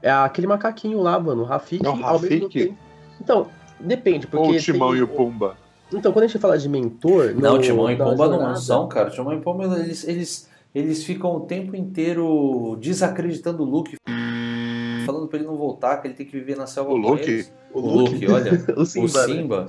É 0.00 0.10
aquele 0.10 0.46
macaquinho 0.46 1.02
lá, 1.02 1.20
mano, 1.20 1.42
o 1.42 1.44
Rafik. 1.44 1.84
É 1.84 1.86
o 1.86 1.90
ao 1.92 2.18
mesmo 2.18 2.44
Rafik? 2.46 2.48
tempo- 2.48 2.78
Então, 3.20 3.46
depende, 3.78 4.26
porque... 4.26 4.46
Ou 4.46 4.54
o 4.54 4.58
Timão 4.58 4.88
tem- 4.92 5.00
e 5.00 5.02
o 5.02 5.08
Pumba? 5.08 5.54
Então, 5.92 6.10
quando 6.10 6.24
a 6.24 6.26
gente 6.26 6.38
fala 6.40 6.56
de 6.56 6.66
mentor... 6.66 7.34
Não, 7.34 7.56
no- 7.56 7.60
Timão 7.60 7.90
e 7.90 7.94
na 7.98 8.04
Pomba 8.06 8.24
não 8.28 8.32
jornada- 8.36 8.56
são, 8.56 8.88
cara. 8.88 9.10
Timão 9.10 9.34
e 9.34 9.40
Pomba, 9.42 9.64
eles, 9.80 10.08
eles, 10.08 10.48
eles 10.74 11.04
ficam 11.04 11.36
o 11.36 11.40
tempo 11.40 11.76
inteiro 11.76 12.78
desacreditando 12.80 13.62
o 13.62 13.66
Luke, 13.66 13.96
falando 15.26 15.28
pra 15.28 15.38
ele 15.38 15.46
não 15.46 15.56
voltar, 15.56 15.96
que 15.98 16.06
ele 16.08 16.14
tem 16.14 16.26
que 16.26 16.32
viver 16.32 16.56
na 16.56 16.66
selva 16.66 16.90
O 16.90 17.00
com 17.00 17.10
Luke? 17.10 17.22
eles. 17.22 17.52
O 17.72 17.80
O 17.80 17.96
Luke, 17.98 18.26
olha. 18.28 18.52
o 18.76 18.84
Simba, 18.86 19.24
o 19.24 19.28
né? 19.28 19.34
Simba. 19.34 19.66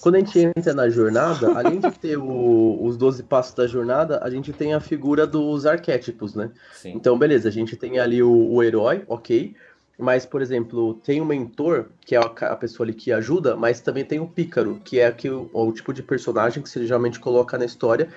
Quando 0.00 0.14
a 0.14 0.18
gente 0.18 0.38
entra 0.38 0.72
na 0.74 0.88
jornada, 0.88 1.52
além 1.58 1.80
de 1.80 1.90
ter 1.90 2.16
o- 2.16 2.78
os 2.84 2.96
12 2.96 3.22
passos 3.24 3.54
da 3.54 3.66
jornada, 3.66 4.20
a 4.22 4.30
gente 4.30 4.52
tem 4.52 4.74
a 4.74 4.80
figura 4.80 5.26
dos 5.26 5.66
arquétipos, 5.66 6.34
né? 6.34 6.50
Sim. 6.72 6.92
Então, 6.94 7.18
beleza, 7.18 7.48
a 7.48 7.52
gente 7.52 7.76
tem 7.76 7.98
ali 7.98 8.22
o, 8.22 8.30
o 8.52 8.62
herói, 8.62 9.02
ok. 9.08 9.54
Mas, 9.98 10.24
por 10.24 10.40
exemplo, 10.40 10.94
tem 10.94 11.20
o 11.20 11.24
mentor, 11.24 11.86
que 12.00 12.14
é 12.16 12.18
a, 12.18 12.56
pessoa 12.56 12.86
ali 12.86 12.94
que 12.94 13.12
ajuda, 13.12 13.56
mas 13.56 13.80
também 13.80 14.04
tem 14.04 14.18
o 14.20 14.26
pícaro, 14.26 14.80
que 14.84 14.98
é 14.98 15.10
que 15.12 15.28
o, 15.28 15.50
o 15.52 15.72
tipo 15.72 15.92
de 15.92 16.02
personagem 16.02 16.62
que 16.62 16.68
você 16.68 16.84
geralmente 16.86 17.20
coloca 17.20 17.58
na 17.58 17.64
história 17.64 18.08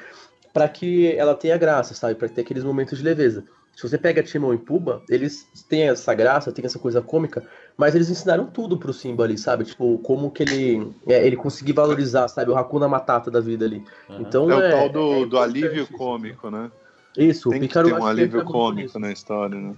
para 0.53 0.70
que 0.70 1.11
ela 1.16 1.36
tenha 1.36 1.57
graça, 1.57 1.93
sabe? 1.93 2.16
Para 2.16 2.30
ter 2.30 2.41
aqueles 2.41 2.63
momentos 2.63 2.97
de 2.97 3.03
leveza. 3.03 3.43
Se 3.76 3.88
você 3.88 3.97
pega 3.97 4.23
Timon 4.23 4.53
e 4.53 4.57
Pumba, 4.57 5.03
eles 5.09 5.45
têm 5.67 5.89
essa 5.89 6.13
graça, 6.13 6.51
têm 6.51 6.65
essa 6.65 6.80
coisa 6.80 7.01
cômica, 7.01 7.45
mas 7.76 7.93
eles 7.93 8.09
ensinaram 8.09 8.45
tudo 8.45 8.78
pro 8.78 8.93
Simba 8.93 9.26
ali, 9.26 9.38
sabe? 9.38 9.65
Tipo, 9.65 9.97
como 9.99 10.32
que 10.32 10.43
ele 10.43 10.93
é, 11.05 11.28
ele 11.28 11.36
conseguir 11.36 11.73
valorizar, 11.73 12.28
sabe? 12.30 12.51
O 12.51 12.57
Hakuna 12.57 12.88
Matata 12.88 13.30
da 13.30 13.41
vida 13.41 13.65
ali. 13.65 13.84
Aham. 14.09 14.21
Então, 14.21 14.49
É 14.49 14.55
o 14.55 14.61
é, 14.61 14.71
tal 14.71 14.89
do, 14.89 15.23
é 15.23 15.26
do 15.26 15.38
alívio 15.38 15.88
cômico, 15.88 16.49
né? 16.49 16.71
Isso, 17.17 17.49
Tem 17.49 17.59
o 17.59 17.61
que 17.61 17.67
Pícaro 17.67 17.88
ter 17.89 17.93
um 17.95 17.99
que 17.99 18.05
alívio 18.05 18.45
cômico 18.45 18.97
na 18.97 19.11
história, 19.11 19.59
né? 19.59 19.76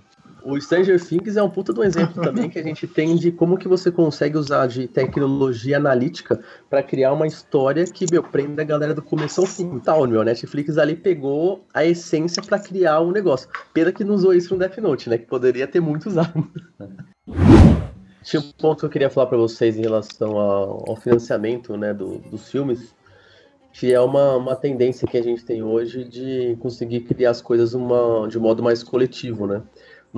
O 0.49 0.57
Stranger 0.61 0.97
Things 1.05 1.35
é 1.35 1.43
um 1.43 1.49
puta 1.49 1.77
um 1.77 1.83
exemplo 1.83 2.23
também 2.23 2.49
que 2.49 2.57
a 2.57 2.63
gente 2.63 2.87
tem 2.87 3.17
de 3.17 3.33
como 3.33 3.57
que 3.57 3.67
você 3.67 3.91
consegue 3.91 4.37
usar 4.37 4.65
de 4.67 4.87
tecnologia 4.87 5.75
analítica 5.75 6.39
pra 6.69 6.81
criar 6.81 7.11
uma 7.11 7.27
história 7.27 7.83
que, 7.83 8.05
meu, 8.09 8.23
prende 8.23 8.61
a 8.61 8.63
galera 8.63 8.93
do 8.93 9.01
começo 9.01 9.41
ao 9.41 9.45
fim. 9.45 9.77
Tal, 9.79 10.07
meu, 10.07 10.23
Netflix 10.23 10.77
ali 10.77 10.95
pegou 10.95 11.65
a 11.73 11.83
essência 11.83 12.41
pra 12.41 12.57
criar 12.57 13.01
um 13.01 13.11
negócio. 13.11 13.49
Pena 13.73 13.91
que 13.91 14.05
não 14.05 14.15
usou 14.15 14.33
isso 14.33 14.53
no 14.53 14.59
Death 14.61 14.77
Note, 14.77 15.09
né? 15.09 15.17
Que 15.17 15.25
poderia 15.25 15.67
ter 15.67 15.81
muito 15.81 16.07
usado. 16.07 16.47
Tinha 18.23 18.41
um 18.41 18.51
ponto 18.57 18.79
que 18.79 18.85
eu 18.85 18.89
queria 18.89 19.09
falar 19.09 19.27
pra 19.27 19.37
vocês 19.37 19.77
em 19.77 19.81
relação 19.81 20.37
ao 20.37 20.95
financiamento, 20.95 21.75
né, 21.75 21.93
do- 21.93 22.19
dos 22.19 22.49
filmes, 22.49 22.93
que 23.73 23.93
é 23.93 23.99
uma, 23.99 24.35
uma 24.37 24.55
tendência 24.55 25.07
que 25.07 25.17
a 25.17 25.21
gente 25.23 25.43
tem 25.43 25.61
hoje 25.61 26.05
de 26.05 26.57
conseguir 26.59 27.01
criar 27.01 27.31
as 27.31 27.41
coisas 27.41 27.73
uma, 27.73 28.27
de 28.29 28.37
um 28.37 28.41
modo 28.41 28.63
mais 28.63 28.81
coletivo, 28.81 29.45
né? 29.45 29.61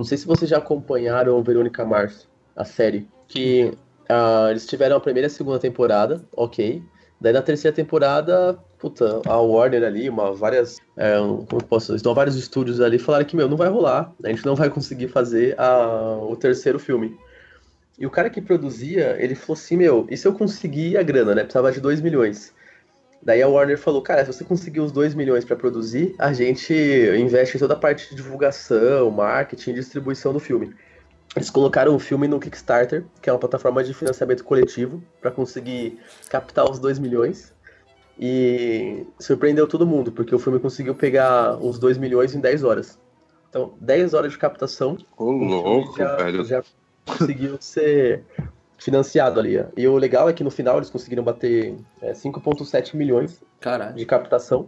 Não 0.00 0.04
sei 0.04 0.16
se 0.16 0.26
vocês 0.26 0.50
já 0.50 0.56
acompanharam 0.56 1.42
Verônica 1.42 1.84
Mars, 1.84 2.26
a 2.56 2.64
série, 2.64 3.06
que 3.28 3.70
ah, 4.08 4.46
eles 4.48 4.66
tiveram 4.66 4.96
a 4.96 5.00
primeira 5.00 5.26
e 5.26 5.30
a 5.30 5.30
segunda 5.30 5.58
temporada, 5.58 6.24
ok. 6.32 6.82
Daí 7.20 7.34
na 7.34 7.42
terceira 7.42 7.76
temporada, 7.76 8.58
puta, 8.78 9.20
a 9.26 9.36
Warner 9.36 9.84
ali, 9.84 10.08
uma, 10.08 10.32
várias, 10.32 10.78
é, 10.96 11.18
como 11.18 11.62
posso 11.64 11.94
dizer, 11.94 12.14
vários 12.14 12.34
estúdios 12.34 12.80
ali 12.80 12.98
falaram 12.98 13.26
que, 13.26 13.36
meu, 13.36 13.46
não 13.46 13.58
vai 13.58 13.68
rolar, 13.68 14.10
a 14.24 14.28
gente 14.30 14.46
não 14.46 14.54
vai 14.56 14.70
conseguir 14.70 15.08
fazer 15.08 15.54
a, 15.60 16.16
o 16.22 16.34
terceiro 16.34 16.78
filme. 16.78 17.14
E 17.98 18.06
o 18.06 18.10
cara 18.10 18.30
que 18.30 18.40
produzia, 18.40 19.22
ele 19.22 19.34
falou 19.34 19.52
assim, 19.52 19.76
meu, 19.76 20.06
e 20.08 20.16
se 20.16 20.26
eu 20.26 20.32
conseguir 20.32 20.96
a 20.96 21.02
grana, 21.02 21.34
né? 21.34 21.42
Precisava 21.42 21.70
de 21.70 21.78
2 21.78 22.00
milhões. 22.00 22.54
Daí 23.22 23.42
a 23.42 23.48
Warner 23.48 23.78
falou, 23.78 24.00
cara, 24.00 24.24
se 24.24 24.32
você 24.32 24.44
conseguir 24.44 24.80
os 24.80 24.90
2 24.92 25.14
milhões 25.14 25.44
para 25.44 25.54
produzir, 25.54 26.14
a 26.18 26.32
gente 26.32 26.72
investe 27.18 27.56
em 27.56 27.60
toda 27.60 27.74
a 27.74 27.76
parte 27.76 28.08
de 28.08 28.16
divulgação, 28.16 29.10
marketing, 29.10 29.74
distribuição 29.74 30.32
do 30.32 30.40
filme. 30.40 30.74
Eles 31.36 31.50
colocaram 31.50 31.94
o 31.94 31.98
filme 31.98 32.26
no 32.26 32.40
Kickstarter, 32.40 33.04
que 33.20 33.28
é 33.28 33.32
uma 33.32 33.38
plataforma 33.38 33.84
de 33.84 33.92
financiamento 33.94 34.42
coletivo, 34.42 35.02
para 35.20 35.30
conseguir 35.30 36.00
captar 36.28 36.68
os 36.68 36.78
2 36.78 36.98
milhões. 36.98 37.52
E 38.18 39.06
surpreendeu 39.18 39.66
todo 39.66 39.86
mundo, 39.86 40.12
porque 40.12 40.34
o 40.34 40.38
filme 40.38 40.58
conseguiu 40.58 40.94
pegar 40.94 41.56
os 41.56 41.78
2 41.78 41.98
milhões 41.98 42.34
em 42.34 42.40
10 42.40 42.64
horas. 42.64 42.98
Então, 43.48 43.74
10 43.80 44.14
horas 44.14 44.32
de 44.32 44.38
captação, 44.38 44.98
Ô, 45.16 45.30
louco, 45.30 45.96
já, 45.96 46.16
velho. 46.16 46.44
já 46.44 46.62
conseguiu 47.06 47.56
ser 47.60 48.22
financiado 48.80 49.38
ali. 49.38 49.64
E 49.76 49.86
o 49.86 49.96
legal 49.96 50.28
é 50.28 50.32
que 50.32 50.42
no 50.42 50.50
final 50.50 50.78
eles 50.78 50.90
conseguiram 50.90 51.22
bater 51.22 51.76
é, 52.00 52.12
5,7 52.12 52.96
milhões 52.96 53.40
Caralho. 53.60 53.94
de 53.94 54.06
captação. 54.06 54.66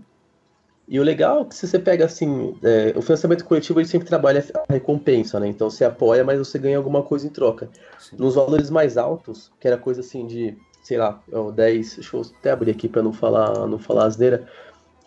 E 0.87 1.01
o 1.01 1.03
legal 1.03 1.41
é 1.41 1.45
que 1.47 1.55
se 1.55 1.67
você 1.67 1.79
pega 1.79 2.05
assim, 2.05 2.57
é, 2.63 2.93
o 2.95 3.01
financiamento 3.01 3.45
coletivo 3.45 3.81
ele 3.81 3.89
sempre 3.89 4.07
trabalha 4.07 4.45
a 4.69 4.73
recompensa, 4.73 5.41
né? 5.41 5.49
Então 5.49 5.71
você 5.71 5.85
apoia, 5.85 6.23
mas 6.23 6.39
você 6.39 6.59
ganha 6.59 6.77
alguma 6.77 7.03
coisa 7.03 7.27
em 7.27 7.31
troca. 7.31 7.71
Sim. 7.99 8.17
Nos 8.19 8.35
valores 8.35 8.69
mais 8.69 8.99
altos, 8.99 9.51
que 9.59 9.67
era 9.67 9.79
coisa 9.79 10.01
assim 10.01 10.27
de, 10.27 10.57
sei 10.83 10.99
lá, 10.99 11.23
ó, 11.33 11.51
10, 11.51 11.95
deixa 11.95 12.17
eu 12.17 12.23
até 12.39 12.51
abrir 12.51 12.73
aqui 12.73 12.89
para 12.89 13.03
não 13.03 13.13
falar, 13.13 13.67
não 13.67 13.79
falar 13.79 14.05
asneira. 14.05 14.47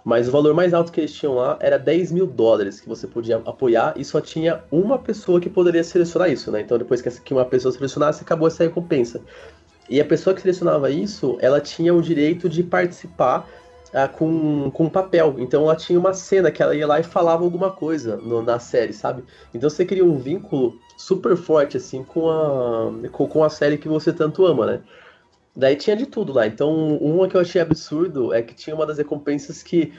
Mas 0.05 0.29
o 0.29 0.31
valor 0.31 0.53
mais 0.55 0.73
alto 0.73 0.91
que 0.93 1.01
eles 1.01 1.13
tinham 1.13 1.35
lá 1.35 1.57
era 1.61 1.79
10 1.79 2.11
mil 2.13 2.27
dólares 2.27 2.79
que 2.81 2.89
você 2.89 3.07
podia 3.07 3.37
apoiar 3.39 3.95
e 3.97 4.05
só 4.05 4.21
tinha 4.21 4.65
uma 4.71 4.99
pessoa 5.03 5.41
que 5.41 5.49
poderia 5.51 5.83
selecionar 5.83 6.31
isso, 6.31 6.51
né? 6.51 6.61
Então 6.61 6.77
depois 6.79 7.01
que 7.03 7.33
uma 7.33 7.45
pessoa 7.45 7.73
selecionasse, 7.73 8.23
acabou 8.23 8.47
essa 8.47 8.63
recompensa. 8.63 9.25
E 9.89 10.01
a 10.01 10.05
pessoa 10.05 10.35
que 10.35 10.41
selecionava 10.41 10.89
isso, 10.91 11.37
ela 11.41 11.61
tinha 11.61 11.93
o 11.93 12.01
direito 12.01 12.49
de 12.49 12.63
participar 12.63 13.49
ah, 13.93 14.07
com, 14.07 14.71
com 14.71 14.89
papel. 14.89 15.35
Então 15.39 15.63
ela 15.63 15.75
tinha 15.75 15.99
uma 15.99 16.13
cena 16.13 16.51
que 16.51 16.61
ela 16.63 16.75
ia 16.75 16.87
lá 16.87 16.99
e 16.99 17.03
falava 17.03 17.43
alguma 17.43 17.71
coisa 17.75 18.17
no- 18.17 18.41
na 18.41 18.59
série, 18.59 18.93
sabe? 18.93 19.25
Então 19.53 19.69
você 19.69 19.85
cria 19.85 20.03
um 20.05 20.17
vínculo 20.17 20.81
super 20.97 21.37
forte, 21.37 21.77
assim, 21.77 22.03
com 22.03 22.29
a, 22.29 23.09
com, 23.11 23.27
com 23.27 23.43
a 23.43 23.49
série 23.49 23.77
que 23.77 23.87
você 23.87 24.11
tanto 24.13 24.45
ama, 24.45 24.65
né? 24.65 24.83
Daí 25.55 25.75
tinha 25.75 25.95
de 25.95 26.05
tudo 26.05 26.33
lá. 26.33 26.45
Então, 26.45 26.97
uma 26.97 27.27
que 27.27 27.35
eu 27.35 27.41
achei 27.41 27.61
absurdo 27.61 28.33
é 28.33 28.41
que 28.41 28.53
tinha 28.53 28.75
uma 28.75 28.85
das 28.85 28.97
recompensas 28.97 29.63
que 29.63 29.93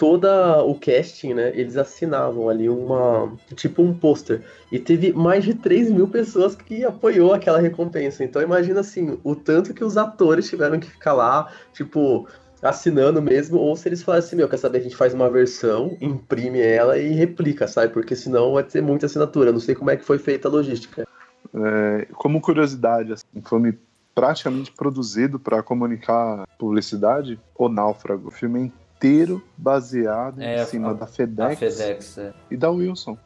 toda 0.00 0.62
o 0.62 0.74
casting, 0.76 1.34
né, 1.34 1.52
eles 1.54 1.76
assinavam 1.76 2.48
ali 2.48 2.70
uma, 2.70 3.30
tipo 3.54 3.82
um 3.82 3.92
pôster. 3.92 4.42
E 4.72 4.78
teve 4.78 5.12
mais 5.12 5.44
de 5.44 5.52
3 5.52 5.90
mil 5.90 6.08
pessoas 6.08 6.54
que 6.54 6.82
apoiou 6.84 7.34
aquela 7.34 7.58
recompensa. 7.58 8.24
Então 8.24 8.40
imagina 8.40 8.80
assim, 8.80 9.18
o 9.22 9.36
tanto 9.36 9.74
que 9.74 9.84
os 9.84 9.98
atores 9.98 10.48
tiveram 10.48 10.80
que 10.80 10.90
ficar 10.90 11.12
lá, 11.12 11.52
tipo, 11.74 12.26
assinando 12.62 13.20
mesmo, 13.20 13.58
ou 13.58 13.76
se 13.76 13.90
eles 13.90 14.02
falassem 14.02 14.28
assim, 14.28 14.36
meu, 14.36 14.48
quer 14.48 14.56
saber, 14.56 14.78
a 14.78 14.82
gente 14.82 14.96
faz 14.96 15.12
uma 15.12 15.28
versão, 15.28 15.94
imprime 16.00 16.60
ela 16.60 16.96
e 16.96 17.10
replica, 17.10 17.68
sabe? 17.68 17.92
Porque 17.92 18.16
senão 18.16 18.54
vai 18.54 18.62
ter 18.64 18.80
muita 18.80 19.04
assinatura. 19.04 19.52
Não 19.52 19.60
sei 19.60 19.74
como 19.74 19.90
é 19.90 19.98
que 19.98 20.04
foi 20.04 20.18
feita 20.18 20.48
a 20.48 20.50
logística. 20.50 21.06
É, 21.52 22.06
como 22.14 22.40
curiosidade, 22.40 23.12
assim, 23.12 23.26
um 23.34 23.42
filme 23.42 23.78
praticamente 24.14 24.72
produzido 24.72 25.38
para 25.38 25.62
comunicar 25.62 26.46
publicidade, 26.58 27.38
O 27.56 27.68
Náufrago. 27.68 28.28
O 28.28 28.30
filme 28.30 28.60
inteiro 28.60 29.42
baseado 29.56 30.40
É, 30.40 30.62
em 30.62 30.66
cima 30.66 30.90
a- 30.90 30.94
da 30.94 31.06
FedEx, 31.06 31.58
FedEx, 31.58 32.18
é. 32.18 32.34
e 32.50 32.56
da 32.56 32.70
Wilson. 32.70 33.16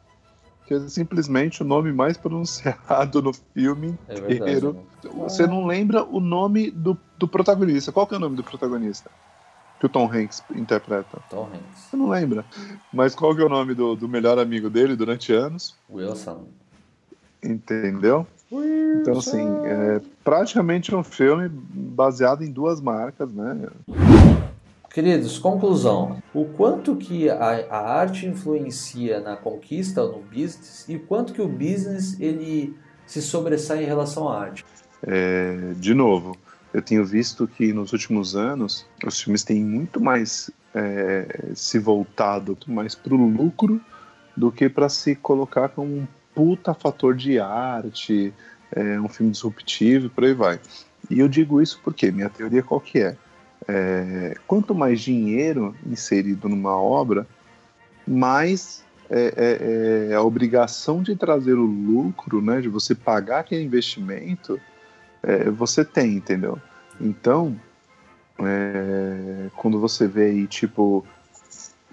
Que 0.65 0.73
é 0.73 0.79
simplesmente 0.87 1.61
o 1.61 1.65
nome 1.65 1.91
mais 1.93 2.17
pronunciado 2.17 3.21
no 3.21 3.31
filme 3.33 3.97
É 4.07 4.15
verdade. 4.15 4.35
inteiro. 4.35 4.73
né? 5.03 5.11
Você 5.23 5.45
não 5.45 5.65
lembra 5.67 6.03
o 6.03 6.19
nome 6.19 6.71
do, 6.71 6.97
do 7.17 7.27
protagonista. 7.27 7.91
Qual 7.91 8.07
que 8.07 8.13
é 8.15 8.17
o 8.17 8.19
nome 8.21 8.35
do 8.35 8.43
protagonista? 8.43 9.11
Que 9.79 9.85
o 9.85 9.89
Tom 9.89 10.09
Hanks 10.11 10.41
interpreta. 10.55 11.19
Tom 11.29 11.47
Hanks. 11.53 11.81
Você 11.89 11.97
não 11.97 12.07
lembra. 12.09 12.45
Mas 12.93 13.13
qual 13.13 13.35
que 13.35 13.41
é 13.41 13.45
o 13.45 13.49
nome 13.49 13.75
do, 13.75 13.95
do 13.95 14.07
melhor 14.07 14.39
amigo 14.39 14.69
dele 14.69 14.95
durante 14.95 15.33
anos? 15.33 15.75
Wilson. 15.91 16.47
Entendeu? 17.43 18.25
Então, 19.01 19.17
assim, 19.17 19.47
é 19.65 20.01
praticamente 20.23 20.93
um 20.93 21.03
filme 21.03 21.49
baseado 21.49 22.43
em 22.43 22.51
duas 22.51 22.81
marcas, 22.81 23.31
né? 23.31 23.67
Queridos, 24.95 25.37
conclusão. 25.37 26.23
O 26.33 26.45
quanto 26.45 26.95
que 26.95 27.29
a, 27.29 27.65
a 27.69 27.99
arte 27.99 28.25
influencia 28.25 29.19
na 29.19 29.35
conquista 29.35 30.03
no 30.05 30.19
business 30.19 30.85
e 30.87 30.95
o 30.95 31.01
quanto 31.01 31.33
que 31.33 31.41
o 31.41 31.47
business 31.47 32.19
ele 32.19 32.75
se 33.05 33.21
sobressai 33.21 33.83
em 33.83 33.85
relação 33.85 34.29
à 34.29 34.39
arte? 34.39 34.65
É, 35.05 35.73
de 35.75 35.93
novo, 35.93 36.37
eu 36.73 36.81
tenho 36.81 37.05
visto 37.05 37.47
que 37.47 37.73
nos 37.73 37.93
últimos 37.93 38.35
anos 38.35 38.85
os 39.05 39.21
filmes 39.21 39.43
têm 39.43 39.63
muito 39.63 39.99
mais 39.99 40.49
é, 40.73 41.51
se 41.53 41.77
voltado 41.79 42.51
muito 42.51 42.71
mais 42.71 42.95
para 42.95 43.13
o 43.13 43.29
lucro 43.29 43.81
do 44.35 44.51
que 44.51 44.67
para 44.67 44.89
se 44.89 45.15
colocar 45.15 45.69
como 45.69 45.93
um 45.93 46.07
puta 46.35 46.73
fator 46.73 47.15
de 47.15 47.39
arte, 47.39 48.33
é, 48.71 48.99
um 48.99 49.07
filme 49.07 49.31
disruptivo 49.31 50.07
e 50.07 50.09
por 50.09 50.25
aí 50.25 50.33
vai. 50.33 50.59
E 51.09 51.19
eu 51.19 51.27
digo 51.27 51.61
isso 51.61 51.79
porque 51.83 52.11
minha 52.11 52.29
teoria 52.29 52.61
qual 52.61 52.79
que 52.79 52.99
é? 52.99 53.15
é 53.67 54.35
quanto 54.45 54.75
mais 54.75 54.99
dinheiro 54.99 55.75
inserido 55.85 56.49
numa 56.49 56.75
obra, 56.77 57.25
mais 58.05 58.83
é, 59.09 59.33
é, 59.37 60.09
é, 60.11 60.15
a 60.15 60.21
obrigação 60.21 61.01
de 61.01 61.15
trazer 61.15 61.53
o 61.53 61.65
lucro, 61.65 62.41
né, 62.41 62.59
de 62.59 62.67
você 62.67 62.95
pagar 62.95 63.39
aquele 63.39 63.63
investimento, 63.63 64.59
é, 65.21 65.49
você 65.49 65.85
tem, 65.85 66.15
entendeu? 66.15 66.59
Então, 66.99 67.59
é, 68.39 69.49
quando 69.55 69.79
você 69.79 70.07
vê 70.07 70.25
aí, 70.25 70.47
tipo, 70.47 71.05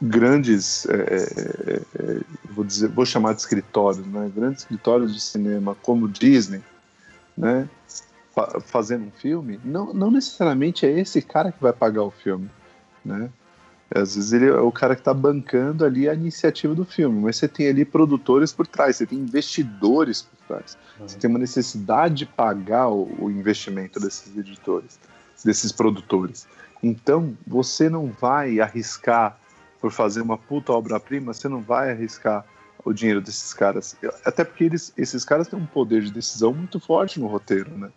grandes, 0.03 0.85
é, 0.87 0.95
é, 0.95 1.83
é, 1.99 2.21
vou 2.51 2.65
dizer, 2.65 2.89
vou 2.89 3.07
chamar 3.07 3.35
de 3.35 3.41
escritórios, 3.41 4.05
né? 4.05 4.31
Grandes 4.35 4.63
escritórios 4.63 5.15
de 5.15 5.21
cinema 5.21 5.77
como 5.81 6.09
Disney, 6.09 6.63
né? 7.37 7.69
fazendo 8.65 9.05
um 9.05 9.11
filme, 9.11 9.61
não, 9.63 9.93
não 9.93 10.11
necessariamente 10.11 10.87
é 10.87 10.99
esse 10.99 11.21
cara 11.21 11.53
que 11.53 11.61
vai 11.63 11.73
pagar 11.73 12.03
o 12.03 12.11
filme, 12.11 12.51
né? 13.05 13.29
Às 13.95 14.17
vezes 14.17 14.33
ele 14.33 14.47
é 14.47 14.55
o 14.55 14.73
cara 14.73 14.95
que 14.95 15.03
está 15.03 15.13
bancando 15.13 15.85
ali 15.85 16.09
a 16.09 16.15
iniciativa 16.15 16.75
do 16.75 16.83
filme, 16.83 17.21
mas 17.21 17.37
você 17.37 17.47
tem 17.47 17.69
ali 17.69 17.85
produtores 17.85 18.51
por 18.51 18.67
trás, 18.67 18.97
você 18.97 19.07
tem 19.07 19.19
investidores 19.19 20.23
por 20.23 20.39
trás, 20.49 20.79
uhum. 20.99 21.07
você 21.07 21.19
tem 21.19 21.29
uma 21.29 21.39
necessidade 21.39 22.15
de 22.15 22.27
pagar 22.27 22.89
o, 22.89 23.07
o 23.21 23.31
investimento 23.31 24.01
desses 24.01 24.35
editores, 24.35 24.99
desses 25.45 25.71
produtores. 25.71 26.47
Então, 26.83 27.37
você 27.47 27.91
não 27.91 28.07
vai 28.07 28.61
arriscar 28.61 29.39
por 29.83 29.91
fazer 29.91 30.23
uma 30.23 30.39
puta 30.39 30.73
obra-prima, 30.73 31.35
você 31.35 31.49
não 31.49 31.61
vai 31.61 31.91
arriscar 31.91 32.47
o 32.85 32.93
dinheiro 32.93 33.21
desses 33.21 33.53
caras. 33.53 33.97
Até 34.25 34.45
porque 34.45 34.63
eles, 34.63 34.93
esses 34.97 35.25
caras 35.25 35.49
têm 35.49 35.59
um 35.59 35.67
poder 35.67 36.03
de 36.03 36.13
decisão 36.13 36.55
muito 36.55 36.79
forte 36.79 37.19
no 37.19 37.27
roteiro, 37.27 37.77
né? 37.77 37.91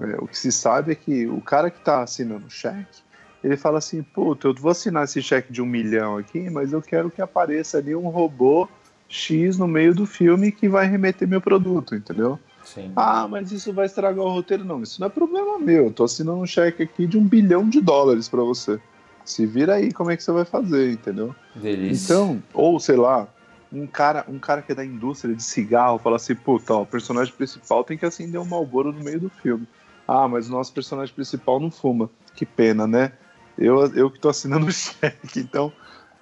É, 0.00 0.16
o 0.18 0.26
que 0.26 0.36
se 0.36 0.50
sabe 0.50 0.92
é 0.92 0.94
que 0.96 1.28
o 1.28 1.40
cara 1.40 1.70
que 1.70 1.78
está 1.78 2.02
assinando 2.02 2.46
o 2.46 2.50
cheque, 2.50 3.04
ele 3.42 3.56
fala 3.56 3.78
assim, 3.78 4.02
puta, 4.02 4.48
eu 4.48 4.54
vou 4.54 4.72
assinar 4.72 5.04
esse 5.04 5.22
cheque 5.22 5.52
de 5.52 5.62
um 5.62 5.66
milhão 5.66 6.16
aqui, 6.16 6.50
mas 6.50 6.72
eu 6.72 6.82
quero 6.82 7.08
que 7.08 7.22
apareça 7.22 7.78
ali 7.78 7.94
um 7.94 8.08
robô 8.08 8.68
X 9.08 9.56
no 9.56 9.68
meio 9.68 9.94
do 9.94 10.06
filme 10.06 10.50
que 10.50 10.68
vai 10.68 10.86
remeter 10.88 11.28
meu 11.28 11.40
produto, 11.40 11.94
entendeu? 11.94 12.36
Sim. 12.64 12.92
Ah, 12.96 13.28
mas 13.28 13.52
isso 13.52 13.72
vai 13.72 13.86
estragar 13.86 14.24
o 14.24 14.32
roteiro. 14.32 14.64
Não, 14.64 14.82
isso 14.82 15.00
não 15.00 15.06
é 15.06 15.10
problema 15.10 15.56
meu. 15.56 15.84
Eu 15.84 15.92
tô 15.92 16.02
assinando 16.02 16.40
um 16.40 16.46
cheque 16.46 16.82
aqui 16.82 17.06
de 17.06 17.16
um 17.16 17.24
bilhão 17.24 17.68
de 17.68 17.80
dólares 17.80 18.28
para 18.28 18.42
você. 18.42 18.80
Se 19.26 19.44
vira 19.44 19.74
aí 19.74 19.92
como 19.92 20.10
é 20.10 20.16
que 20.16 20.22
você 20.22 20.32
vai 20.32 20.44
fazer, 20.44 20.92
entendeu? 20.92 21.34
Delícia. 21.54 22.14
Então, 22.14 22.42
ou 22.54 22.78
sei 22.80 22.96
lá, 22.96 23.28
um 23.72 23.86
cara, 23.86 24.24
um 24.28 24.38
cara 24.38 24.62
que 24.62 24.72
é 24.72 24.74
da 24.74 24.84
indústria 24.84 25.34
de 25.34 25.42
cigarro 25.42 25.98
fala 25.98 26.16
assim, 26.16 26.34
puta, 26.34 26.72
ó, 26.72 26.82
o 26.82 26.86
personagem 26.86 27.34
principal 27.34 27.84
tem 27.84 27.98
que 27.98 28.06
acender 28.06 28.40
um 28.40 28.44
malboro 28.44 28.92
no 28.92 29.02
meio 29.02 29.20
do 29.20 29.28
filme. 29.28 29.66
Ah, 30.06 30.28
mas 30.28 30.48
o 30.48 30.52
nosso 30.52 30.72
personagem 30.72 31.14
principal 31.14 31.58
não 31.58 31.70
fuma. 31.70 32.08
Que 32.34 32.46
pena, 32.46 32.86
né? 32.86 33.12
Eu, 33.58 33.84
eu 33.94 34.10
que 34.10 34.20
tô 34.20 34.28
assinando 34.28 34.66
o 34.66 34.72
cheque. 34.72 35.40
Então, 35.40 35.72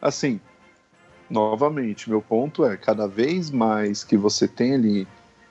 assim, 0.01 0.41
novamente, 1.29 2.09
meu 2.09 2.23
ponto 2.23 2.65
é, 2.65 2.77
cada 2.77 3.07
vez 3.07 3.51
mais 3.51 4.03
que 4.03 4.17
você 4.17 4.49
tem 4.49 4.75
ali 4.75 5.09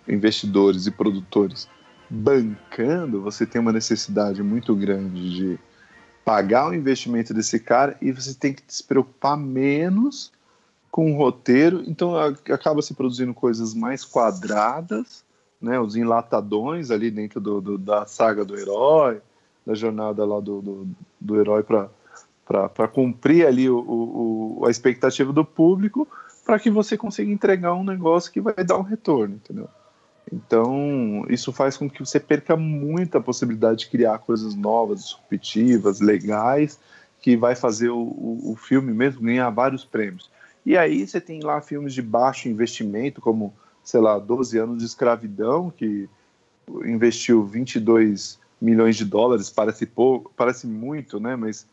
investidores 0.07 0.87
e 0.87 0.91
produtores 0.91 1.69
bancando, 2.09 3.21
você 3.21 3.45
tem 3.45 3.61
uma 3.61 3.71
necessidade 3.71 4.41
muito 4.43 4.75
grande 4.75 5.29
de 5.29 5.59
pagar 6.23 6.69
o 6.69 6.73
investimento 6.73 7.33
desse 7.33 7.59
cara 7.59 7.97
e 8.01 8.11
você 8.11 8.33
tem 8.33 8.53
que 8.53 8.63
se 8.67 8.83
preocupar 8.83 9.37
menos 9.37 10.31
com 10.89 11.11
o 11.11 11.17
roteiro, 11.17 11.83
então 11.87 12.15
acaba 12.15 12.81
se 12.81 12.93
produzindo 12.93 13.33
coisas 13.33 13.73
mais 13.73 14.05
quadradas, 14.05 15.23
né, 15.59 15.79
os 15.79 15.95
enlatadões 15.95 16.91
ali 16.91 17.09
dentro 17.09 17.41
do, 17.41 17.59
do 17.59 17.77
da 17.77 18.05
saga 18.05 18.45
do 18.45 18.57
herói, 18.57 19.19
da 19.65 19.73
jornada 19.73 20.23
lá 20.23 20.39
do, 20.39 20.61
do, 20.61 20.87
do 21.19 21.39
herói 21.39 21.63
para 21.63 22.87
cumprir 22.87 23.47
ali 23.47 23.69
o, 23.69 23.79
o, 23.79 24.65
a 24.67 24.69
expectativa 24.69 25.33
do 25.33 25.43
público, 25.43 26.07
para 26.45 26.59
que 26.59 26.69
você 26.69 26.95
consiga 26.95 27.31
entregar 27.31 27.73
um 27.73 27.83
negócio 27.83 28.31
que 28.31 28.41
vai 28.41 28.53
dar 28.63 28.77
um 28.77 28.83
retorno, 28.83 29.35
entendeu? 29.35 29.67
Então, 30.31 31.25
isso 31.29 31.51
faz 31.51 31.77
com 31.77 31.89
que 31.89 31.99
você 31.99 32.19
perca 32.19 32.55
muita 32.55 33.19
possibilidade 33.19 33.79
de 33.79 33.89
criar 33.89 34.19
coisas 34.19 34.55
novas, 34.55 35.03
disruptivas, 35.03 35.99
legais, 35.99 36.79
que 37.21 37.35
vai 37.35 37.55
fazer 37.55 37.89
o, 37.89 37.99
o, 37.99 38.51
o, 38.51 38.55
filme 38.55 38.93
mesmo 38.93 39.21
ganhar 39.21 39.49
vários 39.49 39.85
prêmios. 39.85 40.29
E 40.65 40.77
aí 40.77 41.05
você 41.05 41.19
tem 41.19 41.41
lá 41.41 41.61
filmes 41.61 41.93
de 41.93 42.01
baixo 42.01 42.47
investimento, 42.47 43.21
como, 43.21 43.53
sei 43.83 43.99
lá, 43.99 44.17
12 44.17 44.57
anos 44.57 44.77
de 44.79 44.85
escravidão, 44.85 45.69
que 45.69 46.09
investiu 46.85 47.45
22 47.45 48.39
milhões 48.61 48.95
de 48.95 49.05
dólares, 49.05 49.49
parece 49.49 49.85
pouco, 49.85 50.31
parece 50.35 50.65
muito, 50.65 51.19
né? 51.19 51.35
Mas 51.35 51.67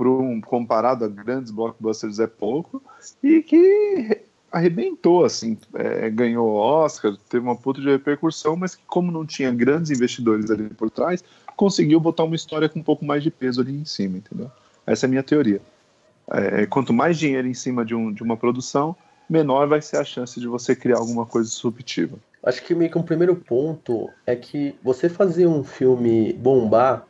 um, 0.00 0.40
comparado 0.40 1.04
a 1.04 1.08
grandes 1.08 1.50
blockbusters 1.50 2.18
é 2.18 2.26
pouco, 2.26 2.82
e 3.22 3.42
que 3.42 4.22
arrebentou, 4.50 5.24
assim, 5.24 5.56
é, 5.74 6.10
ganhou 6.10 6.48
Oscar, 6.50 7.16
teve 7.28 7.44
uma 7.44 7.56
puta 7.56 7.80
de 7.80 7.88
repercussão, 7.88 8.56
mas 8.56 8.74
que 8.74 8.82
como 8.86 9.12
não 9.12 9.24
tinha 9.24 9.50
grandes 9.52 9.90
investidores 9.90 10.50
ali 10.50 10.68
por 10.70 10.90
trás, 10.90 11.22
conseguiu 11.56 12.00
botar 12.00 12.24
uma 12.24 12.34
história 12.34 12.68
com 12.68 12.80
um 12.80 12.82
pouco 12.82 13.04
mais 13.04 13.22
de 13.22 13.30
peso 13.30 13.60
ali 13.60 13.72
em 13.72 13.84
cima, 13.84 14.18
entendeu? 14.18 14.50
Essa 14.86 15.06
é 15.06 15.08
a 15.08 15.10
minha 15.10 15.22
teoria. 15.22 15.60
É, 16.30 16.66
quanto 16.66 16.92
mais 16.92 17.18
dinheiro 17.18 17.46
em 17.46 17.54
cima 17.54 17.84
de, 17.84 17.94
um, 17.94 18.12
de 18.12 18.22
uma 18.22 18.36
produção, 18.36 18.96
menor 19.28 19.68
vai 19.68 19.80
ser 19.80 19.96
a 19.96 20.04
chance 20.04 20.40
de 20.40 20.48
você 20.48 20.74
criar 20.74 20.98
alguma 20.98 21.24
coisa 21.24 21.48
disruptiva. 21.48 22.18
Acho 22.42 22.62
que 22.64 22.74
meio 22.74 22.90
que 22.90 22.98
um 22.98 23.02
primeiro 23.02 23.36
ponto 23.36 24.08
é 24.26 24.34
que 24.34 24.74
você 24.82 25.08
fazer 25.08 25.46
um 25.46 25.62
filme 25.62 26.32
bombar 26.32 27.06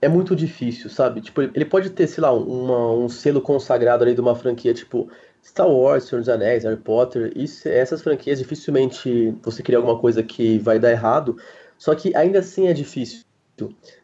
é 0.00 0.08
muito 0.08 0.36
difícil, 0.36 0.90
sabe? 0.90 1.20
Tipo, 1.20 1.42
ele 1.42 1.64
pode 1.64 1.90
ter, 1.90 2.06
sei 2.06 2.22
lá, 2.22 2.32
uma, 2.32 2.92
um 2.92 3.08
selo 3.08 3.40
consagrado 3.40 4.04
ali 4.04 4.14
de 4.14 4.20
uma 4.20 4.34
franquia, 4.34 4.74
tipo, 4.74 5.08
Star 5.46 5.70
Wars, 5.70 6.04
Senhor 6.04 6.20
dos 6.20 6.28
Anéis, 6.28 6.64
Harry 6.64 6.76
Potter, 6.76 7.32
isso, 7.36 7.68
essas 7.68 8.02
franquias 8.02 8.40
dificilmente 8.40 9.32
você 9.42 9.62
cria 9.62 9.78
alguma 9.78 9.98
coisa 9.98 10.22
que 10.22 10.58
vai 10.58 10.78
dar 10.78 10.90
errado, 10.90 11.36
só 11.78 11.94
que 11.94 12.14
ainda 12.16 12.40
assim 12.40 12.66
é 12.66 12.72
difícil. 12.72 13.20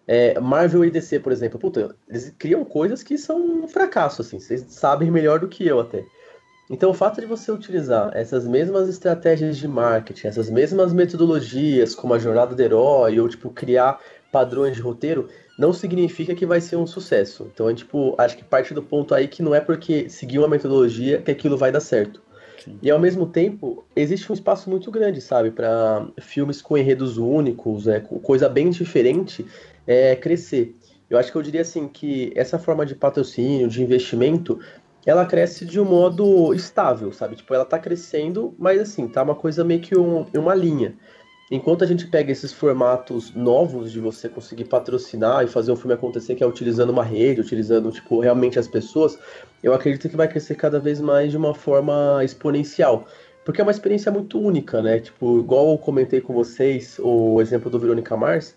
É, 0.07 0.39
Marvel 0.41 0.85
e 0.85 0.91
DC, 0.91 1.19
por 1.19 1.33
exemplo, 1.33 1.59
puta, 1.59 1.95
eles 2.09 2.33
criam 2.39 2.65
coisas 2.65 3.03
que 3.03 3.19
são 3.19 3.65
um 3.65 3.69
fracasso, 3.69 4.23
assim, 4.23 4.39
vocês 4.39 4.65
sabem 4.69 5.11
melhor 5.11 5.41
do 5.41 5.49
que 5.49 5.67
eu 5.67 5.81
até. 5.81 6.05
Então, 6.71 6.91
o 6.91 6.95
fato 6.95 7.21
de 7.21 7.27
você 7.27 7.51
utilizar 7.51 8.11
essas 8.15 8.47
mesmas 8.47 8.89
estratégias 8.89 9.59
de 9.59 9.69
marketing, 9.69 10.29
essas 10.29 10.49
mesmas 10.49 10.93
metodologias, 10.93 11.95
como 11.95 12.15
a 12.15 12.19
jornada 12.19 12.55
do 12.55 12.63
herói, 12.63 13.21
ou 13.21 13.29
tipo, 13.29 13.51
criar 13.51 14.01
padrões 14.33 14.75
de 14.75 14.81
roteiro, 14.81 15.29
não 15.59 15.73
significa 15.73 16.35
que 16.35 16.47
vai 16.47 16.61
ser 16.61 16.77
um 16.77 16.87
sucesso. 16.87 17.49
Então, 17.53 17.69
é, 17.69 17.75
tipo, 17.75 18.15
acho 18.19 18.37
que 18.37 18.43
parte 18.43 18.73
do 18.73 18.83
ponto 18.83 19.15
aí 19.15 19.29
que 19.29 19.43
não 19.43 19.55
é 19.55 19.61
porque 19.61 20.09
seguir 20.09 20.39
uma 20.39 20.49
metodologia 20.49 21.21
que 21.21 21.31
aquilo 21.31 21.57
vai 21.57 21.71
dar 21.71 21.81
certo. 21.81 22.23
Sim. 22.65 22.79
E 22.81 22.91
ao 22.91 22.99
mesmo 22.99 23.27
tempo, 23.27 23.85
existe 23.95 24.31
um 24.33 24.35
espaço 24.35 24.71
muito 24.71 24.91
grande, 24.91 25.21
sabe, 25.21 25.51
para 25.51 26.07
filmes 26.21 26.63
com 26.63 26.79
enredos 26.79 27.19
únicos, 27.19 27.87
é, 27.87 28.01
com 28.01 28.19
coisa 28.19 28.49
bem 28.49 28.71
diferente, 28.71 29.45
é, 29.87 30.17
crescer. 30.17 30.75
Eu 31.11 31.19
acho 31.19 31.31
que 31.31 31.37
eu 31.37 31.43
diria 31.43 31.61
assim 31.61 31.87
que 31.87 32.33
essa 32.35 32.59
forma 32.59 32.87
de 32.87 32.95
patrocínio, 32.95 33.69
de 33.69 33.83
investimento, 33.83 34.59
ela 35.05 35.27
cresce 35.27 35.67
de 35.67 35.79
um 35.79 35.85
modo 35.85 36.55
estável, 36.55 37.13
sabe? 37.13 37.37
Tipo, 37.37 37.53
ela 37.53 37.65
tá 37.65 37.79
crescendo, 37.79 38.55
mas 38.59 38.81
assim, 38.81 39.07
tá 39.09 39.23
uma 39.23 39.35
coisa 39.35 39.63
meio 39.63 39.81
que 39.81 39.99
um, 39.99 40.25
uma 40.35 40.55
linha. 40.55 40.95
Enquanto 41.55 41.85
a 41.85 41.87
gente 41.87 42.07
pega 42.07 42.33
esses 42.33 42.51
formatos 42.51 43.35
novos 43.35 43.93
de 43.93 44.01
você 44.01 44.27
conseguir 44.27 44.65
patrocinar 44.65 45.45
e 45.45 45.47
fazer 45.47 45.71
um 45.71 45.77
filme 45.77 45.93
acontecer, 45.93 46.35
que 46.35 46.43
é 46.43 46.47
utilizando 46.47 46.89
uma 46.89 47.05
rede, 47.05 47.43
utilizando, 47.43 47.93
tipo, 47.93 48.21
realmente 48.21 48.59
as 48.59 48.67
pessoas, 48.67 49.19
eu 49.63 49.75
acredito 49.75 50.09
que 50.09 50.17
vai 50.17 50.27
crescer 50.27 50.55
cada 50.55 50.81
vez 50.81 50.99
mais 50.99 51.31
de 51.31 51.37
uma 51.37 51.55
forma 51.55 52.25
exponencial. 52.25 53.07
Porque 53.45 53.61
é 53.61 53.65
uma 53.65 53.71
experiência 53.71 54.11
muito 54.11 54.41
única, 54.41 54.81
né? 54.81 54.99
Tipo, 54.99 55.41
igual 55.41 55.73
eu 55.73 55.77
comentei 55.77 56.23
com 56.23 56.33
vocês, 56.33 56.99
o 56.99 57.39
exemplo 57.39 57.69
do 57.69 57.79
Verônica 57.79 58.17
Mars, 58.17 58.57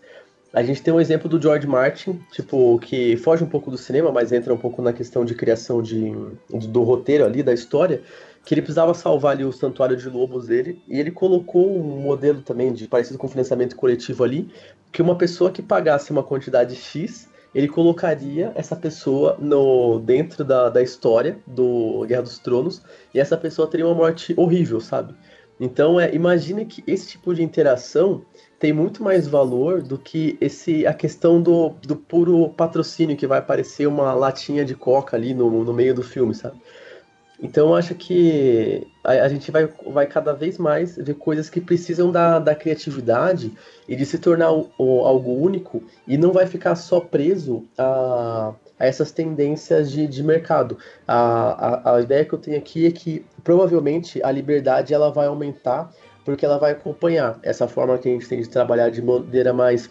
a 0.53 0.63
gente 0.63 0.81
tem 0.81 0.93
um 0.93 1.01
exemplo 1.01 1.27
do 1.27 1.41
George 1.41 1.67
Martin, 1.67 2.17
tipo, 2.31 2.79
que 2.79 3.17
foge 3.17 3.43
um 3.43 3.49
pouco 3.49 3.69
do 3.69 3.77
cinema, 3.77 4.09
mas 4.09 4.31
entra 4.31 4.53
um 4.53 4.57
pouco 4.57 4.81
na 4.81 4.93
questão 4.93 5.25
de 5.25 5.35
criação 5.35 5.81
de, 5.81 6.15
do 6.49 6.81
roteiro 6.83 7.25
ali, 7.25 7.43
da 7.43 7.53
história, 7.53 8.01
que 8.45 8.53
ele 8.53 8.61
precisava 8.61 8.93
salvar 8.93 9.33
ali 9.33 9.43
o 9.43 9.51
santuário 9.51 9.97
de 9.97 10.07
lobos 10.07 10.47
dele, 10.47 10.79
e 10.87 10.99
ele 10.99 11.09
colocou 11.09 11.75
um 11.75 11.99
modelo 11.99 12.41
também 12.41 12.71
de 12.71 12.87
parecido 12.87 13.17
com 13.17 13.27
financiamento 13.27 13.75
coletivo 13.75 14.23
ali, 14.23 14.47
que 14.91 15.01
uma 15.01 15.15
pessoa 15.15 15.51
que 15.51 15.63
pagasse 15.63 16.11
uma 16.11 16.21
quantidade 16.21 16.75
X, 16.75 17.27
ele 17.55 17.67
colocaria 17.67 18.51
essa 18.53 18.75
pessoa 18.75 19.35
no 19.39 19.99
dentro 19.99 20.43
da, 20.43 20.69
da 20.69 20.81
história 20.81 21.39
do 21.47 22.05
Guerra 22.07 22.21
dos 22.21 22.37
Tronos, 22.37 22.83
e 23.13 23.19
essa 23.19 23.35
pessoa 23.35 23.67
teria 23.67 23.87
uma 23.87 23.95
morte 23.95 24.35
horrível, 24.37 24.79
sabe? 24.79 25.15
Então, 25.59 25.99
é, 25.99 26.13
imagine 26.13 26.65
que 26.65 26.83
esse 26.85 27.07
tipo 27.07 27.33
de 27.33 27.41
interação 27.41 28.21
tem 28.59 28.73
muito 28.73 29.01
mais 29.01 29.27
valor 29.27 29.81
do 29.81 29.97
que 29.97 30.37
esse 30.39 30.85
a 30.85 30.93
questão 30.93 31.41
do, 31.41 31.69
do 31.81 31.95
puro 31.95 32.49
patrocínio 32.49 33.15
que 33.17 33.25
vai 33.25 33.39
aparecer 33.39 33.87
uma 33.87 34.13
latinha 34.13 34.65
de 34.65 34.75
coca 34.75 35.15
ali 35.15 35.33
no, 35.33 35.63
no 35.63 35.73
meio 35.73 35.95
do 35.95 36.03
filme, 36.03 36.35
sabe? 36.35 36.57
Então 37.41 37.75
acho 37.75 37.93
que 37.95 38.87
a, 39.03 39.11
a, 39.11 39.29
gente 39.29 39.51
vai, 39.51 39.67
vai 39.87 40.07
cada 40.07 40.33
vez 40.33 40.57
mais 40.57 40.95
ver 40.95 41.15
coisas 41.15 41.49
que 41.49 41.59
precisam 41.59 42.11
da, 42.11 42.39
da 42.39 42.55
criatividade 42.55 43.51
e 43.87 43.95
de 43.95 44.05
se 44.05 44.17
tornar 44.17 44.51
o, 44.51 44.71
o, 44.77 45.01
algo 45.01 45.33
único 45.33 45.83
e 46.07 46.17
não 46.17 46.31
vai 46.31 46.47
ficar 46.47 46.75
só 46.75 46.99
preso 46.99 47.65
a, 47.77 48.53
a 48.79 48.85
essas 48.85 49.11
tendências 49.11 49.91
de, 49.91 50.07
de 50.07 50.23
mercado. 50.23 50.77
A, 51.07 51.91
a, 51.91 51.95
a 51.95 52.01
ideia 52.01 52.25
que 52.25 52.33
eu 52.33 52.39
tenho 52.39 52.57
aqui 52.57 52.85
é 52.85 52.91
que 52.91 53.25
provavelmente 53.43 54.23
a 54.23 54.31
liberdade 54.31 54.93
ela 54.93 55.11
vai 55.11 55.27
aumentar 55.27 55.91
porque 56.23 56.43
ela 56.43 56.57
vai 56.57 56.71
acompanhar 56.71 57.39
essa 57.43 57.67
forma 57.67 57.97
que 57.99 58.09
a 58.09 58.11
gente 58.11 58.27
tem 58.27 58.41
de 58.41 58.49
trabalhar 58.49 58.89
de 58.89 58.99
maneira 58.99 59.53
mais 59.53 59.87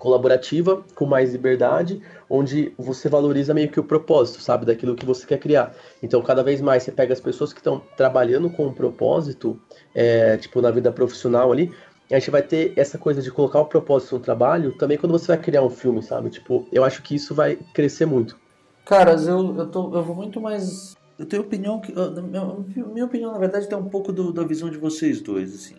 colaborativa, 0.00 0.82
com 0.96 1.06
mais 1.06 1.32
liberdade, 1.32 2.02
onde 2.28 2.72
você 2.76 3.08
valoriza 3.08 3.54
meio 3.54 3.68
que 3.68 3.78
o 3.78 3.84
propósito, 3.84 4.42
sabe, 4.42 4.66
daquilo 4.66 4.96
que 4.96 5.06
você 5.06 5.24
quer 5.26 5.38
criar. 5.38 5.72
Então, 6.02 6.20
cada 6.22 6.42
vez 6.42 6.60
mais 6.60 6.82
você 6.82 6.90
pega 6.90 7.12
as 7.12 7.20
pessoas 7.20 7.52
que 7.52 7.60
estão 7.60 7.80
trabalhando 7.96 8.50
com 8.50 8.66
um 8.66 8.72
propósito, 8.72 9.60
é, 9.94 10.36
tipo 10.38 10.60
na 10.60 10.70
vida 10.70 10.90
profissional 10.90 11.52
ali, 11.52 11.70
a 12.10 12.18
gente 12.18 12.30
vai 12.30 12.42
ter 12.42 12.72
essa 12.76 12.98
coisa 12.98 13.22
de 13.22 13.30
colocar 13.30 13.60
o 13.60 13.66
propósito 13.66 14.16
no 14.16 14.20
trabalho 14.20 14.72
também 14.72 14.98
quando 14.98 15.12
você 15.12 15.28
vai 15.28 15.38
criar 15.38 15.62
um 15.62 15.70
filme, 15.70 16.02
sabe? 16.02 16.30
Tipo, 16.30 16.66
eu 16.72 16.82
acho 16.82 17.02
que 17.02 17.14
isso 17.14 17.34
vai 17.34 17.56
crescer 17.72 18.06
muito. 18.06 18.36
Caras, 18.84 19.28
eu, 19.28 19.56
eu, 19.56 19.66
tô, 19.68 19.94
eu 19.94 20.02
vou 20.02 20.16
muito 20.16 20.40
mais. 20.40 20.96
Eu 21.18 21.26
tenho 21.26 21.42
opinião 21.42 21.78
que. 21.78 21.92
Minha, 21.92 23.04
opinião, 23.04 23.30
na 23.30 23.38
verdade, 23.38 23.68
tem 23.68 23.78
um 23.78 23.88
pouco 23.88 24.12
do, 24.12 24.32
da 24.32 24.42
visão 24.42 24.68
de 24.68 24.78
vocês 24.78 25.20
dois, 25.20 25.54
assim. 25.54 25.76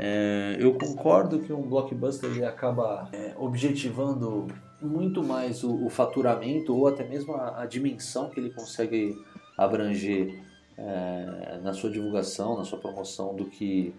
É, 0.00 0.56
eu 0.60 0.74
concordo 0.74 1.40
que 1.40 1.52
um 1.52 1.62
blockbuster 1.62 2.30
ele 2.30 2.44
acaba 2.44 3.08
é, 3.12 3.32
objetivando 3.36 4.46
muito 4.80 5.24
mais 5.24 5.64
o, 5.64 5.86
o, 5.86 5.90
faturamento 5.90 6.72
ou 6.72 6.86
até 6.86 7.02
mesmo 7.02 7.34
a, 7.34 7.62
a, 7.62 7.66
dimensão 7.66 8.30
que 8.30 8.38
ele 8.38 8.50
consegue 8.50 9.20
abranger 9.56 10.40
é, 10.76 11.58
na 11.64 11.72
sua 11.72 11.90
divulgação, 11.90 12.56
na 12.56 12.64
sua 12.64 12.78
promoção, 12.78 13.34
do 13.34 13.46
que 13.46 13.92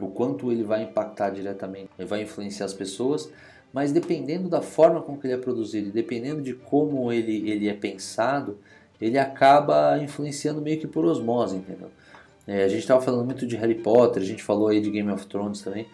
o 0.00 0.08
quanto 0.08 0.50
ele 0.50 0.64
vai 0.64 0.84
impactar 0.84 1.28
diretamente, 1.28 1.90
ele 1.98 2.08
vai 2.08 2.22
influenciar 2.22 2.64
as 2.64 2.72
pessoas, 2.72 3.30
mas 3.74 3.92
dependendo 3.92 4.48
da 4.48 4.62
forma 4.62 5.02
com 5.02 5.18
que 5.18 5.26
ele 5.26 5.34
é 5.34 5.38
produzido, 5.38 5.90
dependendo 5.90 6.40
de 6.40 6.54
como 6.54 7.12
ele, 7.12 7.50
ele 7.50 7.68
é 7.68 7.74
pensado, 7.74 8.56
ele 8.98 9.18
acaba 9.18 9.98
influenciando 9.98 10.62
meio 10.62 10.80
que 10.80 10.86
por 10.86 11.04
osmose, 11.04 11.56
entendeu? 11.56 11.90
É, 12.46 12.64
a 12.64 12.68
gente 12.68 12.80
estava 12.80 13.00
falando 13.00 13.24
muito 13.24 13.46
de 13.46 13.56
Harry 13.56 13.74
Potter, 13.74 14.22
a 14.22 14.26
gente 14.26 14.42
falou 14.42 14.68
aí 14.68 14.80
de 14.80 14.90
Game 14.90 15.10
of 15.10 15.26
Thrones 15.26 15.62
também. 15.62 15.86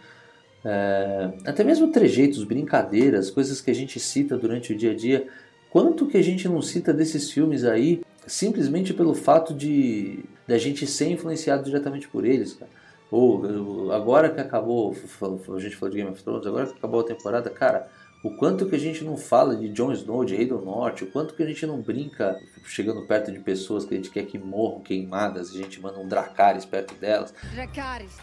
É, 0.64 1.32
até 1.46 1.64
mesmo 1.64 1.88
trejeitos, 1.88 2.44
brincadeiras, 2.44 3.30
coisas 3.30 3.60
que 3.60 3.70
a 3.70 3.74
gente 3.74 3.98
cita 3.98 4.36
durante 4.36 4.72
o 4.72 4.76
dia 4.76 4.92
a 4.92 4.94
dia. 4.94 5.26
Quanto 5.70 6.06
que 6.06 6.18
a 6.18 6.22
gente 6.22 6.48
não 6.48 6.60
cita 6.60 6.92
desses 6.92 7.30
filmes 7.30 7.64
aí 7.64 8.02
simplesmente 8.26 8.94
pelo 8.94 9.14
fato 9.14 9.52
de 9.54 10.20
da 10.46 10.58
gente 10.58 10.86
ser 10.86 11.10
influenciado 11.10 11.64
diretamente 11.64 12.06
por 12.08 12.24
eles, 12.24 12.52
cara? 12.52 12.70
Ou 13.10 13.92
agora 13.92 14.30
que 14.30 14.40
acabou, 14.40 14.94
a 14.94 15.58
gente 15.58 15.76
falou 15.76 15.90
de 15.90 15.98
Game 15.98 16.10
of 16.10 16.22
Thrones, 16.22 16.46
agora 16.46 16.66
que 16.66 16.78
acabou 16.78 17.00
a 17.00 17.04
temporada, 17.04 17.50
cara, 17.50 17.88
o 18.22 18.30
quanto 18.30 18.66
que 18.66 18.76
a 18.76 18.78
gente 18.78 19.02
não 19.02 19.16
fala 19.16 19.56
de 19.56 19.68
Jon 19.68 19.92
Snow, 19.92 20.24
de 20.24 20.36
Rei 20.36 20.46
do 20.46 20.60
Norte, 20.60 21.02
o 21.02 21.10
quanto 21.10 21.34
que 21.34 21.42
a 21.42 21.46
gente 21.46 21.66
não 21.66 21.80
brinca 21.80 22.40
chegando 22.64 23.02
perto 23.02 23.32
de 23.32 23.40
pessoas 23.40 23.84
que 23.84 23.94
a 23.94 23.96
gente 23.96 24.10
quer 24.10 24.24
que 24.24 24.38
morram 24.38 24.80
queimadas, 24.80 25.50
a 25.50 25.54
gente 25.54 25.80
manda 25.80 25.98
um 25.98 26.06
Dracarys 26.06 26.64
perto 26.64 26.94
delas. 26.94 27.34
Dracarys. 27.52 28.16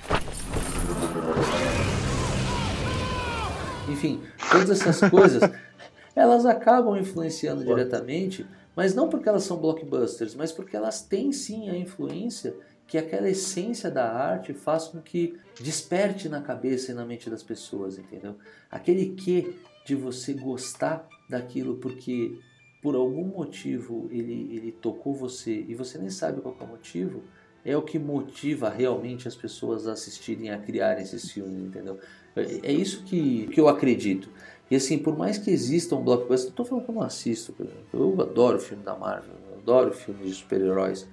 Enfim, 3.90 4.22
todas 4.50 4.70
essas 4.70 5.10
coisas, 5.10 5.44
elas 6.16 6.46
acabam 6.46 6.98
influenciando 6.98 7.66
diretamente, 7.66 8.48
mas 8.76 8.96
não 8.96 9.10
porque 9.10 9.28
elas 9.28 9.44
são 9.44 9.58
blockbusters, 9.58 10.34
mas 10.34 10.54
porque 10.54 10.78
elas 10.78 11.02
têm 11.02 11.34
sim 11.34 11.70
a 11.70 11.78
influência 11.78 12.56
que 12.88 12.98
aquela 12.98 13.30
essência 13.30 13.92
da 13.92 14.10
arte 14.10 14.54
faz 14.54 14.88
com 14.88 15.02
que 15.02 15.38
desperte 15.60 16.30
na 16.30 16.42
cabeça 16.42 16.92
e 16.92 16.96
na 16.96 17.06
mente 17.06 17.30
das 17.30 17.44
pessoas, 17.44 18.00
entendeu? 18.00 18.36
Aquele 18.72 19.10
que 19.10 19.60
de 19.90 19.96
você 19.96 20.34
gostar 20.34 21.08
daquilo 21.28 21.78
porque 21.78 22.38
por 22.80 22.94
algum 22.94 23.26
motivo 23.26 24.08
ele, 24.12 24.56
ele 24.56 24.72
tocou 24.72 25.16
você 25.16 25.66
e 25.68 25.74
você 25.74 25.98
nem 25.98 26.12
sabe 26.12 26.42
qual 26.42 26.56
é 26.60 26.64
o 26.64 26.68
motivo, 26.68 27.24
é 27.66 27.76
o 27.76 27.82
que 27.82 27.98
motiva 27.98 28.70
realmente 28.70 29.28
as 29.28 29.36
pessoas 29.36 29.88
a 29.88 29.94
assistirem, 29.94 30.52
a 30.52 30.60
criarem 30.60 31.04
esses 31.04 31.32
filmes, 31.32 31.60
entendeu? 31.64 31.98
É, 32.36 32.70
é 32.70 32.72
isso 32.72 33.04
que, 33.04 33.48
que 33.48 33.60
eu 33.60 33.68
acredito. 33.68 34.30
E 34.70 34.76
assim, 34.76 35.00
por 35.00 35.18
mais 35.18 35.40
que 35.40 35.50
exista 35.50 35.96
um 35.96 36.04
blockbuster, 36.04 36.46
não 36.46 36.52
estou 36.52 36.66
falando 36.66 36.86
que 36.86 36.92
eu 36.92 36.96
não 36.96 37.02
assisto, 37.02 37.56
eu 37.92 38.22
adoro 38.22 38.60
filme 38.60 38.84
da 38.84 38.96
Marvel, 38.96 39.34
eu 39.52 39.58
adoro 39.58 39.92
filmes 39.92 40.28
de 40.28 40.36
super-heróis, 40.36 41.08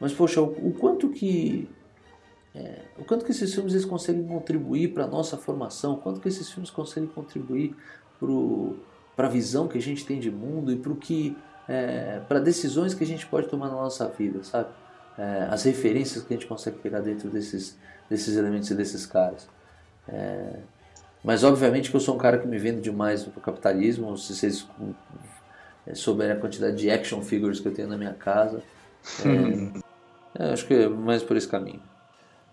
mas 0.00 0.14
poxa, 0.14 0.40
o, 0.40 0.46
o, 0.46 0.72
quanto 0.72 1.10
que 1.10 1.68
é, 2.54 2.80
o 2.98 3.04
quanto 3.04 3.24
que 3.24 3.32
esses 3.32 3.52
filmes 3.52 3.74
eles 3.74 3.84
conseguem 3.84 4.24
contribuir 4.24 4.94
para 4.94 5.04
a 5.04 5.06
nossa 5.06 5.36
formação, 5.36 5.94
o 5.94 5.96
quanto 5.98 6.20
que 6.20 6.28
esses 6.28 6.50
filmes 6.50 6.70
conseguem 6.70 7.08
contribuir 7.08 7.76
para 9.16 9.26
a 9.26 9.30
visão 9.30 9.68
que 9.68 9.78
a 9.78 9.82
gente 9.82 10.04
tem 10.04 10.18
de 10.18 10.30
mundo 10.30 10.72
e 10.72 10.76
para 10.76 10.94
que 10.94 11.36
é, 11.68 12.20
para 12.28 12.40
decisões 12.40 12.94
que 12.94 13.04
a 13.04 13.06
gente 13.06 13.26
pode 13.26 13.48
tomar 13.48 13.68
na 13.68 13.74
nossa 13.74 14.06
vida, 14.08 14.42
sabe? 14.44 14.68
É, 15.16 15.48
as 15.50 15.62
referências 15.62 16.24
que 16.24 16.34
a 16.34 16.36
gente 16.36 16.46
consegue 16.46 16.78
pegar 16.78 17.00
dentro 17.00 17.30
desses, 17.30 17.76
desses 18.10 18.36
elementos 18.36 18.70
e 18.70 18.74
desses 18.74 19.06
caras. 19.06 19.48
É, 20.08 20.58
mas 21.22 21.42
obviamente 21.42 21.90
que 21.90 21.96
eu 21.96 22.00
sou 22.00 22.14
um 22.14 22.18
cara 22.18 22.38
que 22.38 22.46
me 22.46 22.58
vendo 22.58 22.80
demais 22.80 23.24
para 23.24 23.38
o 23.38 23.42
capitalismo. 23.42 24.16
Se 24.18 24.34
vocês 24.34 24.68
é, 25.86 25.94
souberem 25.94 26.36
a 26.36 26.40
quantidade 26.40 26.76
de 26.76 26.90
action 26.90 27.22
figures 27.22 27.60
que 27.60 27.68
eu 27.68 27.72
tenho 27.72 27.88
na 27.88 27.96
minha 27.96 28.12
casa, 28.12 28.62
é, 29.24 30.44
é, 30.44 30.52
acho 30.52 30.66
que 30.66 30.74
é 30.74 30.88
mais 30.88 31.22
por 31.22 31.36
esse 31.36 31.48
caminho. 31.48 31.80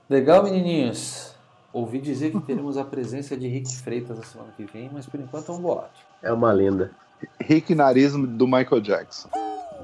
Legal, 0.09 0.43
menininhos. 0.43 1.30
Ouvi 1.73 1.99
dizer 1.99 2.31
que 2.31 2.39
teremos 2.41 2.77
a 2.77 2.83
presença 2.83 3.37
de 3.37 3.47
Rick 3.47 3.75
Freitas 3.77 4.17
na 4.17 4.23
semana 4.23 4.51
que 4.57 4.65
vem, 4.65 4.89
mas 4.91 5.05
por 5.05 5.19
enquanto 5.19 5.51
é 5.51 5.55
um 5.55 5.61
boato. 5.61 5.99
É 6.21 6.31
uma 6.31 6.51
lenda. 6.51 6.91
Rick 7.39 7.73
Narismo 7.73 8.27
do 8.27 8.45
Michael 8.45 8.81
Jackson. 8.81 9.29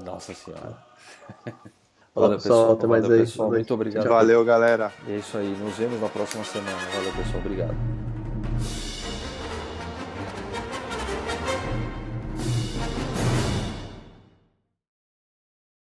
Nossa 0.04 0.34
senhora. 0.34 0.76
Valeu, 2.14 2.38
pessoal. 2.38 2.72
Até 2.72 2.86
mais 2.86 3.10
aí. 3.10 3.20
Pessoal. 3.20 3.48
Muito 3.50 3.72
obrigado. 3.72 4.08
Valeu, 4.08 4.44
galera. 4.44 4.92
É 5.06 5.16
isso 5.16 5.36
aí. 5.38 5.56
Nos 5.56 5.76
vemos 5.76 6.00
na 6.00 6.08
próxima 6.08 6.44
semana. 6.44 6.76
Valeu, 6.94 7.12
pessoal. 7.12 7.38
Obrigado. 7.38 7.97